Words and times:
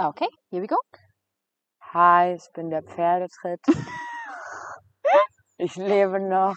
Okay, 0.00 0.28
here 0.50 0.62
we 0.62 0.66
go. 0.66 0.78
Hi, 1.92 2.32
ich 2.34 2.50
bin 2.54 2.70
der 2.70 2.82
Pferdetritt. 2.82 3.60
ich 5.58 5.76
lebe 5.76 6.18
noch. 6.18 6.56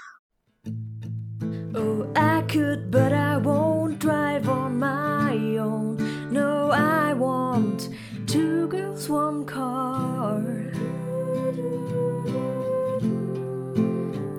Oh, 1.75 2.07
I 2.15 2.43
could, 2.43 2.89
but 2.89 3.11
I 3.11 3.35
won't 3.37 3.99
drive 3.99 4.47
on 4.47 4.79
my 4.79 5.57
own. 5.59 5.97
No, 6.31 6.71
I 6.71 7.13
want 7.13 7.89
two 8.25 8.69
girls, 8.69 9.09
one 9.09 9.45
car. 9.45 10.41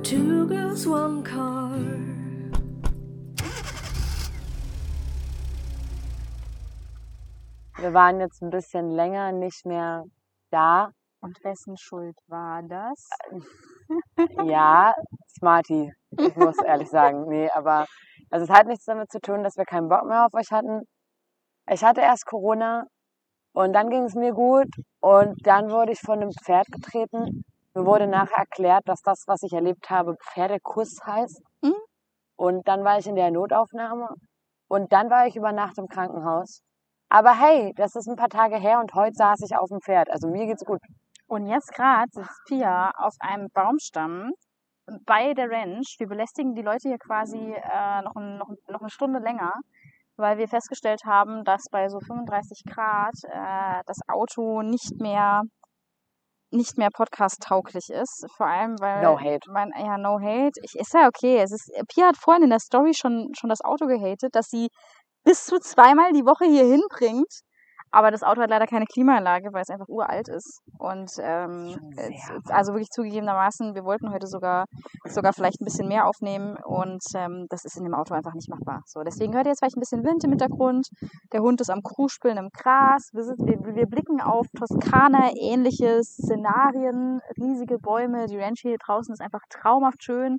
Two 0.03 0.47
girls, 0.47 0.87
one 0.87 1.23
car. 1.23 1.56
Wir 7.79 7.93
waren 7.93 8.21
jetzt 8.21 8.43
ein 8.43 8.49
bisschen 8.51 8.91
länger 8.91 9.33
nicht 9.33 9.67
mehr 9.67 10.05
da. 10.51 10.91
Und 11.21 11.37
wessen 11.45 11.77
Schuld 11.77 12.17
war 12.27 12.63
das? 12.63 13.09
Ja, 14.45 14.95
Smarty. 15.39 15.93
Ich 16.19 16.37
muss 16.37 16.57
ehrlich 16.59 16.89
sagen. 16.89 17.27
Nee, 17.29 17.51
aber 17.55 17.87
also 18.31 18.45
es 18.45 18.51
hat 18.51 18.67
nichts 18.67 18.85
damit 18.87 19.11
zu 19.11 19.21
tun, 19.21 19.43
dass 19.43 19.57
wir 19.57 19.65
keinen 19.65 19.89
Bock 19.89 20.05
mehr 20.05 20.25
auf 20.27 20.35
euch 20.35 20.51
hatten. 20.51 20.83
Ich 21.69 21.85
hatte 21.85 22.01
erst 22.01 22.27
Corona 22.27 22.85
und 23.53 23.73
dann 23.73 23.91
ging 23.91 24.05
es 24.05 24.15
mir 24.15 24.33
gut 24.33 24.69
und 25.01 25.35
dann 25.47 25.71
wurde 25.71 25.93
ich 25.93 26.01
von 26.01 26.21
einem 26.21 26.31
Pferd 26.45 26.67
getreten. 26.69 27.45
Mir 27.75 27.85
wurde 27.85 28.07
nachher 28.07 28.39
erklärt, 28.39 28.89
dass 28.89 29.03
das, 29.03 29.25
was 29.27 29.43
ich 29.43 29.53
erlebt 29.53 29.91
habe, 29.91 30.17
Pferdekuss 30.33 30.99
heißt. 31.05 31.43
Mhm. 31.63 31.75
Und 32.37 32.69
dann 32.69 32.85
war 32.85 32.99
ich 32.99 33.07
in 33.07 33.17
der 33.17 33.31
Notaufnahme 33.31 34.09
und 34.69 34.93
dann 34.93 35.11
war 35.11 35.27
ich 35.27 35.37
über 35.37 35.53
Nacht 35.53 35.77
im 35.79 35.89
Krankenhaus. 35.89 36.63
Aber 37.17 37.33
hey, 37.33 37.73
das 37.77 37.97
ist 37.97 38.09
ein 38.09 38.17
paar 38.17 38.29
Tage 38.29 38.57
her 38.57 38.79
und 38.79 38.93
heute 38.93 39.15
saß 39.15 39.41
ich 39.41 39.57
auf 39.57 39.71
dem 39.71 39.81
Pferd. 39.81 40.11
Also 40.11 40.29
mir 40.29 40.45
geht's 40.45 40.67
gut. 40.67 40.83
Und 41.27 41.47
jetzt 41.47 41.73
gerade 41.73 42.11
sitzt 42.11 42.45
Pia 42.47 42.91
auf 42.95 43.15
einem 43.21 43.49
Baumstamm 43.55 44.33
bei 45.07 45.33
der 45.33 45.51
Ranch. 45.51 45.97
Wir 45.99 46.09
belästigen 46.09 46.55
die 46.55 46.61
Leute 46.61 46.91
hier 46.91 46.99
quasi 46.99 47.39
äh, 47.39 48.03
noch, 48.03 48.17
ein, 48.17 48.37
noch, 48.37 48.51
noch 48.69 48.81
eine 48.83 48.91
Stunde 48.91 49.19
länger, 49.21 49.55
weil 50.19 50.37
wir 50.37 50.47
festgestellt 50.47 51.07
haben, 51.07 51.43
dass 51.45 51.71
bei 51.71 51.89
so 51.89 52.01
35 52.01 52.65
Grad 52.71 53.15
äh, 53.25 53.83
das 53.87 54.01
Auto 54.09 54.61
nicht 54.61 55.01
mehr 55.01 55.41
nicht 56.51 56.77
mehr 56.77 56.91
podcast-tauglich 56.93 57.89
ist. 57.89 58.27
Vor 58.37 58.47
allem, 58.47 58.79
weil 58.79 59.03
No 59.03 59.19
hate. 59.19 59.51
Mein, 59.51 59.73
ja, 59.75 59.97
no 59.97 60.21
hate. 60.21 60.61
Ich, 60.63 60.79
ist 60.79 60.93
ja 60.93 61.09
okay. 61.09 61.39
Es 61.39 61.51
ist, 61.51 61.71
Pia 61.89 62.09
hat 62.09 62.19
vorhin 62.19 62.45
in 62.45 62.51
der 62.51 62.61
Story 62.61 62.93
schon, 62.95 63.33
schon 63.35 63.49
das 63.49 63.63
Auto 63.63 63.87
gehatet, 63.87 64.35
dass 64.35 64.49
sie 64.49 64.69
bis 65.27 65.45
zu 65.45 65.59
zweimal 65.59 66.13
die 66.13 66.25
Woche 66.25 66.47
hier 66.47 66.65
hinbringt. 66.65 67.43
Aber 67.93 68.11
das 68.11 68.23
Auto 68.23 68.43
hat 68.43 68.51
leider 68.51 68.67
keine 68.67 68.85
Klimaanlage, 68.85 69.53
weil 69.53 69.63
es 69.63 69.71
einfach 69.71 69.89
uralt 69.89 70.29
ist. 70.29 70.61
Und 70.79 71.11
ähm, 71.19 71.77
also 72.49 72.73
wirklich 72.73 72.91
zugegebenermaßen, 72.91 73.75
wir 73.75 73.85
wollten 73.85 74.13
heute 74.13 74.27
sogar 74.27 74.67
sogar 75.05 75.33
vielleicht 75.33 75.61
ein 75.61 75.65
bisschen 75.65 75.89
mehr 75.89 76.07
aufnehmen 76.07 76.57
und 76.65 77.03
ähm, 77.15 77.47
das 77.49 77.65
ist 77.65 77.77
in 77.79 77.85
dem 77.85 77.95
Auto 77.95 78.13
einfach 78.13 78.35
nicht 78.35 78.51
machbar. 78.51 78.83
So, 78.87 79.03
deswegen 79.03 79.35
hört 79.35 79.47
ihr 79.47 79.53
jetzt 79.53 79.61
vielleicht 79.61 79.77
ein 79.77 79.81
bisschen 79.81 80.05
Wind 80.05 80.23
im 80.25 80.31
Hintergrund. 80.31 80.89
Der 81.33 81.41
Hund 81.41 81.61
ist 81.61 81.71
am 81.71 81.83
Kruspeln 81.83 82.37
im 82.37 82.51
Gras. 82.51 83.09
Wir, 83.13 83.25
sind, 83.25 83.39
wir, 83.39 83.75
wir 83.75 83.87
blicken 83.87 84.21
auf 84.21 84.47
Toskana, 84.59 85.31
ähnliche 85.41 86.03
Szenarien, 86.03 87.21
riesige 87.39 87.79
Bäume. 87.79 88.27
Die 88.27 88.39
Ranch 88.39 88.61
hier 88.61 88.77
draußen 88.79 89.13
ist 89.13 89.23
einfach 89.23 89.43
traumhaft 89.49 90.03
schön. 90.03 90.37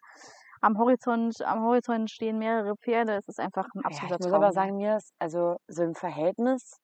Am 0.62 0.78
Horizont, 0.78 1.42
am 1.42 1.64
Horizont 1.64 2.10
stehen 2.10 2.38
mehrere 2.40 2.76
Pferde. 2.78 3.16
Es 3.16 3.28
ist 3.28 3.40
einfach 3.40 3.66
ein 3.76 3.80
Ja, 3.80 3.86
absoluter 3.86 4.16
ich 4.16 4.20
muss 4.20 4.32
Traum. 4.32 4.44
aber 4.44 4.52
sagen, 4.54 4.78
mir 4.78 4.98
ist, 4.98 5.14
also 5.20 5.58
so 5.68 5.84
im 5.84 5.96
Verhältnis 5.96 6.78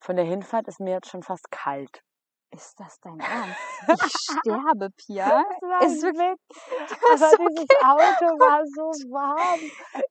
von 0.00 0.16
der 0.16 0.24
Hinfahrt 0.24 0.68
ist 0.68 0.80
mir 0.80 0.92
jetzt 0.92 1.08
schon 1.10 1.22
fast 1.22 1.50
kalt. 1.50 2.02
Ist 2.50 2.80
das 2.80 2.98
dein 3.00 3.20
Ernst? 3.20 3.58
Ich 4.06 4.12
sterbe, 4.40 4.88
Pia. 4.96 5.26
war 5.60 5.82
Es 5.82 5.92
ist 6.02 6.02
wirklich, 6.02 6.98
Aber 7.04 7.18
so 7.18 7.36
dieses 7.36 7.68
Auto 7.82 8.26
war 8.40 8.62
so 8.64 9.10
warm. 9.12 9.60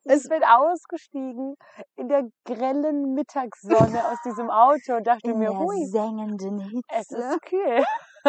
Ich 0.05 0.29
bin 0.29 0.43
ausgestiegen 0.43 1.55
in 1.95 2.07
der 2.09 2.23
grellen 2.45 3.13
Mittagssonne 3.15 4.07
aus 4.07 4.21
diesem 4.23 4.51
Auto 4.51 4.97
und 4.97 5.07
dachte 5.07 5.31
in 5.31 5.39
mir, 5.39 5.49
der 5.49 5.59
hui, 5.59 5.85
sengenden 5.87 6.59
Hitze. 6.59 6.83
es 6.89 7.09
ist 7.11 7.41
kühl. 7.41 7.83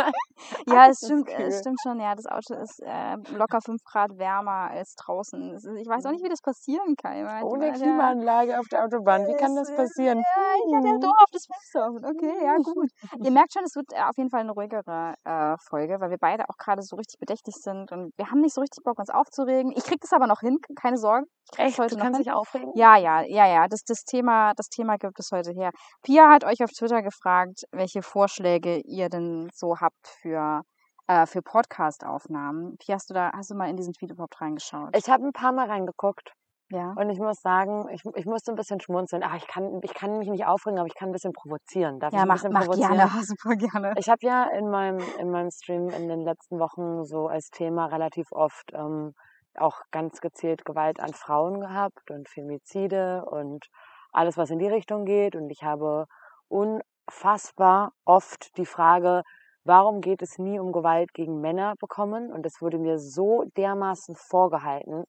Ja, 0.68 0.88
es 0.88 0.98
stimmt, 0.98 1.26
kühl. 1.26 1.46
es 1.46 1.58
stimmt 1.60 1.78
schon. 1.82 1.98
Ja, 1.98 2.14
das 2.14 2.26
Auto 2.26 2.54
ist 2.54 2.80
äh, 2.80 3.16
locker 3.36 3.60
5 3.60 3.82
Grad 3.84 4.18
wärmer 4.18 4.70
als 4.70 4.94
draußen. 4.94 5.56
Ich 5.76 5.88
weiß 5.88 6.06
auch 6.06 6.12
nicht, 6.12 6.22
wie 6.22 6.28
das 6.28 6.40
passieren 6.40 6.94
kann. 6.96 7.24
Meine, 7.24 7.44
Ohne 7.44 7.66
ja, 7.66 7.72
Klimaanlage 7.72 8.58
auf 8.58 8.66
der 8.68 8.84
Autobahn. 8.84 9.26
Wie 9.26 9.36
kann 9.36 9.56
das 9.56 9.74
passieren? 9.74 10.18
Ja, 10.18 10.42
ich 10.66 10.76
hatte 10.76 10.88
ja 10.88 10.98
doof 10.98 11.16
auf 11.18 11.30
das 11.32 11.46
Fenster. 11.46 11.90
Okay, 12.08 12.34
ja, 12.44 12.56
gut. 12.62 12.90
Ihr 13.22 13.30
merkt 13.30 13.52
schon, 13.52 13.64
es 13.64 13.74
wird 13.74 13.92
äh, 13.92 14.02
auf 14.02 14.16
jeden 14.16 14.30
Fall 14.30 14.40
eine 14.40 14.52
ruhigere 14.52 15.14
äh, 15.24 15.56
Folge, 15.68 16.00
weil 16.00 16.10
wir 16.10 16.18
beide 16.18 16.44
auch 16.48 16.56
gerade 16.56 16.82
so 16.82 16.96
richtig 16.96 17.18
bedächtig 17.18 17.54
sind 17.56 17.90
und 17.90 18.12
wir 18.16 18.30
haben 18.30 18.40
nicht 18.40 18.54
so 18.54 18.60
richtig 18.60 18.84
Bock, 18.84 18.98
uns 18.98 19.10
aufzuregen. 19.10 19.72
Ich 19.76 19.84
krieg 19.84 20.00
das 20.00 20.12
aber 20.12 20.26
noch 20.26 20.40
hin, 20.40 20.58
keine 20.76 20.98
Sorge. 20.98 21.26
Echt? 21.56 21.78
heute 21.78 21.90
Du 21.90 21.96
noch 21.96 22.04
kannst 22.04 22.18
hin. 22.18 22.24
dich 22.24 22.32
aufregen? 22.32 22.72
Ja, 22.74 22.96
ja, 22.96 23.22
ja, 23.22 23.46
ja. 23.46 23.68
Das, 23.68 23.82
das, 23.84 24.04
Thema, 24.04 24.52
das 24.54 24.68
Thema 24.68 24.96
gibt 24.96 25.18
es 25.18 25.30
heute 25.32 25.52
her. 25.52 25.70
Pia 26.02 26.28
hat 26.30 26.44
euch 26.44 26.62
auf 26.62 26.70
Twitter 26.70 27.02
gefragt, 27.02 27.62
welche 27.72 28.02
Vorschläge 28.02 28.80
ihr 28.84 29.08
denn 29.08 29.48
so 29.54 29.76
habt 29.80 29.87
für, 30.04 30.62
äh, 31.06 31.26
für 31.26 31.42
Podcast-Aufnahmen. 31.42 32.76
Pia, 32.78 32.96
hast 32.96 33.10
du 33.10 33.14
da, 33.14 33.32
hast 33.32 33.50
du 33.50 33.54
mal 33.54 33.68
in 33.68 33.76
diesen 33.76 33.92
Tweet 33.92 34.10
überhaupt 34.10 34.40
reingeschaut? 34.40 34.96
Ich 34.96 35.08
habe 35.08 35.24
ein 35.26 35.32
paar 35.32 35.52
Mal 35.52 35.68
reingeguckt 35.68 36.32
ja. 36.70 36.92
und 36.96 37.10
ich 37.10 37.18
muss 37.18 37.40
sagen, 37.40 37.88
ich, 37.90 38.02
ich 38.14 38.26
musste 38.26 38.52
ein 38.52 38.56
bisschen 38.56 38.80
schmunzeln. 38.80 39.22
Ach, 39.24 39.36
ich 39.36 39.46
kann, 39.46 39.80
ich 39.82 39.94
kann 39.94 40.18
mich 40.18 40.28
nicht 40.28 40.46
aufregen, 40.46 40.78
aber 40.78 40.86
ich 40.86 40.94
kann 40.94 41.08
ein 41.08 41.12
bisschen 41.12 41.32
provozieren. 41.32 41.98
Darf 41.98 42.12
ich 42.12 42.16
Ja, 42.16 42.22
ein 42.22 42.28
mach, 42.28 42.42
mach 42.50 42.68
gerne, 42.76 43.08
super 43.22 43.56
gerne. 43.56 43.94
Ich 43.96 44.08
habe 44.08 44.20
ja 44.22 44.44
in 44.44 44.68
meinem, 44.68 45.00
in 45.18 45.30
meinem 45.30 45.50
Stream 45.50 45.88
in 45.88 46.08
den 46.08 46.20
letzten 46.20 46.58
Wochen 46.58 47.04
so 47.04 47.28
als 47.28 47.50
Thema 47.50 47.86
relativ 47.86 48.32
oft 48.32 48.72
ähm, 48.72 49.14
auch 49.56 49.80
ganz 49.90 50.20
gezielt 50.20 50.64
Gewalt 50.64 51.00
an 51.00 51.14
Frauen 51.14 51.60
gehabt 51.60 52.10
und 52.10 52.28
Femizide 52.28 53.24
und 53.24 53.66
alles, 54.12 54.36
was 54.36 54.50
in 54.50 54.58
die 54.58 54.68
Richtung 54.68 55.04
geht. 55.04 55.36
Und 55.36 55.50
ich 55.50 55.62
habe 55.62 56.06
unfassbar 56.48 57.92
oft 58.04 58.56
die 58.56 58.66
Frage, 58.66 59.22
warum 59.68 60.00
geht 60.00 60.22
es 60.22 60.38
nie 60.38 60.58
um 60.58 60.72
Gewalt 60.72 61.14
gegen 61.14 61.40
Männer 61.40 61.74
bekommen? 61.78 62.32
Und 62.32 62.44
das 62.44 62.60
wurde 62.60 62.78
mir 62.78 62.98
so 62.98 63.44
dermaßen 63.56 64.16
vorgehalten. 64.16 65.04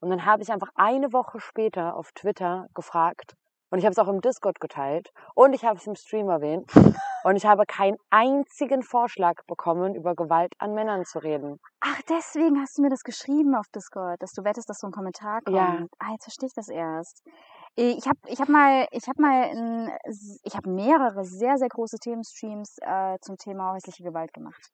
Und 0.00 0.10
dann 0.10 0.24
habe 0.24 0.42
ich 0.42 0.52
einfach 0.52 0.68
eine 0.76 1.12
Woche 1.12 1.40
später 1.40 1.96
auf 1.96 2.12
Twitter 2.12 2.66
gefragt, 2.74 3.34
und 3.74 3.78
ich 3.78 3.86
habe 3.86 3.92
es 3.92 3.98
auch 3.98 4.06
im 4.06 4.20
Discord 4.20 4.60
geteilt 4.60 5.10
und 5.34 5.52
ich 5.52 5.64
habe 5.64 5.78
es 5.78 5.86
im 5.88 5.96
Stream 5.96 6.28
erwähnt. 6.28 6.70
Und 7.24 7.36
ich 7.36 7.46
habe 7.46 7.64
keinen 7.66 7.96
einzigen 8.10 8.82
Vorschlag 8.82 9.42
bekommen, 9.46 9.94
über 9.94 10.14
Gewalt 10.14 10.52
an 10.58 10.74
Männern 10.74 11.06
zu 11.06 11.20
reden. 11.20 11.58
Ach, 11.80 11.98
deswegen 12.06 12.60
hast 12.60 12.76
du 12.76 12.82
mir 12.82 12.90
das 12.90 13.00
geschrieben 13.00 13.54
auf 13.54 13.66
Discord, 13.74 14.22
dass 14.22 14.32
du 14.32 14.44
wettest, 14.44 14.68
dass 14.68 14.80
so 14.80 14.88
ein 14.88 14.92
Kommentar 14.92 15.40
kommt. 15.40 15.56
Ja. 15.56 15.86
Ah, 15.98 16.12
jetzt 16.12 16.24
verstehe 16.24 16.48
ich 16.48 16.52
das 16.54 16.68
erst. 16.68 17.24
Äh, 17.76 17.92
Ich 17.98 18.06
habe 18.06 18.18
ich 18.26 18.40
hab 18.40 18.48
mal, 18.48 18.86
ich 18.92 19.06
habe 19.08 19.20
mal, 19.20 19.42
ein, 19.50 19.90
ich 20.42 20.54
habe 20.56 20.70
mehrere 20.70 21.24
sehr, 21.24 21.58
sehr 21.58 21.68
große 21.68 21.98
Themenstreams 21.98 22.76
äh, 22.80 23.18
zum 23.20 23.36
Thema 23.36 23.72
häusliche 23.72 24.02
Gewalt 24.02 24.32
gemacht. 24.32 24.70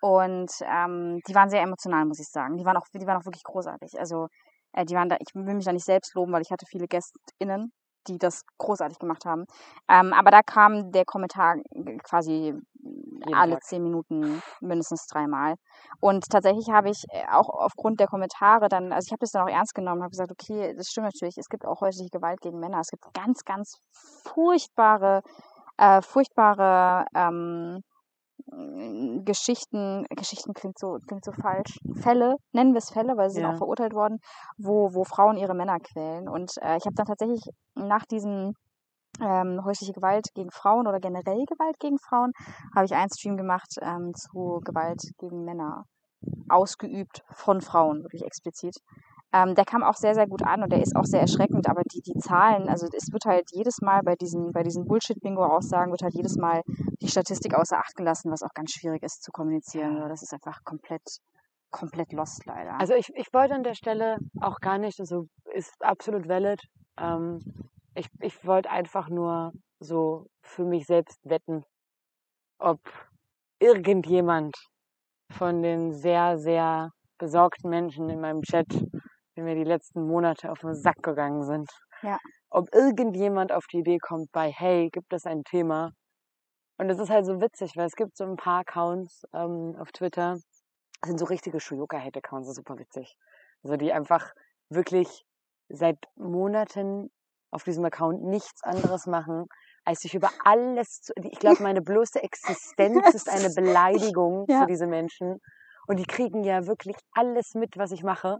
Und 0.00 0.50
ähm, 0.62 1.20
die 1.28 1.34
waren 1.34 1.50
sehr 1.50 1.62
emotional, 1.62 2.06
muss 2.06 2.20
ich 2.20 2.28
sagen. 2.28 2.56
Die 2.56 2.64
waren 2.64 2.76
auch, 2.76 2.86
die 2.94 3.06
waren 3.06 3.18
auch 3.20 3.26
wirklich 3.26 3.44
großartig. 3.44 3.98
Also 4.00 4.28
äh, 4.72 4.84
die 4.86 4.94
waren 4.94 5.08
da, 5.08 5.16
ich 5.20 5.34
will 5.34 5.54
mich 5.54 5.66
da 5.66 5.72
nicht 5.72 5.84
selbst 5.86 6.14
loben, 6.14 6.32
weil 6.32 6.42
ich 6.42 6.50
hatte 6.52 6.66
viele 6.66 6.88
GästInnen, 6.88 7.72
die 8.08 8.18
das 8.18 8.42
großartig 8.58 8.98
gemacht 8.98 9.24
haben. 9.26 9.46
Ähm, 9.88 10.12
aber 10.14 10.30
da 10.30 10.42
kam 10.42 10.92
der 10.92 11.04
Kommentar 11.04 11.56
quasi 12.04 12.54
alle 13.32 13.58
Tag. 13.58 13.60
zehn 13.60 13.82
Minuten 13.82 14.40
mindestens 14.60 15.06
dreimal. 15.06 15.54
Und 16.00 16.24
tatsächlich 16.30 16.68
habe 16.70 16.90
ich 16.90 17.04
äh, 17.10 17.24
auch 17.30 17.48
aufgrund 17.48 18.00
der 18.00 18.06
Kommentare 18.08 18.68
dann, 18.68 18.92
also 18.92 19.06
ich 19.06 19.12
habe 19.12 19.20
das 19.20 19.30
dann 19.32 19.42
auch 19.46 19.52
ernst 19.52 19.74
genommen, 19.74 20.02
habe 20.02 20.10
gesagt, 20.10 20.30
okay, 20.32 20.74
das 20.76 20.88
stimmt 20.88 21.06
natürlich, 21.06 21.36
es 21.38 21.48
gibt 21.48 21.64
auch 21.66 21.80
häusliche 21.80 22.10
Gewalt 22.10 22.40
gegen 22.40 22.58
Männer. 22.58 22.80
Es 22.80 22.88
gibt 22.88 23.04
ganz, 23.14 23.44
ganz 23.44 23.74
furchtbare, 23.92 25.22
äh, 25.78 26.02
furchtbare 26.02 27.04
ähm, 27.14 27.80
m, 28.52 29.24
Geschichten, 29.24 30.04
Geschichten 30.16 30.54
klingt 30.54 30.78
so, 30.78 30.98
klingt 31.06 31.24
so 31.24 31.32
falsch, 31.32 31.78
Fälle, 32.00 32.36
nennen 32.52 32.72
wir 32.72 32.78
es 32.78 32.90
Fälle, 32.90 33.16
weil 33.16 33.30
sie 33.30 33.36
sind 33.36 33.44
Ja. 33.44 33.50
auch 33.52 33.56
verurteilt 33.58 33.94
worden, 33.94 34.18
wo, 34.58 34.94
wo 34.94 35.04
Frauen 35.04 35.36
ihre 35.36 35.54
Männer 35.54 35.78
quälen. 35.80 36.28
Und 36.28 36.52
äh, 36.62 36.76
ich 36.76 36.84
habe 36.86 36.94
dann 36.96 37.06
tatsächlich 37.06 37.42
nach 37.74 38.04
diesen 38.06 38.54
ähm, 39.22 39.64
häusliche 39.64 39.92
Gewalt 39.92 40.28
gegen 40.34 40.50
Frauen 40.50 40.86
oder 40.86 41.00
generell 41.00 41.44
Gewalt 41.46 41.78
gegen 41.78 41.98
Frauen, 41.98 42.32
habe 42.74 42.86
ich 42.86 42.94
einen 42.94 43.10
Stream 43.10 43.36
gemacht 43.36 43.76
ähm, 43.80 44.14
zu 44.14 44.60
Gewalt 44.64 45.02
gegen 45.18 45.44
Männer, 45.44 45.84
ausgeübt 46.48 47.22
von 47.32 47.60
Frauen, 47.60 48.02
wirklich 48.02 48.24
explizit. 48.24 48.76
Ähm, 49.32 49.54
der 49.54 49.64
kam 49.64 49.84
auch 49.84 49.94
sehr, 49.94 50.14
sehr 50.14 50.26
gut 50.26 50.42
an 50.42 50.62
und 50.62 50.72
der 50.72 50.82
ist 50.82 50.96
auch 50.96 51.04
sehr 51.04 51.20
erschreckend, 51.20 51.68
aber 51.68 51.82
die, 51.84 52.00
die 52.00 52.18
Zahlen, 52.18 52.68
also 52.68 52.88
es 52.92 53.12
wird 53.12 53.24
halt 53.26 53.48
jedes 53.52 53.80
Mal 53.80 54.02
bei 54.02 54.16
diesen, 54.16 54.50
bei 54.52 54.64
diesen 54.64 54.86
Bullshit-Bingo-Aussagen 54.86 55.92
wird 55.92 56.02
halt 56.02 56.14
jedes 56.14 56.36
Mal 56.36 56.62
die 57.00 57.08
Statistik 57.08 57.54
außer 57.54 57.78
Acht 57.78 57.94
gelassen, 57.94 58.32
was 58.32 58.42
auch 58.42 58.52
ganz 58.54 58.72
schwierig 58.72 59.04
ist 59.04 59.22
zu 59.22 59.30
kommunizieren. 59.30 59.98
Ja. 59.98 60.08
Das 60.08 60.22
ist 60.22 60.34
einfach 60.34 60.64
komplett, 60.64 61.02
komplett 61.70 62.12
lost 62.12 62.44
leider. 62.44 62.80
Also 62.80 62.94
ich, 62.94 63.08
ich 63.14 63.32
wollte 63.32 63.54
an 63.54 63.62
der 63.62 63.74
Stelle 63.74 64.18
auch 64.40 64.58
gar 64.58 64.78
nicht, 64.78 64.98
also 64.98 65.26
ist 65.54 65.74
absolut 65.80 66.28
valid. 66.28 66.60
Ähm, 66.98 67.40
ich, 67.94 68.06
ich 68.20 68.44
wollte 68.46 68.70
einfach 68.70 69.08
nur 69.08 69.52
so 69.80 70.26
für 70.42 70.64
mich 70.64 70.86
selbst 70.86 71.18
wetten, 71.24 71.64
ob 72.58 72.80
irgendjemand 73.58 74.54
von 75.32 75.62
den 75.62 75.92
sehr, 75.92 76.38
sehr 76.38 76.90
besorgten 77.18 77.70
Menschen 77.70 78.08
in 78.08 78.20
meinem 78.20 78.42
Chat, 78.42 78.66
die 79.36 79.42
mir 79.42 79.54
die 79.54 79.64
letzten 79.64 80.06
Monate 80.06 80.50
auf 80.50 80.60
den 80.60 80.74
Sack 80.74 81.02
gegangen 81.02 81.44
sind, 81.44 81.70
Ja. 82.02 82.18
ob 82.50 82.74
irgendjemand 82.74 83.52
auf 83.52 83.66
die 83.72 83.78
Idee 83.78 83.98
kommt 83.98 84.30
bei, 84.32 84.50
hey, 84.50 84.88
gibt 84.90 85.12
es 85.12 85.26
ein 85.26 85.44
Thema? 85.44 85.92
Und 86.78 86.88
es 86.90 86.98
ist 86.98 87.10
halt 87.10 87.26
so 87.26 87.40
witzig, 87.40 87.76
weil 87.76 87.86
es 87.86 87.94
gibt 87.94 88.16
so 88.16 88.24
ein 88.24 88.36
paar 88.36 88.60
Accounts 88.60 89.22
ähm, 89.34 89.76
auf 89.78 89.92
Twitter, 89.92 90.38
das 91.00 91.08
sind 91.08 91.18
so 91.18 91.26
richtige 91.26 91.60
Shuyoka-Hate-Accounts, 91.60 92.46
das 92.48 92.52
ist 92.52 92.56
super 92.56 92.78
witzig. 92.78 93.16
Also 93.62 93.76
die 93.76 93.92
einfach 93.92 94.32
wirklich 94.70 95.24
seit 95.68 95.98
Monaten 96.16 97.10
auf 97.50 97.64
diesem 97.64 97.84
Account 97.84 98.22
nichts 98.22 98.62
anderes 98.62 99.06
machen, 99.06 99.46
als 99.84 100.00
sich 100.00 100.14
über 100.14 100.30
alles 100.44 101.00
zu, 101.02 101.12
ich 101.22 101.38
glaube, 101.38 101.62
meine 101.62 101.82
bloße 101.82 102.22
Existenz 102.22 103.14
ist 103.14 103.28
eine 103.28 103.50
Beleidigung 103.50 104.46
Ja. 104.48 104.60
für 104.60 104.66
diese 104.66 104.86
Menschen. 104.86 105.38
Und 105.86 105.98
die 105.98 106.04
kriegen 106.06 106.44
ja 106.44 106.66
wirklich 106.66 106.96
alles 107.12 107.54
mit, 107.54 107.76
was 107.76 107.90
ich 107.92 108.02
mache. 108.02 108.38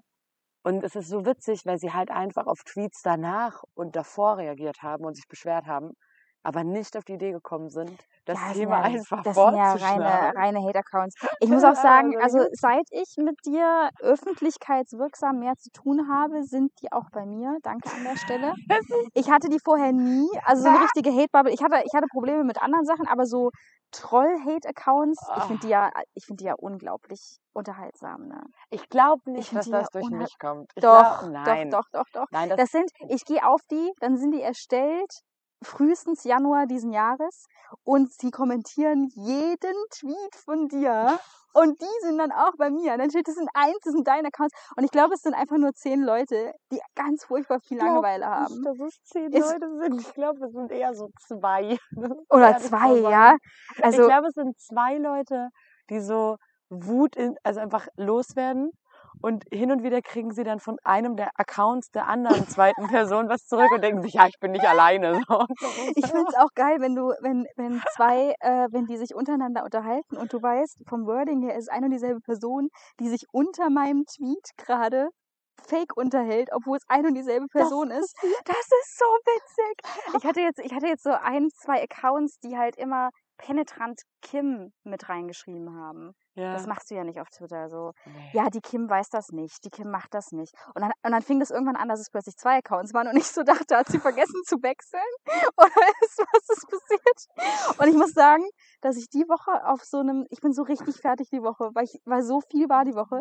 Und 0.62 0.84
es 0.84 0.94
ist 0.94 1.08
so 1.08 1.24
witzig, 1.24 1.62
weil 1.64 1.78
sie 1.78 1.92
halt 1.92 2.10
einfach 2.10 2.46
auf 2.46 2.60
Tweets 2.64 3.00
danach 3.02 3.62
und 3.74 3.96
davor 3.96 4.36
reagiert 4.36 4.82
haben 4.82 5.04
und 5.04 5.14
sich 5.14 5.26
beschwert 5.26 5.66
haben, 5.66 5.92
aber 6.42 6.64
nicht 6.64 6.96
auf 6.96 7.04
die 7.04 7.14
Idee 7.14 7.32
gekommen 7.32 7.68
sind, 7.68 7.96
das 8.24 8.38
das 8.38 8.52
Thema 8.54 8.78
ja, 8.78 8.82
einfach 8.98 9.22
das 9.22 9.34
sind 9.34 9.54
ja 9.56 9.72
reine, 9.74 10.32
reine 10.36 10.60
Hate-Accounts. 10.60 11.14
Ich 11.40 11.48
muss 11.48 11.64
auch 11.64 11.74
sagen, 11.74 12.16
Also 12.20 12.38
seit 12.52 12.84
ich 12.90 13.14
mit 13.16 13.36
dir 13.46 13.90
öffentlichkeitswirksam 14.00 15.38
mehr 15.38 15.54
zu 15.56 15.70
tun 15.70 16.08
habe, 16.08 16.42
sind 16.42 16.70
die 16.82 16.92
auch 16.92 17.10
bei 17.12 17.24
mir. 17.24 17.56
Danke 17.62 17.90
an 17.90 18.04
der 18.04 18.16
Stelle. 18.16 18.54
Ich 19.14 19.30
hatte 19.30 19.48
die 19.48 19.58
vorher 19.64 19.92
nie. 19.92 20.28
Also 20.44 20.62
so 20.62 20.68
eine 20.68 20.82
richtige 20.82 21.10
Hate-Bubble. 21.10 21.52
Ich 21.52 21.62
hatte, 21.62 21.82
ich 21.84 21.94
hatte 21.94 22.06
Probleme 22.10 22.44
mit 22.44 22.60
anderen 22.62 22.84
Sachen, 22.84 23.06
aber 23.06 23.26
so 23.26 23.50
Troll-Hate-Accounts, 23.92 25.18
ich 25.36 25.42
finde 25.44 25.60
die 25.66 25.68
ja, 25.68 25.90
ich 26.14 26.24
finde 26.24 26.42
die 26.42 26.46
ja 26.46 26.54
unglaublich 26.56 27.38
unterhaltsam. 27.52 28.28
Ne? 28.28 28.40
Ich 28.70 28.88
glaube 28.88 29.20
Ich 29.26 29.32
nicht, 29.32 29.48
find 29.48 29.60
dass 29.60 29.70
das 29.70 29.90
durch 29.90 30.10
mich 30.10 30.38
kommt. 30.38 30.70
Ich 30.74 30.82
Doch, 30.82 31.20
glaub, 31.20 31.30
nein. 31.32 31.70
doch, 31.70 31.82
doch, 31.92 32.04
doch, 32.04 32.22
doch. 32.22 32.26
Nein, 32.30 32.48
das, 32.50 32.58
Das 32.58 32.70
sind, 32.70 32.90
ich 33.08 33.24
gehe 33.24 33.44
auf 33.46 33.60
die, 33.70 33.92
dann 34.00 34.16
sind 34.16 34.32
die 34.32 34.42
erstellt 34.42 35.10
frühestens 35.62 36.24
Januar 36.24 36.66
diesen 36.66 36.92
Jahres 36.92 37.46
und 37.84 38.10
sie 38.12 38.30
kommentieren 38.30 39.08
jeden 39.14 39.74
Tweet 39.90 40.34
von 40.44 40.68
dir 40.68 41.18
und 41.52 41.80
die 41.80 42.00
sind 42.06 42.18
dann 42.18 42.32
auch 42.32 42.52
bei 42.56 42.70
mir. 42.70 42.96
Dann 42.96 43.10
steht, 43.10 43.28
das 43.28 43.34
sind 43.34 43.48
eins, 43.54 43.76
das 43.82 43.92
sind 43.92 44.06
deine 44.06 44.28
Accounts 44.28 44.54
und 44.76 44.84
ich 44.84 44.90
glaube, 44.90 45.14
es 45.14 45.22
sind 45.22 45.34
einfach 45.34 45.56
nur 45.58 45.72
zehn 45.74 46.02
Leute, 46.02 46.52
die 46.72 46.80
ganz 46.94 47.24
furchtbar 47.24 47.60
viel 47.60 47.78
Langeweile 47.78 48.24
nicht, 48.26 48.34
haben. 48.36 48.62
dass 48.64 48.78
es 48.80 49.02
zehn 49.04 49.32
Ist- 49.32 49.50
Leute 49.52 49.78
sind. 49.80 50.00
Ich 50.00 50.14
glaube, 50.14 50.46
es 50.46 50.52
sind 50.52 50.70
eher 50.70 50.94
so 50.94 51.10
zwei. 51.26 51.76
Oder 52.30 52.56
zwei, 52.58 52.94
ja. 52.98 53.36
ich 53.76 53.84
Also, 53.84 54.06
glaube, 54.06 54.28
es 54.28 54.34
sind 54.34 54.58
zwei 54.58 54.96
Leute, 54.96 55.48
die 55.90 56.00
so 56.00 56.36
Wut, 56.70 57.16
in, 57.16 57.36
also 57.42 57.60
einfach 57.60 57.88
loswerden. 57.96 58.70
Und 59.22 59.44
hin 59.52 59.70
und 59.70 59.82
wieder 59.82 60.00
kriegen 60.00 60.32
sie 60.32 60.44
dann 60.44 60.60
von 60.60 60.78
einem 60.82 61.16
der 61.16 61.30
Accounts 61.34 61.90
der 61.90 62.06
anderen 62.06 62.48
zweiten 62.48 62.88
Person 62.88 63.28
was 63.28 63.46
zurück 63.46 63.70
und 63.72 63.82
denken 63.82 64.02
sich, 64.02 64.14
ja, 64.14 64.26
ich 64.26 64.38
bin 64.40 64.52
nicht 64.52 64.66
alleine. 64.66 65.20
So. 65.28 65.44
ich 65.96 66.06
finde 66.06 66.26
es 66.28 66.34
auch 66.36 66.52
geil, 66.54 66.80
wenn 66.80 66.94
du, 66.94 67.12
wenn, 67.20 67.46
wenn 67.56 67.82
zwei, 67.94 68.34
äh, 68.40 68.68
wenn 68.70 68.86
die 68.86 68.96
sich 68.96 69.14
untereinander 69.14 69.64
unterhalten 69.64 70.16
und 70.16 70.32
du 70.32 70.42
weißt, 70.42 70.82
vom 70.88 71.06
Wording 71.06 71.42
her 71.42 71.56
ist 71.56 71.70
eine 71.70 71.86
und 71.86 71.92
dieselbe 71.92 72.20
Person, 72.20 72.68
die 72.98 73.08
sich 73.08 73.24
unter 73.32 73.70
meinem 73.70 74.04
Tweet 74.06 74.50
gerade 74.56 75.10
fake 75.66 75.96
unterhält, 75.96 76.48
obwohl 76.52 76.78
es 76.78 76.84
eine 76.88 77.08
und 77.08 77.14
dieselbe 77.14 77.46
Person 77.48 77.90
ist. 77.90 78.16
Das 78.44 78.56
ist 78.56 78.98
so 78.98 79.04
witzig. 79.04 80.16
Ich 80.18 80.24
hatte 80.24 80.40
jetzt, 80.40 80.58
ich 80.58 80.72
hatte 80.72 80.86
jetzt 80.86 81.02
so 81.02 81.10
ein, 81.10 81.48
zwei 81.50 81.82
Accounts, 81.82 82.38
die 82.40 82.56
halt 82.56 82.76
immer 82.76 83.10
penetrant 83.36 84.02
Kim 84.22 84.72
mit 84.84 85.08
reingeschrieben 85.08 85.74
haben. 85.74 86.12
Ja. 86.34 86.52
Das 86.52 86.66
machst 86.66 86.90
du 86.90 86.94
ja 86.94 87.02
nicht 87.04 87.20
auf 87.20 87.28
Twitter 87.30 87.68
so. 87.68 87.92
Nee. 88.06 88.30
Ja, 88.32 88.50
die 88.50 88.60
Kim 88.60 88.88
weiß 88.88 89.08
das 89.10 89.30
nicht, 89.32 89.64
die 89.64 89.70
Kim 89.70 89.90
macht 89.90 90.14
das 90.14 90.30
nicht. 90.32 90.54
Und 90.74 90.82
dann, 90.82 90.92
und 91.04 91.12
dann 91.12 91.22
fing 91.22 91.40
das 91.40 91.50
irgendwann 91.50 91.76
an, 91.76 91.88
dass 91.88 92.00
es 92.00 92.08
plötzlich 92.10 92.36
zwei 92.36 92.58
Accounts 92.58 92.94
waren 92.94 93.08
und 93.08 93.16
ich 93.16 93.26
so 93.26 93.42
dachte, 93.68 93.76
hat 93.76 93.88
sie 93.88 93.98
vergessen 93.98 94.40
zu 94.46 94.56
wechseln? 94.62 95.02
Oder 95.56 95.88
ist 96.04 96.18
was 96.18 96.56
ist 96.56 96.68
passiert? 96.68 97.78
Und 97.80 97.88
ich 97.88 97.96
muss 97.96 98.12
sagen, 98.12 98.44
dass 98.80 98.96
ich 98.96 99.08
die 99.08 99.24
Woche 99.28 99.66
auf 99.66 99.82
so 99.84 99.98
einem, 99.98 100.24
ich 100.30 100.40
bin 100.40 100.52
so 100.52 100.62
richtig 100.62 100.96
fertig 101.00 101.28
die 101.30 101.42
Woche, 101.42 101.70
weil, 101.74 101.84
ich, 101.84 101.98
weil 102.04 102.22
so 102.22 102.40
viel 102.50 102.68
war 102.68 102.84
die 102.84 102.94
Woche. 102.94 103.20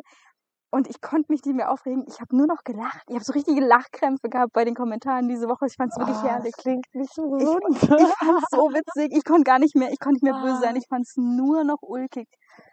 Und 0.71 0.87
ich 0.87 1.01
konnte 1.01 1.31
mich 1.31 1.43
nicht 1.45 1.55
mehr 1.55 1.71
aufregen. 1.71 2.05
Ich 2.07 2.21
habe 2.21 2.35
nur 2.37 2.45
noch 2.45 2.63
gelacht. 2.63 3.01
Ich 3.07 3.15
habe 3.15 3.23
so 3.23 3.33
richtige 3.33 3.59
Lachkrämpfe 3.59 4.29
gehabt 4.29 4.53
bei 4.53 4.65
den 4.65 4.75
Kommentaren 4.75 5.27
diese 5.27 5.47
Woche. 5.49 5.65
Ich 5.65 5.73
fand 5.75 5.91
es 5.91 5.97
wirklich 5.97 6.17
Oh, 6.21 6.27
herrlich. 6.27 6.53
das 6.55 6.61
klingt 6.63 6.85
nicht 6.93 7.11
so 7.11 7.23
Ich, 7.37 7.43
gesund. 7.43 7.63
ich 7.71 7.79
fand 7.79 8.37
es 8.37 8.49
so 8.51 8.69
witzig. 8.69 9.17
Ich 9.17 9.23
konnte 9.23 9.45
gar 9.45 9.57
nicht 9.57 9.75
mehr, 9.75 9.91
ich 9.91 9.97
konnte 9.97 10.23
nicht 10.23 10.31
mehr 10.31 10.39
böse 10.43 10.59
sein. 10.61 10.75
Ah. 10.75 10.77
Ich 10.77 10.85
fand 10.87 11.07
es 11.07 11.13
nur 11.17 11.63
noch 11.63 11.79
ulkig. 11.81 12.27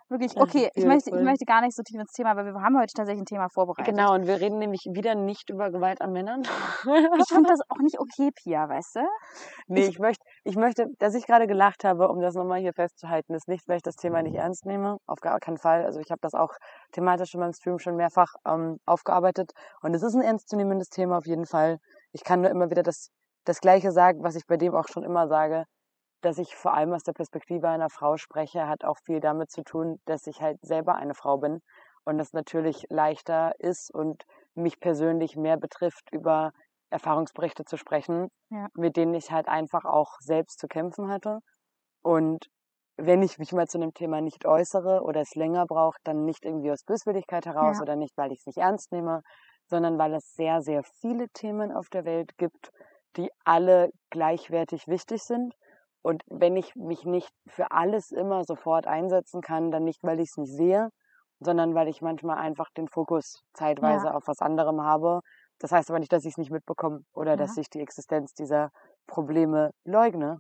Wirklich. 0.09 0.37
Okay, 0.37 0.71
ich 0.75 0.85
möchte, 0.85 1.11
ich 1.11 1.23
möchte 1.23 1.45
gar 1.47 1.63
nicht 1.63 1.75
so 1.75 1.83
tief 1.83 2.01
ins 2.01 2.13
Thema, 2.13 2.31
aber 2.31 2.45
wir 2.45 2.55
haben 2.55 2.79
heute 2.79 2.93
tatsächlich 2.95 3.23
ein 3.23 3.27
Thema 3.27 3.49
vorbereitet. 3.49 3.93
Genau, 3.93 4.15
und 4.15 4.29
wir 4.29 4.41
reden 4.41 4.59
nämlich 4.59 4.87
wieder 4.93 5.17
nicht 5.17 5.51
über 5.51 5.73
Gewalt 5.73 6.01
an 6.01 6.13
Männern. 6.13 6.43
Ich 6.43 7.29
finde 7.29 7.51
das 7.51 7.61
auch 7.69 7.79
nicht 7.79 7.99
okay, 7.99 8.31
Pia, 8.33 8.69
weißt 8.69 8.97
du? 8.97 9.01
Nee, 9.67 9.87
ich 9.87 9.99
möchte, 9.99 10.25
ich 10.45 10.55
möchte, 10.55 10.87
dass 11.01 11.15
ich 11.15 11.27
gerade 11.27 11.49
gelacht 11.49 11.83
habe, 11.83 12.09
um 12.09 12.21
das 12.21 12.35
nochmal 12.35 12.61
hier 12.61 12.73
festzuhalten, 12.73 13.35
ist 13.35 13.49
nicht, 13.49 13.67
weil 13.67 13.79
ich 13.79 13.83
das 13.83 13.97
Thema 13.97 14.23
nicht 14.23 14.37
ernst 14.37 14.65
nehme. 14.65 14.99
Auf 15.07 15.19
gar 15.21 15.41
keinen 15.41 15.59
Fall. 15.59 15.85
Also 15.85 15.99
ich 15.99 16.11
habe 16.13 16.21
das 16.23 16.35
auch 16.35 16.53
thematisch 16.93 17.35
in 17.35 17.41
meinem 17.41 17.53
Stream 17.53 17.81
schon 17.81 17.97
mehrfach 17.97 18.35
ähm, 18.47 18.79
aufgearbeitet. 18.87 19.51
Und 19.83 19.93
es 19.93 20.05
ist 20.05 20.15
ein 20.15 20.23
ernstzunehmendes 20.23 20.89
Thema 20.89 21.19
auf 21.19 21.27
jeden 21.27 21.47
Fall. 21.47 21.79
Ich 22.13 22.23
kann 22.23 22.43
nur 22.43 22.51
immer 22.51 22.71
wieder 22.71 22.85
das, 22.85 23.11
das 23.45 23.61
Gleiche 23.61 23.91
sagen, 23.91 24.23
was 24.23 24.37
ich 24.37 24.47
bei 24.47 24.57
dem 24.57 24.77
auch 24.77 24.87
schon 24.87 25.03
immer 25.03 25.27
sage, 25.27 25.65
dass 26.27 26.39
ich 26.39 26.57
vor 26.57 26.75
allem 26.75 26.93
aus 26.95 27.05
der 27.05 27.15
Perspektive 27.15 27.69
einer 27.69 27.91
Frau 27.91 28.17
spreche, 28.19 28.69
hat 28.69 28.85
auch 28.85 28.99
viel 29.05 29.21
damit 29.21 29.51
zu 29.53 29.63
tun, 29.65 30.01
dass 30.07 30.27
ich 30.27 30.43
halt 30.43 30.59
selber 30.63 30.97
eine 30.97 31.15
Frau 31.15 31.39
bin 31.39 31.61
und 32.05 32.21
es 32.21 32.33
natürlich 32.35 32.87
leichter 32.91 33.55
ist 33.61 33.93
und 33.95 34.25
mich 34.55 34.81
persönlich 34.81 35.37
mehr 35.37 35.57
betrifft, 35.59 36.11
über 36.13 36.53
Erfahrungsberichte 36.91 37.65
zu 37.65 37.77
sprechen, 37.79 38.29
Ja. 38.51 38.69
mit 38.75 38.97
denen 38.97 39.15
ich 39.15 39.31
halt 39.33 39.49
einfach 39.49 39.85
auch 39.87 40.17
selbst 40.21 40.61
zu 40.61 40.69
kämpfen 40.69 41.09
hatte. 41.11 41.41
Und 42.03 42.47
wenn 42.97 43.23
ich 43.23 43.39
mich 43.39 43.53
mal 43.53 43.67
zu 43.69 43.79
einem 43.79 43.93
Thema 43.93 44.21
nicht 44.23 44.47
äußere 44.47 45.03
oder 45.03 45.21
es 45.21 45.35
länger 45.35 45.67
braucht, 45.67 46.01
dann 46.05 46.25
nicht 46.25 46.45
irgendwie 46.45 46.71
aus 46.73 46.85
Böswilligkeit 46.85 47.45
heraus 47.47 47.81
Ja. 47.81 47.83
oder 47.83 47.97
nicht, 47.97 48.17
weil 48.17 48.33
ich 48.33 48.39
es 48.41 48.47
nicht 48.47 48.59
ernst 48.59 48.93
nehme, 48.93 49.23
sondern 49.67 49.99
weil 49.99 50.15
es 50.15 50.33
sehr, 50.33 50.63
sehr 50.63 50.83
viele 50.85 51.29
Themen 51.31 51.73
auf 51.73 51.89
der 51.91 52.05
Welt 52.07 52.39
gibt, 52.39 52.71
die 53.17 53.31
alle 53.45 53.91
gleichwertig 54.11 54.87
wichtig 54.89 55.23
sind. 55.23 55.55
Und 56.03 56.23
wenn 56.29 56.57
ich 56.57 56.75
mich 56.77 57.05
nicht 57.05 57.31
für 57.49 57.71
alles 57.73 58.13
immer 58.13 58.45
sofort 58.45 58.87
einsetzen 58.87 59.41
kann, 59.41 59.71
dann 59.71 59.85
nicht, 59.85 60.03
weil 60.05 60.21
ich 60.21 60.31
es 60.31 60.37
nicht 60.37 60.53
sehe, 60.53 60.91
sondern 61.41 61.75
weil 61.75 61.89
ich 61.89 62.01
manchmal 62.01 62.39
einfach 62.39 62.71
den 62.77 62.89
Fokus 62.89 63.43
zeitweise 63.55 64.09
auf 64.15 64.27
was 64.29 64.41
anderem 64.41 64.83
habe. 64.83 65.21
Das 65.59 65.73
heißt 65.73 65.91
aber 65.91 65.99
nicht, 65.99 66.13
dass 66.13 66.25
ich 66.25 66.33
es 66.33 66.39
nicht 66.39 66.51
mitbekomme 66.51 67.01
oder 67.13 67.33
Ja. 67.33 67.37
dass 67.37 67.57
ich 67.57 67.69
die 67.71 67.81
Existenz 67.81 68.35
dieser 68.35 68.71
Probleme 69.07 69.71
leugne. 69.85 70.39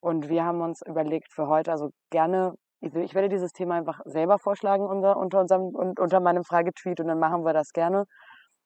Und 0.00 0.28
wir 0.28 0.44
haben 0.44 0.60
uns 0.60 0.82
überlegt 0.86 1.32
für 1.32 1.46
heute, 1.46 1.72
also 1.72 1.90
gerne, 2.10 2.54
ich 2.80 3.14
werde 3.14 3.28
dieses 3.28 3.52
Thema 3.52 3.74
einfach 3.76 4.00
selber 4.04 4.38
vorschlagen 4.38 4.86
unter, 4.86 5.16
unter 5.16 5.40
unserem 5.40 5.74
unter 5.74 6.20
meinem 6.20 6.44
Fragetweet 6.44 7.00
und 7.00 7.08
dann 7.08 7.18
machen 7.18 7.44
wir 7.44 7.52
das 7.52 7.72
gerne. 7.72 8.06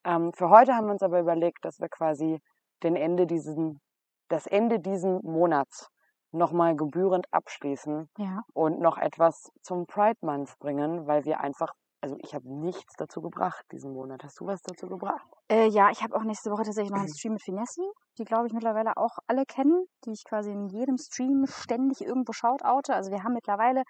Ähm, 0.04 0.32
für 0.32 0.50
heute 0.50 0.74
haben 0.74 0.86
wir 0.86 0.92
uns 0.92 1.02
aber 1.02 1.20
überlegt, 1.20 1.64
dass 1.64 1.80
wir 1.80 1.88
quasi 1.88 2.40
den 2.82 2.96
Ende 2.96 3.26
diesen, 3.26 3.80
das 4.28 4.46
Ende 4.46 4.78
diesen 4.80 5.20
Monats 5.22 5.88
nochmal 6.34 6.76
gebührend 6.76 7.26
abschließen 7.32 8.08
Ja. 8.18 8.42
und 8.52 8.80
noch 8.80 8.98
etwas 8.98 9.50
zum 9.62 9.86
Pride 9.86 10.18
Month 10.22 10.58
bringen, 10.58 11.06
weil 11.06 11.24
wir 11.24 11.40
einfach, 11.40 11.72
also 12.00 12.16
ich 12.20 12.34
habe 12.34 12.44
nichts 12.52 12.94
dazu 12.98 13.20
gebracht 13.22 13.64
diesen 13.72 13.92
Monat. 13.92 14.22
Hast 14.24 14.40
du 14.40 14.46
was 14.46 14.60
dazu 14.62 14.88
gebracht? 14.88 15.26
Äh, 15.50 15.68
ja, 15.68 15.90
ich 15.90 16.02
habe 16.02 16.16
auch 16.16 16.22
nächste 16.24 16.50
Woche 16.50 16.64
tatsächlich 16.64 16.92
noch 16.92 17.00
einen 17.00 17.08
Stream 17.16 17.34
mit 17.34 17.42
Finessi, 17.42 17.82
die 18.18 18.24
glaube 18.24 18.46
ich 18.46 18.52
mittlerweile 18.52 18.96
auch 18.96 19.18
alle 19.26 19.44
kennen, 19.46 19.86
die 20.04 20.12
ich 20.12 20.24
quasi 20.28 20.50
in 20.52 20.68
jedem 20.68 20.96
Stream 20.98 21.46
ständig 21.46 22.00
irgendwo 22.00 22.32
shoutoute. 22.32 22.94
Also 22.94 23.10
wir 23.10 23.22
haben 23.24 23.34
mittlerweile 23.34 23.82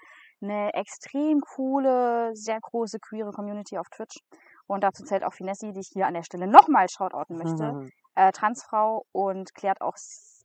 eine 0.43 0.73
extrem 0.75 1.41
coole, 1.41 2.31
sehr 2.35 2.59
große 2.61 2.99
queere 3.01 3.31
Community 3.33 3.79
auf 3.79 3.89
Twitch. 3.89 4.19
Und 4.67 4.83
dazu 4.83 5.05
zählt 5.05 5.25
auch 5.25 5.33
Finessi, 5.35 5.73
die 5.73 5.81
ich 5.81 5.91
hier 5.93 6.07
an 6.07 6.15
der 6.15 6.23
Stelle 6.23 6.47
nochmal 6.47 6.87
shoutouten 6.89 7.37
möchte. 7.37 7.73
Mhm. 7.73 7.91
äh, 8.15 8.33
Transfrau 8.33 9.05
und 9.13 9.55
klärt 9.55 9.81
auch 9.81 9.95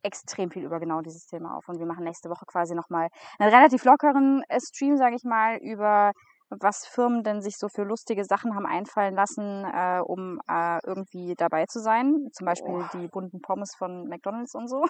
extrem 0.03 0.49
viel 0.51 0.63
über 0.63 0.79
genau 0.79 1.01
dieses 1.01 1.25
Thema 1.25 1.55
auf. 1.57 1.67
Und 1.69 1.79
wir 1.79 1.85
machen 1.85 2.03
nächste 2.03 2.29
Woche 2.29 2.45
quasi 2.45 2.75
nochmal 2.75 3.09
einen 3.39 3.53
relativ 3.53 3.83
lockeren 3.85 4.43
äh, 4.49 4.59
Stream, 4.61 4.97
sage 4.97 5.15
ich 5.15 5.23
mal, 5.23 5.57
über 5.57 6.11
was 6.49 6.87
Firmen 6.87 7.23
denn 7.23 7.41
sich 7.41 7.57
so 7.57 7.67
für 7.69 7.83
lustige 7.83 8.25
Sachen 8.25 8.55
haben 8.55 8.65
einfallen 8.65 9.15
lassen, 9.15 9.65
äh, 9.65 9.99
um 10.03 10.39
äh, 10.49 10.79
irgendwie 10.85 11.35
dabei 11.37 11.65
zu 11.65 11.79
sein. 11.79 12.27
Zum 12.33 12.45
Beispiel 12.45 12.73
Oh. 12.73 12.83
die 12.93 13.07
bunten 13.07 13.41
Pommes 13.41 13.75
von 13.77 14.07
McDonalds 14.07 14.55
und 14.55 14.67
so. 14.67 14.83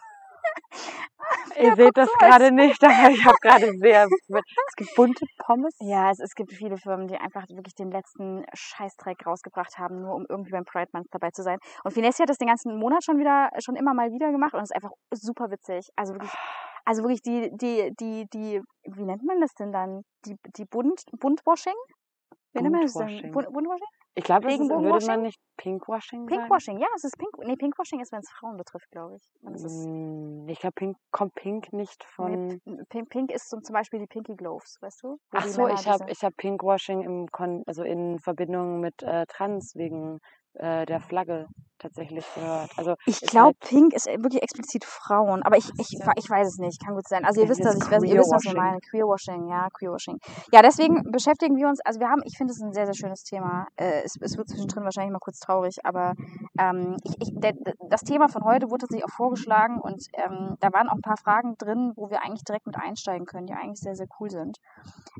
Ihr 1.59 1.75
seht 1.75 1.97
das 1.97 2.09
gerade 2.19 2.51
nicht, 2.51 2.83
aber 2.83 3.11
ich 3.11 3.25
habe 3.25 3.37
gerade 3.41 3.71
sehr. 3.79 4.05
Es 4.05 4.75
gibt 4.75 4.95
bunte 4.95 5.25
Pommes. 5.37 5.75
Ja, 5.79 6.11
es, 6.11 6.19
es 6.19 6.33
gibt 6.35 6.51
viele 6.53 6.77
Firmen, 6.77 7.07
die 7.07 7.17
einfach 7.17 7.47
wirklich 7.49 7.75
den 7.75 7.91
letzten 7.91 8.45
Scheißdreck 8.53 9.25
rausgebracht 9.25 9.77
haben, 9.77 10.01
nur 10.01 10.15
um 10.15 10.25
irgendwie 10.29 10.51
beim 10.51 10.65
Pride 10.65 10.89
Month 10.93 11.07
dabei 11.11 11.31
zu 11.31 11.43
sein. 11.43 11.57
Und 11.83 11.91
Finessi 11.91 12.21
hat 12.21 12.29
das 12.29 12.37
den 12.37 12.47
ganzen 12.47 12.77
Monat 12.77 13.03
schon 13.03 13.19
wieder, 13.19 13.49
schon 13.59 13.75
immer 13.75 13.93
mal 13.93 14.11
wieder 14.11 14.31
gemacht 14.31 14.53
und 14.53 14.61
es 14.61 14.71
ist 14.71 14.75
einfach 14.75 14.91
super 15.11 15.51
witzig. 15.51 15.89
Also 15.95 16.13
wirklich, 16.13 16.31
also 16.85 17.03
wirklich 17.03 17.21
die, 17.21 17.49
die, 17.53 17.91
die, 17.99 18.27
die, 18.33 18.61
wie 18.83 19.05
nennt 19.05 19.23
man 19.23 19.39
das 19.41 19.53
denn 19.53 19.71
dann? 19.71 20.01
Die, 20.25 20.35
die 20.57 20.65
Bunt, 20.65 21.03
Buntwashing? 21.19 21.73
Wie 22.53 22.61
nennt 22.61 22.73
man 22.73 22.81
das 22.81 22.93
denn? 22.93 23.31
Buntwashing. 23.31 23.85
Ich 24.15 24.23
glaube, 24.23 24.47
würde 24.47 25.05
man 25.05 25.21
nicht 25.21 25.39
Pinkwashing 25.57 26.27
sagen? 26.27 26.41
Pinkwashing, 26.41 26.77
ja, 26.79 26.87
es 26.95 27.03
ist 27.03 27.17
Pink. 27.17 27.37
Nee, 27.45 27.55
Pinkwashing 27.55 27.99
ist, 27.99 28.11
wenn 28.11 28.19
es 28.19 28.29
Frauen 28.29 28.57
betrifft, 28.57 28.89
glaube 28.91 29.15
ich. 29.15 29.33
Mm, 29.41 30.47
Ich 30.47 30.59
glaube, 30.59 30.73
Pink 30.73 30.97
kommt 31.11 31.35
Pink 31.35 31.71
nicht 31.73 32.03
von. 32.03 32.59
nee, 32.65 32.83
Pink, 32.89 33.09
Pink 33.09 33.31
ist 33.31 33.49
zum 33.49 33.61
Beispiel 33.71 33.99
die 33.99 34.07
Pinky 34.07 34.35
Gloves, 34.35 34.77
weißt 34.81 35.03
du? 35.03 35.19
Ach 35.31 35.45
so, 35.45 35.63
Männer 35.63 35.79
ich 35.79 35.87
habe 35.87 36.05
ich 36.09 36.23
hab 36.23 36.35
Pinkwashing 36.35 37.01
im 37.03 37.27
Kon 37.31 37.63
also 37.65 37.83
in 37.83 38.19
Verbindung 38.19 38.79
mit 38.79 39.01
äh, 39.03 39.25
Trans 39.27 39.75
wegen 39.75 40.19
äh, 40.53 40.85
der 40.85 40.99
Flagge 40.99 41.47
tatsächlich 41.79 42.25
gehört. 42.35 42.69
Also 42.77 42.95
Ich 43.05 43.19
glaube, 43.21 43.55
halt- 43.59 43.59
Pink 43.61 43.93
ist 43.93 44.05
wirklich 44.07 44.41
explizit 44.43 44.85
Frauen, 44.85 45.43
aber 45.43 45.57
ich, 45.57 45.69
ich, 45.79 45.91
Ja. 45.99 46.11
ich 46.15 46.29
weiß 46.29 46.47
es 46.47 46.57
nicht, 46.57 46.83
kann 46.83 46.95
gut 46.95 47.07
sein. 47.07 47.25
Also 47.25 47.41
ihr 47.41 47.49
wisst 47.49 47.63
das, 47.63 47.75
ich 47.75 47.89
weiß, 47.89 48.03
ihr 48.03 48.17
wisst, 48.19 48.31
was 48.31 48.43
ich 48.43 48.51
Queerwashing. 48.51 48.57
meine. 48.57 48.79
Queerwashing, 48.81 49.47
ja, 49.49 49.67
Queerwashing. 49.77 50.17
Ja, 50.51 50.61
deswegen 50.61 51.03
beschäftigen 51.11 51.55
wir 51.55 51.67
uns, 51.67 51.79
also 51.85 51.99
wir 51.99 52.09
haben, 52.09 52.21
ich 52.25 52.37
finde 52.37 52.51
es 52.51 52.61
ein 52.61 52.73
sehr, 52.73 52.85
sehr 52.85 52.95
schönes 52.95 53.23
Thema. 53.23 53.67
Äh, 53.77 54.03
es, 54.03 54.15
es 54.21 54.37
wird 54.37 54.47
zwischendrin 54.49 54.83
wahrscheinlich 54.83 55.11
mal 55.11 55.19
kurz 55.19 55.39
traurig, 55.39 55.77
aber 55.83 56.13
ähm, 56.59 56.97
ich, 57.03 57.15
ich, 57.21 57.29
der, 57.39 57.53
das 57.89 58.01
Thema 58.01 58.27
von 58.29 58.43
heute 58.43 58.69
wurde 58.69 58.81
tatsächlich 58.81 59.05
auch 59.05 59.15
vorgeschlagen 59.15 59.79
und 59.79 60.03
ähm, 60.13 60.55
da 60.59 60.71
waren 60.73 60.89
auch 60.89 60.95
ein 60.95 61.01
paar 61.01 61.17
Fragen 61.17 61.55
drin, 61.57 61.93
wo 61.95 62.09
wir 62.09 62.21
eigentlich 62.23 62.43
direkt 62.43 62.65
mit 62.67 62.75
einsteigen 62.77 63.25
können, 63.25 63.47
die 63.47 63.53
eigentlich 63.53 63.79
sehr, 63.79 63.95
sehr 63.95 64.07
cool 64.19 64.29
sind. 64.29 64.57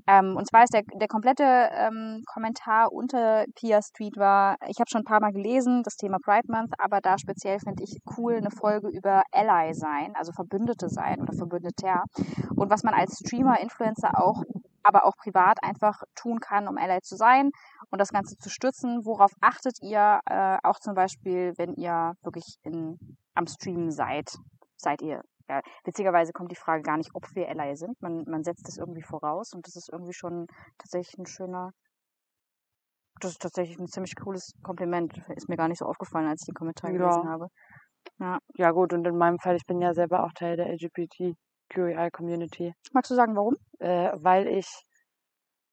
Ähm, 0.07 0.35
und 0.37 0.47
zwar 0.47 0.63
ist 0.63 0.73
der, 0.73 0.83
der 0.95 1.07
komplette 1.07 1.43
ähm, 1.43 2.23
Kommentar 2.25 2.91
unter 2.91 3.45
Pia 3.55 3.81
Street 3.81 4.17
war, 4.17 4.55
ich 4.67 4.79
habe 4.79 4.89
schon 4.89 5.01
ein 5.01 5.05
paar 5.05 5.21
Mal 5.21 5.31
gelesen, 5.31 5.83
das 5.83 5.95
Thema 5.95 6.17
Pride 6.23 6.47
Month, 6.49 6.73
aber 6.77 7.01
da 7.01 7.17
speziell 7.17 7.59
finde 7.59 7.83
ich 7.83 7.99
cool 8.17 8.35
eine 8.35 8.51
Folge 8.51 8.89
über 8.89 9.23
Ally 9.31 9.73
sein, 9.73 10.13
also 10.15 10.31
Verbündete 10.31 10.89
sein 10.89 11.21
oder 11.21 11.33
Verbündeter. 11.33 12.03
Und 12.55 12.69
was 12.69 12.83
man 12.83 12.93
als 12.93 13.19
Streamer, 13.19 13.59
Influencer 13.59 14.19
auch, 14.21 14.43
aber 14.83 15.05
auch 15.05 15.15
privat 15.17 15.63
einfach 15.63 16.01
tun 16.15 16.39
kann, 16.39 16.67
um 16.67 16.77
Ally 16.77 17.01
zu 17.01 17.15
sein 17.15 17.51
und 17.91 17.99
das 17.99 18.09
Ganze 18.09 18.37
zu 18.37 18.49
stützen. 18.49 19.05
Worauf 19.05 19.31
achtet 19.41 19.77
ihr 19.81 20.19
äh, 20.25 20.57
auch 20.63 20.79
zum 20.79 20.95
Beispiel, 20.95 21.53
wenn 21.57 21.73
ihr 21.75 22.13
wirklich 22.23 22.57
in, 22.63 23.17
am 23.35 23.47
Streamen 23.47 23.91
seid? 23.91 24.37
Seid 24.77 25.01
ihr 25.01 25.21
ja, 25.49 25.61
witzigerweise 25.83 26.31
kommt 26.31 26.51
die 26.51 26.55
Frage 26.55 26.83
gar 26.83 26.97
nicht, 26.97 27.09
ob 27.15 27.25
wir 27.33 27.49
Ally 27.49 27.75
sind. 27.75 27.99
Man, 28.01 28.23
man 28.27 28.43
setzt 28.43 28.67
das 28.67 28.77
irgendwie 28.77 29.01
voraus 29.01 29.53
und 29.53 29.65
das 29.65 29.75
ist 29.75 29.89
irgendwie 29.91 30.13
schon 30.13 30.45
tatsächlich 30.77 31.17
ein 31.17 31.25
schöner, 31.25 31.73
das 33.19 33.31
ist 33.31 33.41
tatsächlich 33.41 33.77
ein 33.79 33.87
ziemlich 33.87 34.15
cooles 34.15 34.53
Kompliment. 34.63 35.21
Ist 35.35 35.49
mir 35.49 35.57
gar 35.57 35.67
nicht 35.67 35.79
so 35.79 35.85
aufgefallen, 35.85 36.27
als 36.27 36.41
ich 36.43 36.47
den 36.47 36.55
Kommentar 36.55 36.91
Ja. 36.91 36.97
gelesen 36.99 37.29
habe. 37.29 37.47
ja 38.55 38.71
gut, 38.71 38.93
und 38.93 39.05
in 39.07 39.17
meinem 39.17 39.39
Fall, 39.39 39.55
ich 39.55 39.65
bin 39.65 39.81
ja 39.81 39.93
selber 39.93 40.23
auch 40.23 40.31
Teil 40.33 40.57
der 40.57 40.67
LGBTQI-Community, 40.67 42.73
Magst 42.93 43.11
du 43.11 43.15
sagen, 43.15 43.35
warum? 43.35 43.55
äh, 43.79 44.11
weil 44.15 44.47
ich 44.47 44.67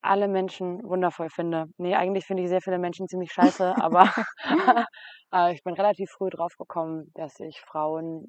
alle 0.03 0.29
Menschen 0.29 0.83
wundervoll 0.85 1.31
finde. 1.31 1.67
Nee, 1.79 1.95
eigentlich 1.97 2.27
finde 2.27 2.43
ich 2.43 2.49
sehr 2.49 2.61
viele 2.63 2.79
Menschen 2.79 3.09
ziemlich 3.09 3.33
scheiße, 3.33 3.75
aber 3.79 4.09
äh, 5.33 5.53
ich 5.55 5.63
bin 5.65 5.75
relativ 5.75 6.11
früh 6.11 6.31
drauf 6.31 6.53
gekommen, 6.59 7.11
dass 7.15 7.41
ich 7.41 7.61
Frauen 7.61 8.27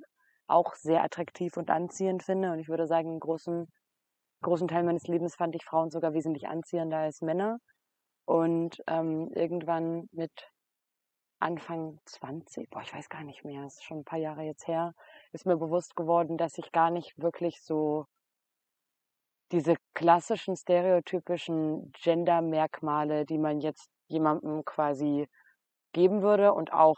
auch 0.47 0.73
sehr 0.75 1.03
attraktiv 1.03 1.57
und 1.57 1.69
anziehend 1.69 2.23
finde. 2.23 2.51
Und 2.51 2.59
ich 2.59 2.69
würde 2.69 2.87
sagen, 2.87 3.09
einen 3.09 3.19
großen, 3.19 3.67
großen 4.43 4.67
Teil 4.67 4.83
meines 4.83 5.07
Lebens 5.07 5.35
fand 5.35 5.55
ich 5.55 5.65
Frauen 5.65 5.89
sogar 5.91 6.13
wesentlich 6.13 6.47
anziehender 6.47 6.97
als 6.99 7.21
Männer. 7.21 7.57
Und 8.27 8.83
ähm, 8.87 9.31
irgendwann 9.33 10.09
mit 10.11 10.51
Anfang 11.39 11.97
20, 12.03 12.69
boah, 12.69 12.81
ich 12.81 12.93
weiß 12.93 13.07
gar 13.07 13.23
nicht 13.23 13.45
mehr, 13.45 13.63
es 13.63 13.75
ist 13.75 13.85
schon 13.85 13.99
ein 13.99 14.03
paar 14.03 14.19
Jahre 14.19 14.41
jetzt 14.41 14.67
her, 14.67 14.93
ist 15.31 15.45
mir 15.45 15.55
bewusst 15.55 15.95
geworden, 15.95 16.37
dass 16.37 16.57
ich 16.57 16.73
gar 16.73 16.91
nicht 16.91 17.17
wirklich 17.17 17.61
so 17.61 18.05
diese 19.53 19.75
klassischen 19.93 20.57
stereotypischen 20.57 21.93
Gender-Merkmale, 21.93 23.25
die 23.25 23.37
man 23.37 23.61
jetzt 23.61 23.89
jemandem 24.07 24.65
quasi 24.65 25.29
geben 25.93 26.21
würde 26.21 26.53
und 26.53 26.73
auch 26.73 26.97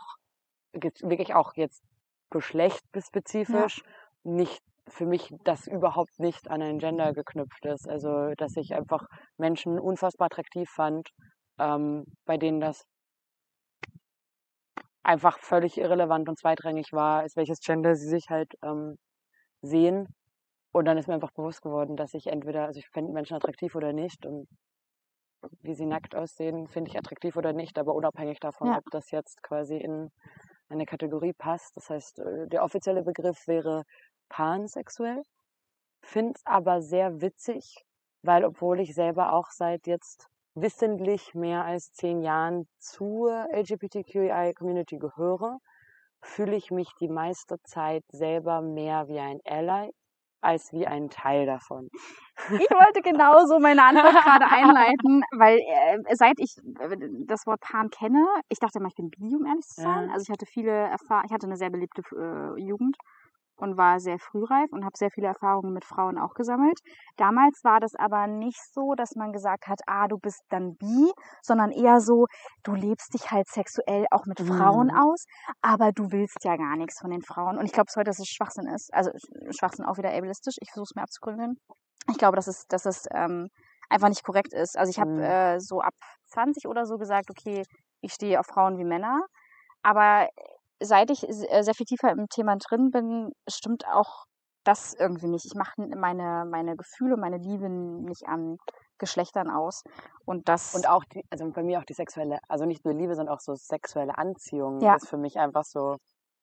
wirklich 0.74 1.36
auch 1.36 1.54
jetzt 1.54 1.84
geschlechtsspezifisch 2.32 3.84
nicht 4.24 4.64
für 4.90 5.06
mich 5.06 5.34
das 5.44 5.68
überhaupt 5.68 6.20
nicht 6.20 6.50
an 6.50 6.62
ein 6.62 6.80
Gender 6.80 7.14
geknüpft 7.14 7.66
ist. 7.66 7.88
Also 7.90 8.34
dass 8.38 8.56
ich 8.58 8.74
einfach 8.76 9.06
Menschen 9.38 9.80
unfassbar 9.80 10.28
attraktiv 10.28 10.70
fand, 10.70 11.10
ähm, 11.60 12.06
bei 12.26 12.38
denen 12.38 12.60
das 12.60 12.84
einfach 15.04 15.40
völlig 15.40 15.78
irrelevant 15.78 16.30
und 16.30 16.38
zweitrangig 16.40 16.92
war, 16.92 17.26
ist 17.26 17.36
welches 17.38 17.60
Gender 17.60 17.96
sie 17.96 18.08
sich 18.08 18.26
halt 18.30 18.54
ähm, 18.64 18.96
sehen. 19.62 20.08
Und 20.72 20.86
dann 20.86 20.98
ist 20.98 21.08
mir 21.08 21.16
einfach 21.16 21.32
bewusst 21.34 21.62
geworden, 21.62 21.96
dass 21.98 22.14
ich 22.14 22.28
entweder, 22.28 22.66
also 22.66 22.80
ich 22.80 22.88
finde 22.94 23.14
Menschen 23.14 23.36
attraktiv 23.36 23.76
oder 23.76 23.94
nicht 23.94 24.26
und 24.26 24.48
wie 25.62 25.74
sie 25.74 25.86
nackt 25.86 26.16
aussehen, 26.16 26.68
finde 26.68 26.90
ich 26.92 26.98
attraktiv 26.98 27.36
oder 27.38 27.54
nicht, 27.54 27.78
aber 27.80 27.96
unabhängig 27.96 28.40
davon, 28.40 28.68
Ja. 28.68 28.78
ob 28.78 28.84
das 28.92 29.12
jetzt 29.12 29.42
quasi 29.42 29.78
in 29.78 30.10
eine 30.70 30.86
Kategorie 30.86 31.34
passt. 31.34 31.76
Das 31.78 31.90
heißt, 31.90 32.20
äh, 32.20 32.48
der 32.48 32.64
offizielle 32.64 33.04
Begriff 33.04 33.48
wäre 33.48 33.84
pansexuell. 34.30 35.24
Finde 36.02 36.34
es 36.36 36.46
aber 36.46 36.82
sehr 36.82 37.22
witzig, 37.22 37.86
weil 38.24 38.46
obwohl 38.46 38.80
ich 38.80 38.94
selber 38.94 39.34
auch 39.34 39.50
seit 39.52 39.88
jetzt 39.88 40.28
wissentlich 40.56 41.34
mehr 41.34 41.66
als 41.66 41.92
zehn 41.94 42.22
Jahren 42.22 42.68
zur 42.80 43.48
LGBTQI-Community 43.52 44.98
gehöre, 44.98 45.60
fühle 46.22 46.56
ich 46.56 46.72
mich 46.72 46.90
die 47.00 47.08
meiste 47.08 47.62
Zeit 47.64 48.04
selber 48.12 48.62
mehr 48.62 49.08
wie 49.08 49.20
ein 49.20 49.40
Ally 49.46 49.92
als 50.42 50.72
wie 50.72 50.88
ein 50.88 51.10
Teil 51.10 51.46
davon. 51.46 51.90
Ich 52.52 52.70
wollte 52.72 53.02
genauso 53.02 53.60
meine 53.60 53.84
Antwort 53.84 54.14
gerade 54.24 54.46
einleiten, 54.48 55.24
weil 55.38 55.58
äh, 55.58 56.16
seit 56.16 56.40
ich 56.40 56.56
äh, 56.80 56.96
das 57.26 57.46
Wort 57.46 57.60
Pan 57.60 57.90
kenne, 57.90 58.26
ich 58.48 58.60
dachte 58.60 58.80
immer, 58.80 58.88
ich 58.88 58.96
bin 58.96 59.10
bi, 59.10 59.36
um 59.36 59.46
ehrlich 59.46 59.66
zu 59.66 59.82
sein. 59.82 60.08
Ja. 60.08 60.14
Also 60.14 60.24
ich 60.24 60.30
hatte 60.30 60.46
viele 60.46 60.72
Erfahrungen, 60.72 61.26
ich 61.28 61.34
hatte 61.34 61.48
eine 61.48 61.58
sehr 61.58 61.70
beliebte 61.70 62.02
äh, 62.16 62.62
Jugend 62.62 62.96
und 63.62 63.78
war 63.78 64.00
sehr 64.00 64.20
frühreif 64.20 64.72
und 64.72 64.86
habe 64.86 64.98
sehr 64.98 65.12
viele 65.12 65.28
Erfahrungen 65.28 65.74
mit 65.74 65.86
Frauen 65.86 66.18
auch 66.18 66.34
gesammelt. 66.34 66.80
Damals 67.18 67.60
war 67.64 67.80
das 67.80 67.96
aber 67.96 68.28
nicht 68.28 68.60
so, 68.74 68.94
dass 68.96 69.16
man 69.16 69.32
gesagt 69.32 69.68
hat, 69.68 69.80
ah, 69.88 70.08
du 70.08 70.18
bist 70.18 70.42
dann 70.50 70.76
bi, 70.78 71.12
sondern 71.42 71.72
eher 71.72 72.02
so, 72.02 72.26
du 72.64 72.74
lebst 72.74 73.14
dich 73.14 73.32
halt 73.32 73.48
sexuell 73.48 74.06
auch 74.12 74.26
mit 74.26 74.40
Frauen 74.40 74.90
Mhm. 74.90 74.92
aus, 74.92 75.26
aber 75.62 75.92
du 75.92 76.12
willst 76.12 76.44
ja 76.44 76.56
gar 76.58 76.76
nichts 76.76 77.00
von 77.00 77.12
den 77.12 77.22
Frauen. 77.22 77.58
Und 77.58 77.66
ich 77.66 77.72
glaube 77.74 77.88
heute, 77.96 78.06
dass 78.10 78.20
es 78.20 78.28
Schwachsinn 78.28 78.68
ist. 78.68 78.94
Also 78.94 79.12
Sch- 79.12 79.58
Schwachsinn 79.58 79.86
auch 79.86 79.98
wieder 79.98 80.14
ableistisch. 80.14 80.56
Ich 80.62 80.72
versuche 80.72 80.90
es 80.92 80.96
mir 80.96 81.04
abzugründen. 81.04 81.60
Ich 82.10 82.18
glaube, 82.18 82.36
dass 82.36 82.48
es, 82.48 82.66
dass 82.68 82.86
es 82.86 83.06
ähm, 83.14 83.50
einfach 83.90 84.10
nicht 84.10 84.24
korrekt 84.24 84.54
ist. 84.54 84.78
Also 84.78 84.90
ich 84.90 85.00
habe 85.00 85.12
Mhm. 85.12 85.24
äh, 85.24 85.60
so 85.60 85.82
ab 85.82 85.94
20 86.28 86.68
oder 86.68 86.86
so 86.86 86.98
gesagt, 86.98 87.30
okay, 87.30 87.64
ich 88.02 88.14
stehe 88.14 88.40
auf 88.40 88.48
Frauen 88.48 88.78
wie 88.78 88.84
Männer. 88.86 89.22
Aber 89.84 90.28
seit 90.82 91.10
ich 91.12 91.28
äh, 91.28 91.62
sehr 91.64 91.74
viel 91.74 91.86
tiefer 91.86 92.12
im 92.12 92.28
Thema 92.30 92.56
drin 92.58 92.92
bin, 92.92 93.32
stimmt 93.50 93.86
auch 93.88 94.26
das 94.64 94.94
irgendwie 94.94 95.28
nicht. 95.28 95.46
Ich 95.46 95.56
mache 95.56 95.74
meine, 95.96 96.46
meine 96.46 96.76
Gefühle, 96.76 97.18
meine 97.18 97.38
Liebe 97.38 97.70
nicht 97.70 98.28
an 98.28 98.58
Geschlechtern 98.98 99.50
aus. 99.50 99.84
Und 100.26 100.48
das 100.50 100.76
Und 100.76 100.88
auch 100.88 101.04
die, 101.06 101.24
also 101.30 101.50
bei 101.52 101.64
mir 101.64 101.80
auch 101.80 101.86
die 101.86 101.94
sexuelle, 101.94 102.40
also 102.48 102.66
nicht 102.66 102.86
nur 102.86 102.94
Liebe, 102.94 103.16
sondern 103.16 103.34
auch 103.34 103.40
so 103.40 103.56
sexuelle 103.56 104.18
Anziehung 104.18 104.82
Ja. 104.82 104.96
ist 104.96 105.08
für 105.08 105.18
mich 105.18 105.38
einfach 105.40 105.64
so, 105.64 105.96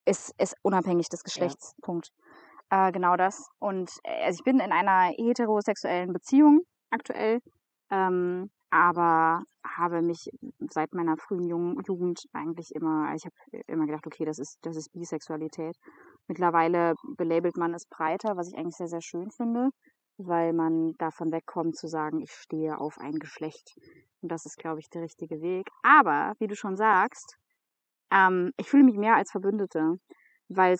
ist, 0.06 0.32
ist 0.40 0.56
unabhängig 0.62 1.08
des 1.08 1.22
Geschlechts. 1.22 1.74
Punkt. 1.82 2.08
Äh, 2.70 2.90
genau 2.92 3.16
das. 3.16 3.48
Und 3.58 3.90
äh, 4.02 4.24
also 4.24 4.38
ich 4.40 4.44
bin 4.44 4.58
in 4.58 4.72
einer 4.72 5.12
heterosexuellen 5.14 6.12
Beziehung 6.12 6.62
aktuell, 6.90 7.40
ähm, 7.90 8.50
aber 8.70 9.42
habe 9.76 10.02
mich 10.02 10.28
seit 10.70 10.94
meiner 10.94 11.16
frühen 11.16 11.44
Jugend 11.44 12.24
eigentlich 12.32 12.74
immer, 12.74 13.14
ich 13.14 13.24
habe 13.24 13.62
immer 13.66 13.86
gedacht, 13.86 14.06
okay, 14.06 14.24
das 14.24 14.38
ist, 14.38 14.58
das 14.62 14.76
ist 14.76 14.92
Bisexualität. 14.92 15.76
Mittlerweile 16.28 16.94
belabelt 17.16 17.56
man 17.56 17.74
es 17.74 17.86
breiter, 17.86 18.36
was 18.36 18.48
ich 18.48 18.56
eigentlich 18.56 18.76
sehr, 18.76 18.88
sehr 18.88 19.02
schön 19.02 19.30
finde, 19.30 19.70
weil 20.18 20.52
man 20.52 20.94
davon 20.98 21.32
wegkommt 21.32 21.76
zu 21.76 21.88
sagen, 21.88 22.20
ich 22.20 22.32
stehe 22.32 22.78
auf 22.78 22.98
ein 22.98 23.18
Geschlecht. 23.18 23.74
Und 24.22 24.32
das 24.32 24.46
ist, 24.46 24.56
glaube 24.58 24.80
ich, 24.80 24.88
der 24.90 25.02
richtige 25.02 25.40
Weg. 25.40 25.68
Aber, 25.82 26.34
wie 26.38 26.46
du 26.46 26.56
schon 26.56 26.76
sagst, 26.76 27.36
ähm, 28.10 28.52
ich 28.56 28.68
fühle 28.68 28.84
mich 28.84 28.96
mehr 28.96 29.16
als 29.16 29.30
Verbündete, 29.30 29.98
weil 30.48 30.76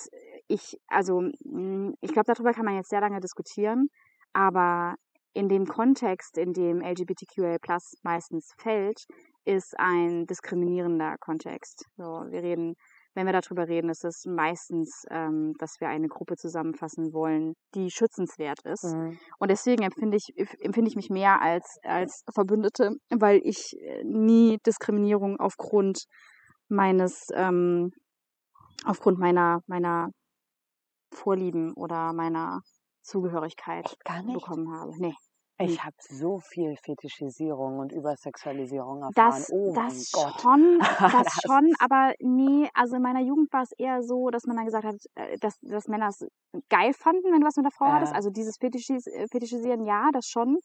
ich, 0.49 0.78
also 0.88 1.21
mh, 1.45 1.95
ich 2.00 2.12
glaube, 2.12 2.33
darüber 2.33 2.52
kann 2.52 2.64
man 2.64 2.76
jetzt 2.76 2.90
sehr 2.90 3.00
lange 3.00 3.21
diskutieren, 3.21 3.88
aber 4.33 4.95
in 5.37 5.49
dem 5.49 5.66
Kontext, 5.66 6.38
in 6.38 6.52
dem 6.52 6.81
LGBTQA 6.81 7.59
meistens 8.02 8.52
fällt, 8.59 9.05
ist 9.45 9.78
ein 9.78 10.26
diskriminierender 10.26 11.16
Kontext. 11.21 11.85
So, 11.97 12.25
wir 12.31 12.43
reden 12.43 12.75
wenn 13.16 13.25
wir 13.25 13.33
darüber 13.33 13.66
reden, 13.66 13.88
ist 13.88 14.05
es 14.05 14.26
meistens, 14.26 15.07
ähm, 15.11 15.55
dass 15.59 15.81
wir 15.81 15.88
eine 15.88 16.07
Gruppe 16.07 16.37
zusammenfassen 16.37 17.14
wollen, 17.14 17.55
die 17.75 17.90
schützenswert 17.90 18.61
ist. 18.64 18.85
Mhm. 18.85 19.19
Und 19.38 19.50
deswegen 19.50 19.85
empfinde 19.85 20.19
ich, 20.19 20.35
empfinde 20.61 20.90
ich 20.90 20.97
mich 20.97 21.09
mehr 21.09 21.40
als, 21.40 21.78
als 21.83 22.23
Verbündete, 22.35 22.90
weil 23.09 23.40
ich 23.43 23.75
äh, 23.81 24.05
nie 24.05 24.59
Diskriminierung 24.66 25.40
aufgrund 25.40 26.05
meines, 26.69 27.28
ähm, 27.35 27.90
aufgrund 28.85 29.19
meiner, 29.19 29.61
meiner 29.66 30.11
Vorlieben 31.11 31.73
oder 31.73 32.12
meiner 32.12 32.61
Zugehörigkeit 33.07 33.87
Echt 33.87 34.05
gar 34.05 34.23
nicht? 34.23 34.47
bekommen 34.47 34.71
habe. 34.73 34.93
Nee. 34.99 35.15
Ich 35.59 35.85
habe 35.85 35.97
so 36.01 36.39
viel 36.41 36.77
Fetischisierung 36.79 37.79
und 37.79 37.93
Übersexualisierung 37.93 39.03
erfahren. 39.03 39.45
Das, 39.45 39.49
oh 39.49 39.75
das 39.75 40.09
Gott. 40.13 40.43
schon, 40.43 40.81
das 41.11 41.29
Das 41.29 41.33
schon, 41.45 41.75
aber 41.79 42.15
nie, 42.21 42.69
also 42.75 42.97
in 42.97 43.03
meiner 43.03 43.21
Jugend 43.21 43.53
war 43.53 43.63
es 43.63 43.71
eher 43.79 44.03
so, 44.03 44.31
dass 44.31 44.45
man 44.47 44.57
dann 44.57 44.65
gesagt 44.65 44.85
hat, 44.85 44.97
äh, 45.15 45.39
dass, 45.39 45.59
dass 45.61 45.87
Männer 45.87 46.09
es 46.09 46.27
geil 46.69 46.93
fanden, 46.93 47.33
wenn 47.33 47.41
du 47.41 47.47
was 47.47 47.57
mit 47.57 47.65
der 47.65 47.71
Frau 47.73 47.87
Ja. 47.87 47.93
hattest. 47.93 48.13
Also 48.15 48.31
dieses 48.31 48.57
Fetischis, 48.59 49.07
äh, 49.07 49.27
Fetischisieren, 49.31 49.85
ja, 49.85 50.11
das 50.13 50.27
schon. 50.27 50.59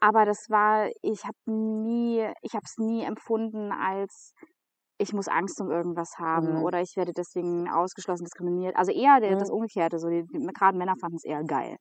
Aber 0.00 0.24
das 0.24 0.46
war, 0.48 0.88
ich 1.02 1.24
habe 1.24 1.36
nie, 1.46 2.26
ich 2.42 2.54
habe 2.54 2.64
es 2.64 2.78
nie 2.78 3.04
empfunden 3.04 3.70
als 3.72 4.32
ich 4.98 5.12
muss 5.12 5.28
Angst 5.28 5.60
um 5.60 5.70
irgendwas 5.70 6.18
haben 6.18 6.54
Mhm. 6.54 6.58
oder 6.58 6.80
ich 6.82 6.96
werde 6.96 7.12
deswegen 7.12 7.68
ausgeschlossen, 7.70 8.24
diskriminiert. 8.24 8.76
Also 8.76 8.92
eher 8.92 9.20
der, 9.20 9.30
Mhm. 9.30 9.36
das 9.36 9.50
Umgekehrte, 9.50 9.98
so 9.98 10.08
die, 10.08 10.24
gerade 10.54 10.76
Männer 10.78 10.96
fanden 11.00 11.16
es 11.16 11.24
eher 11.24 11.42
geil. 11.44 11.76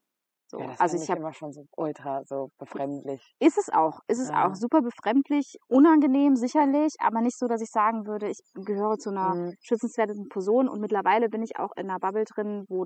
So. 0.48 0.60
Ja, 0.60 0.68
das 0.68 0.80
also 0.80 0.98
ich 0.98 1.10
habe 1.10 1.22
immer 1.22 1.34
schon 1.34 1.52
so 1.52 1.66
ultra 1.78 2.24
so 2.26 2.52
befremdlich. 2.60 3.36
ist 3.40 3.58
es 3.58 3.70
auch. 3.70 4.00
Ist 4.08 4.20
es 4.20 4.30
Ja. 4.30 4.34
auch 4.34 4.56
super 4.56 4.82
befremdlich, 4.82 5.58
unangenehm 5.68 6.36
sicherlich, 6.36 6.94
aber 7.00 7.22
nicht 7.22 7.38
so, 7.38 7.48
dass 7.48 7.62
ich 7.62 7.70
sagen 7.70 8.06
würde, 8.08 8.30
ich 8.30 8.40
gehöre 8.56 8.98
zu 8.98 9.10
einer 9.12 9.36
Mhm. 9.36 9.58
schützenswerten 9.62 10.28
Person 10.30 10.68
und 10.70 10.80
mittlerweile 10.82 11.30
bin 11.30 11.44
ich 11.44 11.58
auch 11.60 11.72
in 11.76 11.90
einer 11.90 12.00
Bubble 12.00 12.26
drin, 12.26 12.66
wo, 12.68 12.86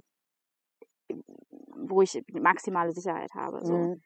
wo 1.89 2.01
ich 2.01 2.21
maximale 2.33 2.91
Sicherheit 2.91 3.31
habe. 3.33 3.63
So. 3.65 3.89
Mhm. 3.89 4.01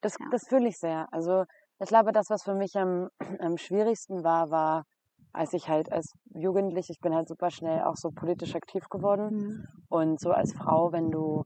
Das, 0.00 0.16
Ja. 0.18 0.30
das 0.30 0.46
fühle 0.48 0.68
ich 0.68 0.78
sehr. 0.78 1.06
Also 1.12 1.44
ich 1.80 1.88
glaube, 1.88 2.12
das, 2.12 2.30
was 2.30 2.42
für 2.42 2.54
mich 2.54 2.74
am, 2.76 3.08
am 3.40 3.56
schwierigsten 3.58 4.24
war, 4.24 4.50
war, 4.50 4.84
als 5.32 5.52
ich 5.52 5.68
halt 5.68 5.92
als 5.92 6.12
Jugendlich, 6.34 6.90
ich 6.90 7.00
bin 7.00 7.14
halt 7.14 7.28
super 7.28 7.50
schnell 7.50 7.82
auch 7.82 7.96
so 7.96 8.10
politisch 8.10 8.54
aktiv 8.54 8.88
geworden. 8.88 9.28
Mhm. 9.30 9.66
Und 9.88 10.20
so 10.20 10.30
als 10.30 10.52
Frau, 10.52 10.92
wenn 10.92 11.10
du 11.10 11.44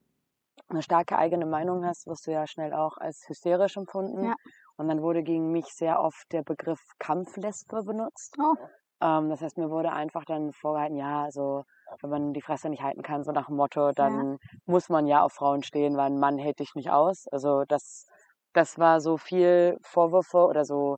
eine 0.68 0.82
starke 0.82 1.16
eigene 1.16 1.46
Meinung 1.46 1.84
hast, 1.84 2.06
wirst 2.06 2.26
du 2.26 2.32
ja 2.32 2.46
schnell 2.46 2.72
auch 2.72 2.96
als 2.98 3.24
hysterisch 3.28 3.76
empfunden. 3.76 4.24
Ja. 4.24 4.34
Und 4.76 4.88
dann 4.88 5.02
wurde 5.02 5.22
gegen 5.22 5.52
mich 5.52 5.66
sehr 5.66 6.00
oft 6.00 6.32
der 6.32 6.42
Begriff 6.42 6.80
Kampflesbe 6.98 7.82
benutzt. 7.84 8.36
Oh. 8.38 8.56
Ähm, 9.00 9.28
das 9.30 9.42
heißt, 9.42 9.58
mir 9.58 9.70
wurde 9.70 9.92
einfach 9.92 10.24
dann 10.24 10.52
vorgehalten, 10.52 10.96
ja, 10.96 11.30
so, 11.30 11.64
wenn 12.00 12.10
man 12.10 12.32
die 12.32 12.42
Fresse 12.42 12.68
nicht 12.68 12.82
halten 12.82 13.02
kann, 13.02 13.24
so 13.24 13.32
nach 13.32 13.46
dem 13.46 13.56
Motto, 13.56 13.92
dann 13.92 14.38
muss 14.66 14.88
man 14.88 15.06
ja 15.06 15.22
auf 15.22 15.32
Frauen 15.32 15.62
stehen, 15.62 15.96
weil 15.96 16.06
ein 16.06 16.18
Mann 16.18 16.38
hält 16.38 16.60
dich 16.60 16.74
nicht 16.74 16.90
aus. 16.90 17.26
Also 17.30 17.64
das, 17.66 18.06
das 18.52 18.78
war 18.78 19.00
so 19.00 19.18
viel 19.18 19.76
Vorwürfe 19.82 20.46
oder 20.46 20.64
so 20.64 20.96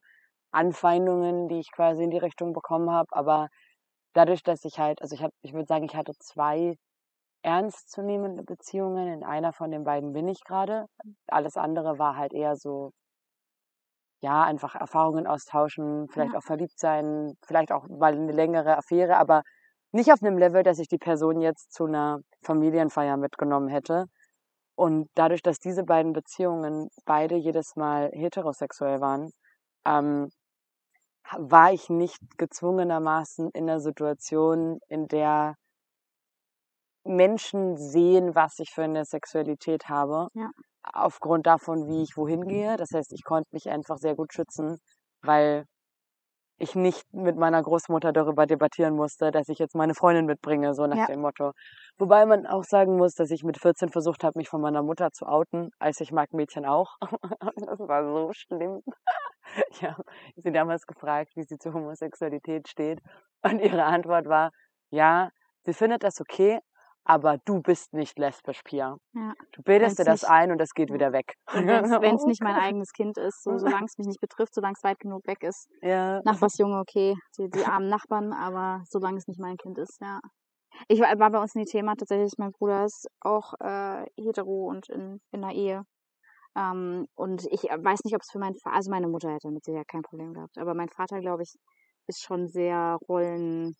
Anfeindungen, 0.55 1.49
die 1.49 1.61
ich 1.61 1.73
quasi 1.73 2.05
in 2.05 2.11
die 2.11 2.19
Richtung 2.19 2.53
bekommen 2.53 2.91
habe. 2.91 3.09
Aber 3.13 3.49
dadurch, 4.15 4.43
dass 4.43 4.65
ich 4.65 4.79
halt, 4.79 5.03
also 5.03 5.15
ich 5.17 5.23
habe, 5.23 5.35
ich 5.43 5.53
würde 5.55 5.67
sagen, 5.67 5.85
ich 5.87 5.97
hatte 5.97 6.13
zwei 6.21 6.77
ernstzunehmende 7.43 8.45
Beziehungen. 8.45 9.09
In 9.09 9.25
einer 9.25 9.53
von 9.55 9.71
den 9.73 9.85
beiden 9.85 10.13
bin 10.13 10.29
ich 10.29 10.45
gerade. 10.45 10.87
Alles 11.29 11.57
andere 11.57 11.99
war 11.99 12.17
halt 12.17 12.35
eher 12.35 12.57
so, 12.57 12.93
ja, 14.23 14.43
einfach 14.45 14.75
Erfahrungen 14.75 15.27
austauschen, 15.27 16.09
vielleicht 16.11 16.35
Ja. 16.35 16.37
auch 16.37 16.43
verliebt 16.43 16.79
sein, 16.79 17.35
vielleicht 17.47 17.73
auch 17.73 17.87
mal 17.89 18.13
eine 18.15 18.33
längere 18.33 18.77
Affäre, 18.77 19.17
aber 19.17 19.43
nicht 19.93 20.13
auf 20.13 20.23
einem 20.23 20.39
Level, 20.39 20.63
dass 20.63 20.79
ich 20.79 20.89
die 20.89 20.99
Person 20.99 21.41
jetzt 21.41 21.73
zu 21.73 21.85
einer 21.87 22.21
Familienfeier 22.43 23.17
mitgenommen 23.17 23.69
hätte. 23.69 24.07
Und 24.77 25.09
dadurch, 25.17 25.43
dass 25.43 25.59
diese 25.61 25.85
beiden 25.85 26.13
Beziehungen 26.15 26.89
beide 27.07 27.37
jedes 27.37 27.77
Mal 27.77 28.11
heterosexuell 28.15 29.01
waren, 29.01 29.31
ähm, 29.87 30.31
war 31.39 31.73
ich 31.73 31.89
nicht 31.91 32.21
gezwungenermaßen 32.39 33.51
in 33.53 33.65
einer 33.69 33.81
Situation, 33.81 34.81
in 34.89 35.09
der 35.09 35.57
Menschen 37.07 37.77
sehen, 37.77 38.35
was 38.35 38.59
ich 38.59 38.71
für 38.71 38.83
eine 38.85 39.05
Sexualität 39.05 39.89
habe, 39.89 40.29
Ja. 40.35 40.51
aufgrund 40.83 41.47
davon, 41.47 41.89
wie 41.89 42.03
ich 42.03 42.17
wohin 42.17 42.49
gehe. 42.49 42.77
Das 42.77 42.91
heißt, 42.95 43.13
ich 43.13 43.25
konnte 43.25 43.49
mich 43.53 43.69
einfach 43.71 43.99
sehr 43.99 44.15
gut 44.17 44.33
schützen, 44.35 44.79
weil 45.23 45.67
ich 46.59 46.75
nicht 46.77 47.05
mit 47.15 47.37
meiner 47.37 47.63
Großmutter 47.63 48.13
darüber 48.13 48.47
debattieren 48.47 48.97
musste, 48.97 49.31
dass 49.33 49.49
ich 49.49 49.59
jetzt 49.59 49.75
meine 49.77 49.95
Freundin 49.95 50.27
mitbringe, 50.27 50.75
so 50.75 50.87
nach 50.87 51.01
Ja. 51.01 51.09
dem 51.09 51.21
Motto. 51.23 51.53
Wobei 51.99 52.27
man 52.27 52.47
auch 52.47 52.65
sagen 52.65 52.97
muss, 52.97 53.15
dass 53.15 53.31
ich 53.31 53.45
mit 53.45 53.59
14 53.61 53.91
versucht 53.91 54.25
habe, 54.25 54.39
mich 54.39 54.49
von 54.51 54.61
meiner 54.63 54.83
Mutter 54.83 55.11
zu 55.13 55.27
outen, 55.27 55.71
als 55.81 56.01
ich 56.01 56.13
mag 56.13 56.33
Mädchen 56.35 56.67
auch. 56.67 56.97
das 57.67 57.79
war 57.81 58.05
so 58.05 58.33
schlimm. 58.33 58.83
Ich 59.71 59.83
habe 59.85 60.03
sie 60.37 60.53
damals 60.53 60.87
gefragt, 60.87 61.33
wie 61.37 61.43
sie 61.45 61.59
zur 61.59 61.75
Homosexualität 61.75 62.69
steht. 62.69 63.01
Und 63.43 63.61
ihre 63.61 63.85
Antwort 63.85 64.27
war, 64.27 64.51
ja, 64.91 65.31
sie 65.65 65.73
findet 65.75 66.03
das 66.03 66.21
okay, 66.21 66.59
aber 67.05 67.37
du 67.45 67.61
bist 67.61 67.93
nicht 67.93 68.19
lesbisch, 68.19 68.63
Pia. 68.65 68.97
Ja. 69.13 69.35
Du 69.53 69.63
bildest 69.63 69.99
Wenn's 69.99 70.07
dir 70.07 70.11
das 70.11 70.23
nicht- 70.23 70.31
ein 70.31 70.51
und 70.53 70.59
das 70.59 70.71
geht 70.71 70.91
wieder 70.93 71.13
weg. 71.13 71.35
Wenn 71.53 72.15
es 72.17 72.25
nicht 72.27 72.43
mein 72.43 72.57
eigenes 72.57 72.93
Kind 72.93 73.19
ist, 73.19 73.43
so 73.43 73.59
solange 73.59 73.85
es 73.85 73.99
mich 73.99 74.07
nicht 74.07 74.21
betrifft, 74.21 74.55
solange 74.55 74.75
es 74.77 74.83
weit 74.85 74.99
genug 74.99 75.27
weg 75.27 75.43
ist. 75.43 75.69
Ja. 75.83 76.23
Nachbarsjunge, 76.25 76.79
okay, 76.79 77.15
die, 77.39 77.51
die 77.51 77.65
armen 77.65 77.89
Nachbarn, 77.89 78.33
aber 78.33 78.83
solange 78.87 79.19
es 79.19 79.27
nicht 79.27 79.41
mein 79.41 79.57
Kind 79.59 79.79
ist, 79.79 80.01
ja. 80.01 80.21
Ich 80.89 81.01
war, 81.01 81.17
war 81.19 81.31
bei 81.31 81.39
uns 81.41 81.55
nie 81.55 81.67
Thema, 81.67 81.95
tatsächlich, 81.95 82.33
mein 82.39 82.51
Bruder 82.51 82.85
ist 82.85 83.07
auch 83.21 83.53
äh, 83.61 84.05
hetero 84.19 84.67
und 84.69 84.89
in, 84.89 85.21
in 85.31 85.45
einer 85.45 85.53
Ehe. 85.55 85.83
Ähm, 86.57 87.07
und 87.15 87.47
ich 87.51 87.63
weiß 87.65 88.05
nicht, 88.05 88.15
ob 88.15 88.23
es 88.23 88.31
für 88.31 88.39
meinen 88.39 88.57
Vater, 88.57 88.77
also 88.77 88.91
meine 88.91 89.09
Mutter 89.09 89.33
hätte 89.33 89.51
mit 89.51 89.65
Sicherheit 89.65 89.89
kein 89.89 90.03
Problem 90.03 90.35
gehabt, 90.35 90.59
aber 90.59 90.75
mein 90.75 90.89
Vater, 90.89 91.21
glaube 91.21 91.43
ich, 91.43 91.55
ist 92.07 92.23
schon 92.23 92.49
sehr 92.49 92.99
Rollen, 93.09 93.77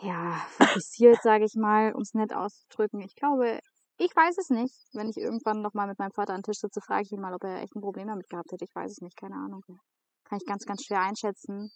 ja, 0.00 0.32
fokussiert, 0.50 1.22
sage 1.22 1.44
ich 1.44 1.54
mal, 1.54 1.92
um 1.92 2.02
es 2.02 2.14
nett 2.14 2.34
auszudrücken. 2.34 3.00
Ich 3.00 3.14
glaube, 3.14 3.60
ich 3.98 4.14
weiß 4.14 4.38
es 4.38 4.50
nicht. 4.50 4.74
Wenn 4.92 5.08
ich 5.08 5.16
irgendwann 5.16 5.62
nochmal 5.62 5.86
mit 5.86 5.98
meinem 5.98 6.10
Vater 6.10 6.32
an 6.32 6.40
den 6.40 6.44
Tisch 6.44 6.58
sitze, 6.58 6.80
frage 6.80 7.02
ich 7.02 7.12
ihn 7.12 7.20
mal, 7.20 7.34
ob 7.34 7.44
er 7.44 7.62
echt 7.62 7.76
ein 7.76 7.80
Problem 7.80 8.08
damit 8.08 8.28
gehabt 8.28 8.50
hätte. 8.50 8.64
Ich 8.64 8.74
weiß 8.74 8.90
es 8.90 9.00
nicht, 9.00 9.16
keine 9.16 9.36
Ahnung. 9.36 9.62
Kann 10.24 10.38
ich 10.38 10.46
ganz, 10.46 10.64
ganz 10.64 10.84
schwer 10.84 11.00
einschätzen. 11.00 11.70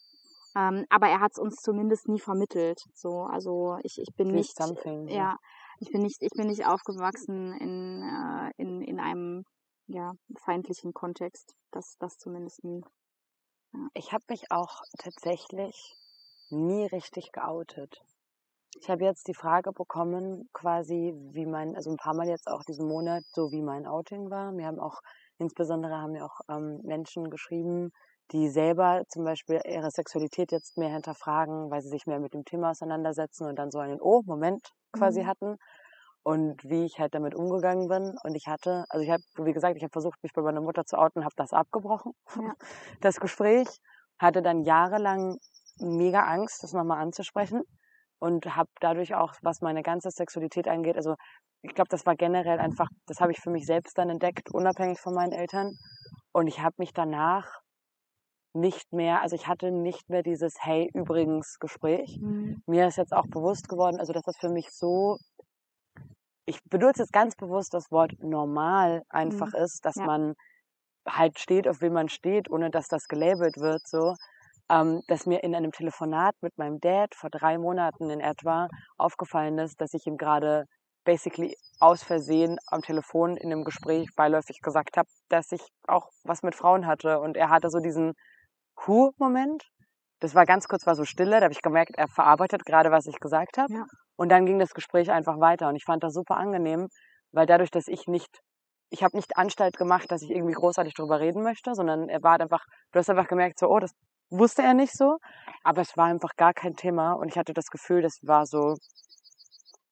Ähm, 0.56 0.84
aber 0.88 1.08
er 1.08 1.20
hat 1.20 1.32
es 1.32 1.38
uns 1.38 1.56
zumindest 1.56 2.08
nie 2.08 2.18
vermittelt. 2.18 2.82
So, 2.94 3.22
also 3.22 3.78
ich, 3.82 3.98
ich 4.00 4.14
bin 4.16 4.28
At 4.28 4.34
nicht, 4.34 4.56
something, 4.56 5.06
ja. 5.08 5.36
Ja, 5.80 5.86
ich 5.86 5.92
bin 5.92 6.02
nicht, 6.02 6.22
ich 6.22 6.30
bin 6.30 6.48
nicht 6.48 6.66
aufgewachsen 6.66 7.52
in, 7.58 8.02
äh, 8.02 8.50
in, 8.56 8.82
in 8.82 9.00
einem 9.00 9.44
ja, 9.86 10.12
feindlichen 10.44 10.92
Kontext. 10.92 11.54
Das, 11.70 11.96
das 11.98 12.18
zumindest 12.18 12.64
nie. 12.64 12.82
Ich 13.94 14.12
habe 14.12 14.24
mich 14.28 14.50
auch 14.50 14.82
tatsächlich 14.98 15.94
nie 16.50 16.86
richtig 16.86 17.32
geoutet. 17.32 18.00
Ich 18.80 18.88
habe 18.88 19.04
jetzt 19.04 19.28
die 19.28 19.34
Frage 19.34 19.72
bekommen, 19.72 20.48
quasi, 20.52 21.14
wie 21.32 21.46
mein, 21.46 21.74
also 21.74 21.90
ein 21.90 21.96
paar 21.96 22.14
Mal 22.14 22.28
jetzt 22.28 22.48
auch 22.48 22.62
diesen 22.64 22.86
Monat, 22.86 23.24
so 23.32 23.50
wie 23.50 23.62
mein 23.62 23.86
Outing 23.86 24.30
war. 24.30 24.52
Mir 24.52 24.66
haben 24.66 24.78
auch, 24.78 25.00
insbesondere 25.38 25.96
haben 25.96 26.12
mir 26.12 26.24
auch 26.24 26.40
ähm, 26.48 26.80
Menschen 26.84 27.30
geschrieben, 27.30 27.90
die 28.32 28.48
selber 28.48 29.02
zum 29.08 29.24
Beispiel 29.24 29.60
ihre 29.66 29.90
Sexualität 29.90 30.52
jetzt 30.52 30.76
mehr 30.78 30.90
hinterfragen, 30.90 31.70
weil 31.70 31.82
sie 31.82 31.88
sich 31.90 32.06
mehr 32.06 32.20
mit 32.20 32.34
dem 32.34 32.44
Thema 32.44 32.70
auseinandersetzen 32.70 33.46
und 33.46 33.56
dann 33.58 33.70
so 33.70 33.78
einen 33.78 34.00
Oh-Moment 34.00 34.68
quasi 34.92 35.22
Mhm. 35.22 35.26
hatten. 35.26 35.56
Und 36.22 36.62
wie 36.64 36.84
ich 36.84 36.98
halt 36.98 37.14
damit 37.14 37.34
umgegangen 37.34 37.88
bin. 37.88 38.14
Und 38.22 38.34
ich 38.34 38.46
hatte, 38.48 38.84
also 38.90 39.02
ich 39.04 39.10
habe, 39.10 39.22
wie 39.38 39.52
gesagt, 39.52 39.76
ich 39.76 39.82
habe 39.82 39.92
versucht, 39.92 40.22
mich 40.22 40.32
bei 40.34 40.42
meiner 40.42 40.60
Mutter 40.60 40.84
zu 40.84 40.98
outen, 40.98 41.24
habe 41.24 41.34
das 41.36 41.52
abgebrochen, 41.52 42.12
Ja. 42.34 42.54
das 43.00 43.20
Gespräch. 43.20 43.68
Hatte 44.18 44.42
dann 44.42 44.62
jahrelang 44.64 45.38
mega 45.78 46.22
Angst, 46.24 46.62
das 46.62 46.72
nochmal 46.72 47.00
anzusprechen. 47.00 47.62
Und 48.20 48.56
habe 48.56 48.68
dadurch 48.80 49.14
auch, 49.14 49.34
was 49.42 49.60
meine 49.60 49.82
ganze 49.82 50.10
Sexualität 50.10 50.66
angeht, 50.68 50.96
also 50.96 51.14
ich 51.62 51.74
glaube, 51.74 51.88
das 51.88 52.04
war 52.06 52.16
generell 52.16 52.58
einfach, 52.60 52.88
das 53.06 53.20
habe 53.20 53.32
ich 53.32 53.40
für 53.40 53.50
mich 53.50 53.64
selbst 53.66 53.96
dann 53.98 54.10
entdeckt, 54.10 54.50
unabhängig 54.52 55.00
von 55.00 55.14
meinen 55.14 55.32
Eltern. 55.32 55.72
Und 56.32 56.46
ich 56.48 56.60
habe 56.60 56.74
mich 56.78 56.92
danach 56.92 57.60
nicht 58.60 58.92
mehr, 58.92 59.22
also 59.22 59.36
ich 59.36 59.46
hatte 59.48 59.70
nicht 59.72 60.08
mehr 60.10 60.22
dieses 60.22 60.54
Hey, 60.60 60.90
übrigens 60.94 61.58
Gespräch. 61.60 62.20
Mhm. 62.20 62.62
Mir 62.66 62.86
ist 62.88 62.96
jetzt 62.98 63.14
auch 63.14 63.26
bewusst 63.28 63.68
geworden, 63.68 63.98
also 64.00 64.12
dass 64.12 64.24
das 64.24 64.36
für 64.38 64.50
mich 64.50 64.70
so, 64.70 65.18
ich 66.46 66.58
benutze 66.64 67.02
jetzt 67.02 67.12
ganz 67.12 67.36
bewusst 67.36 67.74
das 67.74 67.90
Wort 67.90 68.12
normal 68.18 69.02
einfach 69.08 69.52
ist, 69.54 69.84
dass 69.84 69.96
Ja. 69.96 70.04
man 70.04 70.34
halt 71.08 71.38
steht, 71.38 71.68
auf 71.68 71.80
wem 71.80 71.94
man 71.94 72.08
steht, 72.08 72.50
ohne 72.50 72.70
dass 72.70 72.88
das 72.88 73.08
gelabelt 73.08 73.58
wird, 73.58 73.86
so. 73.86 74.14
Ähm, 74.70 75.02
dass 75.08 75.26
mir 75.26 75.44
in 75.44 75.54
einem 75.54 75.72
Telefonat 75.72 76.34
mit 76.42 76.58
meinem 76.58 76.80
Dad 76.80 77.14
vor 77.14 77.30
drei 77.30 77.58
Monaten 77.58 78.10
in 78.10 78.20
etwa 78.20 78.68
aufgefallen 78.98 79.58
ist, 79.58 79.80
dass 79.80 79.94
ich 79.94 80.06
ihm 80.06 80.16
gerade 80.18 80.66
basically 81.04 81.56
aus 81.80 82.02
Versehen 82.04 82.58
am 82.66 82.82
Telefon 82.82 83.36
in 83.36 83.52
einem 83.52 83.64
Gespräch 83.64 84.08
beiläufig 84.16 84.60
gesagt 84.62 84.96
habe, 84.98 85.08
dass 85.28 85.52
ich 85.52 85.62
auch 85.88 86.10
was 86.24 86.42
mit 86.42 86.54
Frauen 86.54 86.86
hatte. 86.86 87.20
Und 87.20 87.36
er 87.36 87.50
hatte 87.50 87.70
so 87.70 87.80
diesen 87.80 88.14
Huh-Moment. 88.86 89.64
das 90.20 90.34
war 90.34 90.46
ganz 90.46 90.66
kurz, 90.68 90.86
war 90.86 90.94
so 90.94 91.04
Stille, 91.04 91.38
da 91.38 91.44
habe 91.44 91.52
ich 91.52 91.62
gemerkt, 91.62 91.92
er 91.96 92.08
verarbeitet 92.08 92.64
gerade, 92.64 92.90
was 92.90 93.06
ich 93.06 93.18
gesagt 93.20 93.58
habe. 93.58 93.72
Ja. 93.72 93.84
Und 94.16 94.30
dann 94.30 94.46
ging 94.46 94.58
das 94.58 94.74
Gespräch 94.74 95.10
einfach 95.10 95.38
weiter 95.38 95.68
und 95.68 95.76
ich 95.76 95.84
fand 95.84 96.02
das 96.02 96.14
super 96.14 96.36
angenehm, 96.36 96.88
weil 97.32 97.46
dadurch, 97.46 97.70
dass 97.70 97.86
ich 97.88 98.06
nicht, 98.06 98.40
ich 98.90 99.02
habe 99.04 99.16
nicht 99.16 99.36
Anstalt 99.36 99.76
gemacht, 99.76 100.10
dass 100.10 100.22
ich 100.22 100.30
irgendwie 100.30 100.54
großartig 100.54 100.94
drüber 100.94 101.20
reden 101.20 101.42
möchte, 101.42 101.74
sondern 101.74 102.08
er 102.08 102.22
war 102.22 102.32
halt 102.32 102.42
einfach, 102.42 102.64
du 102.92 102.98
hast 102.98 103.10
einfach 103.10 103.28
gemerkt, 103.28 103.58
so, 103.58 103.68
oh, 103.68 103.78
das 103.78 103.92
wusste 104.30 104.62
er 104.62 104.74
nicht 104.74 104.92
so, 104.96 105.18
aber 105.62 105.82
es 105.82 105.96
war 105.96 106.06
einfach 106.06 106.34
gar 106.36 106.52
kein 106.52 106.74
Thema 106.74 107.12
und 107.12 107.28
ich 107.28 107.38
hatte 107.38 107.54
das 107.54 107.66
Gefühl, 107.68 108.02
das 108.02 108.18
war 108.22 108.46
so, 108.46 108.76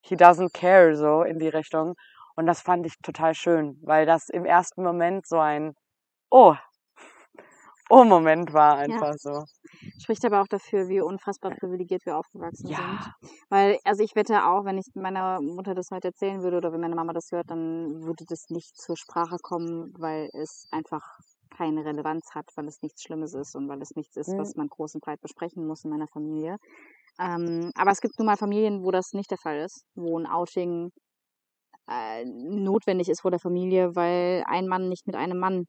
he 0.02 0.16
doesn't 0.16 0.52
care, 0.52 0.96
so 0.96 1.22
in 1.22 1.38
die 1.38 1.48
Richtung. 1.48 1.94
Und 2.36 2.46
das 2.46 2.60
fand 2.60 2.86
ich 2.86 2.94
total 3.02 3.34
schön, 3.34 3.78
weil 3.82 4.06
das 4.06 4.28
im 4.28 4.44
ersten 4.44 4.82
Moment 4.82 5.26
so 5.26 5.38
ein, 5.38 5.72
oh, 6.30 6.54
oh 7.90 8.04
Moment 8.04 8.52
war 8.52 8.76
einfach 8.78 9.14
so. 9.18 9.44
Spricht 9.98 10.24
aber 10.24 10.42
auch 10.42 10.46
dafür, 10.48 10.88
wie 10.88 11.00
unfassbar 11.00 11.52
privilegiert 11.52 12.04
wir 12.06 12.16
aufgewachsen 12.18 12.70
Ja. 12.70 12.76
sind. 12.76 13.02
Weil, 13.48 13.78
also 13.84 14.02
ich 14.02 14.14
wette 14.14 14.44
auch, 14.46 14.64
wenn 14.64 14.78
ich 14.78 14.86
meiner 14.94 15.40
Mutter 15.40 15.74
das 15.74 15.90
heute 15.90 16.08
erzählen 16.08 16.42
würde 16.42 16.58
oder 16.58 16.72
wenn 16.72 16.80
meine 16.80 16.94
Mama 16.94 17.12
das 17.12 17.30
hört, 17.32 17.50
dann 17.50 18.02
würde 18.04 18.24
das 18.28 18.46
nicht 18.50 18.76
zur 18.76 18.96
Sprache 18.96 19.36
kommen, 19.42 19.92
weil 19.98 20.28
es 20.34 20.66
einfach 20.70 21.02
keine 21.56 21.84
Relevanz 21.84 22.34
hat, 22.34 22.50
weil 22.56 22.68
es 22.68 22.82
nichts 22.82 23.02
Schlimmes 23.02 23.32
ist 23.34 23.54
und 23.54 23.68
weil 23.68 23.80
es 23.80 23.92
nichts 23.96 24.16
ist, 24.16 24.32
Mhm. 24.32 24.38
was 24.38 24.54
man 24.56 24.68
groß 24.68 24.94
und 24.96 25.04
breit 25.04 25.20
besprechen 25.20 25.66
muss 25.66 25.84
in 25.84 25.90
meiner 25.90 26.08
Familie. 26.08 26.56
Ähm, 27.20 27.70
aber 27.76 27.92
es 27.92 28.00
gibt 28.00 28.18
nun 28.18 28.26
mal 28.26 28.36
Familien, 28.36 28.84
wo 28.84 28.90
das 28.90 29.12
nicht 29.12 29.30
der 29.30 29.38
Fall 29.38 29.60
ist, 29.60 29.84
wo 29.94 30.18
ein 30.18 30.26
Outing 30.26 30.90
äh, 31.88 32.24
notwendig 32.24 33.08
ist 33.08 33.22
vor 33.22 33.30
der 33.30 33.40
Familie, 33.40 33.94
weil 33.94 34.44
ein 34.46 34.66
Mann 34.68 34.88
nicht 34.88 35.06
mit 35.06 35.16
einem 35.16 35.38
Mann 35.38 35.66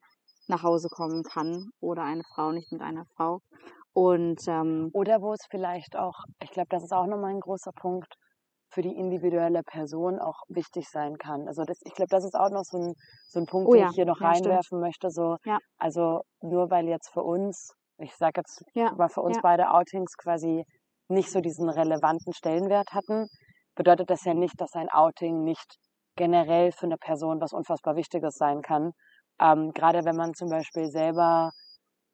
nach 0.50 0.64
Hause 0.64 0.90
kommen 0.90 1.24
kann 1.24 1.70
oder 1.80 2.04
eine 2.04 2.24
Frau 2.36 2.52
nicht 2.52 2.72
mit 2.72 2.82
einer 2.82 3.06
Frau. 3.16 3.42
Und 3.94 4.42
ähm, 4.48 4.94
Oder 4.94 5.22
wo 5.22 5.34
es 5.34 5.46
vielleicht 5.50 5.96
auch, 5.96 6.24
ich 6.42 6.52
glaube, 6.52 6.68
das 6.70 6.84
ist 6.84 6.92
auch 6.92 7.06
nochmal 7.08 7.32
ein 7.32 7.40
großer 7.40 7.72
Punkt, 7.74 8.14
für 8.70 8.82
die 8.82 8.96
individuelle 8.98 9.64
Person 9.64 10.20
auch 10.20 10.42
wichtig 10.50 10.90
sein 10.90 11.18
kann. 11.18 11.48
Also 11.48 11.64
das, 11.64 11.80
ich 11.86 11.94
glaube, 11.94 12.10
das 12.10 12.26
ist 12.26 12.36
auch 12.36 12.50
noch 12.50 12.64
so 12.66 12.78
ein, 12.78 12.94
so 13.30 13.40
ein 13.40 13.46
Punkt, 13.46 13.72
Oh 13.72 13.76
den 13.76 13.84
ja, 13.84 13.88
ich 13.88 13.94
hier 13.96 14.06
noch 14.06 14.20
ja, 14.20 14.34
stimmt. 14.34 14.66
reinwerfen 14.66 14.80
möchte. 14.82 15.10
So, 15.10 15.38
Ja. 15.44 15.60
Also 15.78 16.22
nur 16.42 16.70
weil 16.70 16.88
jetzt 16.90 17.10
für 17.14 17.24
uns, 17.24 17.72
ich 17.98 18.14
sage 18.16 18.42
jetzt 18.42 18.62
Ja, 18.74 18.98
mal 18.98 19.08
für 19.10 19.22
uns 19.22 19.40
beide 19.40 19.72
Outings 19.72 20.18
quasi 20.18 20.66
nicht 21.08 21.32
so 21.32 21.40
diesen 21.40 21.70
relevanten 21.70 22.34
Stellenwert 22.34 22.92
hatten, 22.92 23.28
bedeutet 23.76 24.10
das 24.10 24.26
ja 24.26 24.34
nicht, 24.34 24.60
dass 24.60 24.74
ein 24.74 24.90
Outing 24.90 25.44
nicht 25.44 25.78
generell 26.18 26.72
für 26.74 26.88
eine 26.88 26.98
Person 26.98 27.40
was 27.40 27.54
unfassbar 27.54 27.96
Wichtiges 27.96 28.36
sein 28.36 28.62
kann. 28.62 28.92
Ähm, 29.42 29.72
Gerade 29.74 30.06
wenn 30.06 30.16
man 30.16 30.34
zum 30.34 30.50
Beispiel 30.50 30.90
selber 30.90 31.52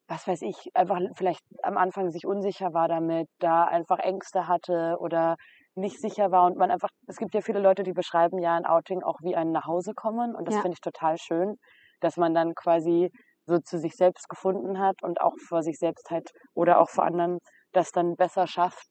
was 0.08 0.26
weiß 0.28 0.42
ich, 0.42 0.70
einfach 0.74 0.98
vielleicht 1.16 1.42
am 1.62 1.78
Anfang 1.78 2.10
sich 2.10 2.26
unsicher 2.26 2.74
war 2.74 2.88
damit, 2.88 3.28
da 3.38 3.64
einfach 3.64 3.98
Ängste 3.98 4.48
hatte 4.48 4.96
oder 5.00 5.36
nicht 5.74 5.98
sicher 6.00 6.30
war 6.30 6.44
und 6.46 6.56
man 6.58 6.70
einfach, 6.70 6.90
es 7.08 7.16
gibt 7.16 7.34
ja 7.34 7.40
viele 7.40 7.58
Leute, 7.60 7.82
die 7.84 7.92
beschreiben 7.92 8.38
ja 8.38 8.54
ein 8.54 8.66
Outing 8.66 9.02
auch 9.02 9.18
wie 9.22 9.34
ein 9.36 9.50
Nachhausekommen 9.52 10.34
und 10.36 10.46
das 10.46 10.56
Ja. 10.56 10.60
finde 10.60 10.74
ich 10.74 10.80
total 10.80 11.16
schön, 11.18 11.56
dass 12.00 12.16
man 12.18 12.34
dann 12.34 12.54
quasi 12.54 13.10
so 13.46 13.58
zu 13.60 13.78
sich 13.78 13.94
selbst 13.96 14.28
gefunden 14.28 14.78
hat 14.78 15.02
und 15.02 15.20
auch 15.20 15.34
vor 15.48 15.62
sich 15.62 15.78
selbst 15.78 16.10
halt 16.10 16.30
oder 16.54 16.80
auch 16.80 16.90
vor 16.90 17.04
anderen 17.04 17.38
das 17.72 17.90
dann 17.90 18.14
besser 18.16 18.46
schafft, 18.46 18.86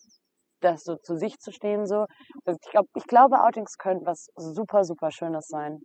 das 0.62 0.84
so 0.84 0.96
zu 0.98 1.16
sich 1.18 1.38
zu 1.40 1.52
stehen 1.52 1.86
so. 1.86 2.06
Also 2.46 2.58
ich, 2.64 2.72
glaub, 2.72 2.88
ich 2.96 3.06
glaube, 3.08 3.42
Outings 3.44 3.78
können 3.78 4.06
was 4.06 4.28
super, 4.36 4.84
super 4.84 5.12
Schönes 5.12 5.48
sein. 5.48 5.80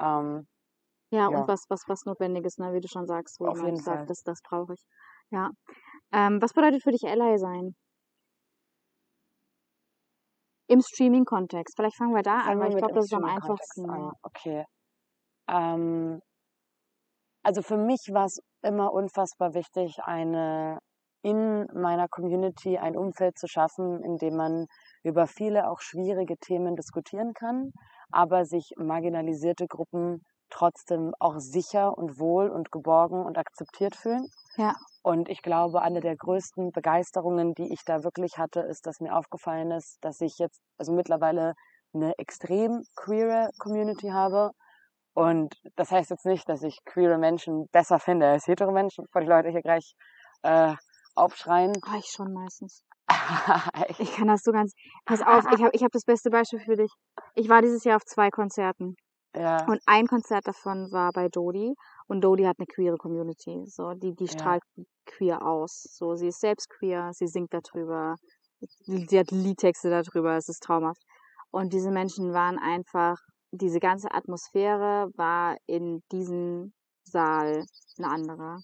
Ähm, 0.00 0.46
Ja, 1.14 1.30
Ja. 1.30 1.38
und 1.38 1.48
was, 1.48 1.64
was, 1.68 1.82
was 1.86 2.04
Notwendiges, 2.06 2.58
ne, 2.58 2.72
wie 2.72 2.80
du 2.80 2.88
schon 2.88 3.06
sagst, 3.06 3.38
wo 3.40 3.46
Auf 3.46 3.56
man 3.58 3.66
jeden 3.66 3.76
sagt, 3.80 3.98
Fall. 3.98 4.06
das, 4.06 4.22
das 4.24 4.40
brauche 4.48 4.72
ich. 4.74 4.82
Ja. 5.30 5.50
Ähm, 6.12 6.42
was 6.42 6.52
bedeutet 6.52 6.82
für 6.82 6.90
dich 6.90 7.04
Ally 7.06 7.38
sein? 7.38 7.74
Im 10.68 10.80
Streaming-Kontext. 10.80 11.74
Vielleicht 11.76 11.96
fangen 11.96 12.14
wir 12.14 12.22
da 12.22 12.38
an, 12.38 12.44
Fangen 12.44 12.60
weil 12.60 12.68
wir 12.70 12.76
ich 12.76 12.78
glaube, 12.78 12.94
das 12.94 13.04
ist 13.04 13.14
am 13.14 13.24
einfachsten. 13.24 13.90
an. 13.90 14.12
Okay. 14.22 14.64
Ähm, 15.48 16.20
also 17.44 17.62
für 17.62 17.76
mich 17.76 18.08
war 18.12 18.24
es 18.24 18.38
immer 18.62 18.92
unfassbar 18.92 19.54
wichtig, 19.54 19.98
eine 20.04 20.78
in 21.22 21.66
meiner 21.74 22.06
Community 22.08 22.76
ein 22.76 22.96
Umfeld 22.98 23.38
zu 23.38 23.46
schaffen, 23.46 24.02
in 24.02 24.16
dem 24.16 24.36
man 24.36 24.66
über 25.02 25.26
viele 25.26 25.70
auch 25.70 25.80
schwierige 25.80 26.36
Themen 26.36 26.76
diskutieren 26.76 27.32
kann, 27.32 27.70
aber 28.10 28.44
sich 28.44 28.72
marginalisierte 28.76 29.66
Gruppen 29.66 30.20
trotzdem 30.50 31.14
auch 31.18 31.38
sicher 31.38 31.96
und 31.96 32.18
wohl 32.18 32.48
und 32.48 32.70
geborgen 32.70 33.24
und 33.24 33.38
akzeptiert 33.38 33.96
fühlen. 33.96 34.28
Ja. 34.56 34.74
Und 35.02 35.28
ich 35.28 35.42
glaube, 35.42 35.82
eine 35.82 36.00
der 36.00 36.16
größten 36.16 36.72
Begeisterungen, 36.72 37.54
die 37.54 37.72
ich 37.72 37.84
da 37.84 38.04
wirklich 38.04 38.38
hatte, 38.38 38.60
ist, 38.60 38.86
dass 38.86 39.00
mir 39.00 39.16
aufgefallen 39.16 39.70
ist, 39.70 39.98
dass 40.00 40.20
ich 40.20 40.38
jetzt 40.38 40.60
also 40.78 40.92
mittlerweile 40.92 41.54
eine 41.92 42.16
extrem 42.18 42.84
queere 42.96 43.50
Community 43.58 44.08
habe. 44.08 44.50
Und 45.14 45.54
das 45.76 45.90
heißt 45.90 46.10
jetzt 46.10 46.26
nicht, 46.26 46.48
dass 46.48 46.62
ich 46.62 46.78
queere 46.84 47.18
Menschen 47.18 47.68
besser 47.68 47.98
finde 47.98 48.28
als 48.28 48.46
hetero 48.46 48.72
Menschen, 48.72 49.04
bevor 49.04 49.20
die 49.20 49.28
Leute 49.28 49.50
hier 49.50 49.62
gleich 49.62 49.94
äh, 50.42 50.74
aufschreien. 51.14 51.72
Oh, 51.86 51.98
ich 51.98 52.06
schon 52.06 52.32
meistens. 52.32 52.82
ich, 53.98 54.16
kann 54.16 54.28
das 54.28 54.42
so 54.42 54.52
ganz. 54.52 54.72
Pass 55.04 55.20
auf, 55.20 55.44
ich 55.52 55.62
habe 55.62 55.70
ich 55.72 55.82
hab 55.82 55.92
das 55.92 56.04
beste 56.04 56.30
Beispiel 56.30 56.60
für 56.60 56.76
dich. 56.76 56.90
Ich 57.34 57.48
war 57.48 57.62
dieses 57.62 57.84
Jahr 57.84 57.96
auf 57.96 58.04
zwei 58.04 58.30
Konzerten. 58.30 58.96
Ja, 59.34 59.66
Und 59.66 59.80
ein 59.86 60.06
Konzert 60.06 60.46
davon 60.46 60.90
war 60.92 61.12
bei 61.12 61.28
Dodi. 61.28 61.74
Und 62.06 62.22
Dodi 62.22 62.44
hat 62.44 62.58
eine 62.58 62.66
queere 62.66 62.96
Community. 62.98 63.64
So, 63.66 63.94
die, 63.94 64.14
die 64.14 64.28
Ja. 64.28 64.32
strahlt 64.32 64.62
queer 65.06 65.42
aus. 65.46 65.82
So, 65.90 66.14
sie 66.16 66.28
ist 66.28 66.40
selbst 66.40 66.68
queer, 66.70 67.10
sie 67.14 67.26
singt 67.26 67.52
darüber. 67.54 68.16
Sie 68.86 69.18
hat 69.18 69.30
Liedtexte 69.30 69.90
darüber, 69.90 70.36
es 70.36 70.48
ist 70.48 70.62
traumhaft. 70.62 71.02
Und 71.50 71.72
diese 71.72 71.90
Menschen 71.90 72.32
waren 72.32 72.58
einfach, 72.58 73.16
diese 73.52 73.80
ganze 73.80 74.12
Atmosphäre 74.12 75.10
war 75.16 75.56
in 75.66 76.02
diesem 76.12 76.72
Saal 77.04 77.64
eine 77.98 78.08
andere. 78.08 78.60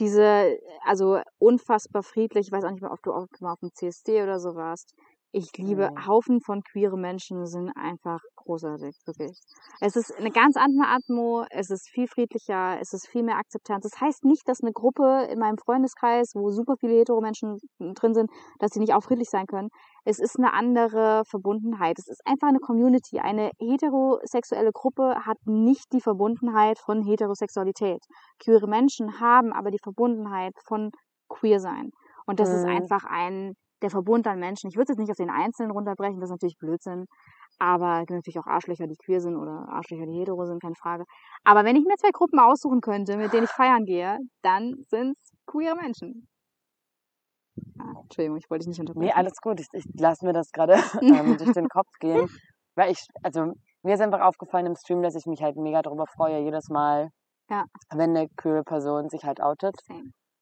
Diese, 0.00 0.58
also 0.84 1.20
unfassbar 1.38 2.02
friedlich, 2.02 2.48
ich 2.48 2.52
weiß 2.52 2.64
auch 2.64 2.70
nicht 2.70 2.82
mehr, 2.82 2.92
ob 2.92 3.02
du 3.02 3.12
auch 3.12 3.26
mal 3.40 3.52
auf 3.52 3.60
dem 3.60 3.72
CSD 3.74 4.22
oder 4.22 4.40
so 4.40 4.54
warst. 4.54 4.94
Ich 5.30 5.56
liebe 5.56 5.88
Mhm. 5.88 6.06
Haufen 6.06 6.40
von 6.40 6.62
queere 6.64 6.98
Menschen 6.98 7.46
sind 7.46 7.70
einfach 7.76 8.20
großartig, 8.36 8.96
wirklich. 9.06 9.38
Es 9.80 9.94
ist 9.94 10.14
eine 10.16 10.30
ganz 10.30 10.56
andere 10.56 10.88
Atmo, 10.88 11.44
es 11.50 11.68
ist 11.70 11.88
viel 11.90 12.06
friedlicher, 12.08 12.78
es 12.80 12.92
ist 12.94 13.08
viel 13.08 13.22
mehr 13.22 13.36
Akzeptanz. 13.36 13.82
Das 13.88 14.00
heißt 14.00 14.24
nicht, 14.24 14.48
dass 14.48 14.62
eine 14.62 14.72
Gruppe 14.72 15.28
in 15.30 15.38
meinem 15.38 15.58
Freundeskreis, 15.58 16.32
wo 16.34 16.50
super 16.50 16.76
viele 16.80 16.94
hetero 16.94 17.20
Menschen 17.20 17.58
drin 17.78 18.14
sind, 18.14 18.30
dass 18.58 18.70
sie 18.72 18.80
nicht 18.80 18.94
auch 18.94 19.02
friedlich 19.02 19.28
sein 19.28 19.46
können. 19.46 19.68
Es 20.04 20.18
ist 20.18 20.38
eine 20.38 20.54
andere 20.54 21.22
Verbundenheit. 21.28 21.98
Es 21.98 22.08
ist 22.08 22.22
einfach 22.24 22.48
eine 22.48 22.58
Community. 22.60 23.18
Eine 23.18 23.50
heterosexuelle 23.58 24.72
Gruppe 24.72 25.26
hat 25.26 25.38
nicht 25.44 25.92
die 25.92 26.00
Verbundenheit 26.00 26.78
von 26.78 27.02
Heterosexualität. 27.02 28.02
Queere 28.38 28.66
Menschen 28.68 29.20
haben 29.20 29.52
aber 29.52 29.70
die 29.70 29.80
Verbundenheit 29.82 30.54
von 30.66 30.90
queer 31.28 31.60
sein. 31.60 31.90
Und 32.26 32.40
das 32.40 32.50
ist 32.50 32.64
Mhm. 32.64 32.68
einfach 32.68 33.04
ein, 33.04 33.54
der 33.82 33.90
Verbund 33.90 34.26
an 34.26 34.38
Menschen. 34.38 34.68
Ich 34.68 34.76
würde 34.76 34.84
es 34.84 34.88
jetzt 34.90 34.98
nicht 34.98 35.10
auf 35.10 35.16
den 35.16 35.30
Einzelnen 35.30 35.70
runterbrechen, 35.70 36.20
das 36.20 36.28
ist 36.30 36.34
natürlich 36.34 36.58
Blödsinn. 36.58 37.06
Aber 37.58 38.00
es 38.00 38.06
gibt 38.06 38.10
natürlich 38.18 38.38
auch 38.38 38.46
Arschlöcher, 38.46 38.86
die 38.86 38.96
queer 38.96 39.20
sind 39.20 39.36
oder 39.36 39.66
Arschlöcher, 39.68 40.06
die 40.06 40.18
hetero 40.18 40.44
sind, 40.46 40.60
keine 40.60 40.74
Frage. 40.74 41.04
Aber 41.44 41.64
wenn 41.64 41.76
ich 41.76 41.84
mir 41.84 41.96
zwei 41.96 42.10
Gruppen 42.10 42.38
aussuchen 42.38 42.80
könnte, 42.80 43.16
mit 43.16 43.32
denen 43.32 43.44
ich 43.44 43.50
feiern 43.50 43.84
gehe, 43.84 44.18
dann 44.42 44.74
sind 44.88 45.16
es 45.22 45.32
queere 45.46 45.74
Menschen. 45.76 46.28
Ah, 47.78 48.00
Entschuldigung, 48.02 48.36
ich 48.36 48.50
wollte 48.50 48.64
dich 48.64 48.68
nicht 48.68 48.80
unterbrechen. 48.80 49.06
nee, 49.06 49.12
alles 49.12 49.38
gut. 49.40 49.60
Ich, 49.60 49.68
ich 49.72 49.84
lasse 49.98 50.24
mir 50.26 50.32
das 50.32 50.50
gerade 50.52 50.74
ähm, 51.02 51.36
durch 51.38 51.52
den 51.52 51.68
Kopf 51.68 51.90
gehen. 52.00 52.28
Weil 52.74 52.92
ich, 52.92 53.06
also 53.22 53.52
mir 53.82 53.94
ist 53.94 54.00
einfach 54.00 54.20
aufgefallen 54.20 54.66
im 54.66 54.76
Stream, 54.76 55.02
dass 55.02 55.14
ich 55.14 55.24
mich 55.26 55.42
halt 55.42 55.56
mega 55.56 55.80
darüber 55.80 56.06
freue, 56.06 56.40
jedes 56.40 56.68
Mal, 56.68 57.08
Ja. 57.48 57.64
wenn 57.94 58.14
eine 58.16 58.28
queere 58.36 58.62
Person 58.64 59.08
sich 59.08 59.24
halt 59.24 59.40
outet. 59.40 59.76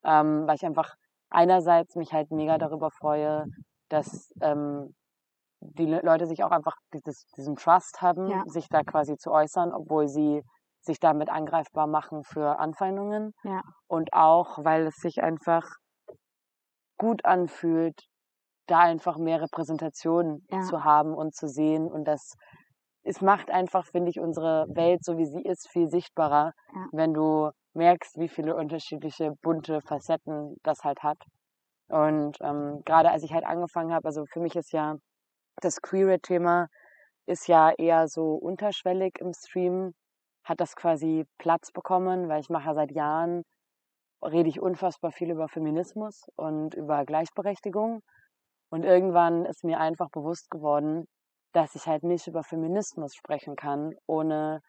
Ähm, 0.05 0.47
weil 0.47 0.57
ich 0.57 0.64
einfach 0.66 0.94
einerseits 1.35 1.97
mich 1.97 2.12
halt 2.12 2.31
mega 2.31 2.59
darüber 2.59 2.90
freue, 2.90 3.47
dass 3.88 4.33
ähm, 4.40 4.94
die 5.61 5.87
Le 5.87 6.01
Leute 6.03 6.27
sich 6.27 6.44
auch 6.44 6.51
einfach 6.51 6.77
dieses, 6.92 7.27
diesen 7.37 7.57
Trust 7.57 8.03
haben, 8.03 8.29
Ja. 8.29 8.42
sich 8.47 8.68
da 8.68 8.83
quasi 8.83 9.16
zu 9.16 9.31
äußern, 9.33 9.73
obwohl 9.73 10.09
sie 10.09 10.42
sich 10.81 11.01
damit 11.01 11.31
angreifbar 11.31 11.87
machen 11.87 12.23
für 12.25 12.59
Anfeindungen. 12.59 13.33
Ja. 13.42 13.62
Und 13.88 14.12
auch, 14.12 14.59
weil 14.64 14.87
es 14.87 14.97
sich 14.97 15.23
einfach 15.23 15.64
gut 16.99 17.25
anfühlt, 17.25 17.99
da 18.66 18.81
einfach 18.81 19.18
mehr 19.18 19.40
Repräsentation 19.42 20.42
Ja. 20.51 20.61
zu 20.62 20.85
haben 20.85 21.14
und 21.14 21.35
zu 21.35 21.49
sehen. 21.49 21.90
Und 21.90 22.05
das 22.07 22.35
es 23.07 23.20
macht 23.20 23.51
einfach, 23.51 23.85
finde 23.87 24.09
ich, 24.11 24.18
unsere 24.18 24.66
Welt, 24.75 25.05
so 25.05 25.18
wie 25.18 25.27
sie 25.27 25.42
ist, 25.42 25.68
viel 25.70 25.90
sichtbarer, 25.90 26.53
wenn 26.92 27.12
du 27.12 27.51
merkst, 27.75 28.19
wie 28.19 28.29
viele 28.29 28.55
unterschiedliche 28.57 29.33
bunte 29.43 29.81
Facetten 29.81 30.57
das 30.63 30.85
halt 30.85 31.03
hat. 31.03 31.19
Und 31.89 32.39
ähm, 32.41 32.83
gerade 32.85 33.11
als 33.11 33.23
ich 33.23 33.33
halt 33.33 33.45
angefangen 33.45 33.93
habe, 33.93 34.07
also 34.07 34.25
für 34.27 34.41
mich 34.41 34.57
ist 34.57 34.73
ja 34.73 34.97
das 35.61 35.81
queere 35.83 36.21
Thema 36.21 36.69
ist 37.27 37.49
ja 37.49 37.71
eher 37.71 38.09
so 38.09 38.35
unterschwellig 38.35 39.19
im 39.21 39.33
Stream, 39.33 39.95
hat 40.45 40.61
das 40.61 40.77
quasi 40.77 41.25
Platz 41.39 41.73
bekommen, 41.73 42.29
weil 42.29 42.41
ich 42.41 42.51
mache 42.51 42.75
seit 42.75 42.93
Jahren 42.93 43.45
rede 44.23 44.49
ich 44.49 44.61
unfassbar 44.61 45.13
viel 45.13 45.31
über 45.31 45.49
Feminismus 45.49 46.27
und 46.37 46.75
über 46.75 47.05
Gleichberechtigung. 47.05 48.03
Und 48.71 48.85
irgendwann 48.85 49.45
ist 49.45 49.65
mir 49.65 49.79
einfach 49.81 50.11
bewusst 50.11 50.51
geworden, 50.51 51.07
dass 51.53 51.75
ich 51.75 51.87
halt 51.87 52.03
nicht 52.03 52.27
über 52.27 52.43
Feminismus 52.43 53.15
sprechen 53.15 53.57
kann, 53.57 53.95
ohne 54.07 54.61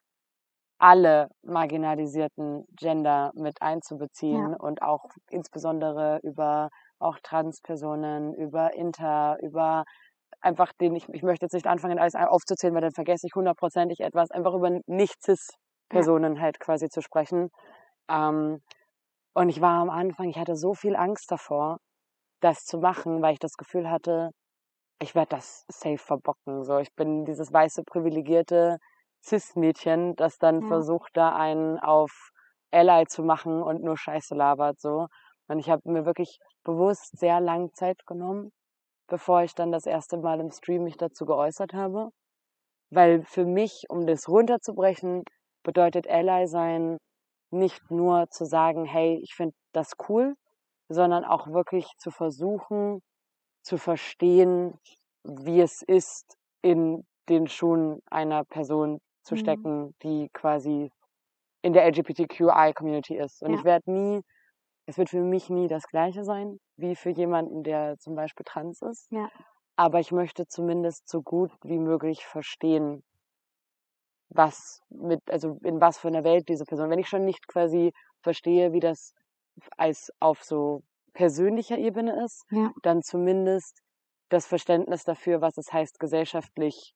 alle 0.77 1.29
marginalisierten 1.43 2.65
Gender 2.77 3.31
mit 3.35 3.61
einzubeziehen 3.61 4.53
Ja. 4.53 4.57
und 4.57 4.81
auch 4.81 5.05
insbesondere 5.29 6.19
über 6.23 6.69
auch 6.99 7.17
Transpersonen, 7.23 8.33
über 8.33 8.73
Inter, 8.73 9.37
über 9.41 9.85
einfach 10.41 10.73
den, 10.73 10.95
ich, 10.95 11.07
ich 11.09 11.23
möchte 11.23 11.45
jetzt 11.45 11.53
nicht 11.53 11.67
anfangen, 11.67 11.99
alles 11.99 12.15
aufzuzählen, 12.15 12.73
weil 12.75 12.81
dann 12.81 12.91
vergesse 12.91 13.27
ich 13.27 13.35
hundertprozentig 13.35 14.01
etwas, 14.01 14.31
einfach 14.31 14.53
über 14.53 14.69
Nicht-Cis-Personen 14.87 16.39
halt 16.41 16.59
quasi 16.59 16.89
zu 16.89 17.01
sprechen. 17.01 17.49
Ähm, 18.09 18.61
und 19.33 19.49
ich 19.49 19.61
war 19.61 19.81
am 19.81 19.89
Anfang, 19.89 20.29
ich 20.29 20.37
hatte 20.37 20.55
so 20.55 20.73
viel 20.73 20.95
Angst 20.95 21.31
davor, 21.31 21.79
das 22.41 22.65
zu 22.65 22.79
machen, 22.79 23.21
weil 23.21 23.33
ich 23.33 23.39
das 23.39 23.53
Gefühl 23.57 23.89
hatte, 23.89 24.31
ich 25.01 25.15
werde 25.15 25.29
das 25.37 25.65
safe 25.69 25.97
verbocken. 25.97 26.63
So, 26.63 26.79
ich 26.79 26.93
bin 26.95 27.25
dieses 27.25 27.51
weiße, 27.53 27.83
privilegierte 27.83 28.77
Cis-Mädchen, 29.25 30.15
das 30.15 30.37
dann 30.37 30.61
Ja. 30.61 30.67
versucht, 30.67 31.11
da 31.17 31.35
einen 31.35 31.79
auf 31.79 32.31
Ally 32.71 33.05
zu 33.07 33.23
machen 33.23 33.63
und 33.63 33.83
nur 33.83 33.97
Scheiße 33.97 34.35
labert. 34.35 34.79
So. 34.79 35.07
Und 35.47 35.59
ich 35.59 35.69
habe 35.69 35.81
mir 35.91 36.05
wirklich 36.05 36.39
bewusst 36.63 37.17
sehr 37.17 37.39
lang 37.41 37.73
Zeit 37.73 38.05
genommen, 38.05 38.51
bevor 39.07 39.43
ich 39.43 39.55
dann 39.55 39.71
das 39.71 39.85
erste 39.85 40.17
Mal 40.17 40.39
im 40.39 40.51
Stream 40.51 40.83
mich 40.83 40.97
dazu 40.97 41.25
geäußert 41.25 41.73
habe. 41.73 42.09
Weil 42.91 43.23
für 43.23 43.45
mich, 43.45 43.85
um 43.89 44.05
das 44.07 44.27
runterzubrechen, 44.27 45.23
bedeutet 45.63 46.07
Ally 46.09 46.47
sein 46.47 46.97
nicht 47.51 47.89
nur 47.91 48.29
zu 48.29 48.45
sagen, 48.45 48.85
hey, 48.85 49.19
ich 49.23 49.33
finde 49.35 49.55
das 49.73 49.93
cool, 50.09 50.35
sondern 50.89 51.25
auch 51.25 51.47
wirklich 51.47 51.87
zu 51.97 52.11
versuchen, 52.11 53.01
zu 53.63 53.77
verstehen, 53.77 54.79
wie 55.23 55.61
es 55.61 55.81
ist, 55.83 56.37
in 56.61 57.05
den 57.29 57.47
Schuhen 57.47 58.01
einer 58.11 58.43
Person 58.45 58.99
zu 59.25 59.35
Mhm. 59.35 59.67
stecken, 59.75 59.95
die 60.03 60.29
quasi 60.33 60.91
in 61.63 61.73
der 61.73 61.85
LGBTQI-Community 61.85 63.17
ist. 63.17 63.43
Und 63.43 63.53
Ja. 63.53 63.55
ich 63.55 63.63
werde 63.65 63.91
nie, 63.91 64.21
es 64.87 64.97
wird 64.97 65.09
für 65.09 65.21
mich 65.21 65.49
nie 65.49 65.67
das 65.67 65.87
Gleiche 65.87 66.23
sein, 66.25 66.59
wie 66.77 66.95
für 66.95 67.11
jemanden, 67.11 67.63
der 67.63 67.97
zum 67.99 68.15
Beispiel 68.15 68.45
trans 68.45 68.81
ist. 68.83 69.09
Ja. 69.11 69.29
Aber 69.77 69.99
ich 70.01 70.11
möchte 70.11 70.47
zumindest 70.47 71.09
so 71.09 71.21
gut 71.23 71.51
wie 71.63 71.79
möglich 71.79 72.25
verstehen, 72.25 73.03
was 74.29 74.81
mit, 74.89 75.21
also 75.29 75.59
in 75.63 75.79
was 75.81 75.97
für 75.99 76.07
einer 76.07 76.23
Welt 76.23 76.49
diese 76.49 76.65
Person, 76.65 76.89
wenn 76.89 76.99
ich 76.99 77.07
schon 77.09 77.25
nicht 77.25 77.47
quasi 77.47 77.91
verstehe, 78.21 78.73
wie 78.73 78.79
das 78.79 79.13
als 79.77 80.11
auf 80.19 80.43
so 80.43 80.81
persönlicher 81.13 81.77
Ebene 81.77 82.23
ist, 82.23 82.43
Ja. 82.51 82.73
dann 82.81 83.01
zumindest 83.01 83.79
das 84.29 84.47
Verständnis 84.47 85.03
dafür, 85.03 85.41
was 85.41 85.57
es 85.57 85.71
heißt, 85.71 85.99
gesellschaftlich 85.99 86.93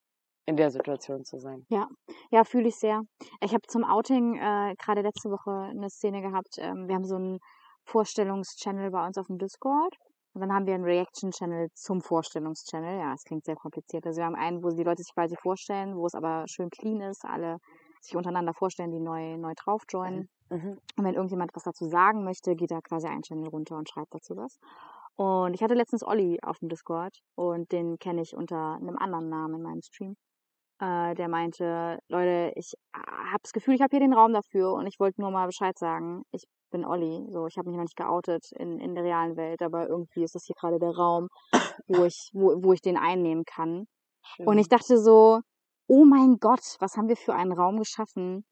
in 0.49 0.57
der 0.57 0.71
Situation 0.71 1.23
zu 1.23 1.37
sein. 1.37 1.65
Ja, 1.69 2.43
fühle 2.43 2.67
ich 2.67 2.75
sehr. 2.75 3.03
Ich 3.41 3.53
habe 3.53 3.61
zum 3.67 3.83
Outing 3.83 4.35
äh, 4.35 4.73
gerade 4.83 5.01
letzte 5.01 5.29
Woche 5.29 5.51
eine 5.51 5.89
Szene 5.89 6.21
gehabt. 6.21 6.57
Ähm, 6.57 6.87
wir 6.87 6.95
haben 6.95 7.05
so 7.05 7.15
einen 7.15 7.39
Vorstellungschannel 7.85 8.89
bei 8.89 9.05
uns 9.05 9.17
auf 9.17 9.27
dem 9.27 9.37
Discord. 9.37 9.95
Und 10.33 10.41
dann 10.41 10.51
haben 10.51 10.65
wir 10.65 10.73
einen 10.73 10.83
Reaction-Channel 10.83 11.69
zum 11.73 12.01
Vorstellungschannel. 12.01 12.99
Ja, 12.99 13.13
es 13.13 13.23
klingt 13.23 13.45
sehr 13.45 13.55
kompliziert. 13.55 14.05
Also 14.07 14.19
wir 14.19 14.25
haben 14.25 14.35
einen, 14.35 14.63
wo 14.63 14.69
die 14.69 14.83
Leute 14.83 15.03
sich 15.03 15.13
quasi 15.13 15.35
vorstellen, 15.41 15.95
wo 15.95 16.05
es 16.05 16.15
aber 16.15 16.45
schön 16.47 16.69
clean 16.69 17.01
ist, 17.01 17.25
alle 17.25 17.57
sich 18.01 18.15
untereinander 18.15 18.53
vorstellen, 18.53 18.91
die 18.91 18.99
neu, 18.99 19.37
neu 19.37 19.53
drauf 19.55 19.83
joinen. 19.89 20.29
Mhm. 20.49 20.79
Und 20.97 21.03
wenn 21.03 21.13
irgendjemand 21.13 21.51
was 21.53 21.63
dazu 21.63 21.85
sagen 21.85 22.23
möchte, 22.23 22.55
geht 22.55 22.71
da 22.71 22.79
quasi 22.81 23.07
ein 23.07 23.21
Channel 23.21 23.49
runter 23.49 23.77
und 23.77 23.89
schreibt 23.89 24.13
dazu 24.13 24.35
was. 24.35 24.57
Und 25.15 25.53
ich 25.53 25.61
hatte 25.61 25.75
letztens 25.75 26.03
Olli 26.03 26.39
auf 26.41 26.57
dem 26.59 26.69
Discord 26.69 27.19
und 27.35 27.71
den 27.71 27.99
kenne 27.99 28.21
ich 28.21 28.35
unter 28.35 28.75
einem 28.75 28.97
anderen 28.97 29.29
Namen 29.29 29.55
in 29.55 29.61
meinem 29.61 29.81
Stream. 29.81 30.15
Äh, 30.79 31.15
der 31.15 31.27
meinte, 31.27 31.99
Leute, 32.07 32.53
ich 32.55 32.73
habe 32.93 33.41
das 33.43 33.51
Gefühl, 33.51 33.75
ich 33.75 33.81
habe 33.81 33.91
hier 33.91 33.99
den 33.99 34.13
Raum 34.13 34.33
dafür 34.33 34.73
und 34.73 34.87
ich 34.87 34.99
wollte 34.99 35.19
nur 35.21 35.31
mal 35.31 35.45
Bescheid 35.45 35.77
sagen. 35.77 36.23
Ich 36.31 36.43
bin 36.71 36.85
Olli, 36.85 37.27
so 37.31 37.47
ich 37.47 37.57
habe 37.57 37.69
mich 37.69 37.75
noch 37.75 37.83
nicht 37.83 37.97
geoutet 37.97 38.51
in, 38.53 38.79
in 38.79 38.95
der 38.95 39.03
realen 39.03 39.35
Welt, 39.35 39.61
aber 39.61 39.89
irgendwie 39.89 40.23
ist 40.23 40.35
das 40.35 40.45
hier 40.45 40.55
gerade 40.55 40.79
der 40.79 40.95
Raum, 40.95 41.27
wo 41.87 42.05
ich, 42.05 42.29
wo, 42.33 42.63
wo 42.63 42.73
ich 42.73 42.81
den 42.81 42.97
einnehmen 42.97 43.43
kann. 43.45 43.87
Und 44.37 44.57
ich 44.57 44.69
dachte 44.69 44.97
so, 44.97 45.41
oh 45.87 46.05
mein 46.05 46.37
Gott, 46.39 46.75
was 46.79 46.95
haben 46.95 47.09
wir 47.09 47.17
für 47.17 47.33
einen 47.33 47.51
Raum 47.51 47.77
geschaffen, 47.77 48.45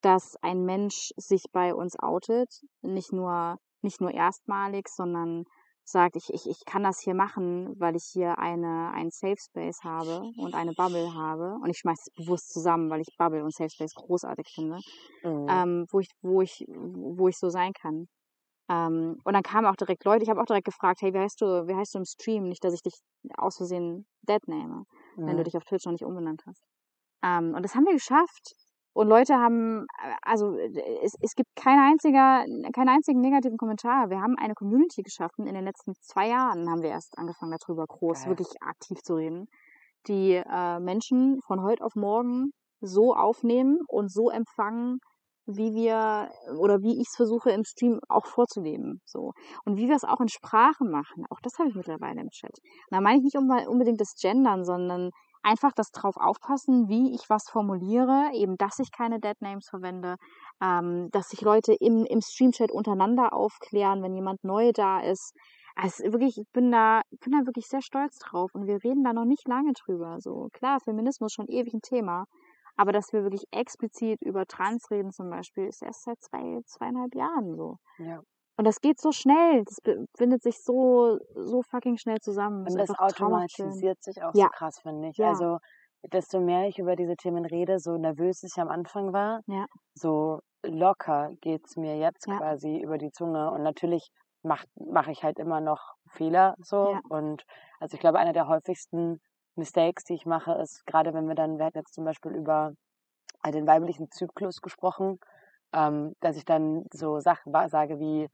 dass 0.00 0.36
ein 0.42 0.64
Mensch 0.64 1.10
sich 1.16 1.44
bei 1.52 1.74
uns 1.74 1.98
outet, 1.98 2.48
nicht 2.82 3.12
nur, 3.12 3.58
nicht 3.82 4.00
nur 4.00 4.12
erstmalig, 4.12 4.88
sondern 4.88 5.44
sagt, 5.90 6.16
ich, 6.16 6.32
ich, 6.32 6.46
ich 6.48 6.64
kann 6.66 6.82
das 6.82 7.00
hier 7.00 7.14
machen, 7.14 7.74
weil 7.78 7.96
ich 7.96 8.04
hier 8.04 8.38
eine, 8.38 8.90
einen 8.92 9.10
Safe 9.10 9.36
Space 9.38 9.82
habe 9.84 10.30
und 10.36 10.54
eine 10.54 10.72
Bubble 10.74 11.14
habe. 11.14 11.54
Und 11.62 11.70
ich 11.70 11.78
schmeiße 11.78 12.04
es 12.08 12.14
bewusst 12.14 12.52
zusammen, 12.52 12.90
weil 12.90 13.00
ich 13.00 13.08
Bubble 13.16 13.44
und 13.44 13.54
Safe 13.54 13.70
Space 13.70 13.94
großartig 13.94 14.48
finde 14.54 14.82
Mhm. 15.24 15.62
ähm, 15.62 15.86
wo 15.90 16.00
ich, 16.00 16.10
wo 16.22 16.42
ich, 16.42 16.64
wo 16.68 17.28
ich 17.28 17.38
so 17.38 17.48
sein 17.50 17.72
kann. 17.72 18.08
Ähm, 18.70 19.18
und 19.24 19.34
dann 19.34 19.42
kamen 19.42 19.66
auch 19.66 19.76
direkt 19.76 20.04
Leute, 20.04 20.24
ich 20.24 20.30
habe 20.30 20.40
auch 20.40 20.46
direkt 20.46 20.66
gefragt, 20.66 21.00
hey, 21.02 21.14
wie 21.14 21.18
heißt 21.18 21.40
du, 21.40 21.68
wie 21.68 21.74
heißt 21.74 21.94
du 21.94 21.98
im 22.00 22.04
Stream? 22.04 22.48
Nicht, 22.48 22.64
dass 22.64 22.74
ich 22.74 22.82
dich 22.82 22.94
aus 23.36 23.56
Versehen 23.58 24.06
dead 24.22 24.46
nehme, 24.48 24.84
wenn 25.24 25.36
du 25.36 25.42
Mhm. 25.42 25.44
dich 25.44 25.56
auf 25.56 25.64
Twitch 25.64 25.86
noch 25.86 25.92
nicht 25.92 26.04
umbenannt 26.04 26.42
hast. 26.46 26.62
Ähm, 27.24 27.54
und 27.54 27.62
das 27.64 27.74
haben 27.74 27.86
wir 27.86 27.94
geschafft. 27.94 28.54
Und 28.98 29.06
Leute 29.06 29.36
haben, 29.36 29.86
äh, 30.02 30.14
also 30.22 30.56
äh, 30.56 30.98
es, 31.04 31.14
es 31.20 31.36
gibt 31.36 31.54
kein 31.54 31.78
einziger, 31.78 32.44
keinen 32.74 32.88
einzigen 32.88 33.20
negativen 33.20 33.56
Kommentar. 33.56 34.10
Wir 34.10 34.20
haben 34.20 34.34
eine 34.36 34.54
Community 34.54 35.02
geschaffen. 35.02 35.46
In 35.46 35.54
den 35.54 35.62
letzten 35.62 35.92
zwei 36.00 36.30
Jahren 36.30 36.68
haben 36.68 36.82
wir 36.82 36.90
erst 36.90 37.16
angefangen, 37.16 37.54
darüber 37.60 37.84
groß, 37.86 38.22
Geil. 38.22 38.30
wirklich 38.30 38.48
aktiv 38.60 38.98
zu 39.04 39.14
reden. 39.14 39.46
Die 40.08 40.32
äh, 40.34 40.80
Menschen 40.80 41.38
von 41.46 41.62
heute 41.62 41.84
auf 41.84 41.94
morgen 41.94 42.50
so 42.80 43.14
aufnehmen 43.14 43.78
und 43.86 44.10
so 44.10 44.30
empfangen, 44.30 44.98
wie 45.46 45.74
wir 45.74 46.30
oder 46.58 46.82
wie 46.82 47.00
ich 47.00 47.06
es 47.08 47.14
versuche 47.14 47.52
im 47.52 47.62
Stream 47.62 48.00
auch 48.08 48.26
vorzuleben. 48.26 49.00
So. 49.06 49.30
Und 49.64 49.76
wie 49.76 49.86
wir 49.86 49.94
es 49.94 50.02
auch 50.02 50.20
in 50.20 50.28
Sprache 50.28 50.84
machen, 50.84 51.24
auch 51.30 51.38
das 51.44 51.56
habe 51.60 51.68
ich 51.68 51.76
mittlerweile 51.76 52.20
im 52.20 52.30
Chat. 52.30 52.50
Und 52.50 52.96
da 52.96 53.00
meine 53.00 53.18
ich 53.18 53.22
nicht 53.22 53.36
unbe- 53.36 53.68
unbedingt 53.68 54.00
das 54.00 54.14
Gendern, 54.20 54.64
sondern 54.64 55.10
einfach 55.42 55.72
das 55.74 55.90
drauf 55.90 56.16
aufpassen, 56.16 56.88
wie 56.88 57.14
ich 57.14 57.28
was 57.28 57.48
formuliere, 57.50 58.30
eben, 58.34 58.56
dass 58.56 58.78
ich 58.78 58.90
keine 58.92 59.20
Deadnames 59.20 59.68
verwende, 59.68 60.16
ähm, 60.62 61.08
dass 61.12 61.28
sich 61.28 61.40
Leute 61.40 61.74
im, 61.74 62.04
im 62.04 62.20
Streamchat 62.20 62.70
untereinander 62.70 63.32
aufklären, 63.32 64.02
wenn 64.02 64.14
jemand 64.14 64.44
neu 64.44 64.72
da 64.72 65.00
ist. 65.00 65.32
Also 65.74 66.04
wirklich, 66.04 66.38
ich 66.38 66.48
bin 66.52 66.72
da, 66.72 67.02
bin 67.20 67.32
da 67.32 67.46
wirklich 67.46 67.66
sehr 67.66 67.82
stolz 67.82 68.18
drauf 68.18 68.50
und 68.54 68.66
wir 68.66 68.82
reden 68.82 69.04
da 69.04 69.12
noch 69.12 69.24
nicht 69.24 69.46
lange 69.46 69.72
drüber. 69.72 70.16
So 70.20 70.48
klar, 70.52 70.80
Feminismus 70.80 71.32
ist 71.32 71.34
schon 71.34 71.46
ewig 71.48 71.72
ein 71.72 71.82
Thema, 71.82 72.24
aber 72.76 72.92
dass 72.92 73.12
wir 73.12 73.22
wirklich 73.22 73.44
explizit 73.52 74.20
über 74.22 74.46
Trans 74.46 74.90
reden 74.90 75.12
zum 75.12 75.30
Beispiel, 75.30 75.66
ist 75.66 75.82
erst 75.82 76.02
seit 76.04 76.20
zwei, 76.20 76.60
zweieinhalb 76.64 77.14
Jahren 77.14 77.54
so. 77.54 77.76
Ja. 77.98 78.20
Und 78.58 78.66
das 78.66 78.80
geht 78.80 79.00
so 79.00 79.12
schnell, 79.12 79.62
das 79.64 79.76
bindet 80.18 80.42
sich 80.42 80.58
so, 80.64 81.18
so 81.36 81.62
fucking 81.62 81.96
schnell 81.96 82.18
zusammen. 82.20 82.66
Und 82.66 82.76
das 82.76 82.90
automatisiert 82.90 84.02
sich 84.02 84.20
auch 84.22 84.32
Ja. 84.34 84.46
so 84.46 84.50
krass, 84.50 84.80
finde 84.80 85.08
ich. 85.10 85.16
Ja. 85.16 85.28
Also, 85.28 85.58
desto 86.12 86.40
mehr 86.40 86.66
ich 86.66 86.78
über 86.80 86.96
diese 86.96 87.14
Themen 87.14 87.44
rede, 87.46 87.78
so 87.78 87.96
nervös 87.96 88.42
ich 88.42 88.60
am 88.60 88.68
Anfang 88.68 89.12
war, 89.12 89.42
Ja. 89.46 89.66
so 89.94 90.40
locker 90.64 91.30
geht's 91.40 91.76
mir 91.76 91.96
jetzt 91.98 92.26
Ja. 92.26 92.36
quasi 92.38 92.80
über 92.80 92.98
die 92.98 93.12
Zunge. 93.12 93.48
Und 93.52 93.62
natürlich 93.62 94.10
mache 94.42 94.66
mach 94.74 95.06
ich 95.06 95.22
halt 95.22 95.38
immer 95.38 95.60
noch 95.60 95.94
Fehler 96.10 96.56
so. 96.58 96.92
Ja. 96.94 97.00
Und 97.08 97.44
also 97.78 97.94
ich 97.94 98.00
glaube, 98.00 98.18
einer 98.18 98.32
der 98.32 98.48
häufigsten 98.48 99.20
Mistakes, 99.54 100.02
die 100.04 100.14
ich 100.14 100.26
mache, 100.26 100.52
ist 100.54 100.84
gerade 100.86 101.14
wenn 101.14 101.28
wir 101.28 101.36
dann, 101.36 101.58
wir 101.58 101.66
hatten 101.66 101.78
jetzt 101.78 101.94
zum 101.94 102.04
Beispiel 102.04 102.32
über 102.32 102.72
äh, 103.44 103.52
den 103.52 103.66
weiblichen 103.66 104.10
Zyklus 104.10 104.60
gesprochen, 104.60 105.18
ähm, 105.72 106.14
dass 106.20 106.36
ich 106.36 106.44
dann 106.44 106.84
so 106.92 107.20
Sachen 107.20 107.52
sage 107.68 107.98
wie 108.00 108.28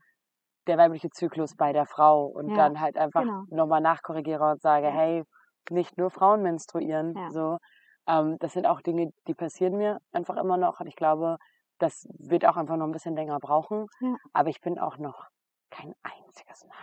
der 0.66 0.78
weibliche 0.78 1.10
Zyklus 1.10 1.54
bei 1.56 1.72
der 1.72 1.86
Frau 1.86 2.26
und 2.26 2.56
Ja, 2.56 2.56
dann 2.56 2.80
halt 2.80 2.96
einfach 2.96 3.26
genau. 3.26 3.46
nochmal 3.48 3.80
nachkorrigiere 3.80 4.50
und 4.52 4.62
sage, 4.62 4.88
Ja. 4.88 4.92
hey, 4.92 5.24
nicht 5.70 5.96
nur 5.98 6.10
Frauen 6.10 6.42
menstruieren. 6.42 7.16
Ja. 7.16 7.28
So, 7.28 7.58
ähm, 8.06 8.36
das 8.40 8.52
sind 8.52 8.66
auch 8.66 8.80
Dinge, 8.80 9.10
die 9.26 9.34
passieren 9.34 9.76
mir 9.76 9.98
einfach 10.12 10.36
immer 10.36 10.56
noch. 10.56 10.80
Und 10.80 10.86
ich 10.86 10.96
glaube, 10.96 11.38
das 11.78 12.06
wird 12.18 12.44
auch 12.46 12.56
einfach 12.56 12.76
noch 12.76 12.86
ein 12.86 12.92
bisschen 12.92 13.16
länger 13.16 13.38
brauchen. 13.40 13.86
Aber 14.32 14.48
ich 14.50 14.60
bin 14.60 14.78
auch 14.78 14.98
noch 14.98 15.28
kein 15.70 15.94
einziges 16.02 16.64
Mal 16.66 16.74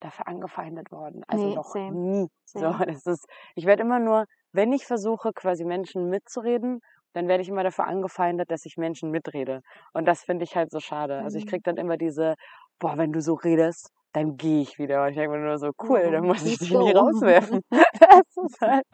dafür 0.00 0.28
angefeindet 0.28 0.90
worden. 0.92 1.22
Also 1.28 1.48
Nee, 1.48 1.50
noch 1.50 1.74
same. 1.74 1.98
nie. 2.02 2.28
So, 2.54 2.72
Same. 2.72 2.84
das 2.86 3.06
ist, 3.06 3.26
ich 3.54 3.66
werde 3.66 3.82
immer 3.82 3.98
nur, 3.98 4.26
wenn 4.52 4.72
ich 4.72 4.86
versuche, 4.86 5.32
quasi 5.32 5.64
Menschen 5.64 6.08
mitzureden, 6.08 6.80
dann 7.14 7.28
werde 7.28 7.42
ich 7.42 7.48
immer 7.48 7.62
dafür 7.64 7.86
angefeindet, 7.86 8.50
dass 8.50 8.64
ich 8.66 8.76
Menschen 8.76 9.10
mitrede. 9.10 9.60
Und 9.92 10.06
das 10.06 10.22
finde 10.22 10.44
ich 10.44 10.56
halt 10.56 10.70
so 10.70 10.80
schade. 10.80 11.22
Also 11.22 11.38
ich 11.38 11.46
Mhm. 11.46 11.46
kriege 11.46 11.62
dann 11.62 11.76
immer 11.76 11.96
diese, 11.96 12.34
boah, 12.78 12.96
wenn 12.98 13.12
du 13.12 13.20
so 13.20 13.34
redest, 13.34 13.90
dann 14.12 14.36
gehe 14.36 14.62
ich 14.62 14.78
wieder. 14.78 15.02
Und 15.04 15.10
ich 15.10 15.16
denke 15.16 15.36
mir 15.38 15.44
nur 15.44 15.58
so, 15.58 15.70
cool, 15.88 16.10
dann 16.12 16.24
Ja, 16.24 16.26
muss 16.26 16.44
ich 16.46 16.58
dich 16.58 16.74
nie 16.74 16.92
go. 16.92 16.92
rauswerfen. 16.92 17.62
Das 18.00 18.36
ist 18.36 18.60
halt, 18.60 18.84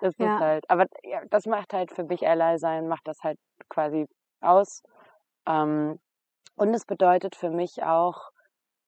das 0.00 0.14
Ja. 0.18 0.34
ist 0.34 0.38
halt, 0.38 0.64
aber 0.70 0.86
ja, 1.04 1.22
das 1.30 1.46
macht 1.46 1.72
halt 1.74 1.92
für 1.92 2.04
mich 2.04 2.26
Ally 2.26 2.58
sein, 2.58 2.88
macht 2.88 3.06
das 3.08 3.18
halt 3.22 3.38
quasi 3.68 4.06
aus. 4.40 4.82
Ähm, 5.46 5.98
Und 6.56 6.74
es 6.74 6.86
bedeutet 6.86 7.36
für 7.36 7.50
mich 7.50 7.82
auch 7.84 8.30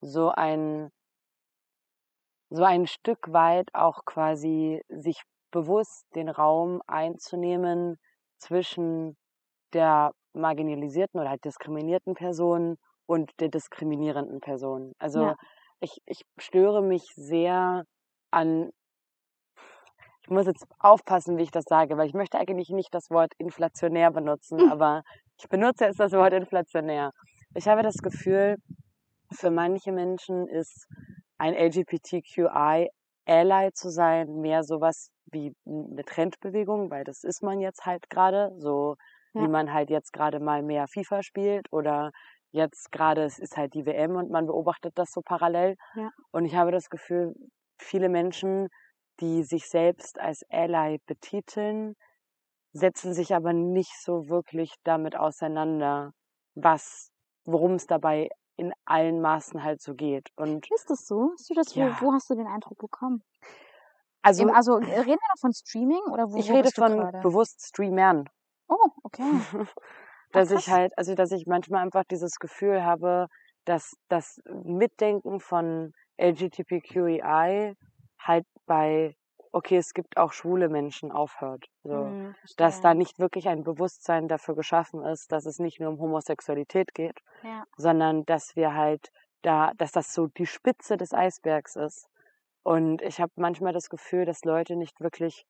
so 0.02 0.30
ein, 0.30 0.90
so 2.50 2.64
ein 2.64 2.86
Stück 2.86 3.32
weit 3.32 3.68
auch 3.74 4.04
quasi 4.04 4.82
sich 4.88 5.22
bewusst 5.50 6.04
den 6.14 6.28
Raum 6.28 6.80
einzunehmen 6.86 7.98
zwischen 8.38 9.16
der 9.74 10.12
marginalisierten 10.34 11.20
oder 11.20 11.30
halt 11.30 11.44
diskriminierten 11.44 12.14
Person 12.14 12.78
und 13.10 13.32
der 13.40 13.48
diskriminierenden 13.48 14.38
Person. 14.40 14.92
Also 15.00 15.20
Ja. 15.24 15.34
ich, 15.80 15.98
ich 16.06 16.22
störe 16.38 16.80
mich 16.80 17.02
sehr 17.16 17.82
an, 18.30 18.70
ich 20.22 20.30
muss 20.30 20.46
jetzt 20.46 20.64
aufpassen, 20.78 21.36
wie 21.36 21.42
ich 21.42 21.50
das 21.50 21.64
sage, 21.68 21.96
weil 21.96 22.06
ich 22.06 22.14
möchte 22.14 22.38
eigentlich 22.38 22.68
nicht 22.70 22.94
das 22.94 23.10
Wort 23.10 23.32
inflationär 23.38 24.12
benutzen, 24.12 24.58
Mhm. 24.60 24.70
aber 24.70 25.02
ich 25.38 25.48
benutze 25.48 25.86
jetzt 25.86 25.98
das 25.98 26.12
Wort 26.12 26.32
inflationär. 26.34 27.10
Ich 27.54 27.66
habe 27.66 27.82
das 27.82 27.96
Gefühl, 27.96 28.58
für 29.32 29.50
manche 29.50 29.90
Menschen 29.90 30.46
ist 30.46 30.86
ein 31.38 31.54
LGBTQI-Ally 31.54 32.92
zu 33.72 33.90
sein 33.90 34.28
mehr 34.40 34.62
sowas 34.62 35.10
wie 35.32 35.52
eine 35.66 36.04
Trendbewegung, 36.04 36.90
weil 36.92 37.02
das 37.02 37.24
ist 37.24 37.42
man 37.42 37.58
jetzt 37.60 37.86
halt 37.86 38.08
gerade, 38.08 38.52
so 38.58 38.94
Ja. 39.34 39.42
wie 39.42 39.48
man 39.48 39.72
halt 39.72 39.90
jetzt 39.90 40.12
gerade 40.12 40.38
mal 40.38 40.62
mehr 40.62 40.86
FIFA 40.86 41.22
spielt 41.24 41.72
oder 41.72 42.12
jetzt 42.52 42.90
gerade, 42.92 43.24
es 43.24 43.38
ist 43.38 43.56
halt 43.56 43.74
die 43.74 43.86
WM 43.86 44.16
und 44.16 44.30
man 44.30 44.46
beobachtet 44.46 44.92
das 44.96 45.10
so 45.12 45.20
parallel. 45.24 45.76
Ja. 45.94 46.10
Und 46.32 46.44
ich 46.44 46.54
habe 46.54 46.72
das 46.72 46.88
Gefühl, 46.90 47.34
viele 47.78 48.08
Menschen, 48.08 48.68
die 49.20 49.42
sich 49.42 49.68
selbst 49.68 50.18
als 50.18 50.42
Ally 50.50 50.98
betiteln, 51.06 51.94
setzen 52.72 53.14
sich 53.14 53.34
aber 53.34 53.52
nicht 53.52 53.92
so 54.02 54.28
wirklich 54.28 54.74
damit 54.84 55.16
auseinander, 55.16 56.12
was, 56.54 57.10
worum 57.44 57.74
es 57.74 57.86
dabei 57.86 58.28
in 58.56 58.72
allen 58.84 59.20
Maßen 59.20 59.62
halt 59.62 59.80
so 59.80 59.94
geht. 59.94 60.28
Und 60.36 60.70
Ist 60.70 60.90
das 60.90 61.06
so? 61.06 61.30
Hast 61.32 61.50
du 61.50 61.54
das, 61.54 61.74
Ja. 61.74 61.96
wo, 62.00 62.06
wo 62.06 62.12
hast 62.12 62.28
du 62.30 62.34
den 62.34 62.46
Eindruck 62.46 62.78
bekommen? 62.78 63.22
also 64.22 64.42
Im, 64.42 64.50
also 64.54 64.74
reden 64.74 65.06
wir 65.06 65.14
noch 65.14 65.40
von 65.40 65.52
Streaming 65.52 66.02
oder 66.12 66.30
wo, 66.30 66.38
ich 66.38 66.50
rede 66.50 66.70
von 66.70 66.96
gerade? 66.98 67.20
bewusst 67.20 67.66
Streamern. 67.66 68.28
Oh, 68.68 68.88
okay. 69.02 69.22
dass 70.32 70.50
ich 70.50 70.68
halt, 70.68 70.96
also 70.96 71.14
dass 71.14 71.32
ich 71.32 71.46
manchmal 71.46 71.82
einfach 71.82 72.04
dieses 72.04 72.36
Gefühl 72.36 72.84
habe, 72.84 73.26
dass 73.64 73.96
das 74.08 74.40
Mitdenken 74.64 75.40
von 75.40 75.92
LGBTQI 76.20 77.74
halt 78.20 78.46
bei, 78.66 79.14
okay, 79.52 79.76
es 79.76 79.94
gibt 79.94 80.16
auch 80.16 80.32
schwule 80.32 80.68
Menschen 80.68 81.10
aufhört. 81.12 81.64
So. 81.82 81.92
Hm, 81.92 82.34
Dass 82.56 82.80
da 82.80 82.94
nicht 82.94 83.18
wirklich 83.18 83.48
ein 83.48 83.64
Bewusstsein 83.64 84.28
dafür 84.28 84.54
geschaffen 84.54 85.04
ist, 85.04 85.32
dass 85.32 85.46
es 85.46 85.58
nicht 85.58 85.80
nur 85.80 85.90
um 85.90 85.98
Homosexualität 86.00 86.94
geht, 86.94 87.18
Ja. 87.42 87.64
sondern 87.76 88.24
dass 88.24 88.56
wir 88.56 88.74
halt 88.74 89.10
da, 89.42 89.72
dass 89.76 89.92
das 89.92 90.12
so 90.12 90.26
die 90.26 90.46
Spitze 90.46 90.96
des 90.96 91.12
Eisbergs 91.14 91.76
ist. 91.76 92.06
Und 92.62 93.00
ich 93.02 93.20
habe 93.20 93.32
manchmal 93.36 93.72
das 93.72 93.88
Gefühl, 93.88 94.26
dass 94.26 94.44
Leute 94.44 94.76
nicht 94.76 95.00
wirklich 95.00 95.46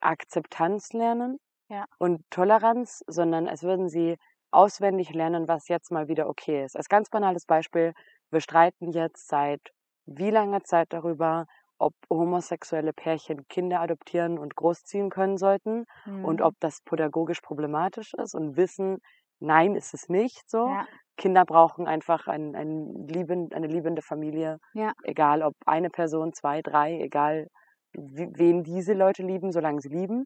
Akzeptanz 0.00 0.92
lernen 0.92 1.38
Ja. 1.72 1.86
und 1.98 2.20
Toleranz, 2.30 3.02
sondern 3.06 3.48
als 3.48 3.62
würden 3.62 3.88
sie 3.88 4.16
auswendig 4.50 5.14
lernen, 5.14 5.48
was 5.48 5.68
jetzt 5.68 5.90
mal 5.90 6.06
wieder 6.08 6.28
okay 6.28 6.64
ist. 6.64 6.76
Als 6.76 6.88
ganz 6.88 7.08
banales 7.08 7.46
Beispiel, 7.46 7.94
wir 8.30 8.40
streiten 8.40 8.90
jetzt 8.92 9.28
seit 9.28 9.60
wie 10.06 10.30
langer 10.30 10.62
Zeit 10.64 10.88
darüber, 10.92 11.46
ob 11.78 11.94
homosexuelle 12.10 12.92
Pärchen 12.92 13.48
Kinder 13.48 13.80
adoptieren 13.80 14.38
und 14.38 14.54
großziehen 14.54 15.08
können 15.10 15.38
sollten 15.38 15.84
und 16.04 16.40
Hm. 16.40 16.46
ob 16.46 16.54
das 16.60 16.80
pädagogisch 16.84 17.40
problematisch 17.40 18.12
ist 18.22 18.34
und 18.34 18.56
wissen, 18.56 18.98
nein, 19.40 19.74
ist 19.74 19.94
es 19.94 20.08
nicht 20.08 20.48
so. 20.50 20.68
Ja. 20.68 20.86
Kinder 21.16 21.44
brauchen 21.44 21.86
einfach 21.86 22.26
ein, 22.28 22.54
ein 22.54 23.06
lieben, 23.08 23.50
eine 23.52 23.66
liebende 23.66 24.02
Familie, 24.02 24.58
Ja. 24.74 24.92
egal 25.04 25.42
ob 25.42 25.54
eine 25.66 25.88
Person, 25.90 26.32
zwei, 26.34 26.62
drei, 26.62 27.00
egal 27.00 27.48
wen 27.94 28.62
diese 28.62 28.92
Leute 28.94 29.22
lieben, 29.22 29.52
solange 29.52 29.80
sie 29.80 29.88
lieben. 29.88 30.24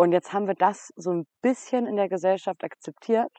Und 0.00 0.12
jetzt 0.12 0.32
haben 0.32 0.46
wir 0.46 0.54
das 0.54 0.94
so 0.96 1.10
ein 1.10 1.26
bisschen 1.42 1.86
in 1.86 1.96
der 1.96 2.08
Gesellschaft 2.08 2.64
akzeptiert. 2.64 3.30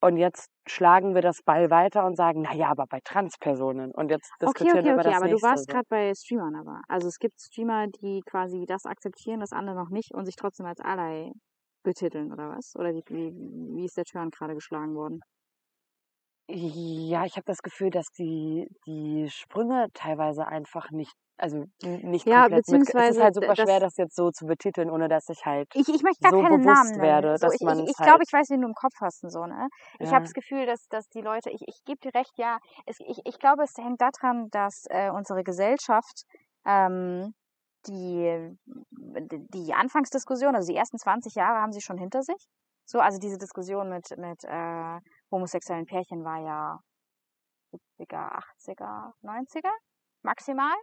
Und 0.00 0.16
jetzt 0.16 0.48
schlagen 0.66 1.14
wir 1.14 1.20
das 1.20 1.42
Ball 1.42 1.68
weiter 1.68 2.06
und 2.06 2.16
sagen, 2.16 2.40
na 2.40 2.54
ja, 2.54 2.70
aber 2.70 2.86
bei 2.86 3.00
Transpersonen. 3.04 3.92
Und 3.92 4.10
jetzt 4.10 4.32
Okay, 4.40 4.64
diskutieren 4.64 4.78
okay, 4.78 4.84
wir 4.86 4.92
über 4.94 5.00
okay, 5.02 5.10
das 5.10 5.22
aber 5.22 5.28
du 5.28 5.42
warst 5.42 5.68
gerade 5.68 5.84
bei 5.90 6.14
Streamern 6.14 6.56
aber. 6.56 6.80
Also 6.88 7.08
es 7.08 7.18
gibt 7.18 7.38
Streamer, 7.38 7.88
die 7.88 8.22
quasi 8.24 8.64
das 8.66 8.86
akzeptieren, 8.86 9.40
das 9.40 9.52
andere 9.52 9.76
noch 9.76 9.90
nicht 9.90 10.14
und 10.14 10.24
sich 10.24 10.34
trotzdem 10.34 10.64
als 10.64 10.80
Ally 10.80 11.30
betiteln, 11.82 12.32
oder 12.32 12.48
was? 12.48 12.74
Oder 12.74 12.94
wie, 12.94 13.02
wie, 13.08 13.76
wie 13.76 13.84
ist 13.84 13.98
der 13.98 14.04
Turn 14.04 14.30
gerade 14.30 14.54
geschlagen 14.54 14.94
worden? 14.94 15.20
Ja, 16.48 17.24
ich 17.24 17.36
habe 17.36 17.44
das 17.46 17.62
Gefühl, 17.62 17.90
dass 17.90 18.10
die, 18.12 18.68
die 18.86 19.28
Sprünge 19.30 19.88
teilweise 19.94 20.46
einfach 20.46 20.90
nicht, 20.90 21.14
also 21.36 21.66
nicht 21.82 22.26
Ja, 22.26 22.46
komplett 22.46 22.68
mit. 22.68 22.82
Es 22.94 23.08
ist 23.08 23.18
beziehungsweise 23.18 23.20
halt 23.20 23.34
super 23.34 23.56
schwer, 23.56 23.80
das- 23.80 23.96
jetzt 23.96 24.16
so 24.16 24.30
zu 24.30 24.46
betiteln, 24.46 24.90
ohne 24.90 25.08
dass 25.08 25.28
ich 25.28 25.44
halt. 25.46 25.68
Ich, 25.74 25.88
ich 25.88 26.02
möchte 26.02 26.20
gar 26.22 26.32
so 26.32 26.44
keinen 26.48 26.60
bewusst 26.60 26.60
Namen 26.64 26.98
nennen. 26.98 27.22
werde, 27.22 27.38
so, 27.38 27.50
dass 27.50 27.60
ich 27.60 27.62
ich, 27.62 27.80
ich 27.86 28.00
glaube, 28.02 28.22
halt- 28.22 28.22
ich 28.24 28.32
weiß, 28.32 28.50
wen 28.50 28.60
du 28.60 28.68
im 28.68 28.74
Kopf 28.74 28.94
hast 29.00 29.24
und 29.24 29.30
so, 29.30 29.46
ne? 29.46 29.68
Ich 30.00 30.10
Ja. 30.10 30.12
habe 30.12 30.22
das 30.22 30.32
Gefühl, 30.34 30.66
dass, 30.66 30.86
dass 30.88 31.08
die 31.08 31.22
Leute, 31.22 31.50
ich, 31.50 31.62
ich 31.66 31.82
gebe 31.84 31.98
dir 32.00 32.14
recht, 32.14 32.32
ja, 32.36 32.58
es, 32.86 32.98
ich, 33.00 33.20
ich 33.24 33.38
glaube, 33.38 33.62
es 33.64 33.74
hängt 33.78 34.00
daran, 34.02 34.48
dass 34.50 34.84
äh, 34.90 35.10
unsere 35.10 35.42
Gesellschaft 35.44 36.24
ähm, 36.66 37.34
die, 37.86 38.56
die 38.90 39.72
Anfangsdiskussion, 39.74 40.54
also 40.54 40.70
die 40.70 40.76
ersten 40.78 40.98
20 40.98 41.34
Jahre 41.34 41.60
haben 41.60 41.72
sie 41.72 41.80
schon 41.80 41.98
hinter 41.98 42.22
sich. 42.22 42.46
So, 42.84 42.98
also 43.00 43.18
diese 43.18 43.38
Diskussion 43.38 43.88
mit, 43.88 44.10
mit 44.18 44.44
äh, 44.44 44.98
homosexuellen 45.32 45.86
Pärchen 45.86 46.24
war 46.24 46.38
ja 46.40 46.78
70er, 47.98 48.38
80er, 48.58 49.12
90er 49.22 49.72
maximal. 50.22 50.74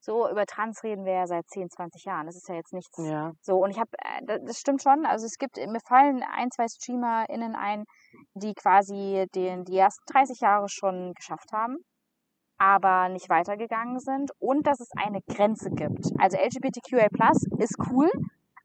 So, 0.00 0.28
über 0.30 0.44
Trans 0.44 0.82
reden 0.84 1.06
wir 1.06 1.14
ja 1.14 1.26
seit 1.26 1.48
10, 1.48 1.70
20 1.70 2.04
Jahren. 2.04 2.26
Das 2.26 2.36
ist 2.36 2.46
ja 2.48 2.54
jetzt 2.56 2.74
nichts 2.74 2.96
Ja. 2.98 3.32
so, 3.40 3.56
und 3.56 3.70
ich 3.70 3.78
habe, 3.78 3.90
äh, 3.98 4.20
da- 4.26 4.38
das 4.38 4.58
stimmt 4.58 4.82
schon. 4.82 5.06
Also 5.06 5.24
es 5.24 5.38
gibt, 5.38 5.56
mir 5.56 5.80
fallen 5.88 6.22
ein, 6.22 6.50
zwei 6.50 6.68
StreamerInnen 6.68 7.54
ein, 7.56 7.84
die 8.34 8.52
quasi 8.54 9.26
den, 9.34 9.64
die 9.64 9.78
ersten 9.78 10.04
30 10.12 10.40
Jahre 10.40 10.68
schon 10.68 11.14
geschafft 11.14 11.50
haben, 11.52 11.78
aber 12.58 13.08
nicht 13.08 13.30
weitergegangen 13.30 13.98
sind 13.98 14.30
und 14.38 14.66
dass 14.66 14.78
es 14.80 14.90
eine 14.96 15.20
Grenze 15.22 15.70
gibt. 15.70 16.04
Also 16.18 16.36
LGBTQI 16.36 17.08
ist 17.58 17.76
cool, 17.90 18.10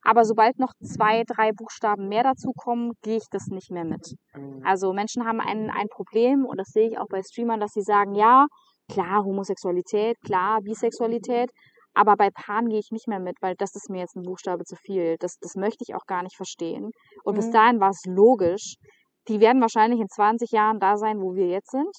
aber 0.04 0.26
sobald 0.26 0.60
noch 0.60 0.74
zwei, 0.82 1.24
drei 1.26 1.52
Buchstaben 1.52 2.08
mehr 2.08 2.24
dazukommen, 2.24 2.94
gehe 3.04 3.18
ich 3.18 3.28
das 3.32 3.48
nicht 3.48 3.70
mehr 3.72 3.86
mit. 3.86 4.16
Mhm. 4.34 4.62
Also 4.66 4.94
Menschen 4.94 5.26
haben 5.26 5.40
ein, 5.40 5.70
ein 5.70 5.88
Problem 5.90 6.46
und 6.46 6.58
das 6.58 6.70
sehe 6.70 6.90
ich 6.90 6.98
auch 6.98 7.08
bei 7.10 7.22
Streamern, 7.22 7.60
dass 7.60 7.72
sie 7.72 7.82
sagen, 7.82 8.16
ja, 8.16 8.48
klar, 8.92 9.24
Homosexualität, 9.24 10.18
klar, 10.26 10.62
Bisexualität, 10.62 11.52
aber 11.94 12.16
bei 12.16 12.30
Pan 12.32 12.70
gehe 12.70 12.80
ich 12.80 12.92
nicht 12.92 13.08
mehr 13.08 13.20
mit, 13.20 13.36
weil 13.42 13.56
das 13.58 13.76
ist 13.76 13.90
mir 13.90 14.00
jetzt 14.00 14.16
ein 14.16 14.24
Buchstabe 14.24 14.64
zu 14.64 14.76
viel. 14.76 15.18
Das, 15.20 15.36
das 15.42 15.56
möchte 15.56 15.84
ich 15.88 15.96
auch 15.96 16.06
gar 16.06 16.24
nicht 16.24 16.36
verstehen. 16.36 16.92
Und 17.24 17.36
bis 17.36 17.48
Mhm. 17.48 17.52
dahin 17.52 17.80
war 17.80 17.90
es 17.90 18.02
logisch. 18.06 18.76
Die 19.28 19.40
werden 19.40 19.62
wahrscheinlich 19.62 20.00
in 20.00 20.08
20 20.08 20.52
Jahren 20.52 20.80
da 20.80 20.98
sein, 20.98 21.20
wo 21.20 21.36
wir 21.36 21.48
jetzt 21.48 21.72
sind, 21.72 21.92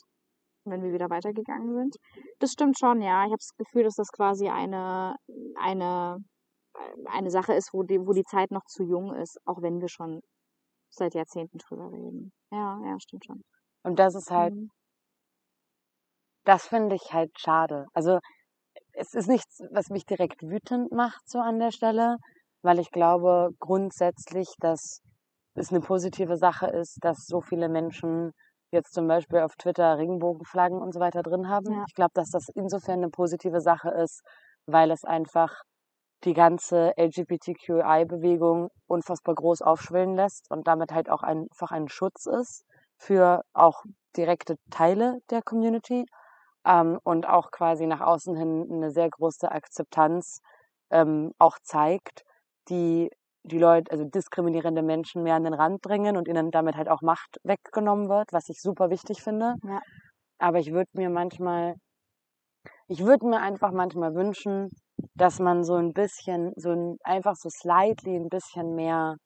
wenn 0.64 0.82
wir 0.82 0.92
wieder 0.92 1.10
weitergegangen 1.10 1.74
sind. 1.74 1.96
Das 2.38 2.52
stimmt 2.52 2.78
schon, 2.78 3.02
ja. 3.02 3.24
Ich 3.24 3.30
habe 3.30 3.36
das 3.38 3.50
Gefühl, 3.58 3.84
dass 3.84 3.94
das 3.94 4.10
quasi 4.10 4.48
eine, 4.48 5.16
eine, 5.60 6.16
eine 7.06 7.30
Sache 7.30 7.54
ist, 7.54 7.72
wo 7.72 7.82
die, 7.82 8.00
wo 8.00 8.12
die 8.12 8.24
Zeit 8.24 8.50
noch 8.50 8.64
zu 8.66 8.84
jung 8.84 9.14
ist, 9.14 9.38
auch 9.44 9.62
wenn 9.62 9.80
wir 9.80 9.88
schon 9.88 10.20
seit 10.90 11.14
Jahrzehnten 11.14 11.58
drüber 11.58 11.92
reden. 11.92 12.32
Ja, 12.50 12.78
ja, 12.84 12.96
stimmt 13.00 13.24
schon. 13.24 13.42
Und 13.82 13.98
das 13.98 14.14
ist 14.14 14.30
halt, 14.30 14.54
Mhm. 14.54 14.70
das 16.44 16.66
finde 16.66 16.96
ich 16.96 17.12
halt 17.12 17.30
schade. 17.38 17.86
Also 17.94 18.18
es 18.92 19.14
ist 19.14 19.28
nichts, 19.28 19.60
was 19.72 19.90
mich 19.90 20.06
direkt 20.06 20.42
wütend 20.42 20.92
macht 20.92 21.28
so 21.28 21.38
an 21.40 21.58
der 21.58 21.70
Stelle, 21.72 22.16
weil 22.62 22.78
ich 22.78 22.90
glaube 22.90 23.50
grundsätzlich, 23.58 24.48
dass 24.60 25.00
es 25.54 25.70
eine 25.70 25.80
positive 25.80 26.36
Sache 26.36 26.66
ist, 26.68 26.98
dass 27.02 27.26
so 27.26 27.40
viele 27.40 27.68
Menschen 27.68 28.32
jetzt 28.72 28.92
zum 28.94 29.08
Beispiel 29.08 29.40
auf 29.40 29.56
Twitter 29.56 29.98
Regenbogenflaggen 29.98 30.80
und 30.80 30.92
so 30.94 31.00
weiter 31.00 31.22
drin 31.22 31.48
haben. 31.48 31.72
Ja. 31.72 31.84
Ich 31.88 31.94
glaube, 31.94 32.12
dass 32.14 32.30
das 32.30 32.48
insofern 32.54 33.00
eine 33.00 33.10
positive 33.10 33.60
Sache 33.60 33.90
ist, 33.90 34.22
weil 34.66 34.90
es 34.90 35.04
einfach 35.04 35.62
die 36.24 36.34
ganze 36.34 36.92
LGBTQI-Bewegung 36.96 38.70
unfassbar 38.86 39.34
groß 39.34 39.62
aufschwillen 39.62 40.16
lässt 40.16 40.50
und 40.50 40.66
damit 40.66 40.92
halt 40.92 41.08
auch 41.10 41.22
einfach 41.22 41.70
ein 41.70 41.88
Schutz 41.88 42.26
ist 42.26 42.64
für 42.96 43.42
auch 43.54 43.84
direkte 44.16 44.56
Teile 44.70 45.20
der 45.30 45.42
Community 45.42 46.04
ähm, 46.66 46.98
und 47.04 47.26
auch 47.26 47.50
quasi 47.50 47.86
nach 47.86 48.00
außen 48.00 48.36
hin 48.36 48.68
eine 48.70 48.90
sehr 48.90 49.08
große 49.08 49.50
Akzeptanz 49.50 50.40
ähm, 50.90 51.32
auch 51.38 51.58
zeigt, 51.62 52.24
die 52.68 53.10
die 53.42 53.58
Leute, 53.58 53.90
also 53.90 54.04
diskriminierende 54.04 54.82
Menschen 54.82 55.22
mehr 55.22 55.34
an 55.34 55.44
den 55.44 55.54
Rand 55.54 55.80
bringen 55.80 56.16
und 56.16 56.28
ihnen 56.28 56.50
damit 56.50 56.76
halt 56.76 56.88
auch 56.88 57.00
Macht 57.00 57.38
weggenommen 57.42 58.08
wird, 58.08 58.32
was 58.32 58.48
ich 58.48 58.60
super 58.60 58.90
wichtig 58.90 59.22
finde. 59.22 59.54
Ja. 59.62 59.80
Aber 60.38 60.58
ich 60.58 60.72
würde 60.72 60.90
mir 60.92 61.08
manchmal, 61.08 61.74
ich 62.86 63.04
würde 63.04 63.26
mir 63.26 63.40
einfach 63.40 63.72
manchmal 63.72 64.14
wünschen, 64.14 64.68
dass 65.14 65.38
man 65.38 65.64
so 65.64 65.76
ein 65.76 65.92
bisschen, 65.92 66.52
so 66.56 66.70
ein, 66.70 66.96
einfach 67.02 67.36
so 67.36 67.48
slightly 67.50 68.16
ein 68.16 68.28
bisschen 68.28 68.74
mehr 68.74 69.16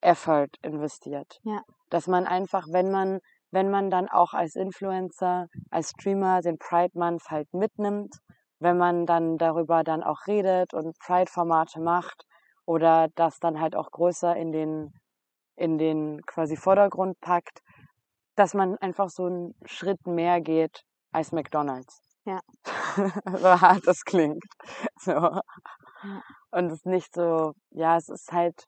Effort 0.00 0.50
investiert. 0.62 1.38
Ja. 1.42 1.62
Dass 1.90 2.06
man 2.06 2.26
einfach, 2.26 2.66
wenn 2.70 2.90
man 2.90 3.20
wenn 3.54 3.70
man 3.70 3.88
dann 3.88 4.08
auch 4.08 4.34
als 4.34 4.56
Influencer, 4.56 5.46
als 5.70 5.90
Streamer 5.90 6.40
den 6.40 6.58
Pride 6.58 6.98
Month 6.98 7.30
halt 7.30 7.54
mitnimmt, 7.54 8.12
wenn 8.58 8.76
man 8.76 9.06
dann 9.06 9.38
darüber 9.38 9.84
dann 9.84 10.02
auch 10.02 10.26
redet 10.26 10.74
und 10.74 10.98
Pride-Formate 10.98 11.80
macht 11.80 12.24
oder 12.66 13.08
das 13.14 13.38
dann 13.38 13.60
halt 13.60 13.76
auch 13.76 13.92
größer 13.92 14.34
in 14.34 14.50
den, 14.50 14.92
in 15.54 15.78
den 15.78 16.20
quasi 16.26 16.56
Vordergrund 16.56 17.20
packt, 17.20 17.60
dass 18.34 18.54
man 18.54 18.76
einfach 18.78 19.08
so 19.08 19.26
einen 19.26 19.54
Schritt 19.66 20.04
mehr 20.04 20.40
geht 20.40 20.82
als 21.12 21.30
McDonalds. 21.30 22.03
Ja. 22.24 22.40
so 23.38 23.60
hart 23.60 23.86
das 23.86 24.04
klingt. 24.04 24.42
So. 25.00 25.40
Und 26.50 26.66
es 26.66 26.74
ist 26.74 26.86
nicht 26.86 27.14
so, 27.14 27.52
ja, 27.70 27.96
es 27.96 28.08
ist 28.08 28.32
halt, 28.32 28.64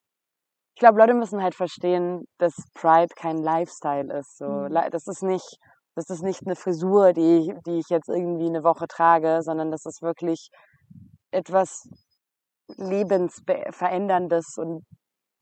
ich 0.75 0.81
glaube, 0.81 0.99
Leute 0.99 1.15
müssen 1.15 1.43
halt 1.43 1.55
verstehen, 1.55 2.27
dass 2.39 2.55
Pride 2.75 3.15
kein 3.17 3.39
Lifestyle 3.39 4.13
ist. 4.19 4.37
So. 4.39 4.47
Mhm. 4.47 4.75
Das 4.91 5.07
ist 5.07 5.23
nicht, 5.23 5.59
das 5.95 6.11
ist 6.11 6.23
nicht 6.23 6.43
eine 6.45 6.57
Frisur, 6.57 7.13
die 7.13 7.55
die 7.67 7.79
ich 7.79 7.89
jetzt 7.89 8.09
irgendwie 8.09 8.47
eine 8.47 8.63
Woche 8.65 8.87
trage, 8.87 9.41
sondern 9.43 9.71
das 9.71 9.87
ist 9.87 10.03
wirklich 10.03 10.51
etwas 11.31 11.89
lebensveränderndes 12.69 14.59
und 14.59 14.85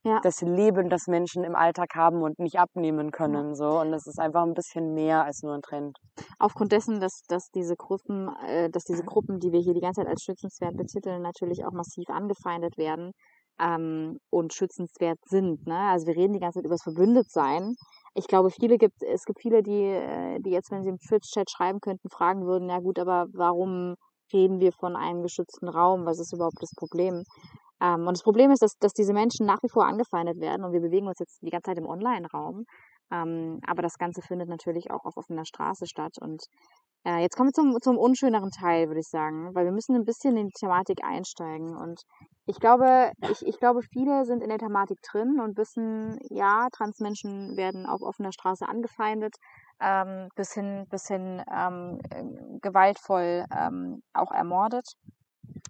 Ja. 0.05 0.19
das 0.21 0.41
Leben, 0.41 0.89
das 0.89 1.07
Menschen 1.07 1.43
im 1.43 1.55
Alltag 1.55 1.95
haben 1.95 2.21
und 2.21 2.37
nicht 2.37 2.59
abnehmen 2.59 3.09
können. 3.09 3.55
So. 3.55 3.79
Und 3.79 3.91
das 3.91 4.05
ist 4.05 4.19
einfach 4.19 4.43
ein 4.43 4.53
bisschen 4.53 4.93
mehr 4.93 5.25
als 5.25 5.41
nur 5.41 5.55
ein 5.55 5.63
Trend. 5.63 5.97
aufgrund 6.37 6.71
dessen, 6.71 6.99
dass, 6.99 7.23
dass 7.27 7.49
diese 7.49 7.75
Gruppen, 7.75 8.29
äh, 8.47 8.69
dass 8.69 8.83
diese 8.83 9.03
Gruppen, 9.03 9.39
die 9.39 9.51
wir 9.51 9.59
hier 9.59 9.73
die 9.73 9.81
ganze 9.81 10.01
Zeit 10.01 10.09
als 10.09 10.21
schützenswert 10.21 10.77
betiteln, 10.77 11.23
natürlich 11.23 11.65
auch 11.65 11.71
massiv 11.71 12.07
angefeindet 12.09 12.77
werden 12.77 13.13
ähm, 13.59 14.19
und 14.29 14.53
schützenswert 14.53 15.19
sind. 15.25 15.65
Ne? 15.65 15.77
Also 15.77 16.05
wir 16.05 16.15
reden 16.15 16.33
die 16.33 16.39
ganze 16.39 16.59
Zeit 16.59 16.65
über 16.65 16.75
das 16.75 16.83
Verbündetsein. 16.83 17.75
Ich 18.13 18.27
glaube, 18.27 18.51
viele 18.51 18.77
gibt, 18.77 19.01
es 19.01 19.25
gibt 19.25 19.39
viele, 19.41 19.63
die, 19.63 19.85
äh, 19.85 20.39
die 20.39 20.51
jetzt, 20.51 20.71
wenn 20.71 20.83
sie 20.83 20.89
im 20.89 20.99
Twitch-Chat 20.99 21.49
schreiben 21.49 21.79
könnten, 21.79 22.09
fragen 22.09 22.45
würden, 22.45 22.69
ja 22.69 22.79
gut, 22.79 22.99
aber 22.99 23.25
warum 23.33 23.95
reden 24.31 24.59
wir 24.59 24.71
von 24.71 24.95
einem 24.95 25.21
geschützten 25.21 25.67
Raum? 25.67 26.05
Was 26.05 26.19
ist 26.19 26.33
überhaupt 26.33 26.61
das 26.61 26.71
Problem? 26.75 27.23
Ähm, 27.81 28.07
und 28.07 28.17
das 28.17 28.23
Problem 28.23 28.51
ist, 28.51 28.61
dass, 28.61 28.77
dass 28.79 28.93
diese 28.93 29.13
Menschen 29.13 29.45
nach 29.45 29.61
wie 29.63 29.69
vor 29.69 29.85
angefeindet 29.85 30.39
werden 30.39 30.63
und 30.63 30.73
wir 30.73 30.81
bewegen 30.81 31.07
uns 31.07 31.19
jetzt 31.19 31.41
die 31.41 31.49
ganze 31.49 31.71
Zeit 31.71 31.77
im 31.77 31.87
Online-Raum. 31.87 32.65
Ähm, 33.11 33.59
aber 33.67 33.81
das 33.81 33.97
Ganze 33.97 34.21
findet 34.21 34.49
natürlich 34.49 34.91
auch 34.91 35.05
auf 35.05 35.17
offener 35.17 35.45
Straße 35.45 35.85
statt. 35.85 36.13
Und 36.19 36.43
äh, 37.05 37.21
jetzt 37.21 37.35
kommen 37.35 37.49
wir 37.49 37.53
zum, 37.53 37.79
zum 37.81 37.97
unschöneren 37.97 38.49
Teil, 38.49 38.87
würde 38.87 39.01
ich 39.01 39.07
sagen, 39.07 39.53
weil 39.53 39.65
wir 39.65 39.71
müssen 39.71 39.95
ein 39.95 40.05
bisschen 40.05 40.37
in 40.37 40.47
die 40.47 40.59
Thematik 40.59 41.03
einsteigen. 41.03 41.75
Und 41.75 42.01
ich 42.47 42.59
glaube, 42.59 43.11
ich, 43.29 43.45
ich 43.45 43.59
glaube, 43.59 43.81
viele 43.83 44.25
sind 44.25 44.41
in 44.41 44.49
der 44.49 44.57
Thematik 44.57 44.97
drin 45.03 45.39
und 45.39 45.57
wissen, 45.57 46.17
ja, 46.29 46.67
Transmenschen 46.71 47.55
werden 47.57 47.85
auf 47.85 48.01
offener 48.01 48.31
Straße 48.31 48.67
angefeindet, 48.67 49.35
ähm, 49.79 50.29
bis 50.35 50.53
hin, 50.53 50.87
bis 50.89 51.07
hin 51.07 51.43
ähm, 51.53 51.99
äh, 52.09 52.23
gewaltvoll 52.61 53.45
ähm, 53.55 54.01
auch 54.13 54.31
ermordet. 54.31 54.87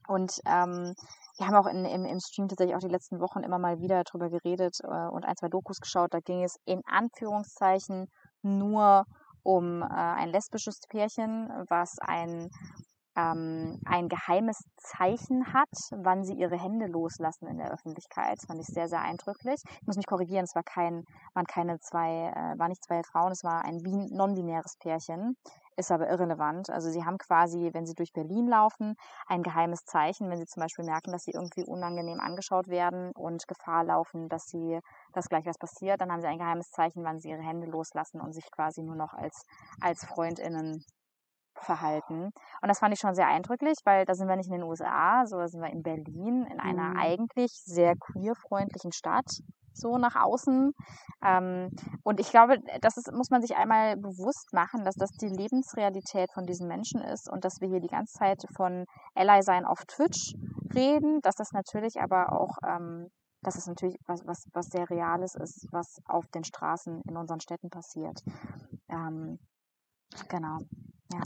Und 0.07 0.39
ähm, 0.45 0.93
wir 1.37 1.47
haben 1.47 1.55
auch 1.55 1.67
in, 1.67 1.85
im, 1.85 2.05
im 2.05 2.19
Stream 2.19 2.47
tatsächlich 2.47 2.75
auch 2.75 2.79
die 2.79 2.87
letzten 2.87 3.19
Wochen 3.19 3.39
immer 3.43 3.59
mal 3.59 3.79
wieder 3.79 4.03
drüber 4.03 4.29
geredet 4.29 4.77
äh, 4.83 5.07
und 5.07 5.25
ein, 5.25 5.35
zwei 5.35 5.49
Dokus 5.49 5.79
geschaut. 5.79 6.13
Da 6.13 6.19
ging 6.19 6.43
es 6.43 6.57
in 6.65 6.81
Anführungszeichen 6.85 8.07
nur 8.41 9.03
um 9.43 9.81
äh, 9.81 9.85
ein 9.85 10.29
lesbisches 10.29 10.79
Pärchen, 10.89 11.49
was 11.69 11.97
ein, 11.99 12.49
ähm, 13.17 13.79
ein 13.85 14.07
geheimes 14.07 14.57
Zeichen 14.77 15.53
hat, 15.53 15.69
wann 15.91 16.23
sie 16.23 16.33
ihre 16.33 16.57
Hände 16.57 16.87
loslassen 16.87 17.47
in 17.47 17.57
der 17.57 17.71
Öffentlichkeit. 17.71 18.37
Das 18.37 18.45
fand 18.47 18.61
ich 18.61 18.67
sehr, 18.67 18.87
sehr 18.87 19.01
eindrücklich. 19.01 19.61
Ich 19.81 19.87
muss 19.87 19.97
mich 19.97 20.07
korrigieren, 20.07 20.45
es 20.45 20.55
war 20.55 20.63
kein, 20.63 21.03
waren 21.33 21.45
keine 21.45 21.79
zwei, 21.79 22.31
äh, 22.33 22.57
war 22.57 22.69
nicht 22.69 22.83
zwei 22.83 23.01
Frauen, 23.03 23.31
es 23.33 23.43
war 23.43 23.65
ein 23.65 23.81
bin- 23.83 24.09
non-binäres 24.11 24.77
Pärchen. 24.79 25.35
Ist 25.77 25.91
aber 25.91 26.09
irrelevant. 26.09 26.69
Also 26.69 26.89
sie 26.89 27.03
haben 27.03 27.17
quasi, 27.17 27.69
wenn 27.73 27.85
sie 27.85 27.95
durch 27.95 28.13
Berlin 28.13 28.47
laufen, 28.47 28.95
ein 29.27 29.43
geheimes 29.43 29.83
Zeichen, 29.83 30.29
wenn 30.29 30.37
sie 30.37 30.45
zum 30.45 30.61
Beispiel 30.61 30.85
merken, 30.85 31.11
dass 31.11 31.23
sie 31.25 31.31
irgendwie 31.31 31.65
unangenehm 31.65 32.19
angeschaut 32.21 32.67
werden 32.69 33.11
und 33.13 33.45
Gefahr 33.47 33.83
laufen, 33.83 34.29
dass 34.29 34.45
sie, 34.45 34.79
dass 35.11 35.27
gleich 35.27 35.45
was 35.45 35.57
passiert, 35.57 35.99
dann 35.99 36.11
haben 36.11 36.21
sie 36.21 36.27
ein 36.27 36.37
geheimes 36.37 36.69
Zeichen, 36.71 37.03
wann 37.03 37.19
sie 37.19 37.29
ihre 37.29 37.41
Hände 37.41 37.67
loslassen 37.67 38.21
und 38.21 38.31
sich 38.31 38.49
quasi 38.51 38.83
nur 38.83 38.95
noch 38.95 39.13
als, 39.13 39.43
als 39.81 40.05
FreundInnen 40.05 40.85
verhalten. 41.57 42.31
Und 42.61 42.69
das 42.69 42.79
fand 42.79 42.93
ich 42.93 42.99
schon 42.99 43.15
sehr 43.15 43.27
eindrücklich, 43.27 43.77
weil 43.85 44.05
da 44.05 44.13
sind 44.15 44.27
wir 44.27 44.35
nicht 44.37 44.47
in 44.47 44.53
den 44.53 44.63
USA, 44.63 45.25
so 45.25 45.37
da 45.37 45.47
sind 45.47 45.61
wir 45.61 45.69
in 45.71 45.83
Berlin, 45.83 46.45
in 46.51 46.59
einer 46.59 46.93
Mhm. 46.93 46.97
eigentlich 46.97 47.51
sehr 47.63 47.95
queerfreundlichen 47.97 48.91
Stadt, 48.93 49.39
so 49.75 49.97
nach 49.97 50.15
außen. 50.15 50.73
Ähm, 51.23 51.69
und 52.03 52.19
ich 52.19 52.29
glaube, 52.29 52.57
das 52.81 52.97
ist, 52.97 53.11
muss 53.11 53.29
man 53.29 53.41
sich 53.41 53.55
einmal 53.55 53.97
bewusst 53.97 54.53
machen, 54.53 54.83
dass 54.85 54.95
das 54.95 55.11
die 55.11 55.29
Lebensrealität 55.29 56.31
von 56.33 56.45
diesen 56.45 56.67
Menschen 56.67 57.01
ist 57.01 57.29
und 57.29 57.45
dass 57.45 57.61
wir 57.61 57.67
hier 57.67 57.79
die 57.79 57.87
ganze 57.87 58.13
Zeit 58.13 58.43
von 58.55 58.85
Ally 59.15 59.41
sein 59.41 59.65
auf 59.65 59.85
Twitch 59.85 60.33
reden, 60.73 61.21
dass 61.21 61.35
das 61.35 61.51
natürlich 61.53 62.01
aber 62.01 62.33
auch, 62.33 62.57
ähm, 62.67 63.09
dass 63.41 63.57
es 63.57 63.67
natürlich 63.67 63.97
was, 64.07 64.25
was, 64.25 64.43
was 64.53 64.67
sehr 64.67 64.89
Reales 64.89 65.35
ist, 65.35 65.67
was 65.71 65.99
auf 66.05 66.27
den 66.27 66.43
Straßen 66.43 67.01
in 67.07 67.17
unseren 67.17 67.39
Städten 67.39 67.69
passiert. 67.69 68.21
Ähm, 68.89 69.39
genau. 70.29 70.59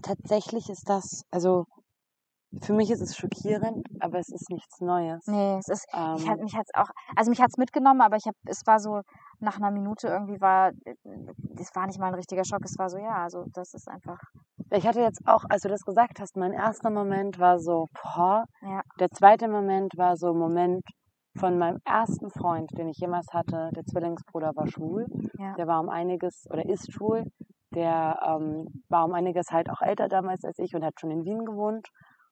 Tatsächlich 0.03 0.69
ist 0.69 0.87
das, 0.89 1.23
also 1.31 1.65
für 2.61 2.73
mich 2.73 2.89
ist 2.89 3.01
es 3.01 3.15
schockierend, 3.15 3.85
aber 3.99 4.19
es 4.19 4.29
ist 4.29 4.49
nichts 4.49 4.81
Neues. 4.81 5.25
Nee, 5.27 5.57
es 5.57 5.67
ist, 5.67 5.85
mich 5.93 6.27
hat 6.27 6.37
Ähm, 6.39 6.43
mich 6.43 6.55
hat's 6.55 6.71
auch, 6.73 6.89
also 7.15 7.29
mich 7.29 7.41
hat's 7.41 7.57
mitgenommen, 7.57 8.01
aber 8.01 8.17
ich 8.17 8.25
habe, 8.25 8.37
es 8.45 8.61
war 8.65 8.79
so, 8.79 9.01
nach 9.39 9.57
einer 9.57 9.71
Minute 9.71 10.07
irgendwie 10.07 10.41
war, 10.41 10.71
es 11.57 11.75
war 11.75 11.85
nicht 11.85 11.99
mal 11.99 12.07
ein 12.07 12.15
richtiger 12.15 12.43
Schock, 12.43 12.65
es 12.65 12.77
war 12.77 12.89
so, 12.89 12.97
ja, 12.97 13.23
also 13.23 13.45
das 13.53 13.73
ist 13.73 13.87
einfach, 13.87 14.19
ich 14.71 14.85
hatte 14.87 15.01
jetzt 15.01 15.21
auch, 15.25 15.43
als 15.49 15.61
du 15.61 15.69
das 15.69 15.81
gesagt 15.81 16.19
hast, 16.19 16.37
mein 16.37 16.53
erster 16.53 16.89
Moment 16.89 17.39
war 17.39 17.59
so, 17.59 17.87
boah. 17.93 18.45
Ja. 18.61 18.81
Der 18.99 19.09
zweite 19.09 19.47
Moment 19.47 19.93
war 19.97 20.15
so 20.17 20.31
ein 20.31 20.37
Moment 20.37 20.83
von 21.37 21.57
meinem 21.57 21.79
ersten 21.85 22.29
Freund, 22.31 22.69
den 22.77 22.89
ich 22.89 22.97
jemals 22.97 23.27
hatte. 23.31 23.69
Der 23.75 23.85
Zwillingsbruder 23.85 24.51
war 24.55 24.67
schwul. 24.67 25.05
Ja. 25.37 25.53
Der 25.55 25.67
war 25.67 25.79
um 25.79 25.89
einiges, 25.89 26.45
oder 26.49 26.65
ist 26.67 26.91
schwul. 26.91 27.23
Der 27.73 28.19
ähm, 28.25 28.83
war 28.89 29.05
um 29.05 29.13
einiges 29.13 29.51
halt 29.51 29.69
auch 29.69 29.81
älter 29.81 30.07
damals 30.07 30.43
als 30.43 30.57
ich 30.59 30.75
und 30.75 30.83
hat 30.83 30.99
schon 30.99 31.11
in 31.11 31.23
Wien 31.23 31.45
gewohnt 31.45 31.87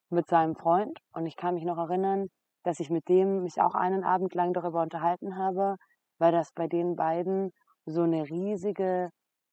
mit 0.10 0.28
seinem 0.28 0.56
Freund. 0.56 0.98
Und 1.14 1.26
ich 1.26 1.36
kann 1.36 1.56
mich 1.56 1.66
noch 1.66 1.78
erinnern, 1.78 2.28
dass 2.64 2.80
ich 2.80 2.90
mit 2.90 3.08
dem 3.08 3.44
mich 3.44 3.62
auch 3.62 3.76
einen 3.76 4.04
Abend 4.04 4.34
lang 4.34 4.54
darüber 4.54 4.82
unterhalten 4.82 5.38
habe, 5.38 5.78
weil 6.20 6.32
das 6.32 6.52
bei 6.54 6.68
den 6.68 6.96
beiden 6.96 7.52
so 7.86 8.02
eine 8.02 8.24
riesige 8.24 9.10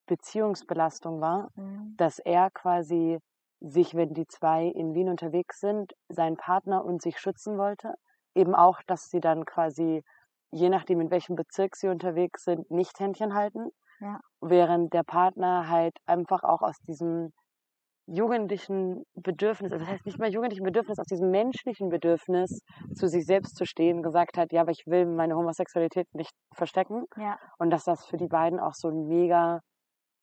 Beziehungsbelastung 0.06 1.20
war, 1.20 1.50
mhm. 1.54 1.94
dass 1.96 2.18
er 2.18 2.50
quasi 2.50 3.18
sich, 3.60 3.94
wenn 3.94 4.12
die 4.12 4.26
zwei 4.26 4.66
in 4.66 4.94
Wien 4.94 5.08
unterwegs 5.08 5.60
sind, 5.60 5.92
seinen 6.08 6.36
Partner 6.36 6.84
und 6.84 7.00
sich 7.00 7.18
schützen 7.18 7.56
wollte. 7.56 7.94
Eben 8.34 8.54
auch, 8.54 8.80
dass 8.86 9.08
sie 9.08 9.20
dann 9.20 9.44
quasi, 9.44 10.02
je 10.50 10.68
nachdem 10.68 11.00
in 11.00 11.10
welchem 11.10 11.36
Bezirk 11.36 11.76
sie 11.76 11.88
unterwegs 11.88 12.44
sind, 12.44 12.70
nicht 12.70 12.98
Händchen 13.00 13.34
halten. 13.34 13.70
Ja. 14.00 14.20
Während 14.40 14.92
der 14.92 15.04
Partner 15.04 15.68
halt 15.68 15.96
einfach 16.04 16.42
auch 16.42 16.62
aus 16.62 16.78
diesem 16.80 17.32
jugendlichen 18.06 19.04
Bedürfnis, 19.14 19.72
also 19.72 19.84
das 19.84 19.94
heißt 19.94 20.06
nicht 20.06 20.18
mal 20.18 20.32
jugendlichen 20.32 20.64
Bedürfnis, 20.64 20.98
aus 20.98 21.06
diesem 21.06 21.30
menschlichen 21.30 21.88
Bedürfnis, 21.88 22.60
zu 22.94 23.08
sich 23.08 23.24
selbst 23.24 23.56
zu 23.56 23.64
stehen, 23.64 24.02
gesagt 24.02 24.36
hat, 24.36 24.52
ja, 24.52 24.62
aber 24.62 24.72
ich 24.72 24.86
will 24.86 25.06
meine 25.06 25.36
Homosexualität 25.36 26.06
nicht 26.14 26.32
verstecken. 26.54 27.04
ja, 27.16 27.38
Und 27.58 27.70
dass 27.70 27.84
das 27.84 28.06
für 28.06 28.16
die 28.16 28.28
beiden 28.28 28.60
auch 28.60 28.74
so 28.74 28.90
mega, 28.90 29.60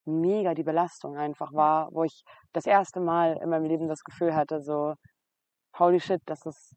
mega 0.06 0.54
die 0.54 0.64
Belastung 0.64 1.18
einfach 1.18 1.54
war, 1.54 1.90
wo 1.92 2.04
ich 2.04 2.24
das 2.54 2.66
erste 2.66 3.00
Mal 3.00 3.38
in 3.42 3.50
meinem 3.50 3.66
Leben 3.66 3.88
das 3.88 4.04
Gefühl 4.04 4.36
hatte, 4.36 4.62
so, 4.62 4.94
holy 5.78 6.00
shit, 6.00 6.22
das 6.26 6.46
ist, 6.46 6.76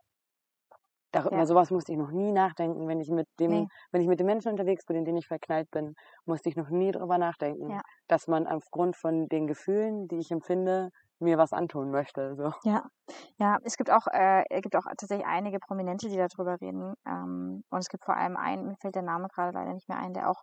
darüber 1.14 1.46
Ja. 1.46 1.46
sowas 1.46 1.70
musste 1.70 1.92
ich 1.92 1.98
noch 1.98 2.10
nie 2.12 2.32
nachdenken, 2.32 2.88
wenn 2.88 3.00
ich 3.00 3.10
mit 3.10 3.28
dem, 3.40 3.64
Nee. 3.64 3.68
wenn 3.92 4.00
ich 4.02 4.08
mit 4.08 4.20
den 4.20 4.26
Menschen 4.26 4.50
unterwegs 4.50 4.84
bin, 4.86 4.96
in 4.96 5.04
denen 5.04 5.18
ich 5.18 5.26
verknallt 5.28 5.70
bin, 5.70 5.94
musste 6.26 6.48
ich 6.48 6.56
noch 6.56 6.70
nie 6.70 6.90
drüber 6.92 7.18
nachdenken, 7.18 7.72
Ja. 7.72 7.82
dass 8.08 8.26
man 8.28 8.46
aufgrund 8.46 8.96
von 8.96 9.28
den 9.28 9.46
Gefühlen, 9.46 10.08
die 10.08 10.18
ich 10.18 10.30
empfinde, 10.30 10.90
mir 11.20 11.38
was 11.38 11.52
antun 11.52 11.90
möchte, 11.90 12.34
so. 12.36 12.52
ja, 12.62 12.84
ja, 13.38 13.58
es 13.64 13.76
gibt 13.76 13.90
auch, 13.90 14.06
äh, 14.12 14.44
es 14.50 14.62
gibt 14.62 14.76
auch 14.76 14.84
tatsächlich 14.98 15.26
einige 15.26 15.58
Prominente, 15.60 16.08
die 16.08 16.16
darüber 16.16 16.60
reden, 16.60 16.94
ähm, 17.06 17.64
und 17.70 17.78
es 17.78 17.88
gibt 17.88 18.04
vor 18.04 18.16
allem 18.16 18.36
einen, 18.36 18.66
mir 18.68 18.76
fällt 18.80 18.94
der 18.94 19.02
Name 19.02 19.28
gerade 19.28 19.52
leider 19.52 19.74
nicht 19.74 19.88
mehr 19.88 19.98
ein, 19.98 20.14
der 20.14 20.30
auch, 20.30 20.42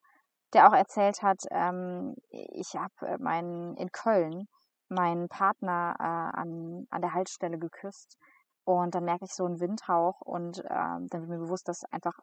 der 0.54 0.68
auch 0.70 0.74
erzählt 0.74 1.24
hat, 1.24 1.40
ähm, 1.52 2.16
ich 2.30 2.76
habe 2.76 3.18
meinen, 3.20 3.76
in 3.78 3.92
Köln, 3.92 4.48
meinen 4.90 5.30
Partner 5.30 5.96
äh, 6.00 6.04
an, 6.04 6.86
an 6.92 7.02
der 7.02 7.14
Haltestelle 7.14 7.58
geküsst 7.58 8.18
und 8.64 8.96
dann 8.96 9.06
merke 9.06 9.26
ich 9.26 9.34
so 9.34 9.46
einen 9.46 9.60
Windhauch 9.60 10.22
und 10.22 10.60
ähm, 10.70 11.08
dann 11.10 11.22
wird 11.22 11.30
mir 11.30 11.40
bewusst, 11.40 11.68
dass 11.68 11.84
einfach 11.92 12.14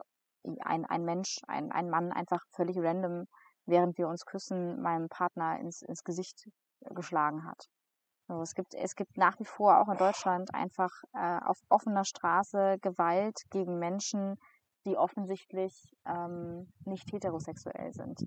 ein, 0.61 0.85
ein 0.85 1.05
Mensch, 1.05 1.39
ein, 1.47 1.73
ein 1.73 1.91
Mann 1.91 2.13
einfach 2.13 2.43
völlig 2.51 2.77
random, 2.79 3.27
während 3.67 3.99
wir 3.99 4.09
uns 4.09 4.25
küssen, 4.25 4.81
meinem 4.81 5.09
Partner 5.09 5.59
ins, 5.59 5.83
ins 5.83 6.05
Gesicht 6.05 6.49
geschlagen 6.95 7.45
hat. 7.45 7.67
So, 8.29 8.43
es 8.43 8.55
gibt, 8.55 8.75
es 8.75 8.95
gibt 8.95 9.17
nach 9.17 9.39
wie 9.41 9.45
vor 9.45 9.81
auch 9.81 9.89
in 9.89 9.97
Deutschland 9.97 10.55
einfach 10.55 10.91
äh, 11.15 11.39
auf 11.45 11.59
offener 11.71 12.05
Straße 12.05 12.77
Gewalt 12.83 13.41
gegen 13.51 13.79
Menschen, 13.79 14.37
die 14.85 14.97
offensichtlich 14.97 15.75
ähm, 16.07 16.71
nicht 16.85 17.11
heterosexuell 17.11 17.93
sind. 17.93 18.21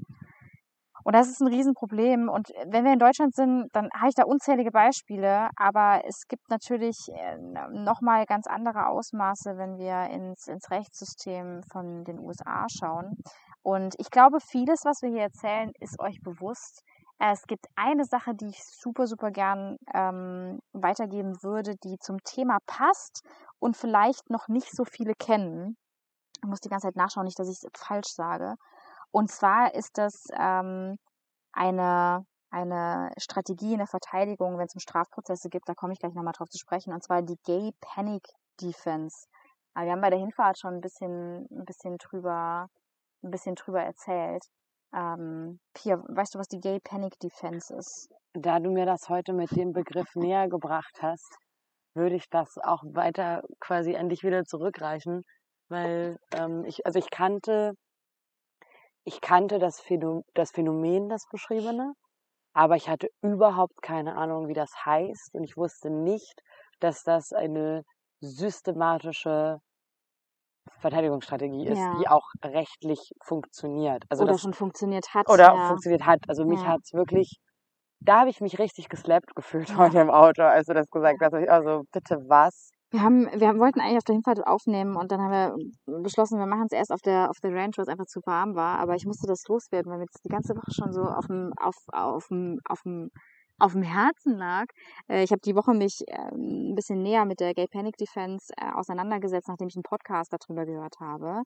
Und 1.03 1.15
das 1.15 1.27
ist 1.27 1.41
ein 1.41 1.47
Riesenproblem. 1.47 2.29
Und 2.29 2.49
wenn 2.67 2.85
wir 2.85 2.93
in 2.93 2.99
Deutschland 2.99 3.33
sind, 3.33 3.69
dann 3.73 3.89
habe 3.93 4.09
ich 4.09 4.15
da 4.15 4.23
unzählige 4.23 4.71
Beispiele. 4.71 5.49
Aber 5.55 6.01
es 6.05 6.27
gibt 6.27 6.49
natürlich 6.49 6.97
äh, 7.13 7.37
nochmal 7.71 8.25
ganz 8.25 8.47
andere 8.47 8.87
Ausmaße, 8.87 9.57
wenn 9.57 9.77
wir 9.77 10.09
ins, 10.09 10.47
ins 10.47 10.69
Rechtssystem 10.69 11.61
von 11.71 12.03
den 12.03 12.19
USA 12.19 12.65
schauen. 12.69 13.17
Und 13.63 13.95
ich 13.99 14.09
glaube, 14.09 14.39
vieles, 14.39 14.81
was 14.85 15.01
wir 15.01 15.09
hier 15.09 15.23
erzählen, 15.23 15.71
ist 15.79 15.99
euch 15.99 16.19
bewusst. 16.21 16.83
Es 17.19 17.43
gibt 17.43 17.67
eine 17.75 18.03
Sache, 18.05 18.33
die 18.33 18.47
ich 18.47 18.63
super, 18.63 19.05
super 19.05 19.29
gern 19.29 19.77
ähm, 19.93 20.59
weitergeben 20.73 21.35
würde, 21.43 21.75
die 21.83 21.97
zum 21.99 22.17
Thema 22.23 22.57
passt 22.65 23.21
und 23.59 23.77
vielleicht 23.77 24.31
noch 24.31 24.47
nicht 24.47 24.71
so 24.75 24.83
viele 24.85 25.13
kennen. 25.13 25.77
Ich 26.43 26.49
muss 26.49 26.61
die 26.61 26.69
ganze 26.69 26.87
Zeit 26.87 26.95
nachschauen, 26.95 27.25
nicht, 27.25 27.37
dass 27.37 27.47
ich 27.47 27.57
es 27.61 27.69
falsch 27.77 28.07
sage. 28.07 28.55
Und 29.11 29.29
zwar 29.29 29.73
ist 29.73 29.97
das 29.97 30.27
ähm, 30.37 30.97
eine, 31.53 32.25
eine 32.49 33.11
Strategie 33.17 33.73
in 33.73 33.79
der 33.79 33.87
Verteidigung, 33.87 34.57
wenn 34.57 34.65
es 34.65 34.75
um 34.75 34.79
Strafprozesse 34.79 35.49
gibt, 35.49 35.67
da 35.67 35.73
komme 35.73 35.93
ich 35.93 35.99
gleich 35.99 36.13
nochmal 36.13 36.33
drauf 36.33 36.49
zu 36.49 36.57
sprechen, 36.57 36.93
und 36.93 37.03
zwar 37.03 37.21
die 37.21 37.37
Gay 37.45 37.71
Panic 37.81 38.23
Defense. 38.61 39.27
Aber 39.73 39.85
wir 39.85 39.91
haben 39.93 40.01
bei 40.01 40.09
der 40.09 40.19
Hinfahrt 40.19 40.59
schon 40.59 40.75
ein 40.75 40.81
bisschen, 40.81 41.47
ein 41.49 41.65
bisschen 41.65 41.97
drüber, 41.97 42.67
ein 43.23 43.31
bisschen 43.31 43.55
drüber 43.55 43.81
erzählt. 43.81 44.43
Ähm, 44.93 45.59
Pia, 45.73 46.03
weißt 46.07 46.35
du, 46.35 46.39
was 46.39 46.47
die 46.47 46.59
Gay 46.59 46.79
Panic 46.81 47.17
Defense 47.19 47.73
ist? 47.73 48.09
Da 48.33 48.59
du 48.59 48.71
mir 48.71 48.85
das 48.85 49.07
heute 49.09 49.33
mit 49.33 49.51
dem 49.55 49.71
Begriff 49.71 50.15
näher 50.15 50.49
gebracht 50.49 50.99
hast, 51.01 51.37
würde 51.93 52.15
ich 52.15 52.29
das 52.29 52.57
auch 52.57 52.83
weiter 52.85 53.43
quasi 53.59 53.95
an 53.95 54.09
dich 54.09 54.23
wieder 54.23 54.43
zurückreichen, 54.45 55.23
weil 55.69 56.17
ähm, 56.33 56.63
ich, 56.65 56.85
also 56.85 56.99
ich 56.99 57.09
kannte, 57.09 57.73
ich 59.05 59.21
kannte 59.21 59.59
das, 59.59 59.79
Phänomen, 59.79 60.23
das 60.35 60.51
Phänomen, 60.51 61.09
das 61.09 61.27
beschriebene, 61.31 61.93
aber 62.53 62.75
ich 62.77 62.89
hatte 62.89 63.09
überhaupt 63.21 63.81
keine 63.83 64.15
Ahnung, 64.17 64.47
wie 64.49 64.53
das 64.53 64.71
heißt 64.85 65.35
und 65.35 65.43
ich 65.45 65.57
wusste 65.57 65.89
nicht, 65.91 66.41
dass 66.81 67.03
das 67.03 67.33
eine 67.33 67.83
systematische 68.21 69.59
Verteidigungsstrategie 70.79 71.67
ist, 71.67 71.87
Ja. 71.87 71.93
die 71.93 72.07
auch 72.09 72.25
rechtlich 72.43 73.13
funktioniert. 73.23 74.03
Also 74.09 74.25
Oder 74.25 74.33
das, 74.33 74.41
schon 74.41 74.53
funktioniert 74.53 75.13
hat. 75.13 75.27
oder 75.27 75.53
ja. 75.53 75.63
funktioniert 75.63 76.05
hat. 76.05 76.19
Also 76.27 76.45
mich 76.45 76.65
Ja. 76.65 76.67
hat's 76.67 76.93
wirklich, 76.93 77.39
da 78.01 78.21
habe 78.21 78.29
ich 78.31 78.41
mich 78.41 78.59
richtig 78.59 78.89
geslappt 78.89 79.35
gefühlt 79.35 79.75
heute 79.77 79.99
im 79.99 80.09
Auto, 80.11 80.43
als 80.43 80.67
du 80.67 80.73
das 80.73 80.89
gesagt 80.89 81.21
hast. 81.21 81.33
Also 81.35 81.83
bitte 81.91 82.17
was? 82.29 82.71
Wir 82.91 83.01
haben, 83.01 83.27
wir 83.33 83.57
wollten 83.57 83.79
eigentlich 83.79 83.99
auf 83.99 84.03
der 84.03 84.15
Hinfahrt 84.15 84.45
aufnehmen 84.45 84.97
und 84.97 85.13
dann 85.13 85.21
haben 85.21 85.31
wir 85.87 86.01
beschlossen, 86.03 86.39
wir 86.39 86.45
machen 86.45 86.67
es 86.69 86.77
erst 86.77 86.91
auf 86.91 87.01
der, 87.01 87.29
auf 87.29 87.39
der 87.39 87.53
Ranch, 87.53 87.77
weil 87.77 87.83
es 87.83 87.89
einfach 87.89 88.05
zu 88.05 88.19
warm 88.25 88.53
war. 88.53 88.79
Aber 88.79 88.95
ich 88.95 89.05
musste 89.05 89.27
das 89.27 89.47
loswerden, 89.47 89.89
weil 89.89 89.99
mir 89.99 90.07
das 90.11 90.21
die 90.21 90.29
ganze 90.29 90.55
Woche 90.57 90.73
schon 90.73 90.91
so 90.91 91.03
auf 91.03 91.25
dem, 91.27 91.53
auf, 91.57 91.75
auf 91.93 92.27
dem, 92.27 92.59
auf 92.67 92.81
dem, 92.81 93.09
auf 93.59 93.71
dem 93.71 93.83
Herzen 93.83 94.35
lag. 94.37 94.65
Äh, 95.07 95.23
ich 95.23 95.31
habe 95.31 95.39
die 95.39 95.55
Woche 95.55 95.73
mich 95.73 96.03
ähm, 96.07 96.71
ein 96.71 96.75
bisschen 96.75 97.01
näher 97.01 97.23
mit 97.23 97.39
der 97.39 97.53
Gay 97.53 97.67
Panic 97.71 97.95
Defense 97.95 98.51
äh, 98.57 98.71
auseinandergesetzt, 98.73 99.47
nachdem 99.47 99.69
ich 99.69 99.75
einen 99.77 99.83
Podcast 99.83 100.33
darüber 100.33 100.65
gehört 100.65 100.99
habe. 100.99 101.43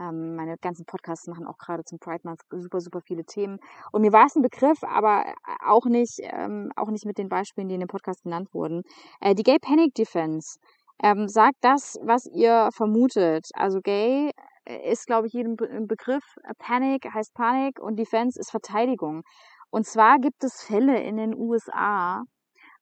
Ähm, 0.00 0.34
meine 0.36 0.56
ganzen 0.58 0.84
Podcasts 0.84 1.26
machen 1.28 1.46
auch 1.46 1.58
gerade 1.58 1.84
zum 1.84 1.98
Pride 1.98 2.22
Month 2.24 2.40
super, 2.50 2.80
super 2.80 3.00
viele 3.00 3.24
Themen. 3.24 3.58
Und 3.92 4.02
mir 4.02 4.12
war 4.12 4.26
es 4.26 4.34
ein 4.34 4.42
Begriff, 4.42 4.82
aber 4.82 5.24
auch 5.64 5.84
nicht, 5.86 6.18
ähm, 6.22 6.70
auch 6.76 6.90
nicht 6.90 7.04
mit 7.04 7.18
den 7.18 7.28
Beispielen, 7.28 7.68
die 7.68 7.74
in 7.74 7.80
dem 7.80 7.88
Podcast 7.88 8.22
genannt 8.22 8.48
wurden. 8.52 8.82
Äh, 9.20 9.34
die 9.34 9.42
Gay 9.42 9.58
Panic 9.60 9.94
Defense 9.94 10.58
ähm, 11.02 11.28
sagt 11.28 11.56
das, 11.60 11.98
was 12.02 12.26
ihr 12.26 12.70
vermutet. 12.72 13.48
Also 13.54 13.80
Gay 13.80 14.30
äh, 14.64 14.90
ist, 14.92 15.06
glaube 15.06 15.26
ich, 15.26 15.32
jedem 15.32 15.56
Be 15.56 15.66
im 15.66 15.86
Begriff. 15.86 16.24
Äh, 16.44 16.54
Panic 16.58 17.12
heißt 17.12 17.34
Panik 17.34 17.80
und 17.80 17.96
Defense 17.96 18.38
ist 18.38 18.50
Verteidigung. 18.50 19.22
Und 19.70 19.86
zwar 19.86 20.18
gibt 20.18 20.44
es 20.44 20.62
Fälle 20.62 21.00
in 21.02 21.16
den 21.16 21.34
USA, 21.36 22.22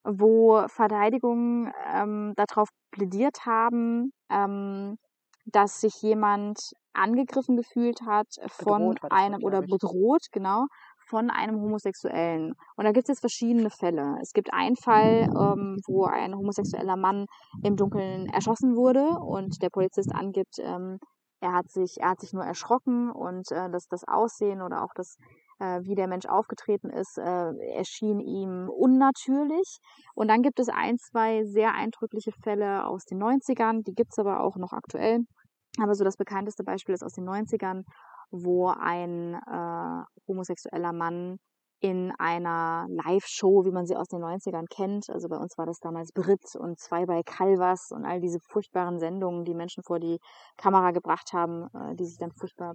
wo 0.04 0.66
Verteidigungen 0.68 1.72
ähm, 1.92 2.34
darauf 2.36 2.68
plädiert 2.92 3.44
haben, 3.44 4.12
ähm, 4.30 4.96
dass 5.46 5.80
sich 5.80 6.00
jemand 6.02 6.58
angegriffen 6.92 7.56
gefühlt 7.56 8.02
hat 8.02 8.28
von 8.48 8.96
das, 9.00 9.10
einem 9.10 9.42
oder 9.42 9.62
bedroht, 9.62 10.26
genau, 10.32 10.66
von 11.08 11.30
einem 11.30 11.60
Homosexuellen. 11.60 12.54
Und 12.76 12.84
da 12.84 12.92
gibt 12.92 13.04
es 13.04 13.14
jetzt 13.14 13.20
verschiedene 13.20 13.70
Fälle. 13.70 14.18
Es 14.20 14.32
gibt 14.32 14.52
einen 14.52 14.76
Fall, 14.76 15.28
ähm, 15.34 15.78
wo 15.86 16.04
ein 16.04 16.34
homosexueller 16.36 16.96
Mann 16.96 17.26
im 17.62 17.76
Dunkeln 17.76 18.26
erschossen 18.26 18.76
wurde 18.76 19.18
und 19.20 19.62
der 19.62 19.70
Polizist 19.70 20.14
angibt, 20.14 20.58
ähm, 20.58 20.98
er 21.40 21.52
hat 21.52 21.70
sich, 21.70 22.00
er 22.00 22.10
hat 22.10 22.20
sich 22.20 22.32
nur 22.32 22.44
erschrocken 22.44 23.10
und 23.10 23.50
äh, 23.52 23.70
das, 23.70 23.86
das 23.88 24.04
Aussehen 24.06 24.62
oder 24.62 24.82
auch 24.82 24.92
das, 24.94 25.16
äh, 25.58 25.80
wie 25.82 25.94
der 25.94 26.08
Mensch 26.08 26.26
aufgetreten 26.26 26.90
ist, 26.90 27.18
äh, 27.18 27.52
erschien 27.74 28.20
ihm 28.20 28.68
unnatürlich. 28.68 29.78
Und 30.14 30.28
dann 30.28 30.42
gibt 30.42 30.58
es 30.58 30.68
ein, 30.68 30.98
zwei 30.98 31.44
sehr 31.44 31.74
eindrückliche 31.74 32.32
Fälle 32.42 32.86
aus 32.86 33.04
den 33.04 33.22
90ern, 33.22 33.82
die 33.84 33.94
gibt's 33.94 34.18
aber 34.18 34.40
auch 34.40 34.56
noch 34.56 34.72
aktuell. 34.72 35.20
Aber 35.78 35.94
so 35.94 36.04
das 36.04 36.16
bekannteste 36.16 36.64
Beispiel 36.64 36.94
ist 36.94 37.04
aus 37.04 37.12
den 37.12 37.28
90ern, 37.28 37.82
wo 38.30 38.68
ein 38.68 39.34
äh, 39.34 40.15
homosexueller 40.36 40.92
Mann 40.92 41.38
in 41.80 42.12
einer 42.18 42.86
Live-Show, 42.88 43.64
wie 43.64 43.70
man 43.70 43.86
sie 43.86 43.96
aus 43.96 44.08
den 44.08 44.22
90ern 44.22 44.66
kennt, 44.70 45.10
also 45.10 45.28
bei 45.28 45.36
uns 45.36 45.58
war 45.58 45.66
das 45.66 45.78
damals 45.78 46.12
Brit 46.12 46.54
und 46.58 46.78
Zwei 46.78 47.04
bei 47.04 47.22
Calvas 47.22 47.90
und 47.90 48.04
all 48.04 48.20
diese 48.20 48.38
furchtbaren 48.40 48.98
Sendungen, 48.98 49.44
die 49.44 49.54
Menschen 49.54 49.82
vor 49.82 49.98
die 49.98 50.18
Kamera 50.56 50.92
gebracht 50.92 51.32
haben, 51.32 51.68
äh, 51.74 51.94
die 51.94 52.06
sich 52.06 52.18
dann 52.18 52.32
furchtbar 52.32 52.74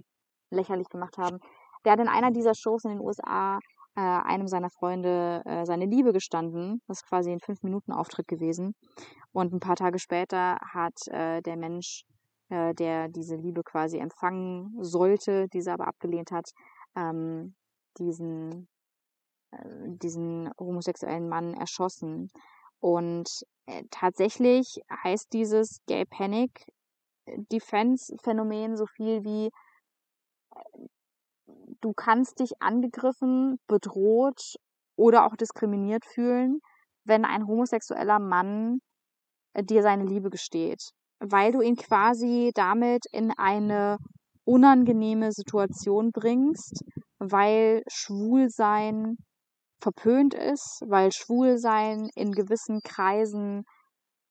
lächerlich 0.50 0.88
gemacht 0.88 1.18
haben. 1.18 1.38
Der 1.84 1.92
hat 1.92 2.00
in 2.00 2.08
einer 2.08 2.30
dieser 2.30 2.54
Shows 2.54 2.84
in 2.84 2.90
den 2.90 3.00
USA 3.00 3.58
äh, 3.96 4.00
einem 4.00 4.46
seiner 4.46 4.70
Freunde 4.70 5.42
äh, 5.46 5.64
seine 5.64 5.86
Liebe 5.86 6.12
gestanden. 6.12 6.80
Das 6.86 6.98
ist 6.98 7.08
quasi 7.08 7.32
ein 7.32 7.40
Fünf-Minuten-Auftritt 7.40 8.28
gewesen. 8.28 8.74
Und 9.32 9.52
ein 9.52 9.60
paar 9.60 9.76
Tage 9.76 9.98
später 9.98 10.58
hat 10.60 10.92
der 11.10 11.56
Mensch, 11.56 12.04
der 12.50 13.08
diese 13.08 13.36
Liebe 13.36 13.62
quasi 13.62 13.96
empfangen 13.96 14.76
sollte, 14.78 15.46
diese 15.54 15.72
aber 15.72 15.88
abgelehnt 15.88 16.30
hat, 16.30 16.50
ähm, 16.96 17.54
diesen, 17.98 18.68
äh, 19.52 19.58
diesen 20.02 20.50
homosexuellen 20.58 21.28
Mann 21.28 21.54
erschossen. 21.54 22.30
Und 22.80 23.28
äh, 23.66 23.84
tatsächlich 23.90 24.80
heißt 25.04 25.32
dieses 25.32 25.80
Gay 25.86 26.04
Panic 26.04 26.66
Defense 27.52 28.14
Phänomen 28.22 28.76
so 28.76 28.86
viel 28.86 29.24
wie 29.24 29.50
du 31.80 31.92
kannst 31.94 32.40
dich 32.40 32.60
angegriffen, 32.60 33.58
bedroht 33.66 34.56
oder 34.96 35.26
auch 35.26 35.36
diskriminiert 35.36 36.04
fühlen, 36.04 36.60
wenn 37.04 37.24
ein 37.24 37.46
homosexueller 37.46 38.18
Mann 38.18 38.80
äh, 39.54 39.64
dir 39.64 39.82
seine 39.82 40.04
Liebe 40.04 40.30
gesteht, 40.30 40.90
weil 41.20 41.52
du 41.52 41.60
ihn 41.60 41.76
quasi 41.76 42.52
damit 42.54 43.04
in 43.12 43.32
eine 43.36 43.98
unangenehme 44.44 45.32
Situation 45.32 46.10
bringst, 46.12 46.84
weil 47.18 47.82
Schwulsein 47.88 49.16
verpönt 49.80 50.34
ist, 50.34 50.82
weil 50.86 51.12
Schwulsein 51.12 52.08
in 52.14 52.32
gewissen 52.32 52.80
Kreisen 52.82 53.64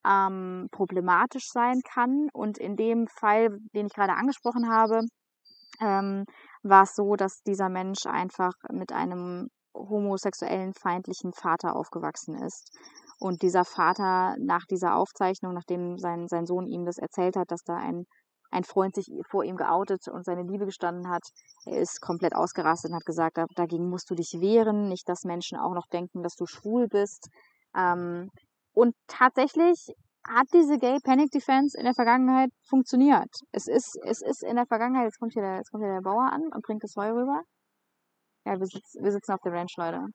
ähm, 0.06 0.68
problematisch 0.72 1.48
sein 1.52 1.82
kann. 1.84 2.30
Und 2.34 2.58
in 2.58 2.76
dem 2.76 3.08
Fall, 3.08 3.50
den 3.76 3.88
ich 3.88 3.94
gerade 3.94 4.14
angesprochen 4.14 4.70
habe, 4.70 5.02
ähm, 5.80 6.26
war 6.64 6.84
es 6.84 6.96
so, 6.96 7.16
dass 7.16 7.42
dieser 7.44 7.70
Mensch 7.70 8.06
einfach 8.06 8.54
mit 8.72 8.92
einem 8.92 9.48
homosexuellen 9.76 10.74
feindlichen 10.74 11.34
Vater 11.34 11.76
aufgewachsen 11.76 12.36
ist. 12.36 12.72
Und 13.20 13.42
dieser 13.42 13.66
Vater 13.66 14.36
nach 14.40 14.66
dieser 14.70 14.96
Aufzeichnung, 14.96 15.54
nachdem 15.54 15.98
sein, 15.98 16.28
sein 16.28 16.46
Sohn 16.46 16.68
ihm 16.68 16.86
das 16.86 16.98
erzählt 16.98 17.36
hat, 17.36 17.52
dass 17.52 17.64
da 17.64 17.76
ein, 17.76 18.06
ein 18.52 18.64
Freund 18.64 18.94
sich 18.96 19.10
vor 19.30 19.44
ihm 19.44 19.56
geoutet 19.58 20.08
und 20.08 20.26
seine 20.26 20.44
Liebe 20.44 20.66
gestanden 20.66 21.10
hat, 21.10 21.24
er 21.66 21.80
ist 21.80 22.02
komplett 22.02 22.36
ausgerastet 22.36 22.92
und 22.92 22.98
hat 22.98 23.06
gesagt, 23.06 23.38
da- 23.38 23.46
dagegen 23.56 23.90
musst 23.90 24.10
du 24.10 24.16
dich 24.16 24.34
wehren, 24.40 24.90
nicht, 24.90 25.08
dass 25.10 25.24
Menschen 25.24 25.58
auch 25.58 25.74
noch 25.74 25.88
denken, 25.88 26.22
dass 26.22 26.36
du 26.36 26.46
schwul 26.46 26.88
bist. 26.88 27.30
Ähm, 27.76 28.30
und 28.74 28.96
tatsächlich 29.08 29.88
hat 30.28 30.48
diese 30.54 30.78
Gay 30.78 30.98
Panic 31.04 31.32
Defense 31.32 31.78
in 31.78 31.86
der 31.86 31.94
Vergangenheit 31.96 32.52
funktioniert. 32.70 33.30
Es 33.52 33.68
ist, 33.68 33.98
es 34.06 34.22
ist 34.22 34.44
in 34.44 34.56
der 34.56 34.66
Vergangenheit, 34.68 35.06
jetzt 35.06 35.20
kommt 35.20 35.34
hier 35.34 35.42
der, 35.42 35.56
jetzt 35.58 35.72
kommt 35.72 35.84
hier 35.84 35.94
der 35.94 36.02
Bauer 36.02 36.32
an 36.32 36.44
und 36.54 36.62
bringt 36.64 36.84
das 36.84 36.94
Heu 36.96 37.10
rüber. 37.10 37.42
Ja, 38.46 38.60
wir, 38.60 38.66
sitz, 38.66 38.96
wir 39.00 39.12
sitzen 39.12 39.32
auf 39.34 39.40
der 39.44 39.54
Ranch, 39.54 39.74
Leute. 39.78 40.06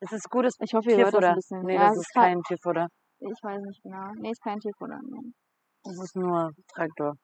Es 0.00 0.12
ist 0.12 0.28
gutes 0.30 0.56
Ich 0.60 0.74
hoffe, 0.74 0.90
ihr 0.90 0.96
hört 1.04 1.14
das 1.14 1.24
ein 1.24 1.34
bisschen. 1.36 1.62
Nee, 1.62 1.74
ja, 1.74 1.88
das 1.88 1.96
es 1.96 1.98
ist 2.00 2.12
kein 2.14 2.42
Tierfutter. 2.42 2.88
Ich 3.20 3.38
weiß 3.42 3.60
nicht 3.62 3.82
genau. 3.82 4.10
Nee, 4.16 4.30
ist 4.30 4.42
kein 4.42 4.58
Tierfutter. 4.58 4.98
Nee. 5.04 5.32
Das 5.84 5.98
ist 5.98 6.16
nur 6.16 6.52
Traktor. 6.74 7.14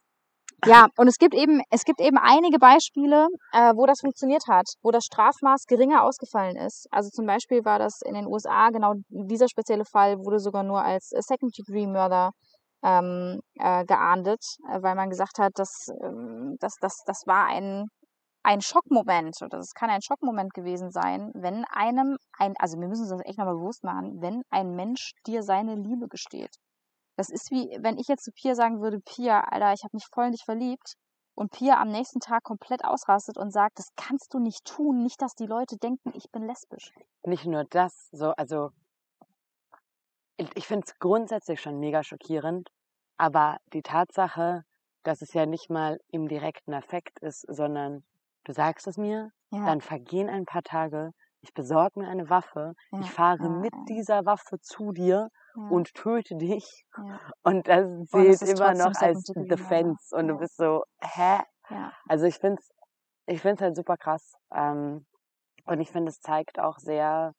Ja, 0.66 0.88
und 0.96 1.06
es 1.06 1.18
gibt 1.18 1.34
eben, 1.34 1.62
es 1.70 1.84
gibt 1.84 2.00
eben 2.00 2.18
einige 2.18 2.58
Beispiele, 2.58 3.28
äh, 3.52 3.72
wo 3.76 3.86
das 3.86 4.00
funktioniert 4.00 4.42
hat, 4.48 4.66
wo 4.82 4.90
das 4.90 5.04
Strafmaß 5.04 5.66
geringer 5.66 6.02
ausgefallen 6.02 6.56
ist. 6.56 6.88
Also 6.90 7.10
zum 7.10 7.26
Beispiel 7.26 7.64
war 7.64 7.78
das 7.78 8.00
in 8.04 8.14
den 8.14 8.26
USA 8.26 8.70
genau 8.70 8.94
dieser 9.08 9.48
spezielle 9.48 9.84
Fall 9.84 10.18
wurde 10.18 10.40
sogar 10.40 10.64
nur 10.64 10.82
als 10.82 11.10
Second 11.10 11.56
Degree 11.56 11.86
Murder 11.86 12.32
ähm, 12.82 13.40
äh, 13.54 13.84
geahndet, 13.84 14.42
äh, 14.68 14.82
weil 14.82 14.96
man 14.96 15.10
gesagt 15.10 15.38
hat, 15.38 15.52
dass, 15.56 15.88
ähm, 16.02 16.56
dass, 16.60 16.74
dass 16.80 17.02
das 17.06 17.22
war 17.26 17.46
ein 17.46 17.86
ein 18.44 18.60
Schockmoment, 18.62 19.36
oder 19.42 19.58
das 19.58 19.74
kann 19.74 19.90
ein 19.90 20.00
Schockmoment 20.00 20.54
gewesen 20.54 20.90
sein, 20.90 21.32
wenn 21.34 21.64
einem 21.66 22.16
ein, 22.38 22.54
also 22.58 22.78
wir 22.78 22.88
müssen 22.88 23.02
uns 23.02 23.10
das 23.10 23.20
echt 23.26 23.36
nochmal 23.36 23.56
bewusst 23.56 23.84
machen, 23.84 24.22
wenn 24.22 24.42
ein 24.50 24.74
Mensch 24.74 25.12
dir 25.26 25.42
seine 25.42 25.74
Liebe 25.74 26.08
gesteht. 26.08 26.54
Das 27.18 27.30
ist 27.30 27.50
wie, 27.50 27.76
wenn 27.80 27.98
ich 27.98 28.06
jetzt 28.06 28.24
zu 28.24 28.30
Pia 28.30 28.54
sagen 28.54 28.80
würde, 28.80 29.00
Pia, 29.00 29.40
Alter, 29.40 29.72
ich 29.72 29.82
habe 29.82 29.96
mich 29.96 30.06
voll 30.06 30.26
in 30.26 30.32
dich 30.32 30.44
verliebt, 30.44 30.94
und 31.34 31.50
Pia 31.50 31.80
am 31.80 31.88
nächsten 31.88 32.20
Tag 32.20 32.44
komplett 32.44 32.84
ausrastet 32.84 33.36
und 33.36 33.52
sagt, 33.52 33.80
das 33.80 33.88
kannst 33.96 34.34
du 34.34 34.38
nicht 34.38 34.64
tun, 34.64 35.02
nicht, 35.02 35.20
dass 35.20 35.34
die 35.34 35.46
Leute 35.46 35.76
denken, 35.78 36.12
ich 36.14 36.30
bin 36.30 36.46
lesbisch. 36.46 36.92
Nicht 37.24 37.44
nur 37.44 37.64
das, 37.64 38.08
so, 38.12 38.30
also 38.36 38.70
ich, 40.36 40.66
finde 40.66 40.84
es 40.86 40.98
grundsätzlich 41.00 41.60
schon 41.60 41.80
mega 41.80 42.04
schockierend, 42.04 42.70
aber 43.16 43.58
die 43.72 43.82
Tatsache, 43.82 44.62
dass 45.02 45.20
es 45.20 45.32
ja 45.32 45.44
nicht 45.44 45.70
mal 45.70 45.98
im 46.12 46.28
direkten 46.28 46.72
Effekt 46.72 47.18
ist, 47.18 47.44
sondern 47.48 48.04
du 48.44 48.52
sagst 48.52 48.86
es 48.86 48.96
mir, 48.96 49.30
Ja, 49.50 49.66
dann 49.66 49.80
vergehen 49.80 50.28
ein 50.28 50.44
paar 50.44 50.62
Tage, 50.62 51.10
ich 51.40 51.52
besorge 51.54 52.00
mir 52.00 52.08
eine 52.08 52.28
Waffe, 52.30 52.74
ja, 52.92 53.00
ich 53.00 53.10
fahre 53.10 53.42
ja, 53.42 53.48
mit 53.48 53.74
dieser 53.88 54.24
Waffe 54.26 54.58
zu 54.60 54.92
dir 54.92 55.28
ja, 55.56 55.68
und 55.68 55.94
töte 55.94 56.36
dich 56.36 56.84
und 57.42 57.68
das 57.68 57.86
zählt 58.10 58.42
immer 58.42 58.74
noch 58.74 58.94
als 58.94 59.32
Murder. 59.34 59.56
Defense 59.56 60.16
und 60.16 60.28
du 60.28 60.38
bist 60.38 60.56
so, 60.56 60.84
hä? 61.00 61.40
ja, 61.70 61.92
Also 62.08 62.26
ich 62.26 62.36
finde 62.36 62.60
es 62.60 62.68
ich 63.28 63.42
find's 63.42 63.60
halt 63.62 63.76
super 63.76 63.96
krass 63.96 64.34
ähm, 64.54 65.06
und 65.66 65.80
ich 65.80 65.90
finde, 65.90 66.08
es 66.10 66.20
zeigt 66.20 66.58
auch 66.58 66.78
sehr, 66.78 67.32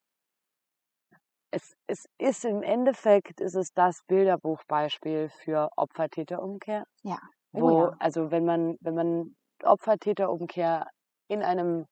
es, 1.52 1.74
es 1.88 2.06
ist 2.20 2.46
im 2.46 2.62
Endeffekt, 2.62 3.42
ist 3.42 3.56
es 3.56 3.74
das 3.74 4.04
Bilderbuchbeispiel 4.08 5.30
für 5.30 5.70
Opfer-Täter-Umkehr, 5.76 6.84
ja. 7.02 7.18
Oh 7.54 7.62
wo, 7.62 7.82
ja. 7.86 7.96
also 8.00 8.30
wenn 8.30 8.46
man, 8.46 8.78
wenn 8.82 8.94
man 8.94 9.36
Opfer-Täter-Umkehr 9.64 10.86
in 11.28 11.42
einem, 11.42 11.88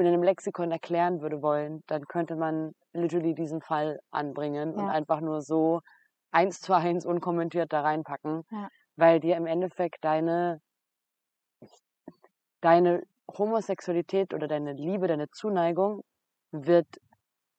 in 0.00 0.06
einem 0.06 0.22
Lexikon 0.22 0.70
erklären 0.72 1.20
würde 1.20 1.42
wollen, 1.42 1.82
dann 1.86 2.04
könnte 2.06 2.36
man 2.36 2.72
literally 2.92 3.34
diesen 3.34 3.60
Fall 3.62 4.00
anbringen 4.10 4.74
und 4.74 4.80
Ja, 4.80 4.88
einfach 4.88 5.20
nur 5.20 5.42
so 5.42 5.80
eins 6.32 6.60
zu 6.60 6.74
eins 6.74 7.06
unkommentiert 7.06 7.72
da 7.72 7.82
reinpacken, 7.82 8.44
ja, 8.50 8.68
weil 8.96 9.20
dir 9.20 9.36
im 9.36 9.46
Endeffekt 9.46 10.04
deine, 10.04 10.60
deine 12.60 13.02
Homosexualität 13.36 14.34
oder 14.34 14.48
deine 14.48 14.72
Liebe, 14.72 15.06
deine 15.06 15.28
Zuneigung 15.30 16.02
wird 16.50 16.86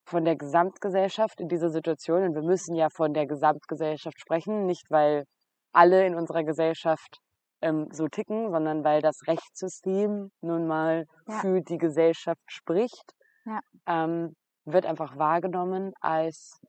von 0.06 0.24
der 0.24 0.36
Gesamtgesellschaft 0.36 1.40
in 1.40 1.48
dieser 1.48 1.70
Situation, 1.70 2.24
und 2.24 2.34
wir 2.34 2.42
müssen 2.42 2.74
ja 2.74 2.88
von 2.90 3.14
der 3.14 3.26
Gesamtgesellschaft 3.26 4.20
sprechen, 4.20 4.66
nicht 4.66 4.90
weil 4.90 5.24
alle 5.72 6.06
in 6.06 6.14
unserer 6.16 6.44
Gesellschaft 6.44 7.18
ähm, 7.62 7.88
so 7.92 8.08
ticken, 8.08 8.50
sondern 8.50 8.84
weil 8.84 9.02
das 9.02 9.26
Rechtssystem 9.26 10.30
nun 10.40 10.66
mal 10.66 11.06
ja, 11.28 11.38
für 11.40 11.60
die 11.60 11.78
Gesellschaft 11.78 12.42
spricht, 12.46 13.14
ja, 13.44 13.60
ähm, 13.86 14.34
wird 14.64 14.86
einfach 14.86 15.16
wahrgenommen 15.16 15.92
als 16.00 16.60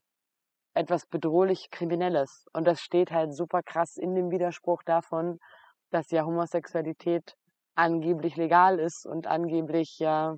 etwas 0.74 1.06
bedrohlich 1.06 1.70
Kriminelles. 1.70 2.46
Und 2.54 2.66
das 2.66 2.82
steht 2.82 3.12
halt 3.12 3.36
super 3.36 3.62
krass 3.64 3.98
in 3.98 4.16
dem 4.16 4.32
Widerspruch 4.32 4.84
davon, 4.84 5.40
dass 5.92 6.12
ja 6.12 6.26
Homosexualität 6.26 7.36
angeblich 7.76 8.36
legal 8.38 8.80
ist 8.80 9.06
und 9.06 9.28
angeblich 9.28 10.00
ja 10.00 10.36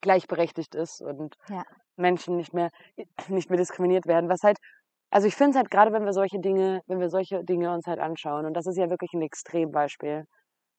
gleichberechtigt 0.00 0.74
ist 0.74 1.00
und 1.02 1.36
ja, 1.48 1.64
Menschen 1.96 2.36
nicht 2.36 2.54
mehr 2.54 2.70
nicht 3.28 3.50
mehr 3.50 3.58
diskriminiert 3.58 4.06
werden. 4.06 4.28
Was 4.28 4.42
halt, 4.42 4.58
also 5.12 5.28
ich 5.28 5.36
finde 5.36 5.50
es 5.50 5.56
halt 5.56 5.70
gerade, 5.70 5.92
wenn 5.92 6.06
wir 6.06 6.14
solche 6.14 6.40
Dinge, 6.40 6.80
wenn 6.86 6.98
wir 6.98 7.10
solche 7.10 7.44
Dinge 7.44 7.72
uns 7.74 7.86
halt 7.86 7.98
anschauen, 7.98 8.46
und 8.46 8.54
das 8.54 8.66
ist 8.66 8.78
ja 8.78 8.88
wirklich 8.88 9.12
ein 9.12 9.20
Extrembeispiel, 9.20 10.24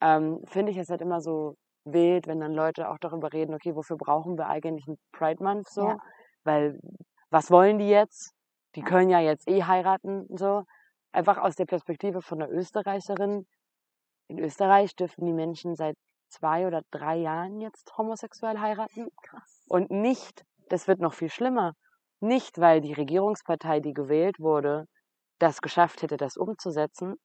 ähm, 0.01 0.41
finde 0.45 0.71
ich 0.71 0.77
es 0.77 0.89
halt 0.89 1.01
immer 1.01 1.21
so 1.21 1.55
wild, 1.85 2.25
wenn 2.25 2.39
dann 2.39 2.53
Leute 2.53 2.89
auch 2.89 2.97
darüber 2.99 3.31
reden, 3.31 3.53
okay, 3.53 3.75
wofür 3.75 3.95
brauchen 3.95 4.35
wir 4.35 4.47
eigentlich 4.47 4.87
einen 4.87 4.97
Pride 5.11 5.43
Month 5.43 5.69
so? 5.69 5.87
ja, 5.87 5.97
Weil 6.43 6.79
was 7.29 7.51
wollen 7.51 7.77
die 7.77 7.89
jetzt? 7.89 8.33
Die 8.75 8.81
können 8.81 9.11
ja 9.11 9.19
jetzt 9.19 9.47
eh 9.47 9.63
heiraten 9.63 10.25
und 10.25 10.39
so. 10.39 10.63
Einfach 11.11 11.37
aus 11.37 11.55
der 11.55 11.65
Perspektive 11.65 12.23
von 12.23 12.41
einer 12.41 12.51
Österreicherin. 12.51 13.45
In 14.29 14.39
Österreich 14.39 14.95
dürfen 14.95 15.25
die 15.25 15.33
Menschen 15.33 15.75
seit 15.75 15.95
zwei 16.29 16.65
oder 16.65 16.81
drei 16.89 17.17
Jahren 17.17 17.61
jetzt 17.61 17.95
homosexuell 17.99 18.59
heiraten. 18.59 19.09
krass. 19.21 19.63
Und 19.67 19.91
nicht, 19.91 20.43
das 20.69 20.87
wird 20.87 20.99
noch 20.99 21.13
viel 21.13 21.29
schlimmer, 21.29 21.73
nicht 22.23 22.59
weil 22.59 22.81
die 22.81 22.93
Regierungspartei, 22.93 23.79
die 23.81 23.93
gewählt 23.93 24.39
wurde, 24.39 24.87
das 25.39 25.61
geschafft 25.61 26.01
hätte, 26.03 26.17
das 26.17 26.37
umzusetzen, 26.37 27.15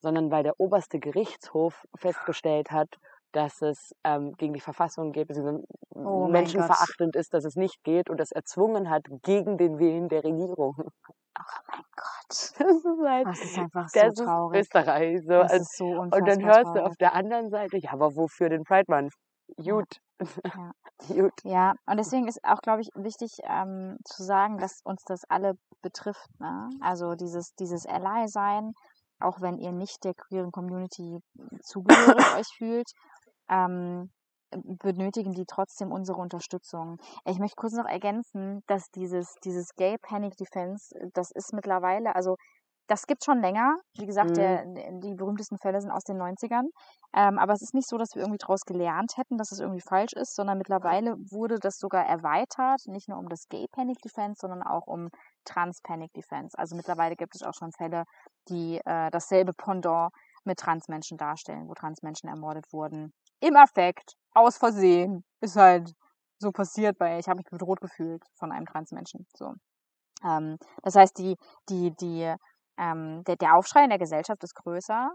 sondern 0.00 0.30
weil 0.30 0.42
der 0.44 0.58
oberste 0.60 0.98
Gerichtshof 1.00 1.84
festgestellt 1.96 2.70
hat, 2.70 2.96
dass 3.32 3.62
es 3.62 3.94
ähm, 4.04 4.32
gegen 4.36 4.54
die 4.54 4.60
Verfassung 4.60 5.12
geht, 5.12 5.28
beziehungsweise 5.28 5.64
Oh 5.94 6.28
menschenverachtend 6.28 7.16
ist, 7.16 7.34
dass 7.34 7.44
es 7.44 7.56
nicht 7.56 7.82
geht 7.84 8.10
und 8.10 8.20
es 8.20 8.32
erzwungen 8.32 8.90
hat 8.90 9.04
gegen 9.22 9.58
den 9.58 9.78
Willen 9.78 10.08
der 10.08 10.24
Regierung. 10.24 10.90
Oh 11.38 11.42
mein 11.68 11.84
Gott. 11.96 12.54
Das 12.58 12.84
ist 12.84 13.08
halt, 13.08 13.28
Das 13.28 13.44
ist 13.44 13.58
einfach 13.58 13.88
so 13.88 14.10
das 14.10 14.18
ist 14.20 14.24
traurig. 14.24 14.52
Österreich. 14.52 15.20
So. 15.24 15.42
Das 15.42 15.54
Und, 15.54 15.60
ist 15.60 15.76
so 15.76 15.86
und 16.10 16.28
dann 16.28 16.42
unfassbar 16.42 16.44
hörst 16.44 16.74
du 16.74 16.84
auf 16.84 16.94
traurig. 16.94 16.98
der 16.98 17.14
anderen 17.14 17.50
Seite, 17.50 17.78
ja, 17.78 17.92
aber 17.92 18.16
wofür 18.16 18.48
den 18.50 18.64
Pride 18.64 18.86
Month? 18.88 19.14
Ja, 19.58 19.74
Gut, 19.74 20.00
ja. 20.44 20.72
gut. 21.08 21.32
Ja, 21.44 21.74
und 21.86 21.96
deswegen 21.96 22.28
ist 22.28 22.42
auch, 22.44 22.60
glaube 22.60 22.82
ich, 22.82 22.88
wichtig 22.94 23.38
ähm, 23.44 23.98
zu 24.04 24.22
sagen, 24.22 24.58
dass 24.58 24.80
uns 24.84 25.04
das 25.04 25.24
alle 25.28 25.54
betrifft. 25.82 26.28
Ne? 26.40 26.70
Also 26.80 27.14
dieses, 27.14 27.54
dieses 27.54 27.86
Ally-Sein, 27.86 28.72
auch 29.20 29.40
wenn 29.40 29.58
ihr 29.58 29.72
nicht 29.72 30.04
der 30.04 30.14
queeren 30.14 30.52
Community 30.52 31.20
zugehörig 31.62 32.24
euch 32.36 32.48
fühlt, 32.56 32.90
ähm, 33.48 34.10
benötigen 34.50 35.32
die 35.32 35.44
trotzdem 35.46 35.92
unsere 35.92 36.18
Unterstützung. 36.18 36.98
Ich 37.26 37.38
möchte 37.38 37.56
kurz 37.56 37.74
noch 37.74 37.84
ergänzen, 37.84 38.62
dass 38.66 38.90
dieses, 38.90 39.34
dieses 39.44 39.74
Gay 39.74 39.98
Panic 39.98 40.36
Defense, 40.36 40.94
das 41.12 41.30
ist 41.30 41.52
mittlerweile, 41.52 42.14
also 42.14 42.36
das 42.88 43.06
gibt 43.06 43.24
schon 43.24 43.40
länger. 43.40 43.76
Wie 43.96 44.06
gesagt, 44.06 44.30
Mhm. 44.30 44.34
der, 44.34 44.64
die 45.00 45.14
berühmtesten 45.14 45.58
Fälle 45.58 45.80
sind 45.80 45.90
aus 45.90 46.04
den 46.04 46.16
90ern. 46.16 46.68
Ähm, 47.14 47.38
aber 47.38 47.52
es 47.52 47.62
ist 47.62 47.74
nicht 47.74 47.88
so, 47.88 47.98
dass 47.98 48.14
wir 48.14 48.22
irgendwie 48.22 48.38
daraus 48.38 48.62
gelernt 48.62 49.16
hätten, 49.16 49.38
dass 49.38 49.52
es 49.52 49.60
irgendwie 49.60 49.80
falsch 49.80 50.12
ist, 50.14 50.34
sondern 50.34 50.58
mittlerweile 50.58 51.14
wurde 51.30 51.58
das 51.58 51.78
sogar 51.78 52.04
erweitert, 52.06 52.80
nicht 52.86 53.08
nur 53.08 53.18
um 53.18 53.28
das 53.28 53.48
Gay 53.48 53.66
Panic 53.70 53.98
Defense, 54.02 54.38
sondern 54.40 54.62
auch 54.62 54.86
um 54.86 55.08
Trans 55.44 55.80
Panic 55.82 56.12
Defense. 56.14 56.58
Also 56.58 56.76
mittlerweile 56.76 57.14
gibt 57.16 57.34
es 57.34 57.42
auch 57.42 57.54
schon 57.54 57.72
Fälle, 57.72 58.04
die 58.48 58.80
äh, 58.84 59.10
dasselbe 59.10 59.52
Pendant 59.52 60.10
mit 60.44 60.58
Transmenschen 60.58 61.18
darstellen, 61.18 61.68
wo 61.68 61.74
Transmenschen 61.74 62.28
ermordet 62.28 62.66
wurden. 62.72 63.12
Im 63.40 63.56
Affekt, 63.56 64.14
aus 64.32 64.56
Versehen, 64.56 65.24
ist 65.40 65.56
halt 65.56 65.92
so 66.38 66.52
passiert, 66.52 66.98
weil 67.00 67.20
ich 67.20 67.26
habe 67.28 67.38
mich 67.38 67.46
bedroht 67.50 67.80
gefühlt 67.80 68.22
von 68.38 68.52
einem 68.52 68.66
Transmenschen. 68.66 69.26
So. 69.36 69.54
Ähm, 70.24 70.56
das 70.82 70.94
heißt, 70.96 71.18
die, 71.18 71.36
die, 71.68 71.92
die, 71.96 72.34
ähm, 72.78 73.24
der, 73.24 73.36
der 73.36 73.56
Aufschrei 73.56 73.84
in 73.84 73.90
der 73.90 73.98
Gesellschaft 73.98 74.42
ist 74.44 74.54
größer, 74.54 75.10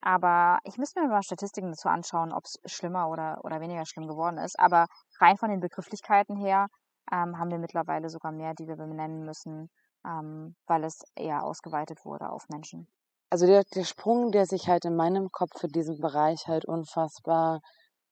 aber 0.00 0.58
ich 0.64 0.76
müsste 0.76 1.00
mir 1.00 1.08
mal 1.08 1.22
Statistiken 1.22 1.70
dazu 1.70 1.88
anschauen, 1.88 2.32
ob 2.32 2.44
es 2.44 2.60
schlimmer 2.66 3.08
oder, 3.08 3.40
oder 3.42 3.60
weniger 3.60 3.86
schlimm 3.86 4.06
geworden 4.06 4.36
ist. 4.36 4.58
Aber 4.58 4.86
rein 5.18 5.38
von 5.38 5.48
den 5.48 5.60
Begrifflichkeiten 5.60 6.36
her 6.36 6.68
ähm, 7.10 7.38
haben 7.38 7.50
wir 7.50 7.58
mittlerweile 7.58 8.10
sogar 8.10 8.30
mehr, 8.30 8.52
die 8.54 8.68
wir 8.68 8.76
benennen 8.76 9.24
müssen, 9.24 9.70
ähm, 10.06 10.56
weil 10.66 10.84
es 10.84 11.00
eher 11.16 11.42
ausgeweitet 11.42 12.04
wurde 12.04 12.28
auf 12.28 12.44
Menschen. 12.50 12.86
Also 13.30 13.46
der, 13.46 13.64
der 13.74 13.84
Sprung, 13.84 14.30
der 14.30 14.44
sich 14.44 14.68
halt 14.68 14.84
in 14.84 14.94
meinem 14.94 15.30
Kopf 15.32 15.58
für 15.58 15.68
diesen 15.68 15.98
Bereich 16.00 16.46
halt 16.46 16.66
unfassbar 16.66 17.60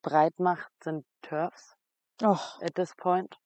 breit 0.03 0.39
macht, 0.39 0.71
sind 0.83 1.05
TERFs 1.21 1.75
Och. 2.23 2.59
at 2.63 2.75
this 2.75 2.95
point. 2.97 3.37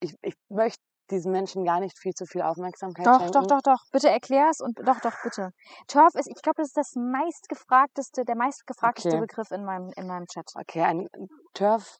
Ich, 0.00 0.14
ich 0.22 0.34
möchte 0.48 0.82
diesen 1.10 1.32
Menschen 1.32 1.64
gar 1.64 1.80
nicht 1.80 1.98
viel 1.98 2.12
zu 2.14 2.26
viel 2.26 2.42
Aufmerksamkeit 2.42 3.14
Doch, 3.14 3.18
schenken. 3.18 3.32
doch, 3.32 3.46
doch, 3.46 3.60
doch. 3.62 3.82
Bitte 3.90 4.08
erklär's 4.08 4.60
und 4.60 4.78
doch, 4.86 5.00
doch, 5.00 5.16
bitte. 5.20 5.50
Turf 5.88 6.14
ist, 6.14 6.28
ich 6.28 6.40
glaube, 6.42 6.58
das 6.58 6.68
ist 6.68 6.76
das 6.76 6.94
meistgefragteste, 6.94 8.24
der 8.24 8.36
meistgefragteste 8.36 9.16
Okay. 9.16 9.18
Begriff 9.18 9.50
in 9.50 9.64
meinem, 9.64 9.90
in 9.96 10.06
meinem 10.06 10.26
Chat. 10.26 10.54
Okay, 10.54 10.82
ein 10.82 11.08
TERF 11.54 11.98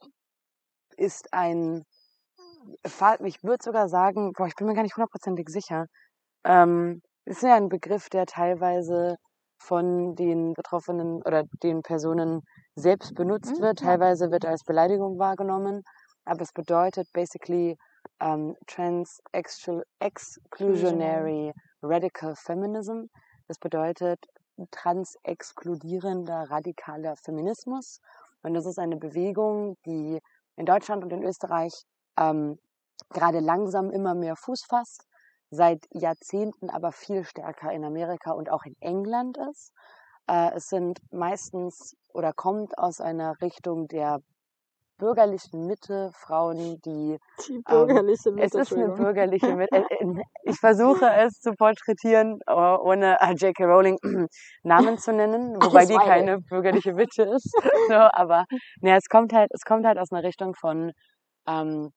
ist 0.96 1.32
ein, 1.32 1.84
ich 3.24 3.42
würde 3.42 3.62
sogar 3.64 3.88
sagen, 3.88 4.32
boah, 4.36 4.46
ich 4.46 4.54
bin 4.54 4.66
mir 4.66 4.74
gar 4.74 4.82
nicht 4.82 4.96
hundertprozentig 4.96 5.48
sicher. 5.48 5.86
Ähm, 6.44 7.02
ist 7.26 7.42
ja 7.42 7.56
ein 7.56 7.68
Begriff, 7.70 8.08
der 8.10 8.26
teilweise 8.26 9.16
von 9.58 10.14
den 10.16 10.54
Betroffenen 10.54 11.22
oder 11.24 11.44
den 11.64 11.82
Personen 11.82 12.42
selbst 12.76 13.14
benutzt 13.14 13.60
Mhm, 13.60 13.60
wird. 13.60 13.80
Teilweise 13.80 14.30
wird 14.32 14.44
er 14.44 14.52
als 14.52 14.64
Beleidigung 14.64 15.18
wahrgenommen, 15.18 15.82
aber 16.26 16.42
es 16.42 16.52
bedeutet 16.52 17.08
basically 17.14 17.76
ähm, 18.20 18.56
trans 18.66 19.22
exclu- 19.32 19.84
exclusionary 20.00 21.52
radical 21.82 22.34
feminism. 22.36 23.04
Das 23.46 23.58
bedeutet 23.58 24.18
trans-exkludierender 24.70 26.50
radikaler 26.50 27.16
Feminismus. 27.16 28.00
Und 28.42 28.54
das 28.54 28.66
ist 28.66 28.78
eine 28.78 28.96
Bewegung, 28.96 29.76
die 29.86 30.20
in 30.56 30.66
Deutschland 30.66 31.04
und 31.04 31.12
in 31.12 31.22
Österreich 31.22 31.72
ähm, 32.18 32.58
gerade 33.10 33.40
langsam 33.40 33.90
immer 33.90 34.14
mehr 34.14 34.36
Fuß 34.36 34.64
fasst, 34.68 35.06
seit 35.50 35.86
Jahrzehnten 35.92 36.70
aber 36.70 36.92
viel 36.92 37.24
stärker 37.24 37.72
in 37.72 37.84
Amerika 37.84 38.32
und 38.32 38.50
auch 38.50 38.64
in 38.64 38.76
England 38.80 39.38
ist. 39.50 39.72
Äh, 40.26 40.50
es 40.54 40.68
sind 40.68 40.98
meistens 41.10 41.96
oder 42.12 42.32
kommt 42.32 42.76
aus 42.78 43.00
einer 43.00 43.40
Richtung 43.40 43.88
der 43.88 44.20
bürgerlichen 44.98 45.66
Mitte 45.66 46.10
Frauen, 46.12 46.80
die 46.84 47.18
Die 47.48 47.58
bürgerliche 47.60 48.30
es 48.36 48.54
ist 48.54 48.72
eine 48.72 48.88
bürgerliche 48.88 49.54
Mitte. 49.54 49.76
Äh, 49.76 49.82
äh, 49.88 50.22
Ich 50.42 50.58
versuche 50.58 51.10
es 51.10 51.40
zu 51.40 51.52
porträtieren, 51.54 52.38
oh, 52.46 52.78
ohne 52.82 53.16
äh, 53.20 53.32
J.K. 53.34 53.64
Rowling 53.64 53.98
Namen 54.62 54.98
zu 54.98 55.12
nennen, 55.12 55.56
wobei 55.62 55.86
die 55.86 55.96
keine 55.96 56.38
bürgerliche 56.40 56.92
Mitte 56.92 57.22
ist. 57.22 57.54
So, 57.88 57.94
aber 57.94 58.44
ne, 58.82 58.96
es 58.96 59.08
kommt 59.08 59.32
halt, 59.32 59.50
es 59.52 59.62
kommt 59.62 59.86
halt 59.86 59.98
aus 59.98 60.12
einer 60.12 60.22
Richtung 60.22 60.54
von 60.54 60.92
ähm, 61.46 61.90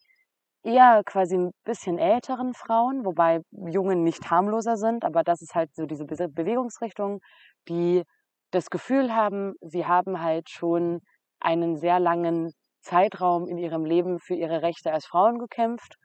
eher 0.64 1.02
quasi 1.06 1.38
ein 1.38 1.52
bisschen 1.66 1.98
älteren 1.98 2.54
Frauen, 2.54 3.04
wobei 3.04 3.42
Jungen 3.52 4.04
nicht 4.04 4.30
harmloser 4.30 4.78
sind, 4.78 5.04
aber 5.04 5.24
das 5.24 5.42
ist 5.42 5.56
halt 5.56 5.74
so 5.76 5.86
diese 5.86 6.06
Be 6.06 6.30
Bewegungsrichtung, 6.30 7.20
die 7.68 8.04
das 8.52 8.70
Gefühl 8.70 9.14
haben, 9.14 9.54
sie 9.62 9.86
haben 9.86 10.22
halt 10.22 10.50
schon 10.50 11.02
einen 11.40 11.78
sehr 11.78 12.00
langen 12.00 12.54
Zeitraum 12.82 13.48
in 13.48 13.58
ihrem 13.58 13.86
Leben 13.86 14.20
für 14.20 14.36
ihre 14.36 14.62
Rechte 14.62 14.92
als 14.92 15.06
Frauen 15.06 15.40
gekämpft 15.40 15.96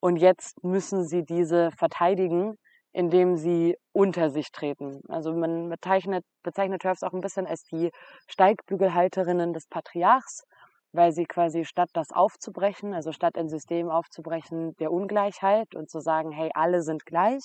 und 0.00 0.16
jetzt 0.16 0.62
müssen 0.62 1.06
sie 1.06 1.24
diese 1.24 1.70
verteidigen, 1.72 2.56
indem 2.92 3.36
sie 3.36 3.76
unter 3.92 4.30
sich 4.30 4.52
treten. 4.52 5.00
Also 5.08 5.32
man 5.32 5.68
bezeichnet, 5.68 6.24
bezeichnet 6.42 6.82
TERFs 6.82 7.02
auch 7.02 7.12
ein 7.12 7.20
bisschen 7.20 7.46
als 7.46 7.64
die 7.64 7.90
Steigbügelhalterinnen 8.28 9.52
des 9.52 9.66
Patriarchs, 9.66 10.44
weil 10.92 11.10
sie 11.12 11.24
quasi 11.24 11.64
statt 11.64 11.90
das 11.92 12.12
aufzubrechen, 12.12 12.94
also 12.94 13.12
statt 13.12 13.36
ein 13.36 13.48
System 13.48 13.90
aufzubrechen 13.90 14.76
der 14.76 14.92
Ungleichheit 14.92 15.74
und 15.74 15.90
zu 15.90 16.00
sagen, 16.00 16.30
hey, 16.30 16.50
alle 16.54 16.82
sind 16.82 17.04
gleich, 17.04 17.42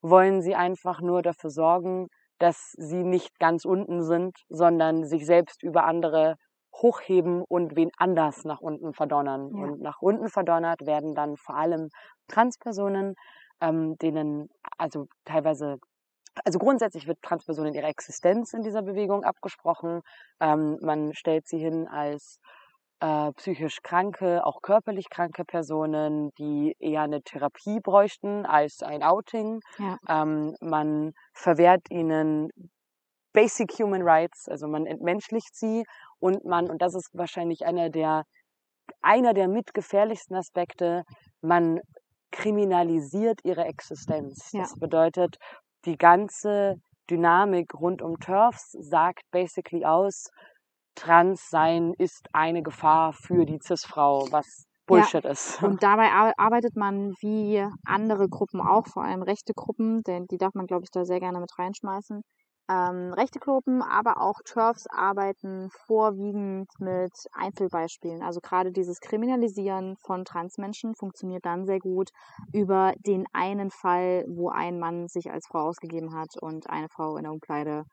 wollen 0.00 0.40
sie 0.40 0.54
einfach 0.54 1.00
nur 1.00 1.22
dafür 1.22 1.50
sorgen, 1.50 2.08
dass 2.38 2.72
sie 2.78 3.04
nicht 3.04 3.38
ganz 3.38 3.66
unten 3.66 4.02
sind, 4.02 4.38
sondern 4.48 5.04
sich 5.04 5.26
selbst 5.26 5.62
über 5.62 5.84
andere 5.84 6.36
hochheben 6.74 7.42
und 7.42 7.76
wen 7.76 7.90
anders 7.96 8.44
nach 8.44 8.60
unten 8.60 8.92
verdonnern. 8.92 9.50
Ja. 9.54 9.62
Und 9.64 9.80
nach 9.80 10.00
unten 10.00 10.28
verdonnert 10.28 10.86
werden 10.86 11.14
dann 11.14 11.36
vor 11.36 11.56
allem 11.56 11.88
Transpersonen, 12.28 13.14
ähm, 13.60 13.96
denen 13.98 14.48
also 14.78 15.06
teilweise 15.24 15.78
also 16.44 16.58
grundsätzlich 16.58 17.06
wird 17.06 17.20
Transpersonen 17.22 17.74
ihre 17.74 17.88
Existenz 17.88 18.54
in 18.54 18.62
dieser 18.62 18.82
Bewegung 18.82 19.24
abgesprochen. 19.24 20.00
Ähm, 20.40 20.78
man 20.80 21.12
stellt 21.12 21.46
sie 21.48 21.58
hin 21.58 21.88
als 21.88 22.38
äh, 23.00 23.32
psychisch 23.32 23.82
kranke, 23.82 24.44
auch 24.44 24.62
körperlich 24.62 25.10
kranke 25.10 25.44
Personen, 25.44 26.30
die 26.38 26.76
eher 26.78 27.02
eine 27.02 27.22
Therapie 27.22 27.80
bräuchten 27.80 28.46
als 28.46 28.82
ein 28.82 29.02
Outing. 29.02 29.60
Ja. 29.78 29.98
Ähm, 30.08 30.54
man 30.60 31.12
verwehrt 31.32 31.90
ihnen 31.90 32.50
Basic 33.32 33.72
Human 33.78 34.02
Rights, 34.02 34.48
also 34.48 34.66
man 34.66 34.86
entmenschlicht 34.86 35.54
sie 35.54 35.84
und 36.20 36.44
man, 36.44 36.70
und 36.70 36.80
das 36.82 36.94
ist 36.94 37.10
wahrscheinlich 37.12 37.64
einer 37.66 37.90
der, 37.90 38.24
einer 39.02 39.34
der 39.34 39.48
mitgefährlichsten 39.48 40.36
Aspekte, 40.36 41.04
man 41.40 41.80
kriminalisiert 42.30 43.40
ihre 43.44 43.64
Existenz. 43.64 44.50
Ja. 44.52 44.60
Das 44.62 44.74
bedeutet, 44.74 45.36
die 45.84 45.96
ganze 45.96 46.76
Dynamik 47.10 47.74
rund 47.74 48.02
um 48.02 48.18
TERFs 48.20 48.70
sagt 48.78 49.22
basically 49.32 49.84
aus, 49.84 50.28
trans 50.94 51.48
sein 51.50 51.94
ist 51.98 52.28
eine 52.32 52.62
Gefahr 52.62 53.12
für 53.12 53.44
die 53.44 53.58
Cis-Frau, 53.62 54.26
was 54.30 54.66
Bullshit 54.86 55.24
ist. 55.24 55.62
Und 55.62 55.82
dabei 55.82 56.10
ar- 56.10 56.34
arbeitet 56.36 56.76
man 56.76 57.12
wie 57.20 57.64
andere 57.84 58.28
Gruppen 58.28 58.60
auch, 58.60 58.86
vor 58.86 59.04
allem 59.04 59.22
rechte 59.22 59.54
Gruppen, 59.54 60.02
denn 60.02 60.26
die 60.26 60.36
darf 60.36 60.54
man, 60.54 60.66
glaube 60.66 60.82
ich, 60.84 60.90
da 60.90 61.04
sehr 61.04 61.20
gerne 61.20 61.40
mit 61.40 61.50
reinschmeißen. 61.58 62.22
Ähm, 62.70 63.12
rechte 63.14 63.40
Gruppen, 63.40 63.82
aber 63.82 64.20
auch 64.20 64.40
TERFs 64.44 64.86
arbeiten 64.86 65.70
vorwiegend 65.86 66.68
mit 66.78 67.10
Einzelbeispielen. 67.32 68.22
Also 68.22 68.38
gerade 68.40 68.70
dieses 68.70 69.00
Kriminalisieren 69.00 69.96
von 69.96 70.24
Transmenschen 70.24 70.94
funktioniert 70.94 71.44
dann 71.44 71.66
sehr 71.66 71.80
gut 71.80 72.10
über 72.52 72.94
den 73.04 73.24
einen 73.32 73.70
Fall, 73.72 74.24
wo 74.28 74.50
ein 74.50 74.78
Mann 74.78 75.08
sich 75.08 75.32
als 75.32 75.48
Frau 75.48 75.66
ausgegeben 75.68 76.14
hat 76.14 76.28
und 76.40 76.70
eine 76.70 76.88
Frau 76.88 77.16
in 77.16 77.24
der 77.24 77.32
Umkleide 77.32 77.86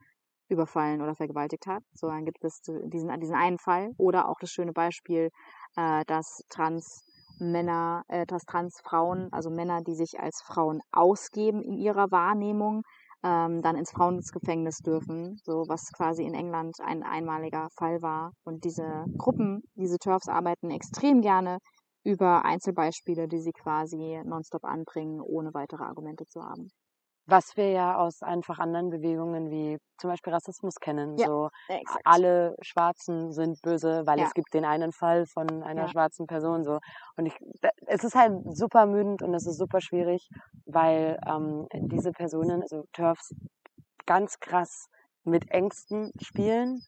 überfallen 0.47 1.01
oder 1.01 1.15
vergewaltigt 1.15 1.65
hat. 1.65 1.81
So, 1.93 2.07
dann 2.07 2.25
gibt 2.25 2.43
es 2.43 2.61
diesen, 2.61 3.19
diesen 3.19 3.35
einen 3.35 3.57
Fall. 3.57 3.89
Oder 3.97 4.29
auch 4.29 4.37
das 4.39 4.51
schöne 4.51 4.73
Beispiel, 4.73 5.29
äh, 5.75 6.03
dass 6.05 6.43
Trans-Männer, 6.49 8.03
äh, 8.09 8.27
dass 8.27 8.43
Trans-Frauen, 8.43 9.29
also 9.31 9.49
Männer, 9.49 9.81
die 9.81 9.95
sich 9.95 10.19
als 10.19 10.39
Frauen 10.45 10.81
ausgeben 10.91 11.63
in 11.63 11.77
ihrer 11.77 12.11
Wahrnehmung, 12.11 12.83
ähm, 13.23 13.61
dann 13.61 13.75
ins 13.75 13.91
Frauengefängnis 13.91 14.79
dürfen, 14.79 15.39
so 15.43 15.65
was 15.67 15.91
quasi 15.91 16.23
in 16.23 16.33
England 16.33 16.75
ein 16.81 17.03
einmaliger 17.03 17.69
Fall 17.77 18.01
war. 18.01 18.31
Und 18.43 18.63
diese 18.63 19.05
Gruppen, 19.17 19.63
diese 19.75 19.97
TERFs 19.97 20.27
arbeiten 20.27 20.71
extrem 20.71 21.21
gerne 21.21 21.59
über 22.03 22.45
Einzelbeispiele, 22.45 23.27
die 23.27 23.39
sie 23.39 23.51
quasi 23.51 24.21
nonstop 24.23 24.63
anbringen, 24.63 25.19
ohne 25.21 25.53
weitere 25.53 25.83
Argumente 25.83 26.25
zu 26.27 26.41
haben. 26.43 26.69
Was 27.29 27.57
wir 27.57 27.71
ja 27.71 27.97
aus 27.97 28.21
einfach 28.23 28.57
anderen 28.57 28.89
Bewegungen 28.89 29.49
wie 29.51 29.79
zum 29.97 30.09
Beispiel 30.09 30.31
Rassismus 30.33 30.75
kennen. 30.79 31.17
Ja, 31.17 31.25
So 31.25 31.49
Exakt. 31.67 32.05
alle 32.05 32.55
Schwarzen 32.61 33.33
sind 33.33 33.61
böse, 33.61 34.03
weil 34.05 34.21
Ja. 34.21 34.23
es 34.23 34.33
gibt 34.33 34.53
den 34.53 34.63
einen 34.63 34.93
Fall 34.93 35.25
von 35.25 35.61
einer 35.61 35.87
Ja. 35.87 35.89
schwarzen 35.89 36.25
Person. 36.25 36.63
So. 36.63 36.79
Und 37.17 37.25
ich, 37.25 37.37
es 37.85 38.05
ist 38.05 38.15
halt 38.15 38.33
super 38.55 38.79
ermüdend 38.81 39.21
und 39.23 39.33
es 39.33 39.45
ist 39.45 39.57
super 39.57 39.81
schwierig, 39.81 40.29
weil 40.65 41.19
ähm, 41.25 41.67
diese 41.91 42.13
Personen, 42.13 42.61
also 42.61 42.85
TERFs, 42.93 43.33
ganz 44.05 44.39
krass 44.39 44.87
mit 45.23 45.49
Ängsten 45.51 46.11
spielen. 46.21 46.83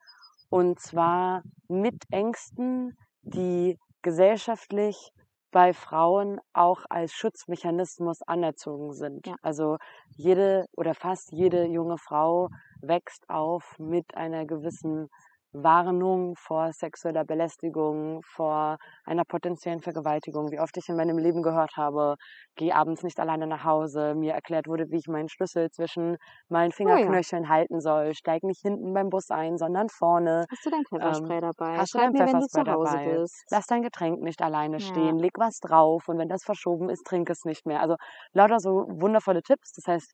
Und 0.49 0.79
zwar 0.79 1.43
mit 1.67 1.95
Ängsten, 2.11 2.93
die 3.23 3.77
gesellschaftlich 4.01 5.11
bei 5.51 5.73
Frauen 5.73 6.39
auch 6.53 6.85
als 6.89 7.13
Schutzmechanismus 7.13 8.21
anerzogen 8.23 8.93
sind. 8.93 9.27
Ja. 9.27 9.35
Also 9.41 9.77
jede 10.15 10.65
oder 10.75 10.93
fast 10.95 11.31
jede 11.31 11.65
junge 11.65 11.97
Frau 11.97 12.49
wächst 12.81 13.29
auf 13.29 13.75
mit 13.79 14.15
einer 14.15 14.45
gewissen 14.45 15.09
Warnung 15.51 16.35
vor 16.37 16.71
sexueller 16.73 17.25
Belästigung, 17.25 18.21
vor 18.23 18.77
einer 19.05 19.25
potenziellen 19.25 19.81
Vergewaltigung. 19.81 20.51
Wie 20.51 20.59
oft 20.59 20.77
ich 20.77 20.89
in 20.89 20.95
meinem 20.95 21.17
Leben 21.17 21.41
gehört 21.41 21.75
habe, 21.77 22.15
geh 22.55 22.71
abends 22.71 23.03
nicht 23.03 23.19
alleine 23.19 23.47
nach 23.47 23.63
Hause, 23.63 24.13
mir 24.15 24.33
erklärt 24.33 24.67
wurde, 24.67 24.85
wie 24.91 24.97
ich 24.97 25.07
meinen 25.07 25.29
Schlüssel 25.29 25.69
zwischen 25.71 26.17
meinen 26.49 26.71
Fingerknöcheln 26.71 27.49
halten 27.49 27.81
soll, 27.81 28.13
steig 28.13 28.43
nicht 28.43 28.61
hinten 28.61 28.93
beim 28.93 29.09
Bus 29.09 29.29
ein, 29.31 29.57
sondern 29.57 29.89
vorne. 29.89 30.45
Hast 30.49 30.65
du 30.65 30.69
dein 30.69 30.83
Pfefferspray 30.85 31.39
dabei? 31.39 31.81
hast 31.81 31.93
du 31.93 31.97
Schreib 31.97 31.99
dein 31.99 32.13
mir, 32.13 32.25
wenn 32.25 32.39
du 32.39 32.47
Pfefferspray 32.47 32.63
zu 32.65 32.67
Hause 32.67 32.99
dabei? 33.03 33.03
bist. 33.03 33.45
Lass 33.49 33.65
dein 33.65 33.81
Getränk 33.81 34.21
nicht 34.21 34.41
alleine 34.41 34.79
Ja. 34.79 34.79
stehen, 34.79 35.17
leg 35.17 35.31
was 35.37 35.59
drauf 35.59 36.07
und 36.07 36.17
wenn 36.17 36.27
das 36.29 36.43
verschoben 36.43 36.89
ist, 36.89 37.05
trink 37.05 37.29
es 37.29 37.43
nicht 37.45 37.65
mehr. 37.65 37.81
Also 37.81 37.95
lauter 38.33 38.59
so 38.59 38.85
wundervolle 38.89 39.41
Tipps. 39.43 39.71
Das 39.73 39.87
heißt, 39.87 40.13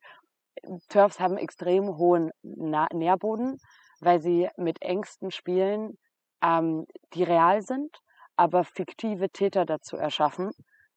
Turfs 0.89 1.19
haben 1.19 1.37
extrem 1.37 1.97
hohen 1.97 2.31
Na 2.43 2.87
Nährboden, 2.93 3.57
weil 4.01 4.21
sie 4.21 4.49
mit 4.57 4.81
Ängsten 4.81 5.31
spielen, 5.31 5.97
ähm, 6.43 6.85
die 7.13 7.23
real 7.23 7.61
sind, 7.61 7.97
aber 8.35 8.63
fiktive 8.63 9.29
Täter 9.29 9.65
dazu 9.65 9.97
erschaffen. 9.97 10.51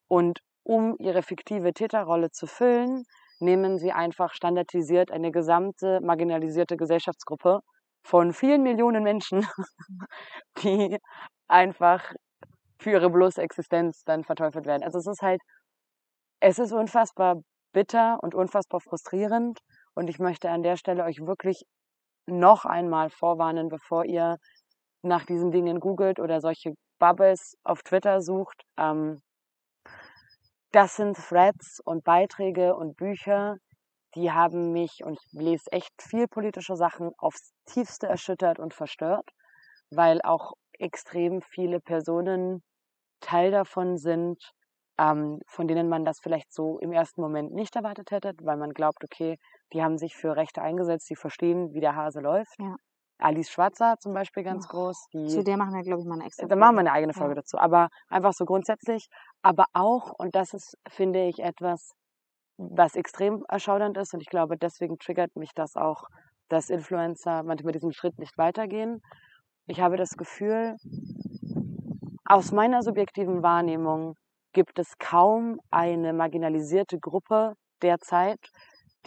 Und 0.08 0.40
um 0.64 0.96
ihre 0.98 1.22
fiktive 1.22 1.72
Täterrolle 1.72 2.30
zu 2.30 2.46
füllen, 2.46 3.04
nehmen 3.40 3.78
sie 3.78 3.92
einfach 3.92 4.34
standardisiert 4.34 5.10
eine 5.10 5.30
gesamte 5.30 6.00
marginalisierte 6.02 6.76
Gesellschaftsgruppe 6.76 7.60
von 8.02 8.32
vielen 8.32 8.62
Millionen 8.62 9.02
Menschen, 9.02 9.46
die 10.62 10.98
einfach 11.48 12.12
für 12.80 12.90
ihre 12.92 13.10
bloße 13.10 13.40
Existenz 13.42 14.02
dann 14.04 14.24
verteufelt 14.24 14.66
werden. 14.66 14.82
Also 14.82 14.98
es 14.98 15.06
ist 15.06 15.22
halt, 15.22 15.40
es 16.40 16.58
ist 16.58 16.72
unfassbar 16.72 17.36
bitter 17.72 18.18
und 18.22 18.34
unfassbar 18.34 18.80
frustrierend. 18.80 19.58
Und 19.94 20.08
ich 20.08 20.18
möchte 20.18 20.50
an 20.50 20.62
der 20.62 20.76
Stelle 20.76 21.04
euch 21.04 21.20
wirklich 21.20 21.64
noch 22.28 22.64
einmal 22.64 23.10
vorwarnen, 23.10 23.68
bevor 23.68 24.04
ihr 24.04 24.38
nach 25.02 25.24
diesen 25.24 25.50
Dingen 25.50 25.80
googelt 25.80 26.20
oder 26.20 26.40
solche 26.40 26.74
Bubbles 26.98 27.56
auf 27.64 27.82
Twitter 27.82 28.20
sucht. 28.20 28.62
Ähm, 28.76 29.20
das 30.72 30.96
sind 30.96 31.16
Threads 31.16 31.80
und 31.84 32.04
Beiträge 32.04 32.76
und 32.76 32.96
Bücher, 32.96 33.56
die 34.14 34.32
haben 34.32 34.72
mich, 34.72 35.02
und 35.04 35.18
ich 35.20 35.32
lese 35.32 35.70
echt 35.72 35.92
viel 36.02 36.26
politische 36.28 36.76
Sachen, 36.76 37.12
aufs 37.18 37.52
tiefste 37.66 38.06
erschüttert 38.06 38.58
und 38.58 38.74
verstört, 38.74 39.30
weil 39.90 40.20
auch 40.22 40.52
extrem 40.78 41.42
viele 41.42 41.80
Personen 41.80 42.62
Teil 43.20 43.50
davon 43.50 43.96
sind, 43.98 44.52
ähm, 44.98 45.40
von 45.46 45.68
denen 45.68 45.88
man 45.88 46.04
das 46.04 46.20
vielleicht 46.20 46.52
so 46.52 46.78
im 46.80 46.92
ersten 46.92 47.20
Moment 47.20 47.52
nicht 47.52 47.76
erwartet 47.76 48.10
hätte, 48.10 48.32
weil 48.42 48.56
man 48.56 48.72
glaubt, 48.72 49.04
okay, 49.04 49.38
die 49.72 49.82
haben 49.82 49.98
sich 49.98 50.16
für 50.16 50.36
Rechte 50.36 50.62
eingesetzt, 50.62 51.08
die 51.10 51.16
verstehen, 51.16 51.72
wie 51.74 51.80
der 51.80 51.94
Hase 51.96 52.20
läuft. 52.20 52.54
Ja. 52.58 52.76
Alice 53.20 53.50
Schwarzer 53.50 53.96
zum 53.98 54.14
Beispiel 54.14 54.44
ganz 54.44 54.66
Och, 54.66 54.70
groß. 54.70 55.06
Die, 55.12 55.26
Zu 55.26 55.42
der 55.42 55.56
machen 55.56 55.74
wir, 55.74 55.82
glaube 55.82 56.00
ich, 56.02 56.06
mal 56.06 56.14
eine 56.14 56.26
extra 56.26 56.46
da 56.46 56.54
machen 56.54 56.76
wir 56.76 56.78
Folge. 56.78 56.90
eine 56.90 56.92
eigene 56.92 57.12
Ja. 57.12 57.18
Folge 57.18 57.34
dazu. 57.34 57.58
Aber 57.58 57.88
einfach 58.08 58.32
so 58.32 58.44
grundsätzlich. 58.44 59.08
Aber 59.42 59.64
auch, 59.72 60.12
und 60.18 60.34
das 60.36 60.54
ist, 60.54 60.76
finde 60.88 61.24
ich, 61.26 61.40
etwas, 61.40 61.92
was 62.58 62.94
extrem 62.94 63.44
erschaudernd 63.48 63.96
ist. 63.98 64.14
Und 64.14 64.20
ich 64.20 64.28
glaube, 64.28 64.56
deswegen 64.56 64.98
triggert 64.98 65.34
mich 65.36 65.50
das 65.54 65.74
auch, 65.76 66.04
dass 66.48 66.70
Influencer 66.70 67.42
manchmal 67.42 67.72
diesen 67.72 67.92
Schritt 67.92 68.18
nicht 68.18 68.38
weitergehen. 68.38 69.00
Ich 69.66 69.80
habe 69.80 69.96
das 69.96 70.10
Gefühl, 70.16 70.76
aus 72.24 72.52
meiner 72.52 72.82
subjektiven 72.82 73.42
Wahrnehmung 73.42 74.14
gibt 74.52 74.78
es 74.78 74.96
kaum 74.98 75.58
eine 75.70 76.12
marginalisierte 76.12 76.98
Gruppe 76.98 77.54
derzeit, 77.82 78.38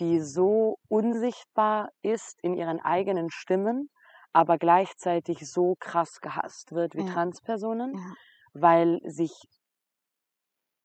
die 0.02 0.20
so 0.22 0.78
unsichtbar 0.89 1.89
ist 2.04 2.39
in 2.43 2.56
ihren 2.56 2.82
eigenen 2.82 3.32
Stimmen, 3.32 3.89
aber 4.34 4.58
gleichzeitig 4.60 5.49
so 5.49 5.76
krass 5.80 6.20
gehasst 6.22 6.74
wird 6.74 6.95
wie 6.95 7.04
Ja. 7.04 7.06
Transpersonen, 7.06 7.95
Ja. 7.95 8.16
weil 8.54 8.99
sich 9.06 9.32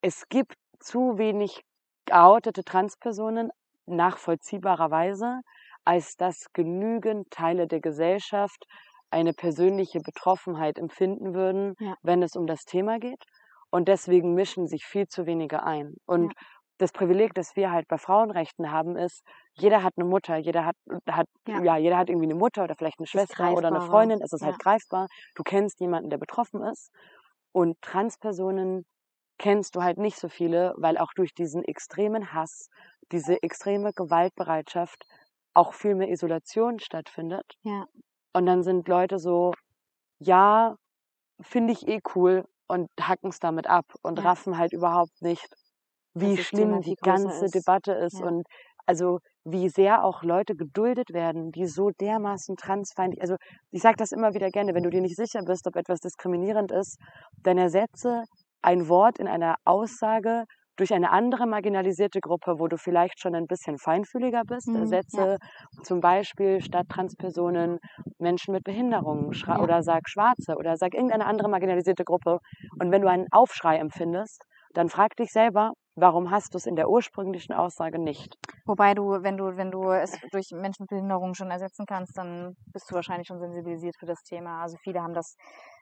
es 0.03 0.29
gibt 0.29 0.55
zu 0.81 1.19
wenig 1.19 1.63
geoutete 2.07 2.63
Transpersonen 2.65 3.51
nachvollziehbarerweise, 3.87 5.41
als 5.85 6.17
dass 6.17 6.47
genügend 6.53 7.31
Teile 7.31 7.67
der 7.67 7.81
Gesellschaft 7.81 8.65
eine 9.11 9.33
persönliche 9.33 10.01
Betroffenheit 10.01 10.79
empfinden 10.79 11.35
würden, 11.35 11.75
Ja. 11.79 11.97
wenn 12.03 12.23
es 12.23 12.37
um 12.37 12.47
das 12.47 12.65
Thema 12.65 12.99
geht. 12.99 13.23
Und 13.71 13.89
deswegen 13.89 14.35
mischen 14.35 14.67
sich 14.67 14.85
viel 14.85 15.07
zu 15.09 15.27
wenige 15.27 15.63
ein. 15.63 15.95
Und 16.07 16.33
das 16.79 16.93
Privileg, 16.93 17.35
das 17.35 17.57
wir 17.57 17.71
halt 17.73 17.89
bei 17.89 17.99
Frauenrechten 17.99 18.71
haben, 18.71 18.97
ist, 18.97 19.23
jeder 19.55 19.83
hat 19.83 19.95
eine 19.97 20.07
Mutter, 20.07 20.37
jeder 20.37 20.65
hat, 20.67 20.77
hat 21.11 21.27
Ja. 21.47 21.63
ja. 21.65 21.77
jeder 21.77 21.97
hat 21.99 22.09
irgendwie 22.11 22.27
eine 22.27 22.35
Mutter 22.35 22.65
oder 22.65 22.75
vielleicht 22.77 22.99
eine 22.99 23.07
Schwester 23.07 23.53
oder 23.55 23.69
eine. 23.69 23.81
Freundin. 23.81 24.21
Es 24.23 24.33
ist 24.33 24.43
Ja. 24.43 24.47
halt 24.47 24.59
greifbar. 24.59 25.09
Du 25.35 25.43
kennst 25.43 25.81
jemanden, 25.81 26.11
der 26.11 26.19
betroffen 26.19 26.63
ist. 26.63 26.91
Und 27.53 27.81
Transpersonen 27.83 28.85
kennst 29.39 29.77
du 29.77 29.83
halt 29.83 29.99
nicht 29.99 30.19
so 30.19 30.29
viele, 30.29 30.75
weil 30.79 30.99
auch 30.99 31.13
durch 31.15 31.35
diesen 31.35 31.65
extremen 31.65 32.33
Hass, 32.35 32.69
diese 33.13 33.43
extreme 33.43 33.93
Gewaltbereitschaft 33.95 35.05
auch 35.55 35.73
viel 35.75 35.95
mehr 35.95 36.11
Isolation 36.11 36.79
stattfindet. 36.81 37.47
Ja. 37.65 37.89
Und 38.35 38.47
dann 38.47 38.63
sind 38.63 38.89
Leute 38.89 39.19
so, 39.19 39.53
ja, 40.21 40.77
finde 41.43 41.73
ich 41.75 41.89
eh 41.89 42.01
cool 42.15 42.47
und 42.69 42.89
hacken 43.01 43.31
es 43.31 43.41
damit 43.41 43.67
ab 43.69 43.87
und 44.03 44.23
Ja. 44.23 44.25
raffen 44.25 44.59
halt 44.59 44.73
überhaupt 44.75 45.23
nicht, 45.23 45.49
wie 46.21 46.37
schlimm 46.39 46.81
die 46.83 46.97
größer 46.97 47.03
ganze 47.03 47.49
ist. 47.49 47.51
Debatte 47.51 47.93
ist 47.93 48.21
Ja. 48.21 48.21
und 48.21 48.47
also 48.87 49.19
wie 49.45 49.69
sehr 49.69 50.05
auch 50.05 50.23
Leute 50.23 50.55
geduldet 50.55 51.13
werden, 51.13 51.51
die 51.53 51.67
so 51.67 51.91
dermaßen 51.91 52.57
transfeindlich, 52.57 53.21
also 53.23 53.37
ich 53.71 53.83
sage 53.83 53.97
das 53.99 54.13
immer 54.13 54.35
wieder 54.35 54.51
gerne, 54.51 54.75
wenn 54.75 54.83
du 54.85 54.91
dir 54.91 55.01
nicht 55.01 55.17
sicher 55.17 55.43
bist, 55.45 55.67
ob 55.67 55.77
etwas 55.77 56.01
diskriminierend 56.01 56.73
ist, 56.73 56.99
dann 57.43 57.59
ersetze 57.59 58.25
ein 58.63 58.89
Wort 58.89 59.19
in 59.19 59.29
einer 59.29 59.57
Aussage 59.65 60.45
durch 60.77 60.93
eine 60.93 61.11
andere 61.11 61.47
marginalisierte 61.47 62.21
Gruppe, 62.21 62.59
wo 62.59 62.69
du 62.69 62.77
vielleicht 62.77 63.21
schon 63.21 63.35
ein 63.35 63.47
bisschen 63.47 63.79
feinfühliger 63.79 64.43
bist. 64.47 64.75
Mhm, 64.75 65.01
ja. 65.13 65.27
Ersetze 65.27 65.39
zum 65.83 66.01
Beispiel 66.01 66.61
statt 66.61 66.87
Transpersonen 66.89 67.79
Menschen 68.19 68.53
mit 68.53 68.65
Behinderungen 68.65 69.33
Ja. 69.47 69.61
oder 69.61 69.83
sag 69.83 70.09
Schwarze 70.09 70.57
oder 70.57 70.77
sag 70.77 70.95
irgendeine 70.95 71.27
andere 71.27 71.49
marginalisierte 71.49 72.05
Gruppe. 72.05 72.39
Und 72.79 72.91
wenn 72.93 73.03
du 73.03 73.09
einen 73.09 73.27
Aufschrei 73.31 73.77
empfindest, 73.79 74.43
dann 74.75 74.89
frag 74.89 75.17
dich 75.17 75.31
selber, 75.33 75.73
warum 75.97 76.31
hast 76.31 76.55
du 76.55 76.59
es 76.59 76.67
in 76.67 76.77
der 76.77 76.89
ursprünglichen 76.91 77.53
Aussage 77.55 77.99
nicht? 77.99 78.39
Wobei 78.67 78.95
du, 78.95 79.23
wenn 79.23 79.37
du, 79.37 79.57
wenn 79.57 79.71
du 79.71 79.91
es 79.93 80.19
durch 80.33 80.51
Menschen 80.53 80.83
mit 80.83 80.91
Behinderung 80.91 81.35
schon 81.35 81.51
ersetzen 81.53 81.87
kannst, 81.87 82.19
dann 82.19 82.57
bist 82.73 82.91
du 82.91 82.97
wahrscheinlich 82.97 83.29
schon 83.29 83.39
sensibilisiert 83.39 83.95
für 83.97 84.07
das 84.07 84.23
Thema. 84.23 84.61
Also 84.63 84.77
viele 84.83 85.01
haben 85.03 85.15
das, 85.15 85.37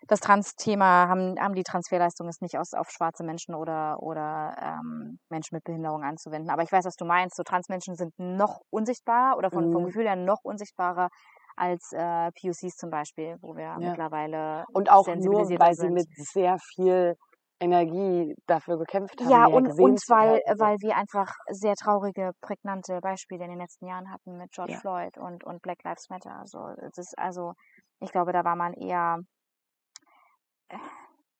das 0.07 0.21
Trans-Thema, 0.21 1.09
haben, 1.09 1.37
haben 1.41 1.55
die 1.55 1.63
Transferleistung 1.63 2.29
ist 2.29 2.43
nicht 2.43 2.59
aus, 2.59 2.75
auf 2.75 2.91
schwarze 2.91 3.25
Menschen 3.25 3.55
oder, 3.55 4.03
oder 4.03 4.55
ähm, 4.61 5.19
Menschen 5.31 5.55
mit 5.57 5.65
Behinderung 5.65 6.03
anzuwenden. 6.05 6.51
Aber 6.51 6.63
ich 6.63 6.71
weiß, 6.73 6.85
was 6.85 6.97
du 6.97 7.07
meinst. 7.07 7.37
So 7.37 7.43
Transmenschen 7.43 7.95
sind 7.97 8.13
noch 8.19 8.61
unsichtbarer 8.71 9.39
oder 9.39 9.51
von, 9.51 9.71
vom 9.71 9.83
Mhm. 9.83 9.87
Gefühl 9.87 10.05
her 10.07 10.17
noch 10.17 10.41
unsichtbarer 10.43 11.09
als 11.57 11.91
äh, 11.93 12.31
POCs 12.33 12.77
zum 12.77 12.91
Beispiel, 12.91 13.37
wo 13.41 13.57
wir 13.57 13.79
Ja. 13.79 13.81
mittlerweile 13.81 14.67
Und 14.73 14.91
auch 14.91 15.15
nur, 15.15 15.55
weil 15.59 15.75
sie 15.75 15.89
sind. 15.89 15.91
mit 15.91 16.09
sehr 16.17 16.59
viel 16.59 17.17
Energie 17.65 18.35
dafür 18.47 18.79
gekämpft 18.79 19.21
haben. 19.21 19.31
Ja, 19.31 19.47
und, 19.47 19.69
und 19.69 20.01
weil, 20.09 20.41
weil 20.59 20.77
wir 20.81 20.97
einfach 20.97 21.33
sehr 21.51 21.75
traurige, 21.75 22.33
prägnante 22.41 23.01
Beispiele 23.01 23.45
in 23.45 23.51
den 23.51 23.59
letzten 23.59 23.87
Jahren 23.87 24.11
hatten 24.11 24.37
mit 24.37 24.53
George 24.53 24.73
Ja. 24.73 24.81
Floyd 24.81 25.19
und, 25.19 25.45
und 25.45 25.63
Black 25.63 25.83
Lives 25.85 26.09
Matter. 26.11 26.39
Also, 26.39 26.69
es 26.81 26.99
ist 26.99 27.19
also, 27.19 27.55
ich 28.01 28.13
glaube, 28.13 28.33
da 28.33 28.45
war 28.45 28.57
man 28.57 28.73
eher, 28.75 29.19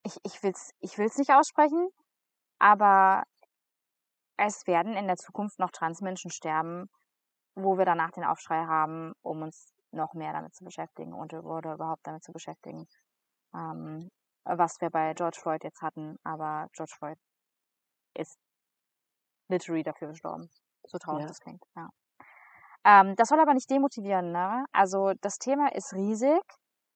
ich, 0.03 0.17
ich 0.25 0.43
will's, 0.43 0.71
ich 0.81 0.99
will's 0.99 1.19
nicht 1.19 1.33
aussprechen, 1.33 1.89
aber 2.59 3.25
es 4.37 4.67
werden 4.67 4.95
in 4.95 5.07
der 5.07 5.17
Zukunft 5.17 5.59
noch 5.59 5.71
Transmenschen 5.71 6.31
sterben, 6.31 6.89
wo 7.55 7.79
wir 7.79 7.85
danach 7.85 8.11
den 8.11 8.25
Aufschrei 8.25 8.65
haben, 8.67 9.13
um 9.23 9.43
uns 9.43 9.73
noch 9.93 10.15
mehr 10.15 10.33
damit 10.33 10.55
zu 10.55 10.65
beschäftigen 10.65 11.13
und 11.13 11.33
oder 11.35 11.75
überhaupt 11.75 12.07
damit 12.07 12.25
zu 12.25 12.33
beschäftigen, 12.33 12.87
ähm, 13.55 14.11
was 14.45 14.81
wir 14.81 14.91
bei 14.91 15.15
George 15.15 15.39
Floyd 15.41 15.65
jetzt 15.65 15.83
hatten. 15.83 16.19
Aber 16.25 16.69
George 16.73 16.95
Floyd 16.99 17.19
ist 18.15 18.39
literally 19.49 19.83
dafür 19.83 20.09
gestorben. 20.09 20.49
So 20.87 20.99
traurig 20.99 21.23
Ja. 21.23 21.29
das 21.29 21.41
klingt, 21.41 21.63
ja. 21.77 21.89
Ähm, 22.85 23.17
das 23.17 23.29
soll 23.29 23.41
aber 23.41 23.55
nicht 23.55 23.71
demotivieren, 23.71 24.33
ne? 24.33 24.65
Also 24.73 25.13
das 25.23 25.39
Thema 25.39 25.73
ist 25.75 25.95
riesig, 25.95 26.43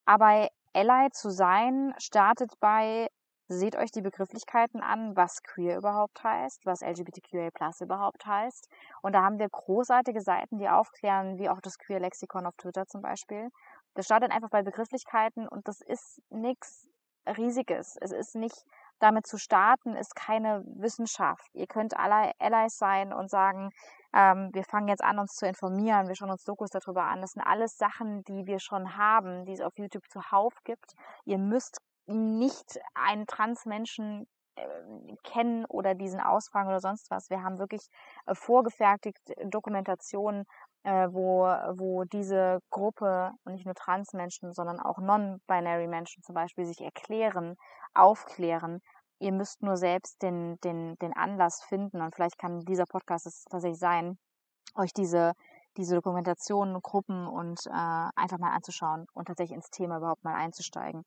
aber 0.05 0.47
Ally 0.73 1.09
zu 1.11 1.31
sein 1.31 1.93
startet 1.97 2.51
bei, 2.59 3.07
seht 3.47 3.75
euch 3.75 3.91
die 3.91 4.01
Begrifflichkeiten 4.03 4.81
an, 4.81 5.15
was 5.15 5.41
queer 5.41 5.77
überhaupt 5.77 6.23
heißt, 6.23 6.65
was 6.65 6.81
LGBTQA 6.83 7.49
Plus 7.51 7.81
überhaupt 7.81 8.25
heißt. 8.25 8.69
Und 9.01 9.13
da 9.13 9.23
haben 9.23 9.39
wir 9.39 9.49
großartige 9.49 10.21
Seiten, 10.21 10.59
die 10.59 10.69
aufklären, 10.69 11.39
wie 11.39 11.49
auch 11.49 11.61
das 11.61 11.77
Queer 11.79 11.99
Lexikon 11.99 12.45
auf 12.45 12.55
Twitter 12.57 12.85
zum 12.85 13.01
Beispiel. 13.01 13.49
Das 13.95 14.05
startet 14.05 14.31
einfach 14.31 14.49
bei 14.51 14.61
Begrifflichkeiten 14.61 15.47
und 15.47 15.67
das 15.67 15.81
ist 15.81 16.21
nichts 16.29 16.88
Riesiges. 17.37 17.97
Es 18.01 18.11
ist 18.11 18.35
nicht, 18.35 18.65
damit 18.99 19.27
zu 19.27 19.37
starten, 19.37 19.95
ist 19.95 20.15
keine 20.15 20.63
Wissenschaft. 20.65 21.49
Ihr 21.53 21.67
könnt 21.67 21.97
alle 21.97 22.33
Allies 22.39 22.77
sein 22.77 23.13
und 23.13 23.29
sagen, 23.29 23.69
ähm, 24.13 24.49
wir 24.53 24.63
fangen 24.63 24.87
jetzt 24.87 25.03
an, 25.03 25.19
uns 25.19 25.33
zu 25.35 25.47
informieren, 25.47 26.07
wir 26.07 26.15
schauen 26.15 26.31
uns 26.31 26.43
Dokus 26.43 26.69
darüber 26.69 27.03
an. 27.03 27.21
Das 27.21 27.31
sind 27.31 27.43
alles 27.43 27.77
Sachen, 27.77 28.23
die 28.23 28.45
wir 28.45 28.59
schon 28.59 28.97
haben, 28.97 29.45
die 29.45 29.53
es 29.53 29.61
auf 29.61 29.77
YouTube 29.77 30.07
zuhauf 30.09 30.53
gibt. 30.63 30.95
Ihr 31.25 31.37
müsst 31.37 31.77
nicht 32.07 32.79
einen 32.95 33.27
Transmenschen 33.27 34.27
kennen 35.23 35.65
oder 35.65 35.95
diesen 35.95 36.19
ausfragen 36.19 36.69
oder 36.69 36.79
sonst 36.79 37.09
was. 37.11 37.29
Wir 37.29 37.43
haben 37.43 37.59
wirklich 37.59 37.87
äh, 38.25 38.35
vorgefertigt 38.35 39.19
Dokumentationen, 39.45 40.45
äh, 40.83 41.07
wo, 41.11 41.43
wo 41.77 42.03
diese 42.05 42.59
Gruppe 42.69 43.31
und 43.43 43.53
nicht 43.53 43.65
nur 43.65 43.75
Transmenschen, 43.75 44.53
sondern 44.53 44.79
auch 44.79 44.97
non-binary 44.97 45.87
Menschen 45.87 46.23
zum 46.23 46.35
Beispiel 46.35 46.65
sich 46.65 46.81
erklären, 46.81 47.55
aufklären. 47.93 48.81
Ihr 49.19 49.33
müsst 49.33 49.61
nur 49.61 49.75
selbst 49.77 50.21
den, 50.21 50.57
den, 50.63 50.95
den 50.99 51.13
Anlass 51.13 51.61
finden 51.63 52.01
und 52.01 52.15
vielleicht 52.15 52.37
kann 52.37 52.61
dieser 52.61 52.85
Podcast 52.85 53.25
es 53.27 53.43
tatsächlich 53.45 53.79
sein, 53.79 54.17
euch 54.75 54.93
diese, 54.93 55.33
diese 55.77 55.95
Dokumentationen, 55.95 56.81
Gruppen 56.81 57.27
und 57.27 57.59
äh, 57.67 58.09
einfach 58.15 58.37
mal 58.37 58.53
anzuschauen 58.53 59.07
und 59.13 59.27
tatsächlich 59.27 59.55
ins 59.55 59.69
Thema 59.69 59.97
überhaupt 59.97 60.23
mal 60.23 60.35
einzusteigen. 60.35 61.03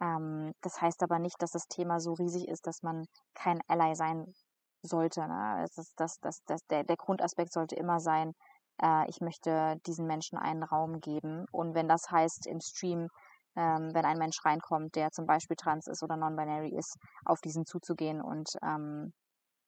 Ähm, 0.00 0.52
das 0.62 0.80
heißt 0.80 1.02
aber 1.02 1.18
nicht, 1.18 1.40
dass 1.40 1.52
das 1.52 1.68
Thema 1.68 2.00
so 2.00 2.14
riesig 2.14 2.48
ist, 2.48 2.66
dass 2.66 2.82
man 2.82 3.06
kein 3.34 3.60
Ally 3.68 3.94
sein 3.94 4.32
sollte. 4.82 5.26
Ne? 5.26 5.62
Es 5.64 5.78
ist 5.78 5.94
das, 5.98 6.18
das, 6.20 6.42
das, 6.46 6.60
der, 6.66 6.84
der 6.84 6.96
Grundaspekt 6.96 7.52
sollte 7.52 7.76
immer 7.76 8.00
sein, 8.00 8.32
äh, 8.82 9.08
ich 9.08 9.20
möchte 9.20 9.76
diesen 9.86 10.06
Menschen 10.06 10.38
einen 10.38 10.62
Raum 10.62 11.00
geben. 11.00 11.46
Und 11.52 11.74
wenn 11.74 11.88
das 11.88 12.10
heißt 12.10 12.46
im 12.46 12.60
Stream, 12.60 13.08
ähm, 13.56 13.94
wenn 13.94 14.04
ein 14.04 14.18
Mensch 14.18 14.44
reinkommt, 14.44 14.94
der 14.96 15.10
zum 15.12 15.26
Beispiel 15.26 15.56
trans 15.56 15.86
ist 15.86 16.02
oder 16.02 16.16
non-binary 16.16 16.76
ist, 16.76 16.96
auf 17.24 17.40
diesen 17.40 17.64
zuzugehen 17.66 18.20
und 18.20 18.50
ähm, 18.62 19.12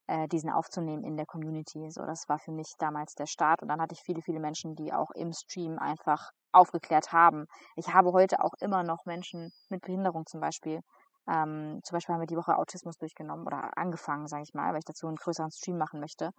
äh, 0.08 0.26
diesen 0.28 0.50
aufzunehmen 0.50 1.04
in 1.04 1.16
der 1.16 1.26
Community. 1.26 1.90
So, 1.90 2.04
das 2.04 2.28
war 2.28 2.38
für 2.38 2.50
mich 2.50 2.72
damals 2.78 3.14
der 3.14 3.26
Start. 3.26 3.62
Und 3.62 3.68
dann 3.68 3.80
hatte 3.80 3.94
ich 3.94 4.02
viele, 4.02 4.22
viele 4.22 4.40
Menschen, 4.40 4.74
die 4.74 4.92
auch 4.92 5.10
im 5.12 5.32
Stream 5.32 5.78
einfach 5.78 6.30
aufgeklärt 6.52 7.12
haben. 7.12 7.46
Ich 7.76 7.92
habe 7.92 8.12
heute 8.12 8.42
auch 8.42 8.54
immer 8.60 8.82
noch 8.82 9.04
Menschen 9.04 9.52
mit 9.68 9.82
Behinderung 9.82 10.26
zum 10.26 10.40
Beispiel. 10.40 10.80
Ähm, 11.28 11.80
zum 11.84 11.96
Beispiel 11.96 12.14
haben 12.14 12.22
wir 12.22 12.26
die 12.26 12.36
Woche 12.36 12.56
Autismus 12.56 12.96
durchgenommen 12.96 13.46
oder 13.46 13.76
angefangen, 13.76 14.26
sage 14.28 14.44
ich 14.44 14.54
mal, 14.54 14.72
weil 14.72 14.78
ich 14.78 14.86
dazu 14.86 15.06
einen 15.06 15.16
größeren 15.16 15.50
Stream 15.50 15.76
machen 15.76 16.00
möchte. 16.00 16.30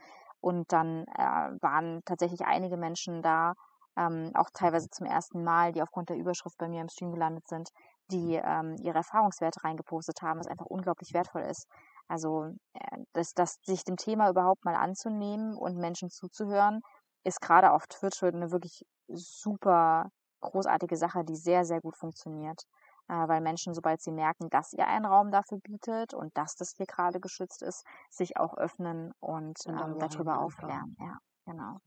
Und 0.41 0.71
dann 0.71 1.05
äh, 1.15 1.51
waren 1.61 2.01
tatsächlich 2.05 2.41
einige 2.41 2.75
Menschen 2.75 3.21
da, 3.21 3.53
ähm, 3.97 4.31
auch 4.33 4.49
teilweise 4.53 4.89
zum 4.89 5.05
ersten 5.05 5.43
Mal, 5.43 5.73
die 5.73 5.81
aufgrund 5.81 6.09
der 6.09 6.17
Überschrift 6.17 6.57
bei 6.57 6.67
mir 6.67 6.81
im 6.81 6.89
Stream 6.89 7.11
gelandet 7.11 7.47
sind, 7.47 7.69
die 8.11 8.35
ähm, 8.35 8.75
ihre 8.81 8.97
Erfahrungswerte 8.97 9.63
reingepostet 9.63 10.21
haben, 10.21 10.39
was 10.39 10.47
einfach 10.47 10.65
unglaublich 10.65 11.13
wertvoll 11.13 11.41
ist. 11.41 11.67
Also, 12.09 12.53
äh, 12.73 12.97
das, 13.13 13.33
das, 13.33 13.59
sich 13.63 13.83
dem 13.83 13.95
Thema 13.95 14.29
überhaupt 14.29 14.65
mal 14.65 14.75
anzunehmen 14.75 15.55
und 15.55 15.77
Menschen 15.77 16.09
zuzuhören, 16.09 16.81
ist 17.23 17.39
gerade 17.39 17.71
auf 17.71 17.87
Twitch 17.87 18.23
eine 18.23 18.51
wirklich 18.51 18.85
super 19.07 20.09
großartige 20.41 20.97
Sache, 20.97 21.23
die 21.23 21.35
sehr, 21.35 21.65
sehr 21.65 21.81
gut 21.81 21.95
funktioniert. 21.95 22.63
Äh, 23.09 23.27
weil 23.27 23.41
Menschen, 23.41 23.73
sobald 23.73 24.01
sie 24.01 24.11
merken, 24.11 24.49
dass 24.49 24.73
ihr 24.73 24.87
einen 24.87 25.05
Raum 25.05 25.31
dafür 25.31 25.59
bietet 25.59 26.13
und 26.13 26.35
dass 26.37 26.55
das 26.55 26.73
hier 26.77 26.85
gerade 26.85 27.19
geschützt 27.19 27.63
ist, 27.63 27.83
sich 28.09 28.37
auch 28.37 28.55
öffnen 28.57 29.11
und 29.19 29.57
Und 29.65 29.79
ähm, 29.79 29.99
darüber 29.99 30.39
aufklären. 30.39 30.95
Ja, 30.99 31.17
genau. 31.45 31.77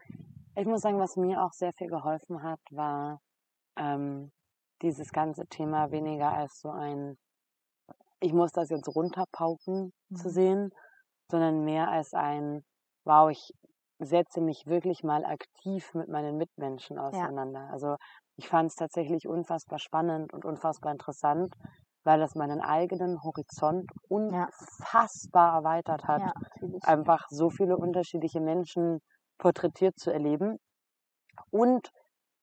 Ich 0.57 0.67
muss 0.67 0.81
sagen, 0.83 0.99
was 0.99 1.17
mir 1.17 1.43
auch 1.43 1.53
sehr 1.53 1.73
viel 1.73 1.89
geholfen 1.89 2.43
hat, 2.43 2.61
war 2.71 3.21
ähm, 3.77 4.33
dieses 4.83 5.13
ganze 5.13 5.47
Thema 5.47 5.93
weniger 5.93 6.33
als 6.33 6.61
so 6.61 6.71
ein 6.71 7.17
ich 8.23 8.33
muss 8.33 8.53
das 8.53 8.71
jetzt 8.71 8.89
runterpauken 8.89 9.93
zu 10.15 10.31
Mhm. 10.31 10.31
sehen, 10.31 10.71
sondern 11.31 11.65
mehr 11.65 11.89
als 11.91 12.15
ein, 12.15 12.65
wow, 13.05 13.31
ich 13.31 13.53
setze 13.99 14.41
mich 14.41 14.67
wirklich 14.67 15.03
mal 15.05 15.25
aktiv 15.25 15.95
mit 15.95 16.09
meinen 16.09 16.37
Mitmenschen 16.37 16.99
auseinander. 16.99 17.69
Also 17.71 17.97
ich 18.37 18.49
fand 18.49 18.71
es 18.71 18.77
tatsächlich 18.77 19.29
unfassbar 19.29 19.79
spannend 19.79 20.33
und 20.33 20.45
unfassbar 20.45 20.93
interessant, 20.93 21.55
weil 22.05 22.19
das 22.19 22.35
meinen 22.35 22.61
eigenen 22.61 23.23
Horizont 23.23 23.91
unfassbar 24.09 25.57
erweitert 25.59 26.07
hat, 26.09 26.23
Ja, 26.23 26.33
einfach 26.81 27.27
so 27.31 27.51
viele 27.51 27.77
unterschiedliche 27.79 28.41
Menschen 28.41 29.01
porträtiert 29.39 29.99
zu 29.99 30.13
erleben. 30.13 30.59
Und 31.51 31.91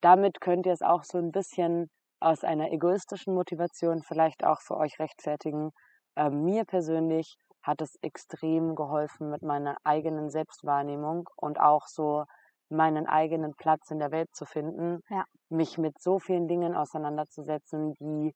damit 0.02 0.40
könnt 0.42 0.66
ihr 0.66 0.74
es 0.74 0.82
auch 0.82 1.04
so 1.04 1.18
ein 1.18 1.32
bisschen 1.32 1.90
aus 2.20 2.44
einer 2.44 2.72
egoistischen 2.72 3.34
Motivation 3.34 4.02
vielleicht 4.04 4.44
auch 4.44 4.62
für 4.62 4.78
euch 4.78 5.00
rechtfertigen. 5.00 5.72
Ähm, 6.16 6.44
mir 6.44 6.66
persönlich 6.66 7.38
hat 7.62 7.82
es 7.82 7.96
extrem 8.02 8.76
geholfen 8.76 9.30
mit 9.30 9.42
meiner 9.42 9.78
eigenen 9.84 10.30
Selbstwahrnehmung 10.30 11.30
und 11.36 11.60
auch 11.60 11.88
so 11.88 12.26
meinen 12.70 13.08
eigenen 13.08 13.54
Platz 13.56 13.90
in 13.92 14.00
der 14.00 14.12
Welt 14.12 14.30
zu 14.34 14.46
finden, 14.46 15.00
Ja. 15.10 15.26
mich 15.50 15.78
mit 15.78 16.00
so 16.02 16.20
vielen 16.20 16.48
Dingen 16.48 16.76
auseinanderzusetzen, 16.76 17.94
die 17.96 18.34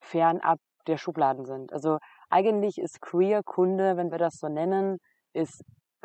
fernab 0.00 0.58
der 0.86 0.96
Schubladen 0.96 1.44
sind. 1.44 1.72
Also 1.72 1.98
eigentlich 2.30 2.78
ist 2.78 3.00
Queer-Kunde, 3.00 3.96
wenn 3.96 4.10
wir 4.10 4.18
das 4.18 4.34
so 4.36 4.48
nennen, 4.48 4.98
ist 5.32 5.62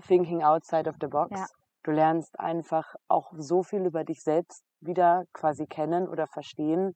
thinking 0.07 0.43
outside 0.43 0.89
of 0.89 0.95
the 1.01 1.07
box. 1.07 1.39
Ja. 1.39 1.45
Du 1.83 1.91
lernst 1.91 2.37
einfach 2.39 2.93
auch 3.07 3.31
so 3.37 3.63
viel 3.63 3.85
über 3.85 4.03
dich 4.03 4.21
selbst 4.21 4.63
wieder 4.81 5.23
quasi 5.33 5.65
kennen 5.65 6.07
oder 6.07 6.27
verstehen, 6.27 6.93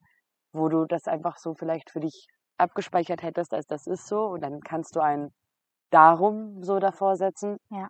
wo 0.54 0.68
du 0.68 0.86
das 0.86 1.06
einfach 1.08 1.36
so 1.38 1.54
vielleicht 1.54 1.90
für 1.90 2.00
dich 2.00 2.26
abgespeichert 2.56 3.22
hättest, 3.22 3.52
als 3.52 3.66
das 3.66 3.86
ist 3.86 4.06
so. 4.06 4.24
Und 4.26 4.40
dann 4.42 4.60
kannst 4.60 4.96
du 4.96 5.00
ein 5.00 5.32
Darum 5.90 6.62
so 6.62 6.78
davor 6.78 7.16
setzen. 7.16 7.58
Ja. 7.70 7.88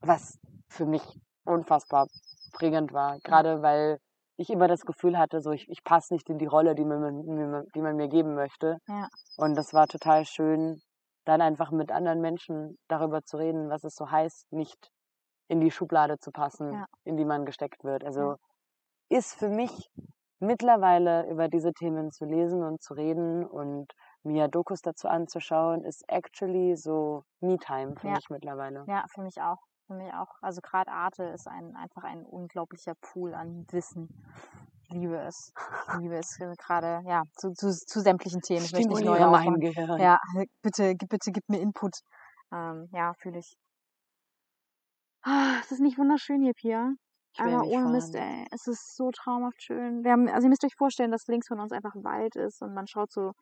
Was 0.00 0.38
für 0.68 0.86
mich 0.86 1.02
unfassbar 1.44 2.06
prägend 2.52 2.92
war. 2.92 3.18
Gerade 3.20 3.62
weil 3.62 3.98
ich 4.36 4.50
immer 4.50 4.68
das 4.68 4.82
Gefühl 4.82 5.16
hatte, 5.18 5.40
so 5.40 5.52
ich, 5.52 5.68
ich 5.68 5.82
passe 5.84 6.12
nicht 6.12 6.28
in 6.28 6.38
die 6.38 6.46
Rolle, 6.46 6.74
die 6.74 6.84
man, 6.84 7.00
mir- 7.24 7.64
die 7.74 7.80
man 7.80 7.96
mir 7.96 8.08
geben 8.08 8.34
möchte. 8.34 8.78
Ja. 8.88 9.08
Und 9.36 9.54
das 9.54 9.72
war 9.72 9.86
total 9.86 10.24
schön, 10.24 10.80
dann 11.24 11.40
einfach 11.40 11.70
mit 11.70 11.90
anderen 11.92 12.20
Menschen 12.20 12.76
darüber 12.88 13.22
zu 13.22 13.36
reden, 13.36 13.70
was 13.70 13.84
es 13.84 13.94
so 13.94 14.10
heißt, 14.10 14.52
nicht 14.52 14.90
in 15.48 15.60
die 15.60 15.70
Schublade 15.70 16.18
zu 16.18 16.30
passen, 16.32 16.72
Ja. 16.72 16.86
in 17.04 17.16
die 17.16 17.24
man 17.24 17.44
gesteckt 17.46 17.84
wird. 17.84 18.04
Also 18.04 18.36
ist 19.08 19.34
für 19.34 19.48
mich 19.48 19.90
mittlerweile 20.40 21.28
über 21.30 21.48
diese 21.48 21.72
Themen 21.72 22.10
zu 22.10 22.24
lesen 22.24 22.62
und 22.62 22.82
zu 22.82 22.94
reden 22.94 23.44
und 23.46 23.92
mir 24.22 24.48
Dokus 24.48 24.80
dazu 24.82 25.08
anzuschauen, 25.08 25.84
ist 25.84 26.02
actually 26.08 26.76
so 26.76 27.24
Me-Time 27.40 27.94
für 27.96 28.08
Ja. 28.08 28.14
mich 28.14 28.28
mittlerweile. 28.30 28.84
Ja, 28.86 29.04
für 29.12 29.22
mich 29.22 29.40
auch. 29.40 29.58
Für 29.86 29.94
mich 29.94 30.12
auch. 30.14 30.28
Also 30.40 30.60
gerade 30.62 30.90
Arte 30.90 31.24
ist 31.24 31.46
ein, 31.46 31.76
einfach 31.76 32.04
ein 32.04 32.24
unglaublicher 32.24 32.94
Pool 33.00 33.34
an 33.34 33.66
Wissen. 33.70 34.08
Ich 34.84 34.90
liebe 34.94 35.18
es. 35.18 35.52
Ich 35.88 36.00
liebe 36.00 36.16
es 36.16 36.38
äh, 36.40 36.54
gerade, 36.56 37.02
ja, 37.06 37.22
zu, 37.36 37.52
zu, 37.52 37.70
zu 37.70 38.00
sämtlichen 38.00 38.40
Themen. 38.40 38.64
Ich 38.64 38.72
möchte 38.72 38.88
nicht 38.88 39.04
neu 39.04 39.30
mein. 39.30 39.60
Gehirn. 39.60 40.00
Ja, 40.00 40.18
bitte, 40.62 40.94
gib- 40.94 41.08
bitte 41.10 41.32
gib 41.32 41.48
mir 41.48 41.60
Input. 41.60 41.98
Ähm, 42.52 42.88
ja, 42.92 43.12
fühle 43.14 43.38
ich. 43.38 43.56
Ah, 45.22 45.56
es 45.60 45.70
ist 45.72 45.80
nicht 45.80 45.98
wunderschön 45.98 46.42
hier, 46.42 46.52
Pia. 46.54 46.92
Aber 47.36 47.64
ohne 47.64 47.90
Mist, 47.90 48.14
ey. 48.14 48.46
Es 48.50 48.66
ist 48.66 48.96
so 48.96 49.10
traumhaft 49.10 49.62
schön. 49.62 50.04
Wir 50.04 50.12
haben, 50.12 50.28
also 50.28 50.46
ihr 50.46 50.50
müsst 50.50 50.64
euch 50.64 50.74
vorstellen, 50.76 51.10
dass 51.10 51.26
links 51.26 51.48
von 51.48 51.60
uns 51.60 51.72
einfach 51.72 51.94
Wald 51.96 52.36
ist 52.36 52.62
und 52.62 52.74
man 52.74 52.86
schaut 52.86 53.10
so 53.12 53.32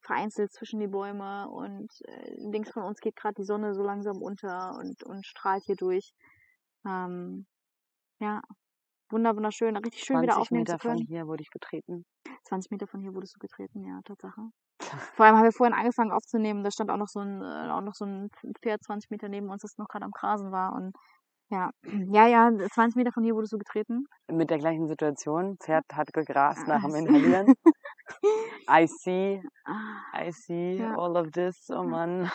vereinzelt 0.00 0.52
zwischen 0.52 0.80
die 0.80 0.88
Bäume 0.88 1.48
und 1.48 1.90
äh, 2.06 2.34
links 2.50 2.70
von 2.70 2.82
uns 2.82 3.00
geht 3.00 3.16
gerade 3.16 3.34
die 3.34 3.44
Sonne 3.44 3.74
so 3.74 3.82
langsam 3.82 4.20
unter 4.20 4.76
und, 4.78 5.02
und 5.04 5.24
strahlt 5.24 5.62
hier 5.64 5.76
durch. 5.76 6.12
Ähm, 6.84 7.46
ja, 8.18 8.42
wunder, 9.10 9.34
wunderschön. 9.36 9.76
Richtig 9.76 10.02
schön 10.02 10.20
wieder 10.20 10.34
20 10.34 10.40
aufnehmen 10.40 10.60
Meter 10.62 10.78
zu 10.78 10.88
von 10.88 10.96
können. 10.96 11.06
hier 11.06 11.26
wurde 11.26 11.42
ich 11.42 11.50
betreten. 11.50 12.04
20 12.44 12.70
Meter 12.72 12.86
von 12.86 13.00
hier 13.00 13.14
wurdest 13.14 13.36
du 13.36 13.38
getreten, 13.38 13.84
ja, 13.84 14.00
Tatsache. 14.04 14.50
Vor 15.16 15.26
allem 15.26 15.36
haben 15.36 15.44
wir 15.44 15.52
vorhin 15.52 15.74
angefangen 15.74 16.10
aufzunehmen, 16.10 16.64
da 16.64 16.70
stand 16.70 16.90
auch 16.90 16.96
noch 16.96 17.08
so 17.08 17.20
ein, 17.20 17.40
äh, 17.40 17.70
auch 17.70 17.80
noch 17.80 17.94
so 17.94 18.04
ein 18.04 18.30
Pferd 18.60 18.82
20 18.82 19.10
Meter 19.10 19.28
neben 19.28 19.48
uns, 19.48 19.62
das 19.62 19.78
noch 19.78 19.86
gerade 19.86 20.04
am 20.04 20.10
Grasen 20.10 20.50
war 20.50 20.74
und 20.74 20.92
ja, 21.52 21.70
ja, 22.12 22.26
ja, 22.26 22.50
20 22.72 22.96
Meter 22.96 23.12
von 23.12 23.22
hier 23.24 23.34
wurdest 23.34 23.52
du 23.52 23.58
getreten. 23.58 24.06
Mit 24.30 24.50
der 24.50 24.58
gleichen 24.58 24.86
Situation. 24.88 25.56
Pferd 25.58 25.84
hat 25.92 26.12
gegrast 26.12 26.66
nach 26.66 26.82
dem 26.82 26.94
Inhalieren. 26.94 27.54
I 28.70 28.86
see, 28.86 29.42
I 30.14 30.30
see 30.32 30.76
Ja. 30.78 30.96
all 30.96 31.16
of 31.16 31.30
this. 31.32 31.68
Oh 31.70 31.74
Ja. 31.74 31.82
Mann. 31.82 32.30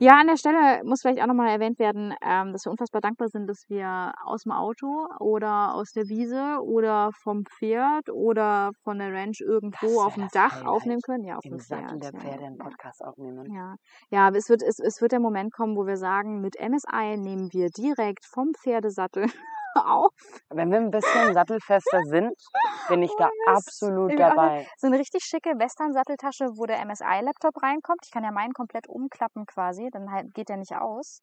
Ja, 0.00 0.20
an 0.20 0.26
der 0.28 0.36
Stelle 0.36 0.82
muss 0.84 1.02
vielleicht 1.02 1.20
auch 1.20 1.26
nochmal 1.26 1.48
erwähnt 1.48 1.78
werden, 1.78 2.14
ähm, 2.22 2.52
dass 2.52 2.64
wir 2.64 2.70
unfassbar 2.70 3.00
dankbar 3.00 3.28
sind, 3.28 3.48
dass 3.48 3.64
wir 3.68 4.12
aus 4.24 4.44
dem 4.44 4.52
Auto 4.52 5.06
oder 5.18 5.74
aus 5.74 5.90
der 5.92 6.08
Wiese 6.08 6.58
oder 6.62 7.10
vom 7.22 7.44
Pferd 7.44 8.08
oder 8.10 8.70
von 8.84 8.98
der 8.98 9.12
Ranch 9.12 9.40
irgendwo 9.40 10.00
auf 10.00 10.14
dem 10.14 10.28
Dach 10.32 10.52
Highlight. 10.52 10.68
aufnehmen 10.68 11.00
können. 11.02 11.24
Ja, 11.24 11.36
auf 11.36 11.44
Im 11.44 11.52
dem 11.52 11.58
Sattel 11.58 11.98
Pferd. 11.98 12.02
der 12.02 12.12
ja, 12.12 12.18
Pferde 12.20 12.44
einen 12.46 12.56
ja. 12.58 12.64
Podcast 12.64 13.04
aufnehmen. 13.04 13.52
Ja, 13.52 13.74
ja 14.10 14.26
aber 14.28 14.36
es 14.36 14.48
wird, 14.48 14.62
es, 14.62 14.78
es 14.78 15.00
wird 15.00 15.12
der 15.12 15.20
Moment 15.20 15.52
kommen, 15.52 15.76
wo 15.76 15.86
wir 15.86 15.96
sagen, 15.96 16.40
mit 16.40 16.56
MSI 16.60 17.16
nehmen 17.16 17.52
wir 17.52 17.70
direkt 17.70 18.24
vom 18.24 18.52
Pferdesattel 18.54 19.26
auf. 19.86 20.12
Wenn 20.50 20.70
wir 20.70 20.78
ein 20.78 20.90
bisschen 20.90 21.34
sattelfester 21.34 22.00
sind, 22.04 22.32
bin 22.88 23.02
ich 23.02 23.10
Oh, 23.12 23.18
da 23.18 23.30
absolut 23.46 24.18
dabei. 24.18 24.66
So 24.76 24.86
eine 24.86 24.98
richtig 24.98 25.24
schicke 25.24 25.50
Western-Satteltasche, 25.58 26.46
wo 26.56 26.66
der 26.66 26.84
MSI-Laptop 26.84 27.62
reinkommt. 27.62 28.00
Ich 28.04 28.10
kann 28.10 28.24
ja 28.24 28.30
meinen 28.32 28.52
komplett 28.52 28.88
umklappen 28.88 29.46
quasi, 29.46 29.88
dann 29.92 30.10
halt 30.10 30.34
geht 30.34 30.48
der 30.48 30.56
nicht 30.56 30.74
aus. 30.74 31.20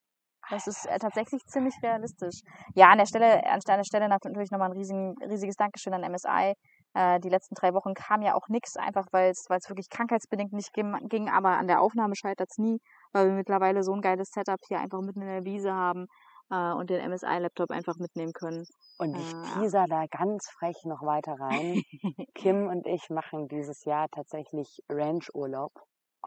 Das 0.49 0.67
ist 0.67 0.85
äh, 0.85 0.99
tatsächlich 0.99 1.41
ziemlich 1.45 1.73
realistisch. 1.81 2.41
Ja, 2.75 2.89
an 2.89 2.99
der 2.99 3.05
Stelle, 3.07 3.43
an 3.45 3.59
der 3.65 3.83
Stelle 3.83 4.07
natürlich 4.07 4.51
nochmal 4.51 4.69
ein 4.69 4.77
riesigen, 4.77 5.15
riesiges 5.27 5.55
Dankeschön 5.55 5.93
an 5.93 6.11
MSI. 6.11 6.53
Äh, 6.93 7.19
die 7.19 7.29
letzten 7.29 7.55
drei 7.55 7.73
Wochen 7.73 7.93
kam 7.93 8.21
ja 8.21 8.35
auch 8.35 8.47
nichts, 8.47 8.77
einfach 8.77 9.07
weil 9.11 9.31
es 9.31 9.47
wirklich 9.49 9.89
krankheitsbedingt 9.89 10.53
nicht 10.53 10.71
ging, 10.73 11.29
aber 11.29 11.57
an 11.57 11.67
der 11.67 11.81
Aufnahme 11.81 12.15
scheitert 12.15 12.49
es 12.51 12.57
nie, 12.57 12.79
weil 13.11 13.27
wir 13.27 13.33
mittlerweile 13.33 13.83
so 13.83 13.93
ein 13.93 14.01
geiles 14.01 14.29
Setup 14.29 14.59
hier 14.67 14.79
einfach 14.79 15.01
mitten 15.01 15.21
in 15.21 15.27
der 15.27 15.45
Wiese 15.45 15.73
haben 15.73 16.07
äh, 16.51 16.71
und 16.73 16.89
den 16.89 17.01
MSI-Laptop 17.11 17.71
einfach 17.71 17.95
mitnehmen 17.97 18.33
können. 18.33 18.65
Und 18.97 19.15
ich 19.15 19.33
Ah. 19.33 19.59
teaser 19.59 19.85
da 19.89 20.05
ganz 20.09 20.47
frech 20.57 20.77
noch 20.85 21.01
weiter 21.01 21.35
rein. 21.39 21.81
Kim 22.35 22.67
und 22.67 22.85
ich 22.87 23.09
machen 23.09 23.47
dieses 23.47 23.83
Jahr 23.85 24.07
tatsächlich 24.09 24.79
Ranch-Urlaub. 24.89 25.71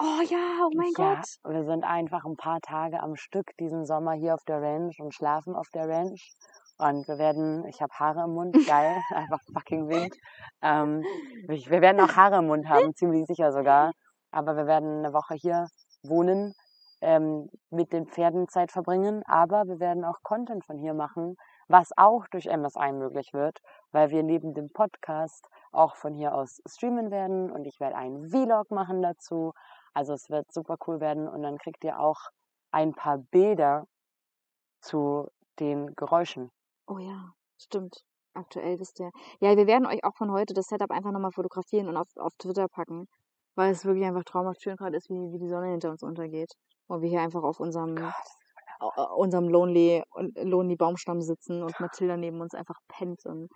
Oh 0.01 0.23
ja, 0.29 0.65
oh 0.65 0.71
mein 0.77 0.93
ja, 0.97 1.15
Gott. 1.17 1.53
wir 1.53 1.65
sind 1.65 1.83
einfach 1.85 2.25
ein 2.25 2.37
paar 2.37 2.61
Tage 2.61 3.01
am 3.01 3.17
Stück 3.17 3.51
diesen 3.59 3.85
Sommer 3.85 4.13
hier 4.13 4.35
auf 4.35 4.45
der 4.47 4.63
Ranch 4.63 5.01
und 5.01 5.13
schlafen 5.15 5.57
auf 5.57 5.67
der 5.75 5.89
Ranch. 5.89 6.31
Und 6.79 7.09
wir 7.09 7.19
werden, 7.19 7.67
ich 7.67 7.81
habe 7.83 7.93
Haare 7.95 8.23
im 8.25 8.35
Mund, 8.35 8.57
geil, 8.67 8.97
einfach 9.15 9.41
fucking 9.53 9.89
wild. 9.89 10.15
Ähm, 10.63 11.03
wir 11.49 11.81
werden 11.81 12.01
auch 12.01 12.15
Haare 12.15 12.37
im 12.39 12.47
Mund 12.47 12.69
haben, 12.69 12.95
ziemlich 12.95 13.27
sicher 13.27 13.51
sogar. 13.51 13.91
Aber 14.31 14.57
wir 14.57 14.67
werden 14.67 14.99
eine 15.05 15.13
Woche 15.13 15.35
hier 15.35 15.67
wohnen, 16.05 16.53
ähm, 17.01 17.49
mit 17.71 17.93
den 17.93 18.07
Pferden 18.07 18.49
Zeit 18.49 18.73
verbringen. 18.73 19.23
Aber 19.27 19.67
wir 19.67 19.81
werden 19.81 20.05
auch 20.05 20.23
Content 20.23 20.65
von 20.65 20.79
hier 20.79 20.95
machen, 20.95 21.37
was 21.69 21.91
auch 21.97 22.27
durch 22.29 22.47
MSI 22.47 22.93
möglich 22.93 23.33
wird, 23.33 23.59
weil 23.93 24.11
wir 24.11 24.23
neben 24.23 24.55
dem 24.55 24.71
Podcast 24.73 25.49
auch 25.73 25.97
von 25.97 26.15
hier 26.15 26.35
aus 26.35 26.61
streamen 26.67 27.11
werden 27.11 27.51
und 27.51 27.67
ich 27.67 27.79
werde 27.79 27.97
einen 27.97 28.29
Vlog 28.31 28.71
machen 28.71 29.03
dazu. 29.03 29.53
Also 29.95 30.15
es 30.15 30.31
wird 30.31 30.53
super 30.53 30.77
cool 30.87 31.01
werden 31.01 31.29
und 31.29 31.43
dann 31.43 31.59
kriegt 31.59 31.85
ihr 31.85 32.01
auch 32.01 32.19
ein 32.71 32.93
paar 32.95 33.19
Bilder 33.19 33.87
zu 34.81 35.29
den 35.59 35.95
Geräuschen. 35.95 36.51
Oh 36.87 36.99
ja, 36.99 37.33
stimmt. 37.59 38.03
Aktuell 38.35 38.79
wisst 38.79 39.01
ihr. 39.01 39.11
Ja, 39.41 39.57
wir 39.57 39.67
werden 39.67 39.87
euch 39.87 40.05
auch 40.05 40.15
von 40.17 40.31
heute 40.31 40.55
das 40.55 40.67
Setup 40.67 40.91
einfach 40.91 41.11
nochmal 41.11 41.33
fotografieren 41.33 41.89
und 41.89 41.97
auf, 41.97 42.09
auf 42.17 42.33
Twitter 42.39 42.69
packen, 42.69 43.09
weil 43.59 43.73
es 43.73 43.85
wirklich 43.85 44.07
einfach 44.07 44.23
traumhaft 44.23 44.63
schön 44.63 44.77
gerade 44.77 44.97
ist, 44.97 45.11
wie, 45.11 45.33
wie 45.33 45.39
die 45.41 45.49
Sonne 45.49 45.71
hinter 45.73 45.91
uns 45.91 46.05
untergeht. 46.05 46.53
Und 46.87 47.03
wir 47.03 47.09
hier 47.09 47.21
einfach 47.21 47.43
auf 47.43 47.59
unserem, 47.59 47.97
äh, 47.97 49.03
unserem 49.17 49.49
Lonely, 49.49 50.05
Lonely 50.37 50.77
Baumstamm 50.77 51.21
sitzen 51.21 51.65
und 51.65 51.79
Mathilda 51.81 52.17
neben 52.17 52.41
uns 52.41 52.55
einfach 52.55 52.79
pennt 52.87 53.27
und 53.27 53.49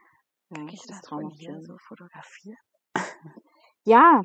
ja, 0.51 0.65
ich 0.65 0.81
das 0.81 0.99
das 0.99 1.03
traumhaft 1.03 1.39
hier 1.39 1.53
schön. 1.53 1.63
so 1.63 1.77
fotografiert? 1.79 2.59
Ja. 3.85 4.23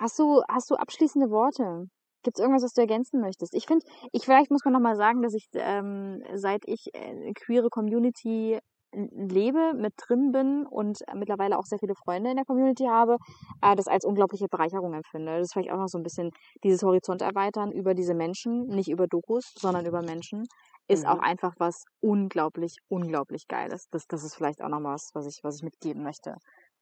Hast 0.00 0.18
du, 0.18 0.42
hast 0.48 0.70
du 0.70 0.74
abschließende 0.76 1.30
Worte? 1.30 1.86
Gibt 2.22 2.38
es 2.38 2.42
irgendwas, 2.42 2.64
was 2.64 2.72
du 2.72 2.80
ergänzen 2.80 3.20
möchtest? 3.20 3.54
Ich 3.54 3.66
finde, 3.66 3.86
ich 4.12 4.24
vielleicht 4.24 4.50
muss 4.50 4.64
man 4.64 4.72
nochmal 4.72 4.96
sagen, 4.96 5.22
dass 5.22 5.34
ich, 5.34 5.46
ähm, 5.54 6.22
seit 6.34 6.62
ich 6.66 6.88
äh, 6.94 7.32
queere 7.34 7.68
Community 7.68 8.58
lebe, 8.94 9.74
mit 9.74 9.94
drin 9.96 10.32
bin 10.32 10.66
und 10.66 11.00
äh, 11.08 11.14
mittlerweile 11.14 11.58
auch 11.58 11.64
sehr 11.66 11.78
viele 11.78 11.94
Freunde 11.94 12.30
in 12.30 12.36
der 12.36 12.44
Community 12.44 12.84
habe, 12.84 13.16
äh, 13.62 13.74
das 13.76 13.88
als 13.88 14.04
unglaubliche 14.04 14.48
Bereicherung 14.48 14.94
empfinde. 14.94 15.32
Das 15.38 15.48
ist 15.48 15.52
vielleicht 15.52 15.70
auch 15.70 15.78
noch 15.78 15.88
so 15.88 15.98
ein 15.98 16.02
bisschen 16.02 16.30
dieses 16.62 16.82
Horizont 16.82 17.22
erweitern 17.22 17.72
über 17.72 17.94
diese 17.94 18.14
Menschen, 18.14 18.66
nicht 18.66 18.88
über 18.90 19.06
Dokus, 19.06 19.52
sondern 19.56 19.86
über 19.86 20.02
Menschen, 20.02 20.44
ist 20.88 21.04
Mhm. 21.04 21.10
auch 21.10 21.18
einfach 21.20 21.54
was 21.58 21.84
unglaublich, 22.00 22.76
unglaublich 22.88 23.46
Geiles. 23.48 23.88
Das, 23.90 24.06
das 24.06 24.22
ist 24.24 24.34
vielleicht 24.34 24.62
auch 24.62 24.68
noch 24.68 24.82
was, 24.82 25.10
was 25.14 25.26
ich, 25.26 25.40
was 25.42 25.56
ich 25.56 25.62
mitgeben 25.62 26.02
möchte. 26.02 26.36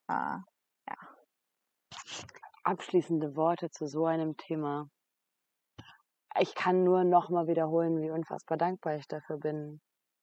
Äh, 0.08 0.38
Abschließende 2.64 3.36
Worte 3.36 3.70
zu 3.70 3.86
so 3.86 4.06
einem 4.06 4.36
Thema. 4.36 4.88
Ich 6.38 6.54
kann 6.54 6.84
nur 6.84 7.04
nochmal 7.04 7.46
wiederholen, 7.46 8.00
wie 8.00 8.10
unfassbar 8.10 8.56
dankbar 8.56 8.96
ich 8.96 9.06
dafür 9.06 9.38
bin, 9.38 9.80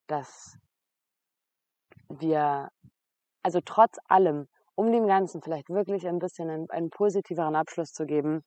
dass 0.08 0.58
wir, 2.10 2.70
also 3.44 3.60
trotz 3.64 3.98
allem, 4.08 4.48
um 4.76 4.92
dem 4.92 5.08
Ganzen 5.08 5.42
vielleicht 5.42 5.70
wirklich 5.70 6.08
ein 6.08 6.20
bisschen 6.20 6.50
einen, 6.50 6.70
einen 6.70 6.90
positiveren 6.90 7.56
Abschluss 7.56 7.92
zu 7.92 8.06
geben, 8.06 8.44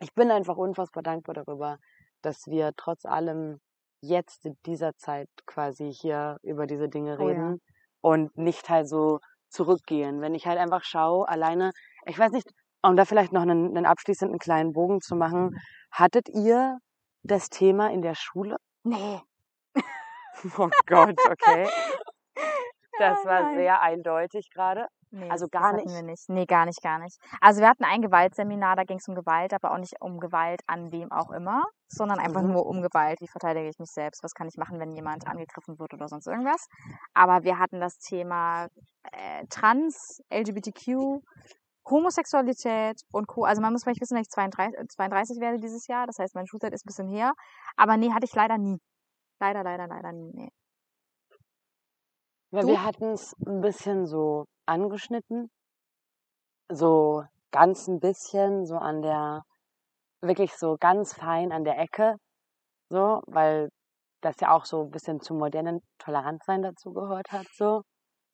ich 0.00 0.12
bin 0.14 0.30
einfach 0.30 0.56
unfassbar 0.56 1.02
dankbar 1.02 1.34
darüber, 1.34 1.78
dass 2.22 2.46
wir 2.46 2.72
trotz 2.76 3.04
allem 3.04 3.60
jetzt 4.02 4.44
in 4.44 4.56
dieser 4.66 4.94
Zeit 4.96 5.28
quasi 5.46 5.92
hier 5.92 6.38
über 6.42 6.66
diese 6.66 6.88
Dinge 6.88 7.16
Oh 7.18 7.22
ja. 7.22 7.26
reden 7.28 7.60
und 8.00 8.36
nicht 8.36 8.68
halt 8.68 8.88
so 8.88 9.20
zurückgehen. 9.48 10.20
Wenn 10.20 10.34
ich 10.34 10.46
halt 10.46 10.58
einfach 10.58 10.84
schaue, 10.84 11.28
alleine, 11.28 11.72
ich 12.04 12.18
weiß 12.18 12.32
nicht, 12.32 12.50
um 12.82 12.96
da 12.96 13.04
vielleicht 13.04 13.32
noch 13.32 13.42
einen, 13.42 13.76
einen 13.76 13.86
abschließenden 13.86 14.38
kleinen 14.38 14.72
Bogen 14.72 15.00
zu 15.00 15.16
machen, 15.16 15.50
hattet 15.90 16.28
ihr 16.28 16.78
das 17.22 17.48
Thema 17.48 17.90
in 17.90 18.02
der 18.02 18.14
Schule? 18.14 18.56
Nee. 18.84 19.20
Oh 20.58 20.68
Gott, 20.86 21.18
okay. 21.30 21.66
Das 22.98 23.24
war 23.24 23.42
nein. 23.42 23.56
sehr 23.56 23.82
eindeutig 23.82 24.48
gerade. 24.52 24.86
Nee, 25.10 25.30
Also 25.30 25.46
gar 25.48 25.72
nicht? 25.72 25.86
Wir 25.88 26.02
nicht. 26.02 26.28
Nee, 26.28 26.46
gar 26.46 26.66
nicht, 26.66 26.82
gar 26.82 26.98
nicht. 26.98 27.16
Also 27.40 27.60
wir 27.60 27.68
hatten 27.68 27.84
ein 27.84 28.02
Gewaltseminar, 28.02 28.74
da 28.76 28.82
ging 28.84 28.98
es 28.98 29.06
um 29.08 29.14
Gewalt, 29.14 29.52
aber 29.54 29.70
auch 29.72 29.78
nicht 29.78 29.94
um 30.00 30.18
Gewalt 30.18 30.60
an 30.66 30.90
wem 30.92 31.12
auch 31.12 31.30
immer, 31.30 31.64
sondern 31.88 32.18
einfach 32.18 32.42
Mhm. 32.42 32.52
nur 32.52 32.66
um 32.66 32.82
Gewalt. 32.82 33.20
Wie 33.20 33.28
verteidige 33.28 33.68
ich 33.68 33.78
mich 33.78 33.90
selbst? 33.90 34.22
Was 34.24 34.34
kann 34.34 34.48
ich 34.48 34.56
machen, 34.56 34.80
wenn 34.80 34.92
jemand 34.92 35.26
angegriffen 35.26 35.78
wird 35.78 35.94
oder 35.94 36.08
sonst 36.08 36.26
irgendwas? 36.26 36.66
Aber 37.14 37.44
wir 37.44 37.58
hatten 37.58 37.80
das 37.80 37.98
Thema 37.98 38.66
äh, 39.12 39.46
Trans, 39.48 40.20
LGBTQ, 40.30 41.20
Homosexualität 41.88 43.00
und 43.12 43.26
Co. 43.28 43.44
Also 43.44 43.62
man 43.62 43.72
muss 43.72 43.84
vielleicht 43.84 44.00
wissen, 44.00 44.16
dass 44.16 44.26
ich 44.26 44.30
32, 44.30 44.76
äh, 44.78 44.86
32 44.88 45.40
werde 45.40 45.58
dieses 45.58 45.86
Jahr. 45.86 46.06
Das 46.06 46.18
heißt, 46.18 46.34
meine 46.34 46.48
Schulzeit 46.48 46.72
ist 46.72 46.84
ein 46.84 46.88
bisschen 46.90 47.08
her. 47.08 47.32
Aber 47.76 47.96
nee, 47.96 48.10
hatte 48.12 48.24
ich 48.26 48.34
leider 48.34 48.58
nie. 48.58 48.78
Leider, 49.40 49.62
leider, 49.62 49.86
leider 49.86 50.12
nie. 50.12 50.30
Nee. 50.34 50.50
Weil 52.56 52.62
Du? 52.64 52.68
wir 52.70 52.82
hatten 52.84 53.12
es 53.12 53.34
ein 53.46 53.60
bisschen 53.60 54.06
so 54.06 54.46
angeschnitten. 54.64 55.50
So 56.72 57.22
ganz 57.52 57.86
ein 57.86 58.00
bisschen, 58.00 58.64
so 58.64 58.76
an 58.76 59.02
der, 59.02 59.42
wirklich 60.22 60.54
so 60.56 60.78
ganz 60.80 61.12
fein 61.12 61.52
an 61.52 61.64
der 61.64 61.78
Ecke. 61.78 62.16
So, 62.90 63.20
weil 63.26 63.68
das 64.22 64.36
ja 64.40 64.54
auch 64.54 64.64
so 64.64 64.84
ein 64.84 64.90
bisschen 64.90 65.20
zum 65.20 65.36
modernen 65.36 65.80
Toleranzsein 65.98 66.62
dazu 66.62 66.94
gehört 66.94 67.30
hat. 67.30 67.46
So. 67.52 67.82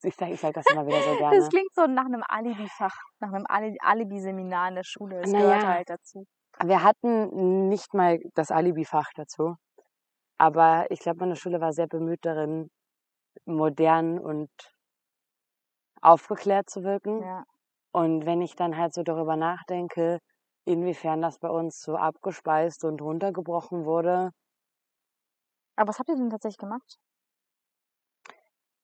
Ich 0.04 0.14
sag, 0.14 0.28
ich 0.30 0.40
sag 0.40 0.54
das 0.54 0.66
immer 0.70 0.86
wieder 0.86 1.02
so 1.02 1.16
gerne. 1.18 1.38
Das 1.40 1.48
klingt 1.48 1.74
so 1.74 1.88
nach 1.88 2.04
einem 2.04 2.22
Alibi-Fach, 2.28 2.94
nach 3.18 3.32
einem 3.32 3.46
Ali- 3.48 3.76
Alibi-Seminar 3.80 4.68
in 4.68 4.74
der 4.76 4.84
Schule. 4.84 5.18
Es 5.18 5.32
Naja. 5.32 5.46
gehört 5.46 5.64
halt 5.64 5.90
dazu. 5.90 6.24
Wir 6.64 6.84
hatten 6.84 7.68
nicht 7.68 7.92
mal 7.92 8.20
das 8.34 8.52
Alibi-Fach 8.52 9.10
dazu. 9.16 9.56
Aber 10.38 10.86
ich 10.90 11.00
glaube, 11.00 11.18
meine 11.18 11.34
Schule 11.34 11.60
war 11.60 11.72
sehr 11.72 11.88
bemüht 11.88 12.20
darin, 12.24 12.70
modern 13.46 14.18
und 14.18 14.50
aufgeklärt 16.00 16.68
zu 16.70 16.84
wirken. 16.84 17.24
Ja. 17.24 17.44
Und 17.92 18.26
wenn 18.26 18.42
ich 18.42 18.56
dann 18.56 18.76
halt 18.76 18.94
so 18.94 19.02
darüber 19.04 19.36
nachdenke, 19.36 20.20
inwiefern 20.66 21.22
das 21.22 21.38
bei 21.40 21.50
uns 21.50 21.80
so 21.80 21.96
abgespeist 21.96 22.84
und 22.84 23.02
runtergebrochen 23.02 23.84
wurde, 23.86 24.30
Aber 25.76 25.88
was 25.90 25.98
habt 25.98 26.08
ihr 26.08 26.16
denn 26.16 26.30
tatsächlich 26.30 26.56
gemacht? 26.56 26.98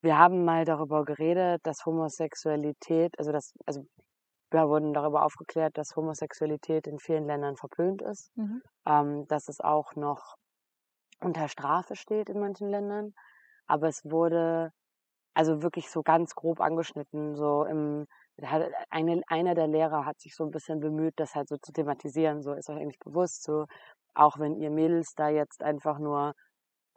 wir 0.02 0.18
haben 0.18 0.44
mal 0.44 0.64
darüber 0.64 1.04
geredet, 1.04 1.60
dass 1.64 1.84
Homosexualität, 1.86 3.18
also 3.18 3.32
das, 3.32 3.52
also 3.66 3.82
wir 4.50 4.68
wurden 4.68 4.94
darüber 4.94 5.24
aufgeklärt, 5.24 5.78
dass 5.78 5.96
Homosexualität 5.96 6.86
in 6.86 6.98
vielen 6.98 7.26
Ländern 7.26 7.56
verpönt 7.56 8.02
ist, 8.02 8.30
Mhm. 8.36 8.60
ähm, 8.86 9.26
dass 9.28 9.48
es 9.48 9.60
auch 9.60 9.94
noch 9.96 10.36
unter 11.20 11.48
Strafe 11.48 11.96
steht 11.96 12.28
in 12.30 12.40
manchen 12.40 12.68
Ländern, 12.68 13.14
aber 13.68 13.88
es 13.88 14.04
wurde 14.04 14.72
also 15.34 15.62
wirklich 15.62 15.90
so 15.90 16.02
ganz 16.02 16.34
grob 16.34 16.60
angeschnitten, 16.60 17.36
so 17.36 17.64
im 17.64 18.06
eine, 18.90 19.22
einer 19.28 19.54
der 19.54 19.66
Lehrer 19.68 20.04
hat 20.06 20.20
sich 20.20 20.34
so 20.36 20.44
ein 20.44 20.50
bisschen 20.52 20.80
bemüht, 20.80 21.14
das 21.16 21.34
halt 21.34 21.48
so 21.48 21.56
zu 21.58 21.72
thematisieren, 21.72 22.42
so 22.42 22.52
ist 22.54 22.70
euch 22.70 22.76
eigentlich 22.78 23.00
bewusst, 23.00 23.42
so 23.44 23.66
auch 24.14 24.38
wenn 24.38 24.56
ihr 24.56 24.70
Mädels 24.70 25.14
da 25.16 25.28
jetzt 25.28 25.62
einfach 25.62 25.98
nur 25.98 26.34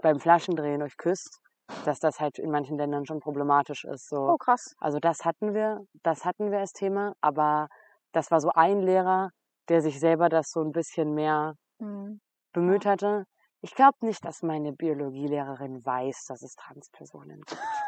beim 0.01 0.19
Flaschendrehen 0.19 0.81
euch 0.83 0.97
küsst, 0.97 1.39
dass 1.83 1.99
das 1.99 2.19
halt 2.19 2.39
in 2.39 2.51
manchen 2.51 2.77
Ländern 2.77 3.05
schon 3.05 3.19
problematisch 3.19 3.85
ist, 3.85 4.09
so. 4.09 4.33
Oh, 4.33 4.37
krass. 4.39 4.75
Also 4.77 4.99
das 4.99 5.25
hatten 5.25 5.53
wir, 5.53 5.85
das 6.03 6.25
hatten 6.25 6.51
wir 6.51 6.59
als 6.59 6.73
Thema, 6.73 7.13
aber 7.21 7.67
das 8.13 8.31
war 8.31 8.39
so 8.41 8.49
ein 8.53 8.81
Lehrer, 8.81 9.31
der 9.69 9.81
sich 9.81 9.99
selber 9.99 10.29
das 10.29 10.51
so 10.51 10.61
ein 10.61 10.71
bisschen 10.71 11.13
mehr 11.13 11.55
Mhm. 11.79 12.19
bemüht 12.53 12.85
hatte. 12.85 13.25
Ich 13.63 13.75
glaube 13.75 13.97
nicht, 14.01 14.25
dass 14.25 14.41
meine 14.41 14.73
Biologielehrerin 14.73 15.85
weiß, 15.85 16.25
dass 16.25 16.41
es 16.41 16.55
Transpersonen 16.55 17.41
gibt. 17.41 17.61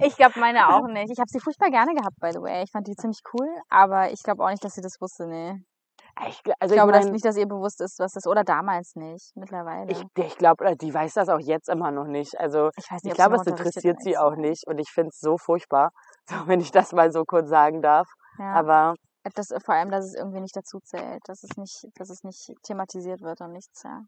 Ich 0.00 0.16
glaube, 0.16 0.40
meine 0.40 0.74
auch 0.74 0.88
nicht. 0.88 1.12
Ich 1.12 1.18
habe 1.20 1.28
sie 1.28 1.38
furchtbar 1.38 1.70
gerne 1.70 1.94
gehabt, 1.94 2.16
by 2.20 2.32
the 2.32 2.40
way. 2.40 2.64
Ich 2.64 2.72
fand 2.72 2.88
die 2.88 2.96
ziemlich 2.96 3.20
cool, 3.32 3.48
aber 3.68 4.10
ich 4.10 4.22
glaube 4.24 4.42
auch 4.42 4.50
nicht, 4.50 4.64
dass 4.64 4.74
sie 4.74 4.80
das 4.80 5.00
wusste, 5.00 5.26
nee. 5.28 5.54
Ich, 6.26 6.42
also 6.58 6.74
Ich 6.74 6.78
glaube 6.78 6.90
ich 6.90 6.96
dass 6.96 7.04
mein, 7.04 7.12
nicht, 7.12 7.24
dass 7.24 7.36
ihr 7.36 7.46
bewusst 7.46 7.80
ist, 7.80 8.00
was 8.00 8.12
das 8.12 8.26
oder 8.26 8.42
damals 8.42 8.96
nicht, 8.96 9.30
mittlerweile. 9.36 9.90
ich, 9.90 10.02
ich 10.16 10.36
glaube, 10.36 10.76
die 10.76 10.92
weiß 10.92 11.14
das 11.14 11.28
auch 11.28 11.38
jetzt 11.38 11.68
immer 11.68 11.92
noch 11.92 12.06
nicht. 12.06 12.38
Also 12.40 12.70
Ich 12.76 12.90
weiß 12.90 13.04
ich 13.04 13.14
glaube, 13.14 13.36
es 13.36 13.46
interessiert 13.46 14.02
sie 14.02 14.18
auch 14.18 14.34
nicht 14.34 14.66
und 14.66 14.78
ich 14.78 14.90
finde 14.90 15.10
es 15.10 15.20
so 15.20 15.38
furchtbar, 15.38 15.90
so, 16.28 16.34
wenn 16.46 16.60
ich 16.60 16.72
das 16.72 16.92
mal 16.92 17.12
so 17.12 17.24
kurz 17.24 17.48
sagen 17.48 17.82
darf. 17.82 18.08
Ja. 18.38 18.52
Aber 18.54 18.94
Das, 19.34 19.48
vor 19.64 19.74
allem, 19.74 19.90
dass 19.90 20.04
es 20.06 20.14
irgendwie 20.14 20.40
nicht 20.40 20.56
dazu 20.56 20.78
zählt, 20.80 21.22
dass 21.28 21.42
es 21.44 21.56
nicht, 21.56 21.86
dass 21.94 22.10
es 22.10 22.22
nicht 22.24 22.52
thematisiert 22.62 23.20
wird 23.22 23.40
und 23.40 23.52
nichts, 23.52 23.82
ja. 23.84 24.02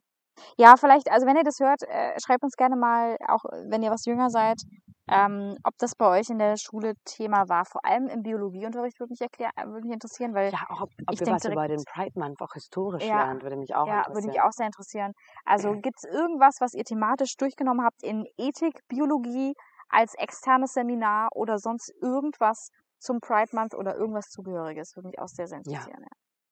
Ja, 0.59 0.77
vielleicht, 0.77 1.11
also 1.11 1.27
wenn 1.27 1.37
ihr 1.37 1.43
das 1.45 1.59
hört, 1.61 1.83
äh, 1.83 2.19
schreibt 2.25 2.45
uns 2.45 2.55
gerne 2.57 2.77
mal, 2.77 3.17
auch 3.27 3.45
wenn 3.69 3.83
ihr 3.83 3.91
was 3.91 4.05
jünger 4.05 4.31
seid, 4.31 4.63
ähm, 5.09 5.57
ob 5.65 5.75
das 5.79 5.95
bei 5.97 6.07
euch 6.21 6.31
in 6.31 6.39
der 6.39 6.57
Schule 6.57 6.95
Thema 7.05 7.49
war. 7.49 7.65
Vor 7.65 7.85
allem 7.85 8.07
im 8.09 8.23
Biologieunterricht 8.23 9.01
würde 9.01 9.11
mich, 9.13 9.21
erklär, 9.21 9.51
äh, 9.57 9.67
würde 9.67 9.87
mich 9.87 9.95
interessieren, 9.95 10.35
weil 10.35 10.53
ja, 10.53 10.65
auch 10.69 10.81
ob, 10.83 10.91
ob 11.07 11.17
ich 11.17 11.23
denk 11.23 11.31
was 11.31 11.45
über 11.45 11.69
direkt- 11.69 11.69
den 11.69 11.85
Pride 11.85 12.19
Month 12.19 12.41
auch 12.41 12.55
historisch 12.55 13.11
Ja, 13.11 13.13
lernen, 13.13 13.43
würde 13.43 13.57
mich 13.57 13.75
auch 13.75 13.93
ja, 13.93 14.05
würde 14.13 14.27
interessieren. 14.27 14.29
mich 14.29 14.41
auch 14.41 14.53
sehr 14.53 14.67
interessieren. 14.67 15.13
Also 15.45 15.75
gibt 15.83 15.97
es 15.99 16.05
irgendwas, 16.05 16.57
was 16.61 16.75
ihr 16.75 16.85
thematisch 16.85 17.37
durchgenommen 17.37 17.85
habt 17.85 18.03
in 18.03 18.25
Ethik, 18.39 18.81
Biologie 18.89 19.55
als 19.89 20.15
externes 20.15 20.73
Seminar 20.73 21.29
oder 21.35 21.59
sonst 21.59 21.93
irgendwas 22.01 22.69
zum 23.05 23.21
Pride 23.21 23.55
Month 23.55 23.75
oder 23.75 23.97
irgendwas 23.97 24.29
zugehöriges? 24.31 24.97
Würde 24.97 25.09
mich 25.09 25.19
auch 25.19 25.29
sehr, 25.29 25.47
sehr 25.47 25.59
interessieren. 25.59 26.05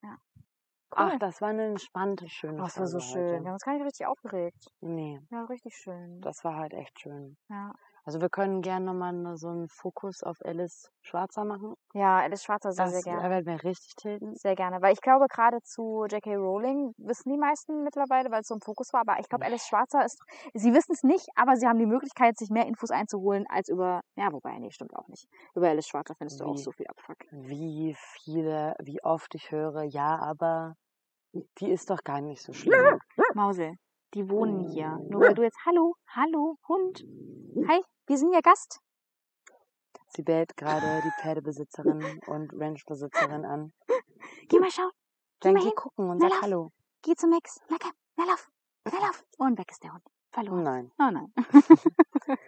Ja. 0.03 0.11
ja. 0.11 0.17
Ach, 0.95 1.11
Cool. 1.13 1.19
das 1.19 1.41
war 1.41 1.49
eine 1.49 1.67
entspannte, 1.67 2.29
schöne 2.29 2.61
Oh, 2.61 2.65
das 2.65 2.79
war 2.79 2.87
so 2.87 3.01
schön. 3.01 3.23
Wir 3.23 3.37
heute. 3.39 3.47
haben 3.47 3.53
uns 3.55 3.63
gar 3.65 3.73
nicht 3.75 3.85
richtig 3.85 4.07
aufgeregt. 4.07 4.67
Nee, 4.81 5.21
Ja, 5.31 5.45
richtig 5.45 5.75
schön. 5.75 6.21
das 6.21 6.45
war 6.45 6.57
halt 6.57 6.75
echt 6.75 7.01
schön. 7.01 7.37
Ja, 7.49 7.73
Also 8.05 8.21
wir 8.21 8.29
können 8.31 8.63
gerne 8.63 8.87
nochmal 8.87 9.37
so 9.37 9.49
einen 9.49 9.69
Fokus 9.69 10.23
auf 10.25 10.39
Alice 10.45 10.91
Schwarzer 11.03 11.45
machen. 11.45 11.75
ja 11.95 12.19
Alice 12.19 12.43
Schwarzer 12.43 12.73
sehr, 12.73 12.87
Das 12.87 12.95
sehr 12.95 13.03
gerne. 13.03 13.31
wird 13.31 13.47
mir 13.47 13.63
richtig 13.63 13.95
tilten. 13.95 14.35
Sehr 14.35 14.57
gerne. 14.57 14.83
Weil 14.83 14.93
ich 14.93 15.01
glaube, 15.01 15.27
gerade 15.29 15.59
zu 15.63 16.05
J.K. 16.11 16.35
Rowling 16.35 16.95
wissen 16.99 17.31
die 17.31 17.39
meisten 17.39 17.85
mittlerweile, 17.85 18.31
weil 18.33 18.41
es 18.41 18.49
so 18.49 18.55
ein 18.55 18.61
Fokus 18.61 18.93
war. 18.93 19.03
Aber 19.03 19.21
ich 19.21 19.29
glaube, 19.29 19.45
Alice 19.45 19.67
Schwarzer 19.69 20.05
ist, 20.05 20.19
sie 20.55 20.75
wissen 20.75 20.93
es 20.93 21.05
nicht, 21.05 21.29
aber 21.37 21.55
sie 21.57 21.67
haben 21.67 21.79
die 21.79 21.87
Möglichkeit, 21.87 22.37
sich 22.39 22.51
mehr 22.51 22.67
Infos 22.67 22.91
einzuholen 22.91 23.45
als 23.49 23.69
über, 23.69 24.01
ja, 24.17 24.33
wobei, 24.33 24.59
nee, 24.59 24.71
stimmt 24.73 24.97
auch 24.97 25.07
nicht. 25.07 25.29
Über 25.55 25.69
Alice 25.69 25.87
Schwarzer 25.87 26.15
findest 26.17 26.41
du 26.41 26.45
auch 26.45 26.55
Wie? 26.55 26.63
so 26.63 26.73
viel 26.73 26.87
Abfuck. 26.89 27.19
Wie 27.31 27.97
viele, 27.97 28.75
wie 28.83 29.01
oft 29.05 29.33
ich 29.37 29.53
höre, 29.53 29.85
ja, 29.85 30.19
aber 30.19 30.75
die 31.59 31.71
ist 31.71 31.89
doch 31.91 32.03
gar 32.03 32.21
nicht 32.21 32.43
so 32.43 32.53
schlimm. 32.53 32.99
Mausel, 33.35 33.77
die 34.15 34.29
wohnen 34.29 34.61
hier. 34.71 34.99
Nur 35.09 35.21
weil 35.23 35.35
du 35.35 35.43
jetzt, 35.43 35.59
hallo, 35.67 35.95
hallo, 36.09 36.57
Hund. 36.69 37.05
Hi, 37.69 37.81
wir 38.07 38.19
sind 38.19 38.33
ja 38.33 38.41
Gast. 38.41 38.81
Sie 40.09 40.23
bellt 40.23 40.57
gerade 40.57 41.01
die 41.05 41.23
Pferdebesitzerin 41.23 42.21
und 42.27 42.53
Ranchbesitzerin 42.53 43.45
an. 43.47 43.73
Geh 44.49 44.59
mal 44.59 44.71
schauen. 44.71 44.91
Geh 45.41 45.49
Dann 45.49 45.55
mal 45.55 45.61
geh 45.61 45.67
hin. 45.69 45.75
gucken 45.77 46.11
und 46.11 46.19
Na, 46.19 46.29
sag 46.29 46.35
lauf. 46.35 46.43
Hallo. 46.43 46.71
Geh 47.03 47.15
zu 47.15 47.27
Max. 47.29 47.61
Na 47.71 47.77
komm, 47.81 47.93
na 48.17 48.25
lauf. 48.25 48.49
Na 48.85 48.99
lauf. 49.07 49.25
Und 49.39 49.59
weg 49.59 49.71
ist 49.71 49.83
der 49.83 49.93
Hund. 49.95 50.03
Verloren. 50.31 50.63
Nein. 50.63 50.93
Oh 50.99 51.11
nein. 51.11 51.33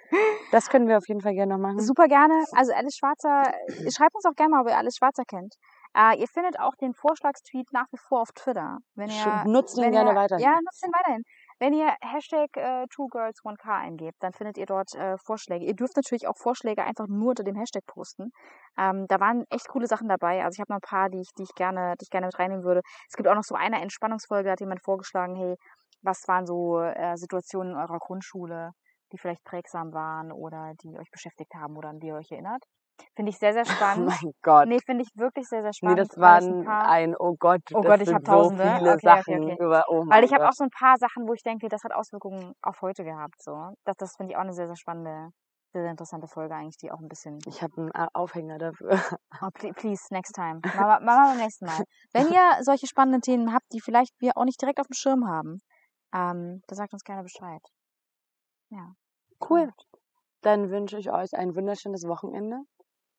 Das 0.53 0.69
können 0.69 0.87
wir 0.87 0.99
auf 0.99 1.09
jeden 1.09 1.21
Fall 1.21 1.35
gerne 1.35 1.55
noch 1.55 1.61
machen. 1.61 1.81
Super 1.81 2.07
gerne. 2.07 2.45
Also 2.53 2.73
Alice 2.73 2.97
Schwarzer, 2.97 3.53
schreibt 3.91 4.15
uns 4.15 4.25
auch 4.25 4.35
gerne 4.37 4.51
mal, 4.55 4.61
ob 4.63 4.69
ihr 4.69 4.77
Alice 4.79 4.97
Schwarzer 4.97 5.25
kennt. 5.25 5.55
Äh, 5.97 6.21
ihr 6.21 6.29
findet 6.29 6.61
auch 6.61 6.75
den 6.77 6.95
Vorschlagstweet 6.95 7.73
nach 7.73 7.87
wie 7.91 7.99
vor 7.99 8.21
auf 8.23 8.31
Twitter. 8.33 8.79
Wenn 8.95 9.09
ihr, 9.09 9.15
Sch- 9.17 9.49
Nutzt 9.49 9.77
ihn 9.77 9.85
wenn 9.85 9.93
gerne 9.93 10.11
ihr, 10.11 10.17
weiterhin. 10.17 10.45
Ja, 10.45 10.53
nutzt 10.63 10.85
ihn 10.87 10.93
weiterhin. 10.93 11.23
Wenn 11.61 11.73
ihr 11.73 11.95
Hashtag 12.01 12.57
äh, 12.57 12.85
TwoGirls1K 12.85 13.69
eingebt, 13.69 14.17
dann 14.21 14.33
findet 14.33 14.59
ihr 14.59 14.67
dort 14.67 14.93
äh, 14.95 15.17
Vorschläge. 15.19 15.65
Ihr 15.65 15.75
dürft 15.75 15.97
natürlich 15.97 16.27
auch 16.27 16.37
Vorschläge 16.37 16.85
einfach 16.85 17.07
nur 17.07 17.31
unter 17.31 17.45
dem 17.45 17.57
Hashtag 17.57 17.87
posten. 17.87 18.33
Ähm, 18.77 19.07
da 19.09 19.21
waren 19.21 19.45
echt 19.51 19.69
coole 19.69 19.87
Sachen 19.87 20.09
dabei. 20.09 20.43
Also 20.45 20.57
ich 20.57 20.61
habe 20.61 20.73
noch 20.73 20.79
ein 20.79 20.89
paar, 20.89 21.11
die 21.11 21.21
ich, 21.21 21.31
die 21.39 21.45
ich 21.45 21.55
gerne, 21.55 21.95
die 22.01 22.05
ich 22.05 22.11
gerne 22.11 22.27
mit 22.27 22.39
reinnehmen 22.39 22.65
würde. 22.65 22.83
Es 23.09 23.17
gibt 23.17 23.29
auch 23.29 23.37
noch 23.37 23.45
so 23.45 23.55
eine 23.55 23.81
Entspannungsfolge, 23.81 24.47
da 24.47 24.53
hat 24.53 24.61
jemand 24.61 24.83
vorgeschlagen, 24.83 25.37
hey, 25.37 25.57
was 26.03 26.27
waren 26.27 26.47
so 26.47 26.81
äh, 26.81 27.17
Situationen 27.17 27.73
in 27.75 27.79
eurer 27.79 27.99
Grundschule, 27.99 28.73
die 29.13 29.19
vielleicht 29.19 29.45
prägsam 29.45 29.93
waren 29.93 30.33
oder 30.33 30.75
die 30.83 30.99
euch 30.99 31.11
beschäftigt 31.11 31.55
haben 31.55 31.77
oder 31.77 31.91
an 31.91 32.01
die 32.01 32.09
ihr 32.09 32.17
euch 32.17 32.31
erinnert. 32.33 32.65
Finde 33.17 33.31
ich 33.31 33.39
sehr, 33.39 33.53
sehr 33.53 33.65
Oh 33.69 33.71
spannend. 33.71 34.07
mein 34.07 34.33
Gott. 34.43 34.69
nee, 34.69 34.79
finde 34.85 35.03
ich 35.05 35.11
wirklich 35.17 35.47
sehr, 35.49 35.63
sehr 35.63 35.71
Nee, 35.83 35.95
spannend. 35.95 35.99
das 36.01 36.09
ich 36.11 36.17
ein 36.17 36.67
waren 36.67 36.69
ein, 36.69 37.17
oh 37.19 37.35
Gott, 37.39 37.61
Oh 37.75 37.81
das 37.81 37.91
Gott, 37.93 38.01
ich 38.01 38.07
sind 38.09 38.15
hab 38.17 38.27
so 38.27 38.33
Tausende. 38.33 38.63
viele 38.77 38.93
Okay, 38.95 39.09
okay, 39.09 39.23
Sachen 39.23 39.45
okay. 39.45 39.57
über, 39.65 39.85
oh 39.89 40.05
Weil 40.09 40.25
ich 40.25 40.33
habe 40.33 40.49
auch 40.49 40.53
so 40.53 40.65
ein 40.65 40.71
paar 40.71 40.97
Sachen, 40.99 41.27
wo 41.29 41.33
ich 41.35 41.43
denke, 41.43 41.69
das 41.69 41.83
hat 41.85 41.93
Auswirkungen 41.93 42.53
auf 42.63 42.81
heute 42.83 43.05
gehabt. 43.05 43.41
So. 43.43 43.73
Das, 43.85 43.97
das 43.97 44.17
finde 44.17 44.33
ich 44.33 44.37
auch 44.37 44.43
eine 44.43 44.53
sehr, 44.53 44.67
sehr 44.67 44.77
spannende, 44.77 45.31
sehr, 45.73 45.83
sehr 45.83 45.91
interessante 45.91 46.29
Folge 46.29 46.55
eigentlich, 46.55 46.77
die 46.79 46.91
auch 46.93 47.01
ein 47.01 47.09
bisschen. 47.09 47.39
Ich 47.47 47.63
habe 47.63 47.73
einen 47.77 47.91
äh, 47.91 48.07
Aufhänger 48.13 48.59
dafür. 48.59 49.01
Oh, 49.43 49.47
pl- 49.47 49.75
please, 49.75 50.03
next 50.11 50.35
time. 50.35 50.61
Machen 50.65 50.79
wir, 50.87 51.01
machen 51.01 51.05
wir 51.05 51.29
beim 51.35 51.39
nächsten 51.39 51.67
Mal. 51.67 51.83
Wenn 52.13 52.29
ihr 52.33 52.63
solche 52.63 52.87
spannenden 52.87 53.23
Themen 53.23 53.53
habt, 53.53 53.67
die 53.73 53.81
vielleicht 53.81 54.13
wir 54.21 54.33
auch 54.37 54.45
nicht 54.45 54.61
direkt 54.61 54.79
auf 54.81 54.87
dem 54.87 54.95
Schirm 54.95 55.27
haben, 55.29 55.59
ähm, 56.15 56.63
dann 56.69 56.77
sagt 56.77 56.93
uns 56.93 57.03
gerne 57.03 57.23
Bescheid. 57.23 57.61
Ja. 58.71 58.93
Cool. 59.49 59.71
Dann 60.43 60.71
wünsche 60.71 60.99
ich 60.99 61.11
euch 61.11 61.35
ein 61.35 61.55
wunderschönes 61.57 62.07
Wochenende. 62.07 62.61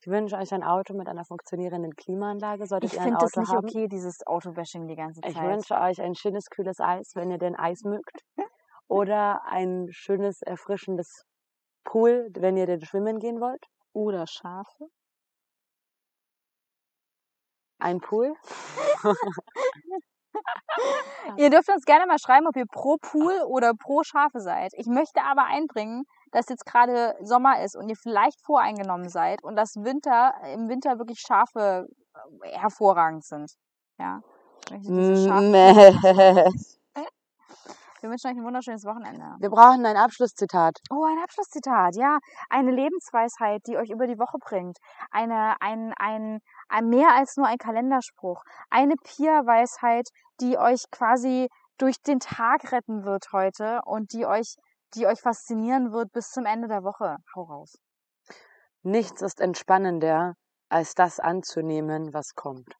Ich 0.06 0.12
wünsche 0.12 0.38
euch 0.38 0.54
ein 0.54 0.64
Auto 0.64 0.94
mit 0.94 1.08
einer 1.10 1.26
funktionierenden 1.26 1.96
Klimaanlage. 1.96 2.68
Solltet 2.68 2.92
Ich 2.92 2.98
ihr 2.98 3.02
ein 3.02 3.08
finde 3.08 3.22
das 3.22 3.36
Auto 3.36 3.40
nicht 3.40 3.50
haben. 3.50 3.68
okay, 3.68 3.88
dieses 3.88 4.20
Autobashing 4.28 4.86
die 4.88 4.96
ganze 4.96 5.20
Zeit. 5.22 5.32
Ich 5.32 5.42
wünsche 5.42 5.74
euch 5.74 6.00
ein 6.00 6.14
schönes, 6.14 6.52
kühles 6.52 6.80
Eis, 6.80 7.14
wenn 7.16 7.32
ihr 7.32 7.40
denn 7.40 7.56
Eis 7.56 7.82
mögt. 7.84 8.22
Oder 8.88 9.42
ein 9.48 9.88
schönes, 9.90 10.44
erfrischendes 10.44 11.26
Pool, 11.86 12.30
wenn 12.38 12.56
ihr 12.56 12.68
denn 12.68 12.86
schwimmen 12.86 13.18
gehen 13.18 13.42
wollt. 13.42 13.66
Oder 13.94 14.28
Schafe. 14.28 14.90
Ein 17.80 18.00
Pool. 18.00 18.36
Ihr 21.38 21.50
dürft 21.50 21.70
uns 21.70 21.86
gerne 21.86 22.06
mal 22.06 22.20
schreiben, 22.20 22.48
ob 22.48 22.56
ihr 22.56 22.66
pro 22.66 22.98
Pool 22.98 23.34
oder 23.48 23.74
pro 23.74 24.04
Schafe 24.04 24.40
seid. 24.40 24.72
Ich 24.76 24.88
möchte 24.88 25.22
aber 25.24 25.46
einbringen, 25.46 26.04
dass 26.32 26.50
jetzt 26.50 26.66
gerade 26.66 27.16
Sommer 27.22 27.62
ist 27.64 27.76
und 27.76 27.90
ihr 27.90 27.96
vielleicht 27.96 28.42
voreingenommen 28.46 29.10
seid 29.10 29.44
und 29.44 29.56
dass 29.56 29.76
Winter, 29.76 30.34
im 30.54 30.70
Winter 30.70 30.98
wirklich 31.00 31.20
Schafe 31.20 31.88
äh, 32.44 32.58
hervorragend 32.58 33.24
sind. 33.24 33.52
Ja. 33.98 34.22
Schafe- 34.70 35.52
Mäh. 35.52 36.50
Wir 38.02 38.12
wünschen 38.12 38.28
euch 38.30 38.38
ein 38.38 38.44
wunderschönes 38.44 38.86
Wochenende. 38.86 39.36
Wir 39.40 39.50
brauchen 39.50 39.84
ein 39.84 39.98
Abschlusszitat. 39.98 40.78
Oh, 40.92 41.06
ein 41.06 41.18
Abschlusszitat, 41.24 41.96
ja. 41.96 42.20
Eine 42.52 42.70
Lebensweisheit, 42.70 43.62
die 43.66 43.78
euch 43.78 43.90
über 43.90 44.06
die 44.06 44.20
Woche 44.20 44.38
bringt. 44.38 44.78
Eine, 45.10 45.56
ein, 45.60 45.92
ein, 45.98 46.38
ein 46.70 46.88
mehr 46.90 47.16
als 47.16 47.36
nur 47.36 47.48
ein 47.48 47.58
Kalenderspruch. 47.58 48.44
Eine 48.70 48.94
Pia-Weisheit, 49.04 50.10
die 50.42 50.58
euch 50.58 50.84
quasi 50.92 51.50
durch 51.78 52.02
den 52.02 52.20
Tag 52.20 52.72
retten 52.72 53.04
wird 53.04 53.32
heute 53.32 53.82
und 53.86 54.14
die 54.14 54.26
euch, 54.26 54.56
die 54.94 55.08
euch 55.08 55.20
faszinieren 55.20 55.92
wird 55.92 56.12
bis 56.12 56.32
zum 56.32 56.46
Ende 56.46 56.68
der 56.68 56.84
Woche. 56.84 57.18
Hau 57.36 57.44
raus. 57.44 57.78
Nichts 58.84 59.22
ist 59.22 59.42
entspannender, 59.42 60.36
als 60.70 60.94
das 60.94 61.20
anzunehmen, 61.20 62.14
was 62.14 62.36
kommt. 62.36 62.76